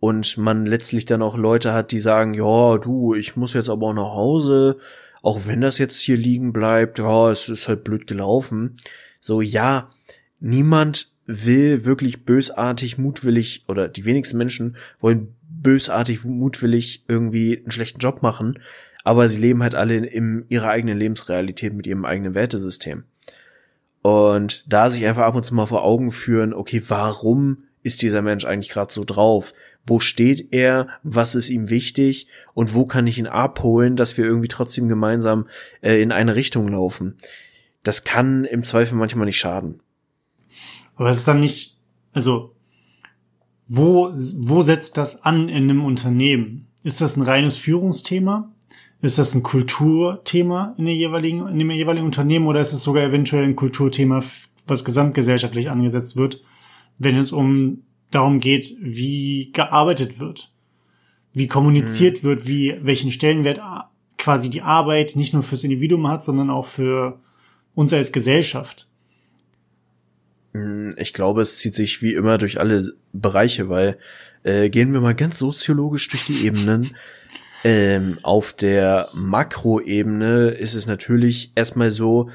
und 0.01 0.36
man 0.36 0.66
letztlich 0.66 1.07
dann 1.07 1.22
auch 1.22 1.36
Leute 1.36 1.72
hat, 1.72 1.90
die 1.90 2.01
sagen, 2.01 2.34
ja, 2.34 2.78
du, 2.78 3.14
ich 3.14 3.36
muss 3.36 3.55
jetzt 3.55 3.70
aber 3.70 3.88
auch 3.88 3.95
nach 3.95 4.14
Hause, 4.14 4.78
auch 5.22 5.47
wenn 5.47 5.62
das 5.62 5.78
jetzt 5.78 6.01
hier 6.01 6.18
liegen 6.18 6.53
bleibt, 6.53 6.99
ja, 6.99 7.30
es 7.30 7.49
ist 7.49 7.68
halt 7.68 7.84
blöd 7.84 8.07
gelaufen. 8.07 8.76
So, 9.20 9.40
ja, 9.40 9.90
niemand 10.38 11.09
will 11.26 11.86
wirklich 11.86 12.24
bösartig, 12.26 12.99
mutwillig, 12.99 13.64
oder 13.66 13.88
die 13.88 14.05
wenigsten 14.05 14.36
Menschen 14.36 14.76
wollen 15.01 15.34
bösartig, 15.49 16.24
mutwillig 16.24 17.05
irgendwie 17.09 17.57
einen 17.57 17.70
schlechten 17.70 18.01
Job 18.01 18.22
machen, 18.22 18.59
aber 19.03 19.28
sie 19.28 19.40
leben 19.40 19.62
halt 19.62 19.74
alle 19.74 19.97
in, 19.97 20.45
ihrer 20.51 20.68
eigenen 20.68 20.99
Lebensrealität 20.99 21.72
mit 21.72 21.86
ihrem 21.86 22.05
eigenen 22.05 22.34
Wertesystem. 22.34 23.05
Und 24.05 24.65
da 24.71 24.91
sich 24.91 25.07
einfach 25.07 25.23
ab 25.23 25.35
und 25.35 25.47
zu 25.47 25.55
mal 25.55 25.65
vor 25.65 25.83
Augen 25.83 26.11
führen, 26.11 26.53
okay, 26.53 26.83
warum 26.89 27.65
ist 27.83 28.03
dieser 28.03 28.21
Mensch 28.21 28.45
eigentlich 28.45 28.69
gerade 28.69 28.93
so 28.93 29.03
drauf? 29.03 29.55
Wo 29.87 29.99
steht 29.99 30.53
er? 30.53 30.89
Was 31.03 31.35
ist 31.35 31.49
ihm 31.49 31.71
wichtig? 31.71 32.27
Und 32.53 32.75
wo 32.75 32.85
kann 32.85 33.07
ich 33.07 33.17
ihn 33.19 33.27
abholen, 33.27 33.97
dass 33.97 34.19
wir 34.19 34.27
irgendwie 34.27 34.49
trotzdem 34.49 34.89
gemeinsam 34.89 35.49
äh, 35.81 36.03
in 36.03 36.13
eine 36.13 36.35
Richtung 36.35 36.69
laufen? 36.69 37.17
Das 37.83 38.05
kann 38.05 38.45
im 38.45 38.63
Zweifel 38.63 38.99
manchmal 38.99 39.25
nicht 39.25 39.39
schaden. 39.39 39.81
Aber 40.97 41.09
es 41.09 41.17
ist 41.17 41.29
dann 41.29 41.41
nicht, 41.41 41.79
also, 42.13 42.55
wo, 43.69 44.13
wo 44.13 44.61
setzt 44.61 44.99
das 44.99 45.23
an 45.23 45.49
in 45.49 45.71
einem 45.71 45.83
Unternehmen? 45.83 46.67
Ist 46.83 47.01
das 47.01 47.17
ein 47.17 47.23
reines 47.23 47.57
Führungsthema? 47.57 48.54
Ist 49.05 49.19
das 49.19 49.35
ein 49.35 49.43
Kulturthema 49.43 50.75
in, 50.79 50.87
der 50.87 50.95
jeweiligen, 50.95 51.47
in 51.47 51.59
dem 51.59 51.71
jeweiligen 51.71 52.07
Unternehmen 52.07 52.47
oder 52.47 52.63
ist 52.63 52.73
es 52.73 52.83
sogar 52.83 53.05
eventuell 53.05 53.45
ein 53.45 53.55
Kulturthema, 53.55 54.25
was 54.67 54.83
gesamtgesellschaftlich 54.83 55.69
angesetzt 55.69 56.17
wird, 56.17 56.43
wenn 56.97 57.15
es 57.17 57.31
um 57.31 57.83
darum 58.11 58.41
geht, 58.41 58.75
wie 58.81 59.53
gearbeitet 59.53 60.21
wird, 60.21 60.51
wie 61.35 61.49
kommuniziert 61.49 62.23
mhm. 62.23 62.29
wird, 62.29 62.47
wie 62.49 62.79
welchen 62.81 63.13
Stellenwert 63.13 63.61
quasi 64.17 64.49
die 64.49 64.63
Arbeit 64.63 65.17
nicht 65.17 65.35
nur 65.35 65.43
fürs 65.43 65.65
Individuum 65.65 66.09
hat, 66.09 66.25
sondern 66.25 66.49
auch 66.49 66.67
für 66.67 67.21
uns 67.75 67.93
als 67.93 68.11
Gesellschaft. 68.11 68.89
Hm, 70.55 70.97
ich 70.97 71.13
glaube, 71.13 71.43
es 71.43 71.59
zieht 71.59 71.75
sich 71.75 72.01
wie 72.01 72.15
immer 72.15 72.39
durch 72.39 72.59
alle 72.59 72.95
Bereiche, 73.13 73.69
weil 73.69 73.99
äh, 74.45 74.71
gehen 74.71 74.95
wir 74.95 75.03
mal 75.03 75.15
ganz 75.15 75.39
soziologisch 75.39 76.09
durch 76.09 76.25
die 76.25 76.47
Ebenen. 76.47 76.97
Ähm, 77.65 78.19
auf 78.23 78.53
der 78.53 79.09
Makroebene 79.15 80.51
ist 80.51 80.75
es 80.75 80.87
natürlich 80.87 81.53
erstmal 81.55 81.91
so, 81.91 82.29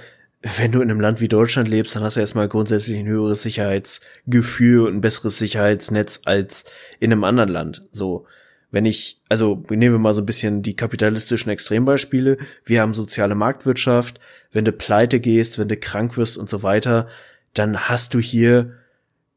wenn 0.57 0.71
du 0.71 0.81
in 0.81 0.89
einem 0.89 1.01
Land 1.01 1.21
wie 1.21 1.27
Deutschland 1.27 1.69
lebst, 1.69 1.95
dann 1.95 2.03
hast 2.03 2.15
du 2.15 2.21
erstmal 2.21 2.47
grundsätzlich 2.47 2.97
ein 2.97 3.07
höheres 3.07 3.43
Sicherheitsgefühl 3.43 4.87
und 4.87 4.95
ein 4.95 5.01
besseres 5.01 5.37
Sicherheitsnetz 5.37 6.21
als 6.25 6.65
in 6.99 7.11
einem 7.11 7.23
anderen 7.25 7.49
Land. 7.49 7.83
So, 7.91 8.25
wenn 8.71 8.85
ich, 8.85 9.21
also 9.29 9.63
nehmen 9.69 9.95
wir 9.95 9.99
mal 9.99 10.13
so 10.13 10.21
ein 10.21 10.25
bisschen 10.25 10.61
die 10.61 10.75
kapitalistischen 10.75 11.51
Extrembeispiele. 11.51 12.37
Wir 12.65 12.81
haben 12.81 12.93
soziale 12.93 13.35
Marktwirtschaft. 13.35 14.19
Wenn 14.51 14.65
du 14.65 14.71
pleite 14.71 15.19
gehst, 15.19 15.59
wenn 15.59 15.67
du 15.67 15.77
krank 15.77 16.17
wirst 16.17 16.37
und 16.37 16.49
so 16.49 16.63
weiter, 16.63 17.07
dann 17.53 17.89
hast 17.89 18.13
du 18.13 18.19
hier 18.19 18.73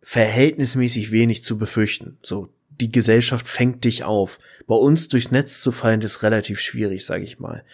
verhältnismäßig 0.02 1.12
wenig 1.12 1.44
zu 1.44 1.58
befürchten. 1.58 2.18
So, 2.22 2.48
die 2.80 2.92
Gesellschaft 2.92 3.48
fängt 3.48 3.84
dich 3.84 4.04
auf. 4.04 4.38
Bei 4.66 4.74
uns 4.74 5.08
durchs 5.08 5.30
Netz 5.30 5.60
zu 5.60 5.72
fallen, 5.72 6.00
ist 6.02 6.22
relativ 6.22 6.60
schwierig, 6.60 7.04
sage 7.04 7.24
ich 7.24 7.38
mal. 7.38 7.64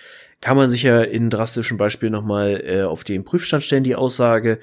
Kann 0.41 0.57
man 0.57 0.71
sich 0.71 0.83
ja 0.83 1.03
in 1.03 1.31
drastischen 1.31 1.79
Beispielen 1.79 2.13
nochmal 2.13 2.63
äh, 2.65 2.83
auf 2.83 3.05
den 3.05 3.25
Prüfstand 3.25 3.65
stellen, 3.65 3.85
die 3.85 3.97
Aussage. 3.97 4.61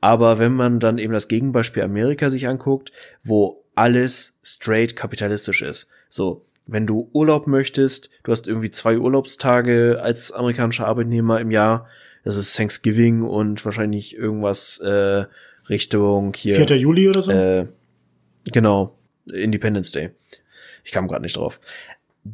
Aber 0.00 0.38
wenn 0.38 0.52
man 0.52 0.78
dann 0.78 0.98
eben 0.98 1.12
das 1.12 1.28
Gegenbeispiel 1.28 1.82
Amerika 1.82 2.30
sich 2.30 2.48
anguckt, 2.48 2.92
wo 3.22 3.64
alles 3.74 4.34
straight 4.42 4.96
kapitalistisch 4.96 5.62
ist. 5.62 5.88
So, 6.08 6.44
wenn 6.66 6.86
du 6.86 7.10
Urlaub 7.12 7.46
möchtest, 7.46 8.10
du 8.24 8.32
hast 8.32 8.48
irgendwie 8.48 8.70
zwei 8.70 8.98
Urlaubstage 8.98 10.00
als 10.02 10.32
amerikanischer 10.32 10.86
Arbeitnehmer 10.86 11.40
im 11.40 11.50
Jahr, 11.50 11.86
das 12.24 12.36
ist 12.36 12.56
Thanksgiving 12.56 13.22
und 13.22 13.64
wahrscheinlich 13.64 14.16
irgendwas 14.16 14.78
äh, 14.78 15.26
Richtung 15.68 16.34
hier. 16.34 16.56
4. 16.56 16.76
Juli 16.76 17.08
oder 17.08 17.22
so? 17.22 17.30
Äh, 17.30 17.66
genau, 18.44 18.98
Independence 19.32 19.92
Day. 19.92 20.10
Ich 20.84 20.92
kam 20.92 21.08
gerade 21.08 21.22
nicht 21.22 21.36
drauf. 21.36 21.60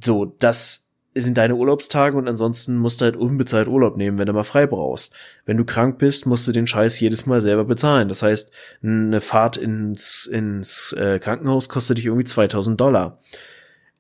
So, 0.03 0.37
das 0.39 0.91
sind 1.15 1.37
deine 1.37 1.57
Urlaubstage 1.57 2.17
und 2.17 2.27
ansonsten 2.27 2.77
musst 2.77 3.01
du 3.01 3.05
halt 3.05 3.17
unbezahlt 3.17 3.69
Urlaub 3.69 3.97
nehmen, 3.97 4.19
wenn 4.19 4.27
du 4.27 4.33
mal 4.33 4.45
frei 4.45 4.67
brauchst. 4.67 5.13
Wenn 5.45 5.59
du 5.59 5.65
krank 5.65 5.99
bist, 5.99 6.27
musst 6.27 6.49
du 6.49 6.53
den 6.53 6.67
Scheiß 6.67 6.99
jedes 7.01 7.27
Mal 7.27 7.41
selber 7.41 7.65
bezahlen. 7.65 8.09
Das 8.09 8.23
heißt, 8.23 8.51
eine 8.83 9.21
Fahrt 9.21 9.59
ins, 9.59 10.27
ins 10.27 10.93
äh, 10.95 11.19
Krankenhaus 11.19 11.69
kostet 11.69 11.99
dich 11.99 12.07
irgendwie 12.07 12.25
2000 12.25 12.81
Dollar. 12.81 13.19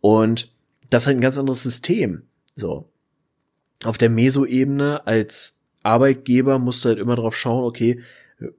Und 0.01 0.51
das 0.88 1.03
ist 1.03 1.07
halt 1.09 1.18
ein 1.18 1.22
ganz 1.22 1.38
anderes 1.38 1.62
System. 1.62 2.22
So. 2.57 2.88
Auf 3.84 3.99
der 3.99 4.11
Meso-Ebene 4.11 5.07
als 5.07 5.59
Arbeitgeber 5.82 6.59
musst 6.59 6.84
du 6.84 6.90
halt 6.90 6.99
immer 6.99 7.16
drauf 7.16 7.36
schauen, 7.36 7.64
okay, 7.64 8.01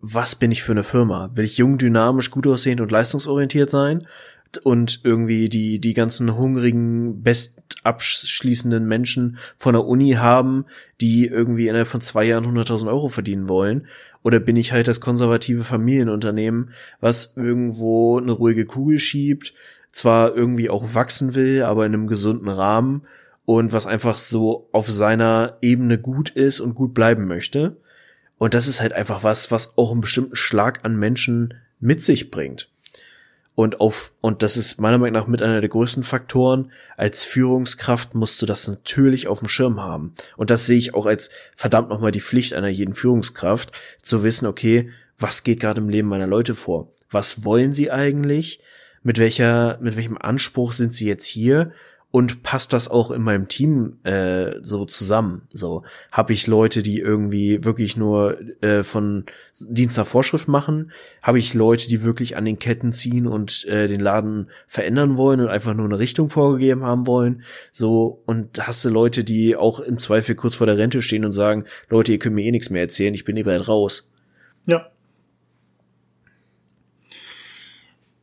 was 0.01 0.35
bin 0.35 0.51
ich 0.51 0.63
für 0.63 0.71
eine 0.71 0.83
Firma? 0.83 1.31
Will 1.33 1.45
ich 1.45 1.57
jung, 1.57 1.77
dynamisch, 1.77 2.31
gut 2.31 2.47
aussehend 2.47 2.81
und 2.81 2.91
leistungsorientiert 2.91 3.69
sein? 3.69 4.07
und 4.59 5.01
irgendwie 5.03 5.49
die, 5.49 5.79
die 5.79 5.93
ganzen 5.93 6.37
hungrigen, 6.37 7.23
bestabschließenden 7.23 8.85
Menschen 8.85 9.37
von 9.57 9.73
der 9.73 9.85
Uni 9.85 10.11
haben, 10.11 10.65
die 11.01 11.27
irgendwie 11.27 11.67
innerhalb 11.67 11.87
von 11.87 12.01
zwei 12.01 12.25
Jahren 12.25 12.45
100.000 12.45 12.87
Euro 12.87 13.09
verdienen 13.09 13.47
wollen? 13.47 13.87
Oder 14.23 14.39
bin 14.39 14.55
ich 14.55 14.71
halt 14.71 14.87
das 14.87 15.01
konservative 15.01 15.63
Familienunternehmen, 15.63 16.71
was 17.01 17.35
irgendwo 17.35 18.19
eine 18.19 18.31
ruhige 18.31 18.65
Kugel 18.65 18.99
schiebt, 18.99 19.53
zwar 19.91 20.35
irgendwie 20.35 20.69
auch 20.69 20.95
wachsen 20.95 21.35
will, 21.35 21.63
aber 21.63 21.85
in 21.85 21.93
einem 21.93 22.07
gesunden 22.07 22.47
Rahmen 22.47 23.03
und 23.45 23.73
was 23.73 23.85
einfach 23.85 24.17
so 24.17 24.69
auf 24.71 24.89
seiner 24.89 25.57
Ebene 25.61 25.97
gut 25.97 26.29
ist 26.29 26.61
und 26.61 26.75
gut 26.75 26.93
bleiben 26.93 27.27
möchte? 27.27 27.77
Und 28.43 28.53
das 28.53 28.67
ist 28.67 28.81
halt 28.81 28.91
einfach 28.91 29.23
was, 29.23 29.51
was 29.51 29.77
auch 29.77 29.93
einen 29.93 30.01
bestimmten 30.01 30.35
Schlag 30.35 30.83
an 30.83 30.97
Menschen 30.97 31.53
mit 31.79 32.03
sich 32.03 32.29
bringt. 32.29 32.67
Und 33.55 33.79
auf, 33.79 34.11
und 34.19 34.43
das 34.43 34.57
ist 34.57 34.81
meiner 34.81 34.97
Meinung 34.97 35.13
nach 35.13 35.27
mit 35.27 35.41
einer 35.41 35.61
der 35.61 35.69
größten 35.69 36.03
Faktoren. 36.03 36.69
Als 36.97 37.23
Führungskraft 37.23 38.15
musst 38.15 38.41
du 38.41 38.45
das 38.45 38.67
natürlich 38.67 39.29
auf 39.29 39.39
dem 39.39 39.47
Schirm 39.47 39.79
haben. 39.79 40.13
Und 40.35 40.49
das 40.49 40.65
sehe 40.65 40.77
ich 40.77 40.93
auch 40.93 41.05
als 41.05 41.29
verdammt 41.55 41.87
nochmal 41.87 42.11
die 42.11 42.19
Pflicht 42.19 42.53
einer 42.53 42.67
jeden 42.67 42.95
Führungskraft, 42.95 43.71
zu 44.01 44.23
wissen, 44.23 44.45
okay, 44.45 44.89
was 45.17 45.45
geht 45.45 45.61
gerade 45.61 45.79
im 45.79 45.87
Leben 45.87 46.09
meiner 46.09 46.27
Leute 46.27 46.53
vor? 46.53 46.91
Was 47.11 47.45
wollen 47.45 47.71
sie 47.71 47.91
eigentlich? 47.91 48.59
Mit 49.03 49.19
welcher, 49.19 49.77
mit 49.79 49.95
welchem 49.95 50.17
Anspruch 50.17 50.73
sind 50.73 50.93
sie 50.93 51.07
jetzt 51.07 51.27
hier? 51.27 51.71
Und 52.15 52.43
passt 52.43 52.73
das 52.73 52.91
auch 52.91 53.09
in 53.09 53.23
meinem 53.23 53.47
Team 53.47 53.97
äh, 54.03 54.61
so 54.61 54.85
zusammen? 54.85 55.47
So 55.51 55.81
habe 56.11 56.31
ich 56.31 56.45
Leute, 56.45 56.83
die 56.83 56.99
irgendwie 56.99 57.63
wirklich 57.63 57.97
nur 57.97 58.37
äh, 58.61 58.83
von 58.83 59.25
Dienst 59.59 59.97
nach 59.97 60.05
Vorschrift 60.05 60.47
machen? 60.47 60.91
Habe 61.23 61.39
ich 61.39 61.55
Leute, 61.55 61.87
die 61.87 62.03
wirklich 62.03 62.37
an 62.37 62.45
den 62.45 62.59
Ketten 62.59 62.93
ziehen 62.93 63.25
und 63.25 63.65
äh, 63.65 63.87
den 63.87 63.99
Laden 63.99 64.51
verändern 64.67 65.17
wollen 65.17 65.39
und 65.39 65.47
einfach 65.47 65.73
nur 65.73 65.85
eine 65.85 65.97
Richtung 65.97 66.29
vorgegeben 66.29 66.83
haben 66.83 67.07
wollen? 67.07 67.41
So 67.71 68.21
und 68.27 68.67
hast 68.67 68.85
du 68.85 68.89
Leute, 68.89 69.23
die 69.23 69.55
auch 69.55 69.79
im 69.79 69.97
Zweifel 69.97 70.35
kurz 70.35 70.53
vor 70.53 70.67
der 70.67 70.77
Rente 70.77 71.01
stehen 71.01 71.25
und 71.25 71.33
sagen, 71.33 71.65
Leute, 71.89 72.11
ihr 72.11 72.19
könnt 72.19 72.35
mir 72.35 72.45
eh 72.45 72.51
nichts 72.51 72.69
mehr 72.69 72.83
erzählen, 72.83 73.15
ich 73.15 73.25
bin 73.25 73.37
eh 73.37 73.43
bald 73.43 73.67
raus. 73.67 74.11
Ja. 74.67 74.87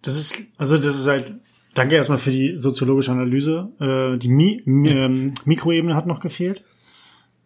Das 0.02 0.16
ist 0.16 0.38
also 0.58 0.78
das 0.78 0.94
ist 0.94 1.08
halt 1.08 1.40
Danke 1.74 1.94
erstmal 1.94 2.18
für 2.18 2.30
die 2.30 2.56
soziologische 2.58 3.12
Analyse. 3.12 3.70
Äh, 3.78 4.18
die 4.18 4.28
Mi 4.28 4.62
Mi 4.64 4.88
ähm, 4.88 5.34
Mikroebene 5.44 5.94
hat 5.94 6.06
noch 6.06 6.20
gefehlt. 6.20 6.64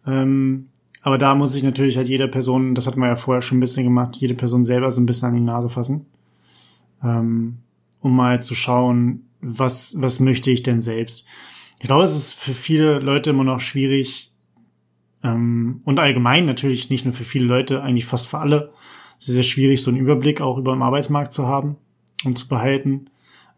Ähm, 0.05 0.67
aber 1.01 1.17
da 1.17 1.35
muss 1.35 1.53
sich 1.53 1.63
natürlich 1.63 1.97
halt 1.97 2.07
jede 2.07 2.27
Person, 2.27 2.73
das 2.73 2.87
hat 2.87 2.97
man 2.97 3.09
ja 3.09 3.15
vorher 3.15 3.41
schon 3.41 3.57
ein 3.57 3.61
bisschen 3.61 3.83
gemacht, 3.83 4.15
jede 4.15 4.33
Person 4.33 4.65
selber 4.65 4.91
so 4.91 4.99
ein 4.99 5.05
bisschen 5.05 5.29
an 5.29 5.35
die 5.35 5.41
Nase 5.41 5.69
fassen. 5.69 6.07
Ähm, 7.03 7.57
um 8.01 8.15
mal 8.15 8.41
zu 8.41 8.55
schauen, 8.55 9.27
was, 9.41 9.95
was 9.99 10.19
möchte 10.19 10.49
ich 10.49 10.63
denn 10.63 10.81
selbst. 10.81 11.25
Ich 11.79 11.85
glaube, 11.85 12.05
es 12.05 12.15
ist 12.15 12.33
für 12.33 12.53
viele 12.53 12.99
Leute 12.99 13.29
immer 13.31 13.43
noch 13.43 13.59
schwierig, 13.59 14.31
ähm, 15.25 15.81
und 15.85 15.99
allgemein 15.99 16.45
natürlich 16.45 16.89
nicht 16.89 17.05
nur 17.05 17.13
für 17.13 17.23
viele 17.23 17.45
Leute, 17.45 17.81
eigentlich 17.81 18.05
fast 18.05 18.27
für 18.27 18.37
alle, 18.37 18.71
sehr, 19.17 19.33
sehr 19.33 19.43
schwierig, 19.43 19.81
so 19.81 19.89
einen 19.89 19.99
Überblick 19.99 20.39
auch 20.39 20.57
über 20.57 20.73
den 20.73 20.83
Arbeitsmarkt 20.83 21.33
zu 21.33 21.47
haben 21.47 21.77
und 22.23 22.37
zu 22.37 22.47
behalten. 22.47 23.09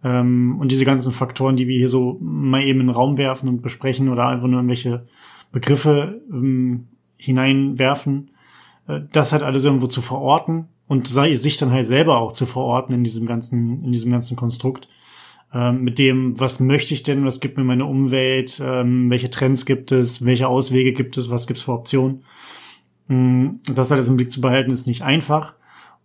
Ähm, 0.03 0.57
und 0.59 0.71
diese 0.71 0.85
ganzen 0.85 1.11
Faktoren, 1.11 1.55
die 1.55 1.67
wir 1.67 1.77
hier 1.77 1.89
so 1.89 2.17
mal 2.21 2.63
eben 2.63 2.81
in 2.81 2.87
den 2.87 2.95
Raum 2.95 3.17
werfen 3.17 3.49
und 3.49 3.61
besprechen 3.61 4.09
oder 4.09 4.27
einfach 4.27 4.47
nur 4.47 4.59
irgendwelche 4.59 5.07
Begriffe 5.51 6.21
ähm, 6.31 6.87
hineinwerfen, 7.17 8.31
äh, 8.87 9.01
das 9.11 9.31
halt 9.31 9.43
alles 9.43 9.63
irgendwo 9.63 9.87
zu 9.87 10.01
verorten 10.01 10.67
und 10.87 11.07
sei, 11.07 11.35
sich 11.35 11.57
dann 11.57 11.71
halt 11.71 11.87
selber 11.87 12.17
auch 12.17 12.31
zu 12.31 12.45
verorten 12.45 12.93
in 12.93 13.03
diesem 13.03 13.25
ganzen, 13.25 13.83
in 13.83 13.91
diesem 13.91 14.11
ganzen 14.11 14.37
Konstrukt. 14.37 14.87
Ähm, 15.53 15.83
mit 15.83 15.97
dem, 15.97 16.39
was 16.39 16.59
möchte 16.59 16.93
ich 16.93 17.03
denn, 17.03 17.25
was 17.25 17.39
gibt 17.39 17.57
mir 17.57 17.63
meine 17.63 17.85
Umwelt, 17.85 18.61
ähm, 18.63 19.09
welche 19.09 19.29
Trends 19.29 19.65
gibt 19.65 19.91
es, 19.91 20.25
welche 20.25 20.47
Auswege 20.47 20.93
gibt 20.93 21.17
es, 21.17 21.29
was 21.29 21.47
gibt 21.47 21.59
es 21.59 21.65
für 21.65 21.73
Optionen. 21.73 22.23
Ähm, 23.09 23.61
das 23.73 23.91
alles 23.91 24.09
im 24.09 24.17
Blick 24.17 24.31
zu 24.31 24.41
behalten, 24.41 24.71
ist 24.71 24.87
nicht 24.87 25.03
einfach, 25.03 25.55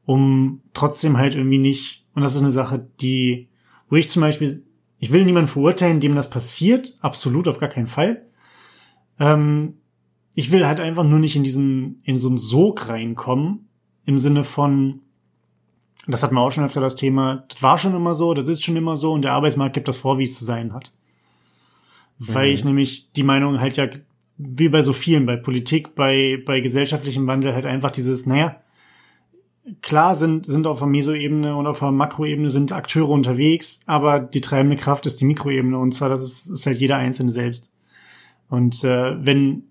um 0.07 0.61
trotzdem 0.75 1.19
halt 1.19 1.35
irgendwie 1.35 1.59
nicht, 1.59 2.07
und 2.15 2.23
das 2.23 2.35
ist 2.35 2.43
eine 2.43 2.53
Sache, 2.53 2.87
die 3.01 3.49
wo 3.93 3.97
ich 3.97 4.09
zum 4.09 4.23
Beispiel, 4.23 4.65
ich 5.01 5.13
will 5.13 5.27
niemanden 5.27 5.49
verurteilen, 5.49 6.01
dem 6.01 6.15
das 6.15 6.31
passiert, 6.31 6.97
absolut 7.03 7.47
auf 7.47 7.59
gar 7.59 7.69
keinen 7.69 7.89
Fall. 7.89 8.23
Ähm, 9.21 9.75
ich 10.35 10.51
will 10.51 10.67
halt 10.67 10.81
einfach 10.81 11.05
nur 11.05 11.19
nicht 11.19 11.37
in 11.37 11.43
diesen, 11.43 12.01
in 12.03 12.17
so 12.17 12.29
einen 12.29 12.39
Sog 12.39 12.89
reinkommen, 12.89 13.69
im 14.07 14.17
Sinne 14.17 14.45
von, 14.45 15.01
das 16.07 16.23
hatten 16.23 16.35
wir 16.35 16.41
auch 16.41 16.51
schon 16.51 16.65
öfter 16.65 16.81
das 16.81 16.95
Thema, 16.95 17.45
das 17.51 17.63
war 17.63 17.77
schon 17.77 17.95
immer 17.95 18.15
so, 18.15 18.33
das 18.33 18.49
ist 18.49 18.65
schon 18.65 18.77
immer 18.77 18.97
so 18.97 19.13
und 19.13 19.21
der 19.21 19.35
Arbeitsmarkt 19.35 19.75
gibt 19.75 19.89
das 19.89 19.99
vor, 19.99 20.19
wie 20.19 20.25
es 20.25 20.39
zu 20.39 20.47
sein 20.47 20.73
hat. 20.73 20.91
Weil 22.19 22.49
mhm. 22.49 22.55
ich 22.55 22.65
nämlich 22.65 23.13
die 23.13 23.25
Meinung 23.25 23.61
halt 23.61 23.77
ja, 23.77 23.91
wie 24.39 24.71
bei 24.71 24.81
so 24.81 24.95
vielen, 24.95 25.27
bei 25.27 25.37
Politik, 25.37 25.95
bei, 25.95 26.43
bei 26.47 26.61
gesellschaftlichem 26.61 27.27
Wandel 27.27 27.53
halt 27.53 27.67
einfach 27.67 27.91
dieses, 27.91 28.25
naja, 28.25 28.62
klar 29.81 30.17
sind, 30.17 30.47
sind 30.47 30.67
auf 30.67 30.79
der 30.79 30.89
Meso-Ebene 30.89 31.55
und 31.57 31.67
auf 31.67 31.79
der 31.79 31.93
Makroebene 31.93 32.51
sind 32.51 32.73
Akteure 32.73 33.11
unterwegs, 33.11 33.81
aber 33.87 34.21
die 34.21 34.41
treibende 34.41 34.77
Kraft 34.77 35.07
ist 35.07 35.21
die 35.21 35.25
Mikroebene 35.25 35.79
und 35.79 35.93
zwar 35.93 36.09
das 36.09 36.23
ist, 36.23 36.51
ist 36.51 36.67
halt 36.67 36.79
jeder 36.79 36.97
Einzelne 36.97 37.31
selbst. 37.31 37.71
Und 38.49 38.85
äh, 38.85 39.25
wenn 39.25 39.65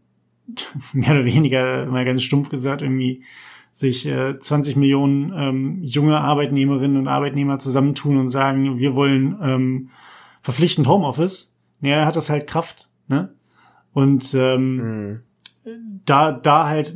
mehr 0.94 1.12
oder 1.12 1.26
weniger, 1.26 1.86
mal 1.88 2.06
ganz 2.06 2.24
stumpf 2.24 2.50
gesagt, 2.50 2.82
irgendwie 2.82 3.24
sich 3.72 4.06
äh, 4.06 4.38
20 4.38 4.76
Millionen 4.76 5.32
ähm, 5.36 5.84
junge 5.84 6.20
Arbeitnehmerinnen 6.20 6.98
und 6.98 7.08
Arbeitnehmer 7.08 7.60
zusammentun 7.60 8.18
und 8.18 8.30
sagen, 8.30 8.80
wir 8.80 8.96
wollen 8.96 9.38
ähm, 9.42 9.90
verpflichtend 10.42 10.88
Homeoffice, 10.88 11.56
naja, 11.80 12.06
hat 12.06 12.16
das 12.16 12.30
halt 12.30 12.48
Kraft, 12.48 12.90
ne? 13.08 13.34
Und 13.94 14.34
ähm, 14.36 14.76
mhm. 14.76 15.22
da, 16.06 16.32
da 16.32 16.68
halt 16.68 16.96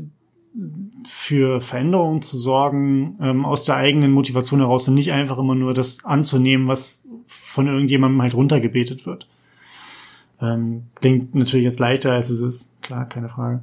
für 1.06 1.62
Veränderungen 1.62 2.22
zu 2.22 2.38
sorgen, 2.38 3.18
ähm, 3.22 3.46
aus 3.46 3.66
der 3.66 3.76
eigenen 3.76 4.12
Motivation 4.12 4.60
heraus 4.60 4.88
und 4.88 4.94
nicht 4.94 5.12
einfach 5.12 5.38
immer 5.38 5.56
nur 5.56 5.74
das 5.74 6.04
anzunehmen, 6.06 6.68
was 6.68 7.06
von 7.26 7.68
irgendjemandem 7.68 8.22
halt 8.22 8.34
runtergebetet 8.34 9.06
wird. 9.06 9.28
Ähm, 10.42 10.88
klingt 10.96 11.36
natürlich 11.36 11.66
jetzt 11.66 11.80
leichter, 11.80 12.14
als 12.14 12.30
es 12.30 12.40
ist. 12.40 12.82
Klar, 12.82 13.08
keine 13.08 13.30
Frage. 13.30 13.62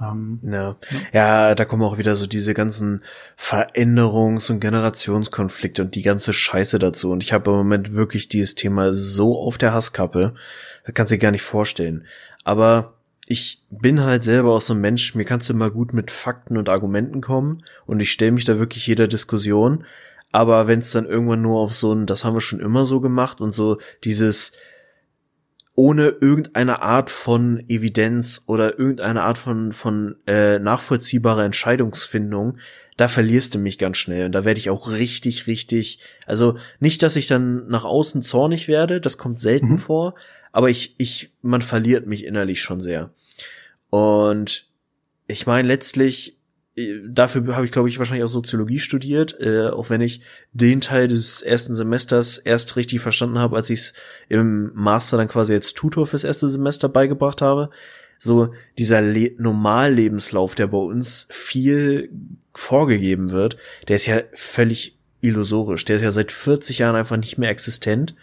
Ähm, 0.00 0.38
ja. 0.42 0.76
ja, 1.12 1.54
da 1.54 1.64
kommen 1.64 1.82
auch 1.82 1.98
wieder 1.98 2.14
so 2.14 2.26
diese 2.26 2.54
ganzen 2.54 3.02
Veränderungs- 3.36 4.50
und 4.50 4.60
Generationskonflikte 4.60 5.82
und 5.82 5.94
die 5.94 6.02
ganze 6.02 6.32
Scheiße 6.32 6.78
dazu. 6.78 7.10
Und 7.10 7.22
ich 7.22 7.32
habe 7.32 7.50
im 7.50 7.56
Moment 7.56 7.92
wirklich 7.94 8.28
dieses 8.28 8.54
Thema 8.54 8.92
so 8.92 9.38
auf 9.38 9.58
der 9.58 9.74
Hasskappe, 9.74 10.34
das 10.84 10.94
kannst 10.94 11.10
du 11.10 11.16
dir 11.16 11.22
gar 11.22 11.32
nicht 11.32 11.42
vorstellen. 11.42 12.04
Aber 12.44 12.94
ich 13.30 13.62
bin 13.68 14.00
halt 14.00 14.24
selber 14.24 14.54
auch 14.54 14.62
so 14.62 14.72
ein 14.72 14.80
Mensch, 14.80 15.14
mir 15.14 15.26
kannst 15.26 15.50
du 15.50 15.52
immer 15.52 15.70
gut 15.70 15.92
mit 15.92 16.10
Fakten 16.10 16.56
und 16.56 16.70
Argumenten 16.70 17.20
kommen 17.20 17.62
und 17.84 18.00
ich 18.00 18.10
stelle 18.10 18.32
mich 18.32 18.46
da 18.46 18.58
wirklich 18.58 18.86
jeder 18.86 19.06
Diskussion. 19.06 19.84
Aber 20.32 20.66
wenn 20.66 20.78
es 20.78 20.92
dann 20.92 21.04
irgendwann 21.04 21.42
nur 21.42 21.60
auf 21.60 21.74
so 21.74 21.92
ein, 21.92 22.06
das 22.06 22.24
haben 22.24 22.34
wir 22.34 22.40
schon 22.40 22.60
immer 22.60 22.86
so 22.86 23.02
gemacht 23.02 23.42
und 23.42 23.52
so 23.52 23.78
dieses 24.02 24.52
ohne 25.74 26.08
irgendeine 26.08 26.80
Art 26.80 27.10
von 27.10 27.62
Evidenz 27.68 28.44
oder 28.46 28.78
irgendeine 28.78 29.22
Art 29.22 29.36
von 29.36 29.72
von 29.72 30.16
äh, 30.26 30.58
nachvollziehbarer 30.58 31.44
Entscheidungsfindung, 31.44 32.56
da 32.96 33.08
verlierst 33.08 33.54
du 33.54 33.58
mich 33.58 33.78
ganz 33.78 33.98
schnell 33.98 34.24
und 34.24 34.32
da 34.32 34.46
werde 34.46 34.58
ich 34.58 34.70
auch 34.70 34.88
richtig 34.88 35.46
richtig, 35.46 35.98
also 36.26 36.56
nicht, 36.80 37.02
dass 37.02 37.14
ich 37.14 37.26
dann 37.26 37.68
nach 37.68 37.84
außen 37.84 38.22
zornig 38.22 38.68
werde, 38.68 39.02
das 39.02 39.18
kommt 39.18 39.40
selten 39.40 39.72
mhm. 39.72 39.78
vor, 39.78 40.14
aber 40.50 40.70
ich 40.70 40.94
ich 40.96 41.30
man 41.42 41.60
verliert 41.60 42.06
mich 42.06 42.24
innerlich 42.24 42.62
schon 42.62 42.80
sehr. 42.80 43.10
Und 43.90 44.66
ich 45.26 45.46
meine, 45.46 45.68
letztlich, 45.68 46.38
äh, 46.76 47.00
dafür 47.08 47.54
habe 47.54 47.66
ich, 47.66 47.72
glaube 47.72 47.88
ich, 47.88 47.98
wahrscheinlich 47.98 48.24
auch 48.24 48.28
Soziologie 48.28 48.78
studiert, 48.78 49.38
äh, 49.40 49.68
auch 49.68 49.90
wenn 49.90 50.00
ich 50.00 50.22
den 50.52 50.80
Teil 50.80 51.08
des 51.08 51.42
ersten 51.42 51.74
Semesters 51.74 52.38
erst 52.38 52.76
richtig 52.76 53.00
verstanden 53.00 53.38
habe, 53.38 53.56
als 53.56 53.70
ich 53.70 53.80
es 53.80 53.92
im 54.28 54.72
Master 54.74 55.16
dann 55.16 55.28
quasi 55.28 55.54
als 55.54 55.74
Tutor 55.74 56.06
fürs 56.06 56.24
erste 56.24 56.50
Semester 56.50 56.88
beigebracht 56.88 57.42
habe. 57.42 57.70
So 58.18 58.52
dieser 58.78 59.00
Le 59.00 59.32
Normallebenslauf, 59.38 60.54
der 60.54 60.66
bei 60.66 60.78
uns 60.78 61.28
viel 61.30 62.10
vorgegeben 62.52 63.30
wird, 63.30 63.56
der 63.86 63.96
ist 63.96 64.06
ja 64.06 64.22
völlig 64.32 64.98
illusorisch. 65.20 65.84
Der 65.84 65.96
ist 65.96 66.02
ja 66.02 66.10
seit 66.10 66.32
40 66.32 66.78
Jahren 66.78 66.96
einfach 66.96 67.16
nicht 67.16 67.38
mehr 67.38 67.50
existent. 67.50 68.14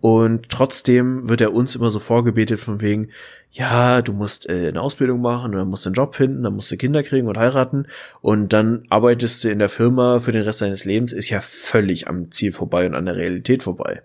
Und 0.00 0.48
trotzdem 0.48 1.28
wird 1.28 1.42
er 1.42 1.52
uns 1.52 1.74
immer 1.74 1.90
so 1.90 1.98
vorgebetet 1.98 2.58
von 2.58 2.80
wegen, 2.80 3.10
ja, 3.52 4.00
du 4.00 4.12
musst 4.12 4.48
äh, 4.48 4.68
eine 4.68 4.80
Ausbildung 4.80 5.20
machen, 5.20 5.52
dann 5.52 5.68
musst 5.68 5.84
du 5.84 5.88
einen 5.88 5.94
Job 5.94 6.14
finden, 6.14 6.42
dann 6.42 6.54
musst 6.54 6.70
du 6.70 6.76
Kinder 6.76 7.02
kriegen 7.02 7.26
und 7.26 7.36
heiraten 7.36 7.86
und 8.20 8.52
dann 8.52 8.84
arbeitest 8.88 9.44
du 9.44 9.50
in 9.50 9.58
der 9.58 9.68
Firma 9.68 10.20
für 10.20 10.32
den 10.32 10.42
Rest 10.42 10.62
deines 10.62 10.84
Lebens, 10.84 11.12
ist 11.12 11.30
ja 11.30 11.40
völlig 11.40 12.08
am 12.08 12.30
Ziel 12.30 12.52
vorbei 12.52 12.86
und 12.86 12.94
an 12.94 13.06
der 13.06 13.16
Realität 13.16 13.62
vorbei. 13.62 14.02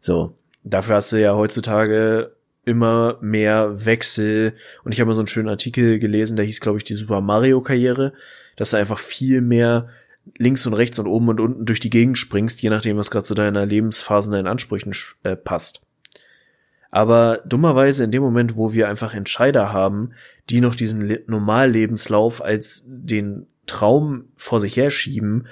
So, 0.00 0.34
dafür 0.64 0.96
hast 0.96 1.12
du 1.12 1.20
ja 1.20 1.34
heutzutage 1.34 2.32
immer 2.64 3.16
mehr 3.22 3.86
Wechsel 3.86 4.52
und 4.84 4.92
ich 4.92 5.00
habe 5.00 5.08
mal 5.08 5.14
so 5.14 5.20
einen 5.20 5.28
schönen 5.28 5.48
Artikel 5.48 5.98
gelesen, 5.98 6.36
der 6.36 6.44
hieß, 6.44 6.60
glaube 6.60 6.78
ich, 6.78 6.84
die 6.84 6.94
Super 6.94 7.22
Mario 7.22 7.62
Karriere, 7.62 8.12
dass 8.56 8.70
du 8.70 8.76
einfach 8.76 8.98
viel 8.98 9.40
mehr 9.40 9.88
links 10.36 10.66
und 10.66 10.74
rechts 10.74 10.98
und 10.98 11.06
oben 11.06 11.28
und 11.28 11.40
unten 11.40 11.66
durch 11.66 11.80
die 11.80 11.90
Gegend 11.90 12.18
springst, 12.18 12.60
je 12.62 12.70
nachdem, 12.70 12.96
was 12.96 13.10
gerade 13.10 13.26
zu 13.26 13.34
deiner 13.34 13.66
Lebensphase 13.66 14.28
und 14.28 14.32
deinen 14.34 14.46
Ansprüchen 14.46 14.94
äh, 15.22 15.36
passt. 15.36 15.82
Aber 16.90 17.42
dummerweise 17.46 18.04
in 18.04 18.10
dem 18.10 18.22
Moment, 18.22 18.56
wo 18.56 18.72
wir 18.72 18.88
einfach 18.88 19.14
Entscheider 19.14 19.72
haben, 19.72 20.12
die 20.48 20.60
noch 20.60 20.74
diesen 20.74 21.02
Le 21.02 21.22
Normallebenslauf 21.26 22.42
als 22.42 22.84
den 22.86 23.46
Traum 23.66 24.24
vor 24.36 24.60
sich 24.60 24.76
herschieben, 24.76 25.46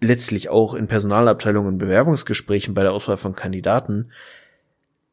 letztlich 0.00 0.50
auch 0.50 0.74
in 0.74 0.86
Personalabteilungen 0.86 1.74
und 1.74 1.78
Bewerbungsgesprächen 1.78 2.74
bei 2.74 2.82
der 2.82 2.92
Auswahl 2.92 3.16
von 3.16 3.34
Kandidaten, 3.34 4.10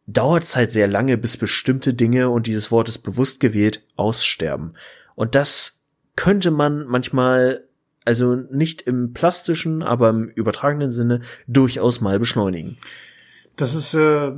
dauert 0.07 0.43
es 0.43 0.55
halt 0.55 0.72
sehr 0.72 0.88
lange, 0.88 1.18
bis 1.18 1.38
bestimmte 1.38 1.93
Dinge, 1.93 2.30
und 2.30 2.47
dieses 2.47 2.72
Wort 2.72 2.89
ist 2.89 2.99
bewusst 2.99 3.39
gewählt, 3.39 3.84
aussterben. 3.95 4.76
Und 5.16 5.36
das 5.36 5.84
könnte 6.16 6.51
man 6.51 6.86
manchmal 6.86 7.64
also 8.06 8.36
nicht 8.36 8.82
im 8.82 9.14
plastischen, 9.14 9.84
aber 9.84 10.10
im 10.10 10.30
übertragenen 10.30 10.91
Sinne 10.91 11.22
durchaus 11.47 12.02
mal 12.02 12.20
beschleunigen. 12.20 12.78
Das 13.56 13.76
ist 13.76 13.93
äh, 13.93 14.32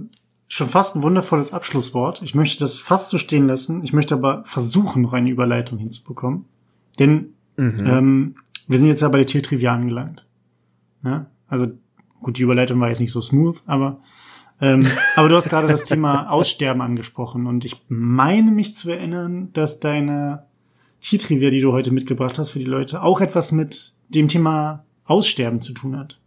schon 0.47 0.67
fast 0.67 0.95
ein 0.95 1.03
wundervolles 1.03 1.53
Abschlusswort. 1.53 2.21
Ich 2.21 2.35
möchte 2.35 2.59
das 2.59 2.79
fast 2.79 3.09
so 3.09 3.17
stehen 3.17 3.47
lassen. 3.47 3.83
Ich 3.83 3.93
möchte 3.93 4.15
aber 4.15 4.43
versuchen, 4.45 5.01
noch 5.01 5.13
eine 5.13 5.29
Überleitung 5.29 5.79
hinzubekommen. 5.79 6.45
Denn 6.99 7.33
mhm. 7.55 7.85
ähm, 7.85 8.35
wir 8.67 8.79
sind 8.79 8.87
jetzt 8.87 9.01
ja 9.01 9.09
bei 9.09 9.17
der 9.17 9.27
Tiertrivia 9.27 9.73
angelangt. 9.73 10.25
Ja? 11.03 11.27
Also 11.47 11.71
gut, 12.21 12.37
die 12.37 12.43
Überleitung 12.43 12.79
war 12.79 12.89
jetzt 12.89 12.99
nicht 12.99 13.11
so 13.11 13.21
smooth, 13.21 13.61
aber 13.65 13.99
ähm, 14.61 14.85
aber 15.15 15.29
du 15.29 15.35
hast 15.35 15.49
gerade 15.49 15.67
das 15.67 15.83
Thema 15.83 16.29
Aussterben 16.29 16.81
angesprochen 16.81 17.47
und 17.47 17.65
ich 17.65 17.83
meine 17.87 18.51
mich 18.51 18.75
zu 18.75 18.89
erinnern, 18.89 19.49
dass 19.53 19.79
deine 19.79 20.45
Tiertrivia, 21.03 21.49
die 21.49 21.61
du 21.61 21.71
heute 21.71 21.91
mitgebracht 21.91 22.39
hast 22.39 22.51
für 22.51 22.59
die 22.59 22.65
Leute, 22.65 23.03
auch 23.03 23.21
etwas 23.21 23.51
mit 23.51 23.93
dem 24.09 24.27
Thema 24.27 24.85
Aussterben 25.05 25.61
zu 25.61 25.73
tun 25.73 25.97
hat. 25.97 26.19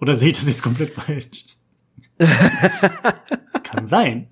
Oder 0.00 0.16
sehe 0.16 0.30
ich 0.30 0.38
das 0.38 0.48
jetzt 0.48 0.62
komplett 0.62 0.92
falsch? 0.92 1.44
das 2.18 3.62
kann 3.62 3.86
sein. 3.86 4.28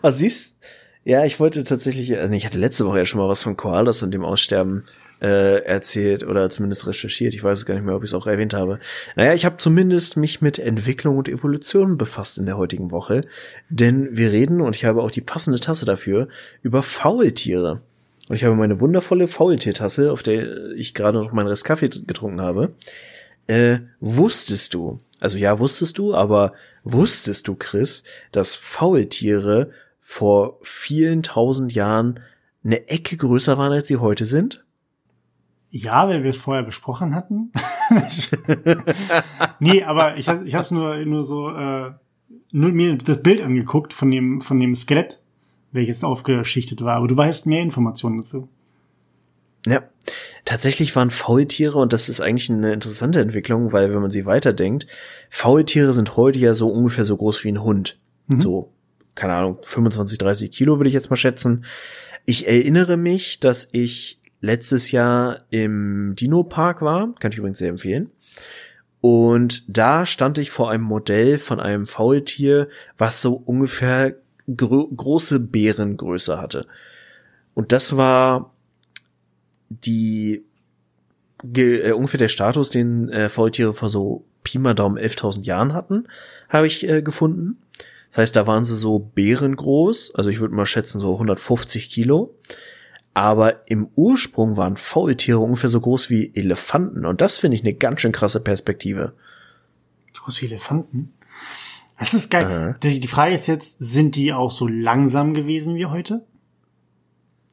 Was 0.00 0.18
siehst 0.18 0.56
ja, 1.04 1.24
ich 1.24 1.40
wollte 1.40 1.64
tatsächlich, 1.64 2.16
also 2.16 2.32
ich 2.32 2.46
hatte 2.46 2.58
letzte 2.58 2.86
Woche 2.86 2.98
ja 2.98 3.04
schon 3.04 3.20
mal 3.20 3.28
was 3.28 3.42
von 3.42 3.56
Koalas 3.56 4.04
und 4.04 4.12
dem 4.12 4.24
Aussterben 4.24 4.84
äh, 5.20 5.64
erzählt 5.64 6.22
oder 6.22 6.48
zumindest 6.48 6.86
recherchiert. 6.86 7.34
Ich 7.34 7.42
weiß 7.42 7.58
es 7.58 7.66
gar 7.66 7.74
nicht 7.74 7.84
mehr, 7.84 7.96
ob 7.96 8.04
ich 8.04 8.10
es 8.10 8.14
auch 8.14 8.28
erwähnt 8.28 8.54
habe. 8.54 8.78
Naja, 9.16 9.34
ich 9.34 9.44
habe 9.44 9.56
zumindest 9.56 10.16
mich 10.16 10.40
mit 10.40 10.60
Entwicklung 10.60 11.16
und 11.16 11.28
Evolution 11.28 11.98
befasst 11.98 12.38
in 12.38 12.46
der 12.46 12.56
heutigen 12.56 12.92
Woche, 12.92 13.22
denn 13.68 14.16
wir 14.16 14.30
reden, 14.30 14.60
und 14.60 14.76
ich 14.76 14.84
habe 14.84 15.02
auch 15.02 15.10
die 15.10 15.20
passende 15.20 15.58
Tasse 15.58 15.86
dafür, 15.86 16.28
über 16.62 16.82
Faultiere. 16.82 17.80
Und 18.32 18.36
ich 18.36 18.44
habe 18.44 18.56
meine 18.56 18.80
wundervolle 18.80 19.26
Faultiertasse, 19.26 20.10
auf 20.10 20.22
der 20.22 20.70
ich 20.70 20.94
gerade 20.94 21.18
noch 21.18 21.32
meinen 21.32 21.48
Rest 21.48 21.66
Kaffee 21.66 21.90
getrunken 21.90 22.40
habe. 22.40 22.74
Äh, 23.46 23.80
wusstest 24.00 24.72
du, 24.72 25.00
also 25.20 25.36
ja, 25.36 25.58
wusstest 25.58 25.98
du, 25.98 26.14
aber 26.14 26.54
wusstest 26.82 27.46
du, 27.46 27.56
Chris, 27.56 28.04
dass 28.30 28.54
Faultiere 28.54 29.70
vor 30.00 30.58
vielen 30.62 31.22
tausend 31.22 31.74
Jahren 31.74 32.20
eine 32.64 32.88
Ecke 32.88 33.18
größer 33.18 33.58
waren, 33.58 33.72
als 33.72 33.88
sie 33.88 33.98
heute 33.98 34.24
sind? 34.24 34.64
Ja, 35.68 36.08
weil 36.08 36.22
wir 36.22 36.30
es 36.30 36.40
vorher 36.40 36.62
besprochen 36.62 37.14
hatten. 37.14 37.52
nee, 39.60 39.82
aber 39.84 40.16
ich, 40.16 40.26
ich 40.28 40.54
habe 40.54 40.64
es 40.64 40.70
nur, 40.70 40.96
nur 41.04 41.26
so 41.26 41.50
äh, 41.50 41.92
nur 42.50 42.72
mir 42.72 42.96
das 42.96 43.22
Bild 43.22 43.42
angeguckt 43.42 43.92
von 43.92 44.10
dem 44.10 44.40
von 44.40 44.58
dem 44.58 44.74
Skelett 44.74 45.21
welches 45.72 46.04
aufgeschichtet 46.04 46.82
war. 46.82 46.96
Aber 46.96 47.08
du 47.08 47.16
weißt 47.16 47.46
mehr 47.46 47.62
Informationen 47.62 48.18
dazu. 48.18 48.48
Ja, 49.66 49.82
tatsächlich 50.44 50.94
waren 50.96 51.10
Faultiere, 51.10 51.78
und 51.78 51.92
das 51.92 52.08
ist 52.08 52.20
eigentlich 52.20 52.50
eine 52.50 52.72
interessante 52.72 53.20
Entwicklung, 53.20 53.72
weil 53.72 53.94
wenn 53.94 54.02
man 54.02 54.10
sie 54.10 54.26
weiterdenkt, 54.26 54.86
Faultiere 55.30 55.92
sind 55.92 56.16
heute 56.16 56.38
ja 56.38 56.54
so 56.54 56.68
ungefähr 56.68 57.04
so 57.04 57.16
groß 57.16 57.44
wie 57.44 57.52
ein 57.52 57.62
Hund. 57.62 57.98
Mhm. 58.26 58.40
So, 58.40 58.72
keine 59.14 59.34
Ahnung, 59.34 59.58
25, 59.62 60.18
30 60.18 60.50
Kilo 60.50 60.80
will 60.80 60.86
ich 60.88 60.94
jetzt 60.94 61.10
mal 61.10 61.16
schätzen. 61.16 61.64
Ich 62.24 62.48
erinnere 62.48 62.96
mich, 62.96 63.40
dass 63.40 63.68
ich 63.72 64.20
letztes 64.40 64.90
Jahr 64.90 65.44
im 65.50 66.14
Dino-Park 66.16 66.82
war, 66.82 67.14
kann 67.20 67.30
ich 67.30 67.38
übrigens 67.38 67.58
sehr 67.58 67.70
empfehlen. 67.70 68.10
Und 69.00 69.64
da 69.68 70.06
stand 70.06 70.38
ich 70.38 70.50
vor 70.50 70.70
einem 70.70 70.84
Modell 70.84 71.38
von 71.38 71.58
einem 71.58 71.86
Faultier, 71.86 72.68
was 72.98 73.22
so 73.22 73.34
ungefähr 73.34 74.16
gro 74.56 74.88
große 74.88 75.40
Bärengröße 75.40 76.40
hatte. 76.40 76.66
Und 77.54 77.72
das 77.72 77.96
war 77.96 78.52
die 79.68 80.44
äh, 81.54 81.92
ungefähr 81.92 82.18
der 82.18 82.28
Status, 82.28 82.70
den 82.70 83.08
äh, 83.08 83.28
Faultiere 83.28 83.74
vor 83.74 83.88
so 83.88 84.24
Pi 84.44 84.58
mal 84.58 84.74
Daumen 84.74 84.98
11.000 84.98 85.42
Jahren 85.42 85.72
hatten, 85.72 86.08
habe 86.48 86.66
ich 86.66 86.88
äh, 86.88 87.02
gefunden. 87.02 87.58
Das 88.08 88.18
heißt, 88.18 88.36
da 88.36 88.46
waren 88.46 88.64
sie 88.64 88.76
so 88.76 88.98
bärengroß, 88.98 90.14
also 90.14 90.28
ich 90.30 90.40
würde 90.40 90.54
mal 90.54 90.66
schätzen 90.66 91.00
so 91.00 91.14
150 91.14 91.90
Kilo. 91.90 92.34
Aber 93.14 93.68
im 93.68 93.88
Ursprung 93.94 94.56
waren 94.56 94.76
Faultiere 94.76 95.38
ungefähr 95.38 95.68
so 95.68 95.80
groß 95.80 96.08
wie 96.08 96.32
Elefanten. 96.34 97.04
Und 97.04 97.20
das 97.20 97.38
finde 97.38 97.56
ich 97.56 97.62
eine 97.62 97.74
ganz 97.74 98.00
schön 98.00 98.12
krasse 98.12 98.40
Perspektive. 98.40 99.12
Groß 100.14 100.40
wie 100.40 100.46
Elefanten? 100.46 101.12
Das 101.98 102.14
ist 102.14 102.30
geil. 102.30 102.76
Die, 102.82 103.00
die 103.00 103.06
Frage 103.06 103.34
ist 103.34 103.46
jetzt, 103.46 103.78
sind 103.78 104.16
die 104.16 104.32
auch 104.32 104.50
so 104.50 104.66
langsam 104.66 105.34
gewesen 105.34 105.76
wie 105.76 105.86
heute? 105.86 106.26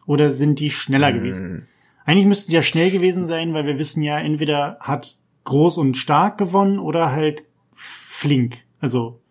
Oder 0.05 0.31
sind 0.31 0.59
die 0.59 0.71
schneller 0.71 1.11
mhm. 1.11 1.15
gewesen? 1.15 1.67
Eigentlich 2.05 2.25
müssten 2.25 2.49
sie 2.49 2.55
ja 2.55 2.63
schnell 2.63 2.89
gewesen 2.89 3.27
sein, 3.27 3.53
weil 3.53 3.65
wir 3.65 3.77
wissen 3.77 4.01
ja, 4.01 4.19
entweder 4.19 4.77
hat 4.79 5.19
groß 5.43 5.77
und 5.77 5.95
stark 5.95 6.37
gewonnen 6.37 6.79
oder 6.79 7.11
halt 7.11 7.43
flink. 7.75 8.57
Also, 8.79 9.21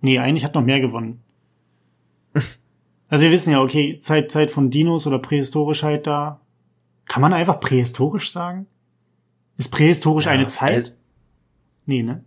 nee, 0.00 0.18
eigentlich 0.18 0.44
hat 0.44 0.54
noch 0.54 0.64
mehr 0.64 0.80
gewonnen. 0.80 1.22
Also 3.08 3.26
wir 3.26 3.32
wissen 3.32 3.52
ja, 3.52 3.60
okay, 3.60 3.98
Zeit, 3.98 4.30
Zeit 4.30 4.50
von 4.50 4.70
Dinos 4.70 5.06
oder 5.06 5.18
Prähistorischheit 5.18 6.06
da. 6.06 6.40
Kann 7.04 7.20
man 7.20 7.34
einfach 7.34 7.60
prähistorisch 7.60 8.32
sagen? 8.32 8.64
Ist 9.58 9.70
prähistorisch 9.70 10.24
Ja, 10.24 10.30
eine 10.30 10.48
Zeit? 10.48 10.88
äh, 10.88 10.92
nee, 11.84 12.02
ne? 12.02 12.24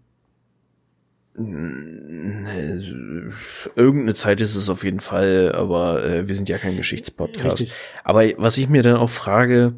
Irgendeine 3.76 4.14
Zeit 4.14 4.40
ist 4.40 4.56
es 4.56 4.70
auf 4.70 4.84
jeden 4.86 5.02
Fall, 5.02 5.52
aber 5.54 6.06
äh, 6.06 6.28
wir 6.30 6.36
sind 6.36 6.48
ja 6.48 6.58
kein 6.58 6.78
Geschichtspodcast. 6.78 7.62
Richtig. 7.62 7.74
Aber 8.04 8.24
was 8.38 8.58
ich 8.58 8.70
mir 8.70 8.84
dann 8.84 8.96
auch 8.96 9.10
frage, 9.10 9.74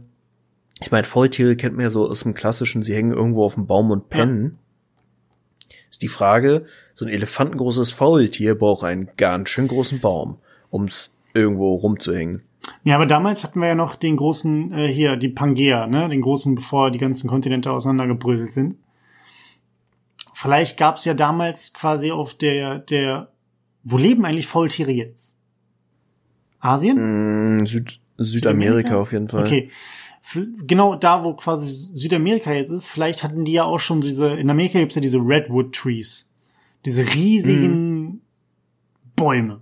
ich 0.81 0.91
meine, 0.91 1.05
Faultiere 1.05 1.55
kennt 1.55 1.75
man 1.75 1.83
ja 1.83 1.89
so 1.89 2.07
aus 2.07 2.21
dem 2.21 2.35
klassischen, 2.35 2.83
sie 2.83 2.93
hängen 2.93 3.13
irgendwo 3.13 3.43
auf 3.43 3.55
dem 3.55 3.65
Baum 3.65 3.89
und 3.89 4.09
pennen. 4.09 4.59
Ist 5.89 6.03
die 6.03 6.07
Frage, 6.09 6.65
so 6.93 7.05
ein 7.05 7.11
elefantengroßes 7.11 7.89
Faultier 7.89 8.53
braucht 8.55 8.83
einen 8.83 9.09
ganz 9.17 9.49
schön 9.49 9.67
großen 9.67 9.99
Baum, 9.99 10.37
ums 10.71 11.15
irgendwo 11.33 11.73
rumzuhängen. 11.75 12.43
Ja, 12.83 12.95
aber 12.95 13.05
damals 13.05 13.43
hatten 13.43 13.61
wir 13.61 13.69
ja 13.69 13.75
noch 13.75 13.95
den 13.95 14.17
großen, 14.17 14.73
äh, 14.73 14.87
hier, 14.87 15.15
die 15.15 15.29
Pangea, 15.29 15.87
ne? 15.87 16.09
Den 16.09 16.21
großen, 16.21 16.53
bevor 16.53 16.91
die 16.91 16.99
ganzen 16.99 17.29
Kontinente 17.29 17.71
auseinandergebröselt 17.71 18.53
sind. 18.53 18.75
Vielleicht 20.39 20.77
gab 20.77 20.97
es 20.97 21.05
ja 21.05 21.15
damals 21.15 21.73
quasi 21.73 22.11
auf 22.11 22.35
der, 22.35 22.77
der, 22.77 23.31
wo 23.83 23.97
leben 23.97 24.23
eigentlich 24.23 24.45
Faultiere 24.45 24.91
jetzt? 24.91 25.39
Asien? 26.59 27.61
Mm, 27.61 27.65
Süd 27.65 27.99
Südamerika 28.17 28.99
auf 29.01 29.13
jeden 29.13 29.29
Fall. 29.29 29.45
Okay. 29.47 29.71
F- 30.23 30.45
Genau 30.67 30.93
da, 30.93 31.23
wo 31.23 31.33
quasi 31.33 31.67
Südamerika 31.71 32.53
jetzt 32.53 32.69
ist, 32.69 32.85
vielleicht 32.85 33.23
hatten 33.23 33.45
die 33.45 33.53
ja 33.53 33.63
auch 33.63 33.79
schon 33.79 33.99
diese, 33.99 34.27
in 34.35 34.47
Amerika 34.51 34.77
gibt's 34.77 34.93
ja 34.93 35.01
diese 35.01 35.17
Redwood 35.17 35.73
Trees. 35.73 36.29
Diese 36.85 37.01
riesigen 37.15 38.01
Mhm. 38.03 38.21
Bäume. 39.15 39.61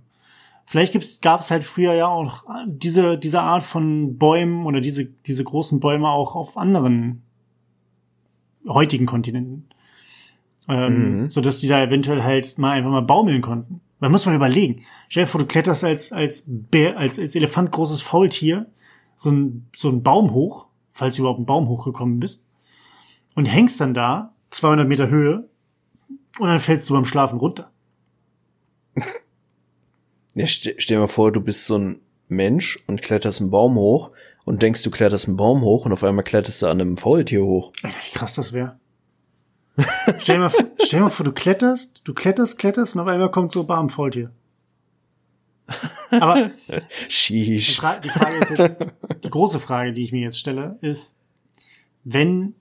Vielleicht 0.66 0.92
gibt's, 0.92 1.22
gab's 1.22 1.50
halt 1.50 1.64
früher 1.64 1.94
ja 1.94 2.08
auch 2.08 2.44
diese, 2.66 3.16
diese 3.16 3.40
Art 3.40 3.62
von 3.62 4.18
Bäumen 4.18 4.66
oder 4.66 4.82
diese, 4.82 5.06
diese 5.06 5.42
großen 5.42 5.80
Bäume 5.80 6.08
auch 6.10 6.36
auf 6.36 6.58
anderen 6.58 7.22
heutigen 8.68 9.06
Kontinenten. 9.06 9.68
Ähm, 10.68 11.20
Mhm. 11.22 11.30
so 11.30 11.40
dass 11.40 11.60
die 11.60 11.68
da 11.68 11.82
eventuell 11.82 12.22
halt 12.24 12.58
mal 12.58 12.72
einfach 12.72 12.90
mal 12.90 13.02
baumeln 13.02 13.40
konnten. 13.42 13.80
Man 14.00 14.10
muss 14.10 14.26
mal 14.26 14.34
überlegen. 14.34 14.84
Stell 15.08 15.22
dir 15.24 15.28
vor, 15.28 15.40
du 15.40 15.46
kletterst 15.46 15.84
als, 15.84 16.12
als 16.12 16.44
Bär, 16.48 16.98
als, 16.98 17.18
als 17.18 17.34
Elefant 17.36 17.70
großes 17.72 18.02
Faultier 18.02 18.66
so 19.14 19.30
ein, 19.30 19.66
so 19.76 19.88
ein 19.88 20.02
Baum 20.02 20.32
hoch, 20.32 20.66
falls 20.92 21.16
du 21.16 21.22
überhaupt 21.22 21.38
einen 21.38 21.46
Baum 21.46 21.68
hochgekommen 21.68 22.18
bist, 22.20 22.44
und 23.34 23.46
hängst 23.46 23.80
dann 23.80 23.94
da, 23.94 24.32
200 24.50 24.86
Meter 24.88 25.08
Höhe, 25.08 25.48
und 26.38 26.48
dann 26.48 26.60
fällst 26.60 26.88
du 26.90 26.94
beim 26.94 27.04
Schlafen 27.06 27.38
runter. 27.38 27.70
Ja, 30.34 30.46
st 30.46 30.74
stell 30.76 30.96
dir 30.96 31.00
mal 31.00 31.06
vor, 31.06 31.32
du 31.32 31.40
bist 31.40 31.64
so 31.64 31.78
ein 31.78 32.00
Mensch 32.28 32.78
und 32.86 33.00
kletterst 33.00 33.40
einen 33.40 33.50
Baum 33.50 33.76
hoch 33.76 34.10
und 34.44 34.60
denkst, 34.60 34.82
du 34.82 34.90
kletterst 34.90 35.28
einen 35.28 35.38
Baum 35.38 35.62
hoch 35.62 35.86
und 35.86 35.92
auf 35.92 36.04
einmal 36.04 36.24
kletterst 36.24 36.60
du 36.60 36.66
an 36.66 36.78
einem 36.80 36.98
Faultier 36.98 37.42
hoch. 37.42 37.72
Alter, 37.82 37.96
wie 38.06 38.18
krass 38.18 38.34
das 38.34 38.52
wäre. 38.52 38.78
Stell, 40.18 40.36
dir 40.36 40.42
mal, 40.42 40.50
vor- 40.50 40.64
stell 40.82 41.00
mal 41.00 41.10
vor, 41.10 41.24
du 41.24 41.32
kletterst, 41.32 42.02
du 42.04 42.14
kletterst, 42.14 42.58
kletterst, 42.58 42.94
und 42.94 43.00
auf 43.02 43.08
einmal 43.08 43.30
kommt 43.30 43.52
so 43.52 43.64
Bam 43.64 43.90
Faultier. 43.90 44.30
Aber 46.10 46.50
die, 46.68 46.74
Sheesh. 47.08 47.76
Fra 47.76 47.98
die 47.98 48.08
Frage 48.08 48.36
ist 48.38 48.56
jetzt, 48.58 48.84
die 49.24 49.30
große 49.30 49.58
Frage, 49.60 49.92
die 49.92 50.02
ich 50.02 50.12
mir 50.12 50.20
jetzt 50.22 50.38
stelle, 50.38 50.78
ist, 50.80 51.16
wenn 52.04 52.54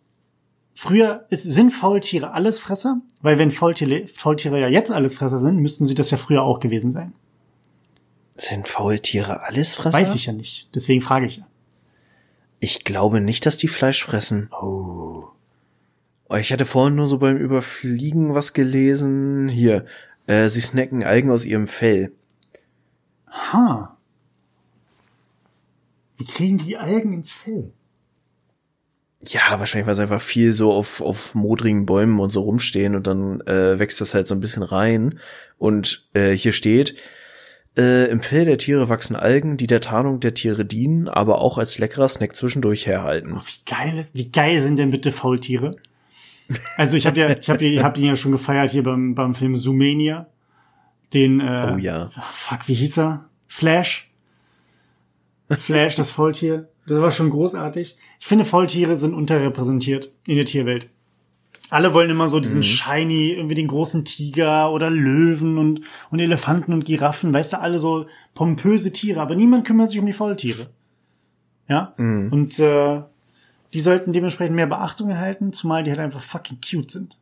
früher 0.73 1.25
ist, 1.29 1.43
sind 1.43 1.71
Faultiere 1.71 2.33
Allesfresser? 2.33 3.01
Weil 3.21 3.37
wenn 3.37 3.51
Faultiere, 3.51 4.07
Faultiere 4.07 4.59
ja 4.59 4.67
jetzt 4.67 4.91
Allesfresser 4.91 5.37
sind, 5.37 5.57
müssten 5.57 5.85
sie 5.85 5.95
das 5.95 6.09
ja 6.11 6.17
früher 6.17 6.41
auch 6.41 6.59
gewesen 6.59 6.91
sein. 6.91 7.13
Sind 8.35 8.67
Faultiere 8.67 9.43
Allesfresser? 9.43 9.97
Weiß 9.97 10.15
ich 10.15 10.25
ja 10.25 10.33
nicht. 10.33 10.73
Deswegen 10.75 11.01
frage 11.01 11.27
ich 11.27 11.37
ja. 11.37 11.47
Ich 12.59 12.83
glaube 12.83 13.21
nicht, 13.21 13.45
dass 13.45 13.57
die 13.57 13.67
Fleisch 13.67 14.03
fressen. 14.03 14.49
Oh. 14.51 14.94
Ich 16.39 16.51
hatte 16.51 16.65
vorhin 16.65 16.95
nur 16.95 17.07
so 17.07 17.19
beim 17.19 17.37
Überfliegen 17.37 18.33
was 18.33 18.53
gelesen. 18.53 19.47
Hier, 19.47 19.85
äh, 20.27 20.49
sie 20.49 20.61
snacken 20.61 21.03
Algen 21.03 21.29
aus 21.29 21.45
ihrem 21.45 21.67
Fell. 21.67 22.11
Ha. 23.29 23.97
Wie 26.17 26.25
kriegen 26.25 26.57
die 26.57 26.77
Algen 26.77 27.13
ins 27.13 27.33
Fell? 27.33 27.71
Ja, 29.27 29.59
wahrscheinlich, 29.59 29.87
weil 29.87 29.95
sie 29.95 30.03
einfach 30.03 30.21
viel 30.21 30.53
so 30.53 30.71
auf, 30.73 31.01
auf 31.01 31.35
modrigen 31.35 31.85
Bäumen 31.85 32.19
und 32.19 32.29
so 32.31 32.41
rumstehen 32.41 32.95
und 32.95 33.07
dann 33.07 33.41
äh, 33.41 33.79
wächst 33.79 33.99
das 34.01 34.13
halt 34.13 34.27
so 34.27 34.35
ein 34.35 34.39
bisschen 34.39 34.63
rein. 34.63 35.19
Und 35.57 36.07
äh, 36.13 36.31
hier 36.31 36.53
steht, 36.53 36.95
äh, 37.77 38.09
im 38.09 38.21
Fell 38.21 38.45
der 38.45 38.57
Tiere 38.57 38.87
wachsen 38.89 39.15
Algen, 39.15 39.57
die 39.57 39.67
der 39.67 39.81
Tarnung 39.81 40.19
der 40.19 40.33
Tiere 40.35 40.63
dienen, 40.65 41.07
aber 41.07 41.39
auch 41.39 41.57
als 41.57 41.77
leckerer 41.79 42.09
Snack 42.09 42.35
zwischendurch 42.35 42.85
herhalten. 42.87 43.33
Oh, 43.37 43.41
wie 43.41 43.63
geil, 43.71 43.97
ist- 43.97 44.13
wie 44.15 44.29
geil 44.31 44.61
sind 44.61 44.77
denn 44.77 44.91
bitte 44.91 45.11
Faultiere? 45.11 45.75
Also 46.77 46.97
ich 46.97 47.07
habe 47.07 47.19
ja, 47.19 47.29
ich 47.29 47.49
habe 47.49 47.83
hab 47.83 47.97
ihn 47.97 48.05
ja 48.05 48.15
schon 48.15 48.31
gefeiert 48.31 48.71
hier 48.71 48.83
beim 48.83 49.15
beim 49.15 49.33
Film 49.33 49.55
Zoomania. 49.55 50.27
Den 51.13 51.39
äh, 51.39 51.73
Oh 51.73 51.77
ja. 51.77 52.09
Fuck, 52.31 52.67
wie 52.67 52.73
hieß 52.73 52.99
er? 52.99 53.29
Flash. 53.47 54.11
Flash, 55.49 55.95
das 55.95 56.11
Faultier. 56.11 56.69
Das 56.87 56.99
war 56.99 57.11
schon 57.11 57.29
großartig. 57.29 57.97
Ich 58.19 58.25
finde, 58.25 58.45
Faultiere 58.45 58.97
sind 58.97 59.13
unterrepräsentiert 59.13 60.13
in 60.27 60.35
der 60.35 60.45
Tierwelt. 60.45 60.89
Alle 61.69 61.93
wollen 61.93 62.11
immer 62.11 62.27
so 62.27 62.39
diesen 62.39 62.61
shiny, 62.63 63.33
irgendwie 63.33 63.55
den 63.55 63.67
großen 63.67 64.05
Tiger 64.05 64.71
oder 64.71 64.91
Löwen 64.91 65.57
und, 65.57 65.81
und 66.11 66.19
Elefanten 66.19 66.73
und 66.73 66.85
Giraffen, 66.85 67.33
weißt 67.33 67.53
du, 67.53 67.59
alle 67.59 67.79
so 67.79 68.05
pompöse 68.35 68.93
Tiere, 68.93 69.19
aber 69.19 69.35
niemand 69.35 69.65
kümmert 69.65 69.89
sich 69.89 69.99
um 69.99 70.05
die 70.05 70.13
Faultiere. 70.13 70.67
Ja? 71.67 71.93
Und 72.31 72.59
äh, 72.59 73.01
die 73.75 73.81
sollten 73.81 74.13
dementsprechend 74.13 74.55
mehr 74.55 74.67
Beachtung 74.67 75.09
erhalten, 75.09 75.51
zumal 75.51 75.83
die 75.83 75.91
halt 75.91 75.99
einfach 75.99 76.21
fucking 76.21 76.59
cute 76.61 76.89
sind. 76.89 77.17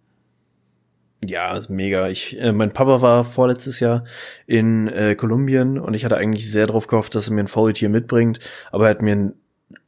Ja, 1.26 1.58
ist 1.58 1.70
mega. 1.70 2.10
Ich, 2.10 2.39
äh, 2.39 2.51
mein 2.51 2.74
Papa 2.74 3.01
war 3.01 3.24
vorletztes 3.24 3.80
Jahr 3.80 4.04
in 4.45 4.88
äh, 4.88 5.16
Kolumbien 5.16 5.80
und 5.80 5.95
ich 5.95 6.06
hatte 6.06 6.18
eigentlich 6.18 6.51
sehr 6.51 6.68
darauf 6.68 6.86
gehofft, 6.86 7.16
dass 7.16 7.28
er 7.28 7.34
mir 7.34 7.39
ein 7.41 7.47
Faultier 7.47 7.89
mitbringt, 7.89 8.39
aber 8.72 8.86
er 8.86 8.89
hat 8.91 9.01
mir 9.01 9.16
ein, 9.16 9.34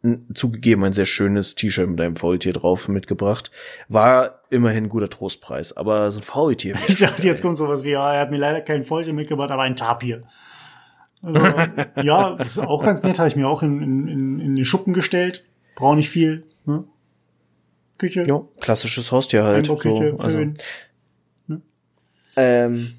ein, 0.03 0.25
zugegeben 0.33 0.83
ein 0.85 0.93
sehr 0.93 1.05
schönes 1.05 1.53
T-Shirt 1.53 1.87
mit 1.87 2.01
einem 2.01 2.15
Faultier 2.15 2.53
drauf 2.53 2.87
mitgebracht. 2.87 3.51
War 3.87 4.39
immerhin 4.49 4.85
ein 4.85 4.89
guter 4.89 5.11
Trostpreis, 5.11 5.77
aber 5.77 6.09
so 6.09 6.21
ein 6.21 6.23
Faultier. 6.23 6.77
Ich 6.87 6.97
dachte, 6.97 7.27
jetzt 7.27 7.43
kommt 7.43 7.57
sowas 7.57 7.83
wie, 7.83 7.91
ja, 7.91 8.11
er 8.11 8.21
hat 8.21 8.31
mir 8.31 8.39
leider 8.39 8.61
kein 8.61 8.85
Faultier 8.85 9.13
mitgebracht, 9.13 9.51
aber 9.51 9.61
ein 9.61 9.75
Tapir. 9.75 10.23
Also, 11.21 11.39
ja, 12.01 12.31
das 12.31 12.57
ist 12.57 12.59
auch 12.59 12.83
ganz 12.83 13.03
nett, 13.03 13.19
habe 13.19 13.27
ich 13.27 13.35
mir 13.35 13.47
auch 13.47 13.61
in, 13.61 13.83
in, 13.83 14.39
in 14.39 14.55
den 14.55 14.65
Schuppen 14.65 14.93
gestellt. 14.93 15.43
Brauche 15.75 15.95
nicht 15.95 16.09
viel. 16.09 16.43
Ne? 16.65 16.85
Küche, 17.97 18.23
ja, 18.25 18.41
klassisches 18.59 19.11
Haustier 19.11 19.43
halt. 19.43 19.67
So, 19.67 19.75
also, 19.75 20.37
Föhn. 20.37 20.57
ähm, 22.35 22.93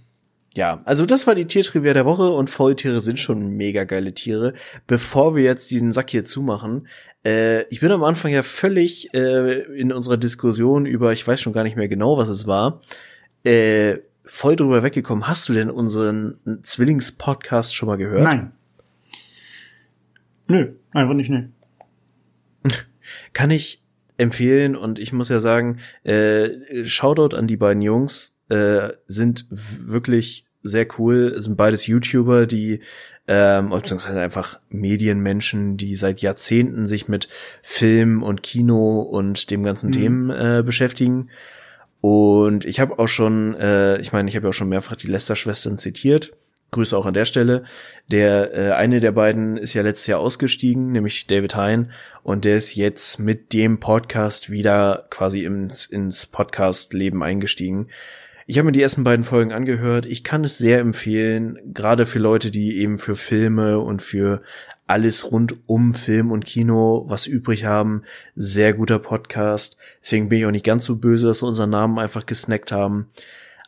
ja, 0.55 0.80
also 0.84 1.05
das 1.05 1.26
war 1.26 1.34
die 1.34 1.44
Tiertrivia 1.44 1.92
der 1.92 2.06
Woche 2.06 2.30
und 2.30 2.48
Faultiere 2.48 3.02
sind 3.02 3.18
schon 3.20 3.56
mega 3.56 3.84
geile 3.84 4.14
Tiere. 4.14 4.55
Bevor 4.86 5.36
wir 5.36 5.42
jetzt 5.42 5.70
diesen 5.70 5.92
Sack 5.92 6.10
hier 6.10 6.24
zumachen, 6.24 6.88
äh, 7.26 7.64
ich 7.64 7.80
bin 7.80 7.90
am 7.90 8.05
Anfang 8.05 8.32
ja 8.32 8.42
völlig 8.42 9.12
äh, 9.12 9.60
in 9.78 9.92
unserer 9.92 10.16
Diskussion 10.16 10.86
über, 10.86 11.12
ich 11.12 11.26
weiß 11.26 11.40
schon 11.40 11.52
gar 11.52 11.62
nicht 11.62 11.76
mehr 11.76 11.88
genau, 11.88 12.16
was 12.16 12.28
es 12.28 12.46
war, 12.46 12.80
äh, 13.44 13.98
voll 14.24 14.56
drüber 14.56 14.82
weggekommen. 14.82 15.28
Hast 15.28 15.48
du 15.48 15.52
denn 15.52 15.70
unseren 15.70 16.38
Zwillingspodcast 16.62 17.74
schon 17.74 17.88
mal 17.88 17.96
gehört? 17.96 18.22
Nein. 18.22 18.52
Nö, 20.48 20.72
einfach 20.92 21.14
nicht, 21.14 21.28
nö. 21.28 21.48
Kann 23.32 23.51
ich 23.51 23.82
empfehlen 24.18 24.76
und 24.76 24.98
ich 24.98 25.12
muss 25.12 25.28
ja 25.28 25.40
sagen, 25.40 25.78
äh, 26.05 26.84
Shoutout 26.84 27.36
an 27.36 27.47
die 27.47 27.56
beiden 27.56 27.82
Jungs, 27.82 28.36
äh, 28.48 28.90
sind 29.06 29.47
wirklich 29.51 30.47
sehr 30.62 30.86
cool, 30.98 31.34
sind 31.40 31.56
beides 31.56 31.86
YouTuber, 31.86 32.47
die 32.47 32.80
ähm, 33.28 33.70
beziehungsweise 33.70 34.20
einfach 34.20 34.60
Medienmenschen, 34.68 35.76
die 35.76 35.97
seit 35.97 36.20
Jahrzehnten 36.20 36.86
sich 36.86 37.09
mit 37.09 37.28
Film 37.62 38.22
und 38.22 38.43
Kino 38.43 39.01
und 39.01 39.51
dem 39.51 39.64
ganzen 39.64 39.88
Mhm. 39.88 39.93
Themen 39.93 40.30
äh, 40.30 40.62
beschäftigen. 40.64 41.28
Und 42.01 42.64
ich 42.64 42.78
habe 42.78 42.98
auch 42.98 43.09
schon, 43.09 43.55
äh, 43.55 43.98
ich 43.98 44.12
meine, 44.12 44.28
ich 44.28 44.36
habe 44.36 44.47
ja 44.47 44.51
auch 44.51 44.55
schon 44.55 44.68
mehrfach 44.68 44.94
die 44.94 45.09
Lester-Schwestern 45.09 45.78
zitiert. 45.78 46.32
Grüße 46.70 46.97
auch 46.97 47.06
an 47.06 47.14
der 47.14 47.24
Stelle. 47.24 47.64
Der 48.10 48.52
äh, 48.55 48.72
eine 48.72 49.01
der 49.01 49.12
beiden 49.12 49.56
ist 49.56 49.74
ja 49.74 49.82
letztes 49.82 50.06
Jahr 50.06 50.20
ausgestiegen, 50.20 50.93
nämlich 50.93 51.26
David 51.26 51.56
Hein, 51.56 51.90
und 52.22 52.44
der 52.44 52.56
ist 52.56 52.74
jetzt 52.74 53.18
mit 53.20 53.52
dem 53.52 53.78
Podcast 53.78 54.51
wieder 54.51 55.06
quasi 55.10 55.44
ins, 55.44 55.86
ins 55.86 56.26
Podcast-Leben 56.26 57.22
eingestiegen. 57.22 57.88
Ich 58.48 58.59
habe 58.59 58.66
mir 58.66 58.72
die 58.72 58.82
ersten 58.82 59.05
beiden 59.05 59.24
Folgen 59.24 59.52
angehört. 59.52 60.06
Ich 60.06 60.22
kann 60.22 60.44
es 60.44 60.59
sehr 60.59 60.78
empfehlen, 60.78 61.59
gerade 61.72 62.06
für 62.06 62.20
Leute, 62.20 62.51
die 62.51 62.78
eben 62.78 62.98
für 62.98 63.16
Filme 63.16 63.80
und 63.80 64.02
für 64.02 64.43
alles 64.86 65.32
rund 65.32 65.56
um 65.66 65.94
Film 65.94 66.30
und 66.30 66.47
Kino 66.47 67.05
was 67.09 67.26
übrig 67.26 67.64
haben. 67.64 68.02
Sehr 68.36 68.72
guter 68.72 69.01
Podcast. 69.01 69.78
Deswegen 70.01 70.28
bin 70.28 70.38
ich 70.38 70.47
auch 70.47 70.52
nicht 70.52 70.64
ganz 70.64 70.84
so 70.84 70.97
böse, 70.97 71.26
dass 71.26 71.40
sie 71.40 71.47
unseren 71.47 71.70
Namen 71.70 71.98
einfach 71.98 72.26
gesnackt 72.26 72.70
haben. 72.70 73.09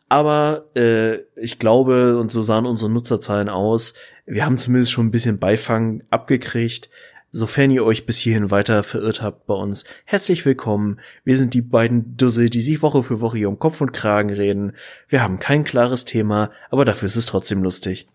Aber 0.09 0.67
äh, 0.75 1.19
ich 1.37 1.59
glaube, 1.59 2.19
und 2.19 2.33
so 2.33 2.43
sahen 2.43 2.67
unsere 2.67 2.91
Nutzerzahlen 2.91 3.49
aus, 3.49 3.95
wir 4.27 4.45
haben 4.45 4.59
zumindest 4.59 4.93
schon 4.93 5.07
ein 5.07 5.11
bisschen 5.11 5.39
Beifang 5.39 6.03
abgekriegt. 6.11 6.91
Sofern 7.31 7.71
ihr 7.71 7.85
euch 7.85 8.07
bis 8.07 8.17
hierhin 8.17 8.51
weiter 8.51 8.83
verirrt 8.83 9.21
habt 9.21 9.47
bei 9.47 9.55
uns, 9.55 9.85
herzlich 10.07 10.47
willkommen. 10.47 10.99
Wir 11.25 11.37
sind 11.37 11.53
die 11.53 11.61
beiden 11.61 12.17
Dussel, 12.17 12.49
die 12.49 12.63
sich 12.63 12.81
Woche 12.81 13.03
für 13.03 13.21
Woche 13.21 13.37
hier 13.37 13.51
um 13.51 13.59
Kopf 13.59 13.83
und 13.83 13.93
Kragen 13.93 14.31
reden. 14.31 14.73
Wir 15.09 15.23
haben 15.23 15.39
kein 15.39 15.65
klares 15.65 16.07
Thema, 16.07 16.51
aber 16.71 16.87
dafür 16.87 17.05
ist 17.05 17.17
es 17.17 17.27
trotzdem 17.27 17.63
lustig. 17.63 18.09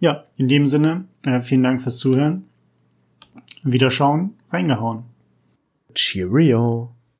Ja, 0.00 0.24
in 0.38 0.48
dem 0.48 0.66
Sinne, 0.66 1.04
äh, 1.24 1.42
vielen 1.42 1.62
Dank 1.62 1.82
fürs 1.82 1.98
Zuhören. 1.98 2.44
Wiederschauen, 3.62 4.34
reingehauen. 4.50 5.04
Cheerio. 5.94 6.93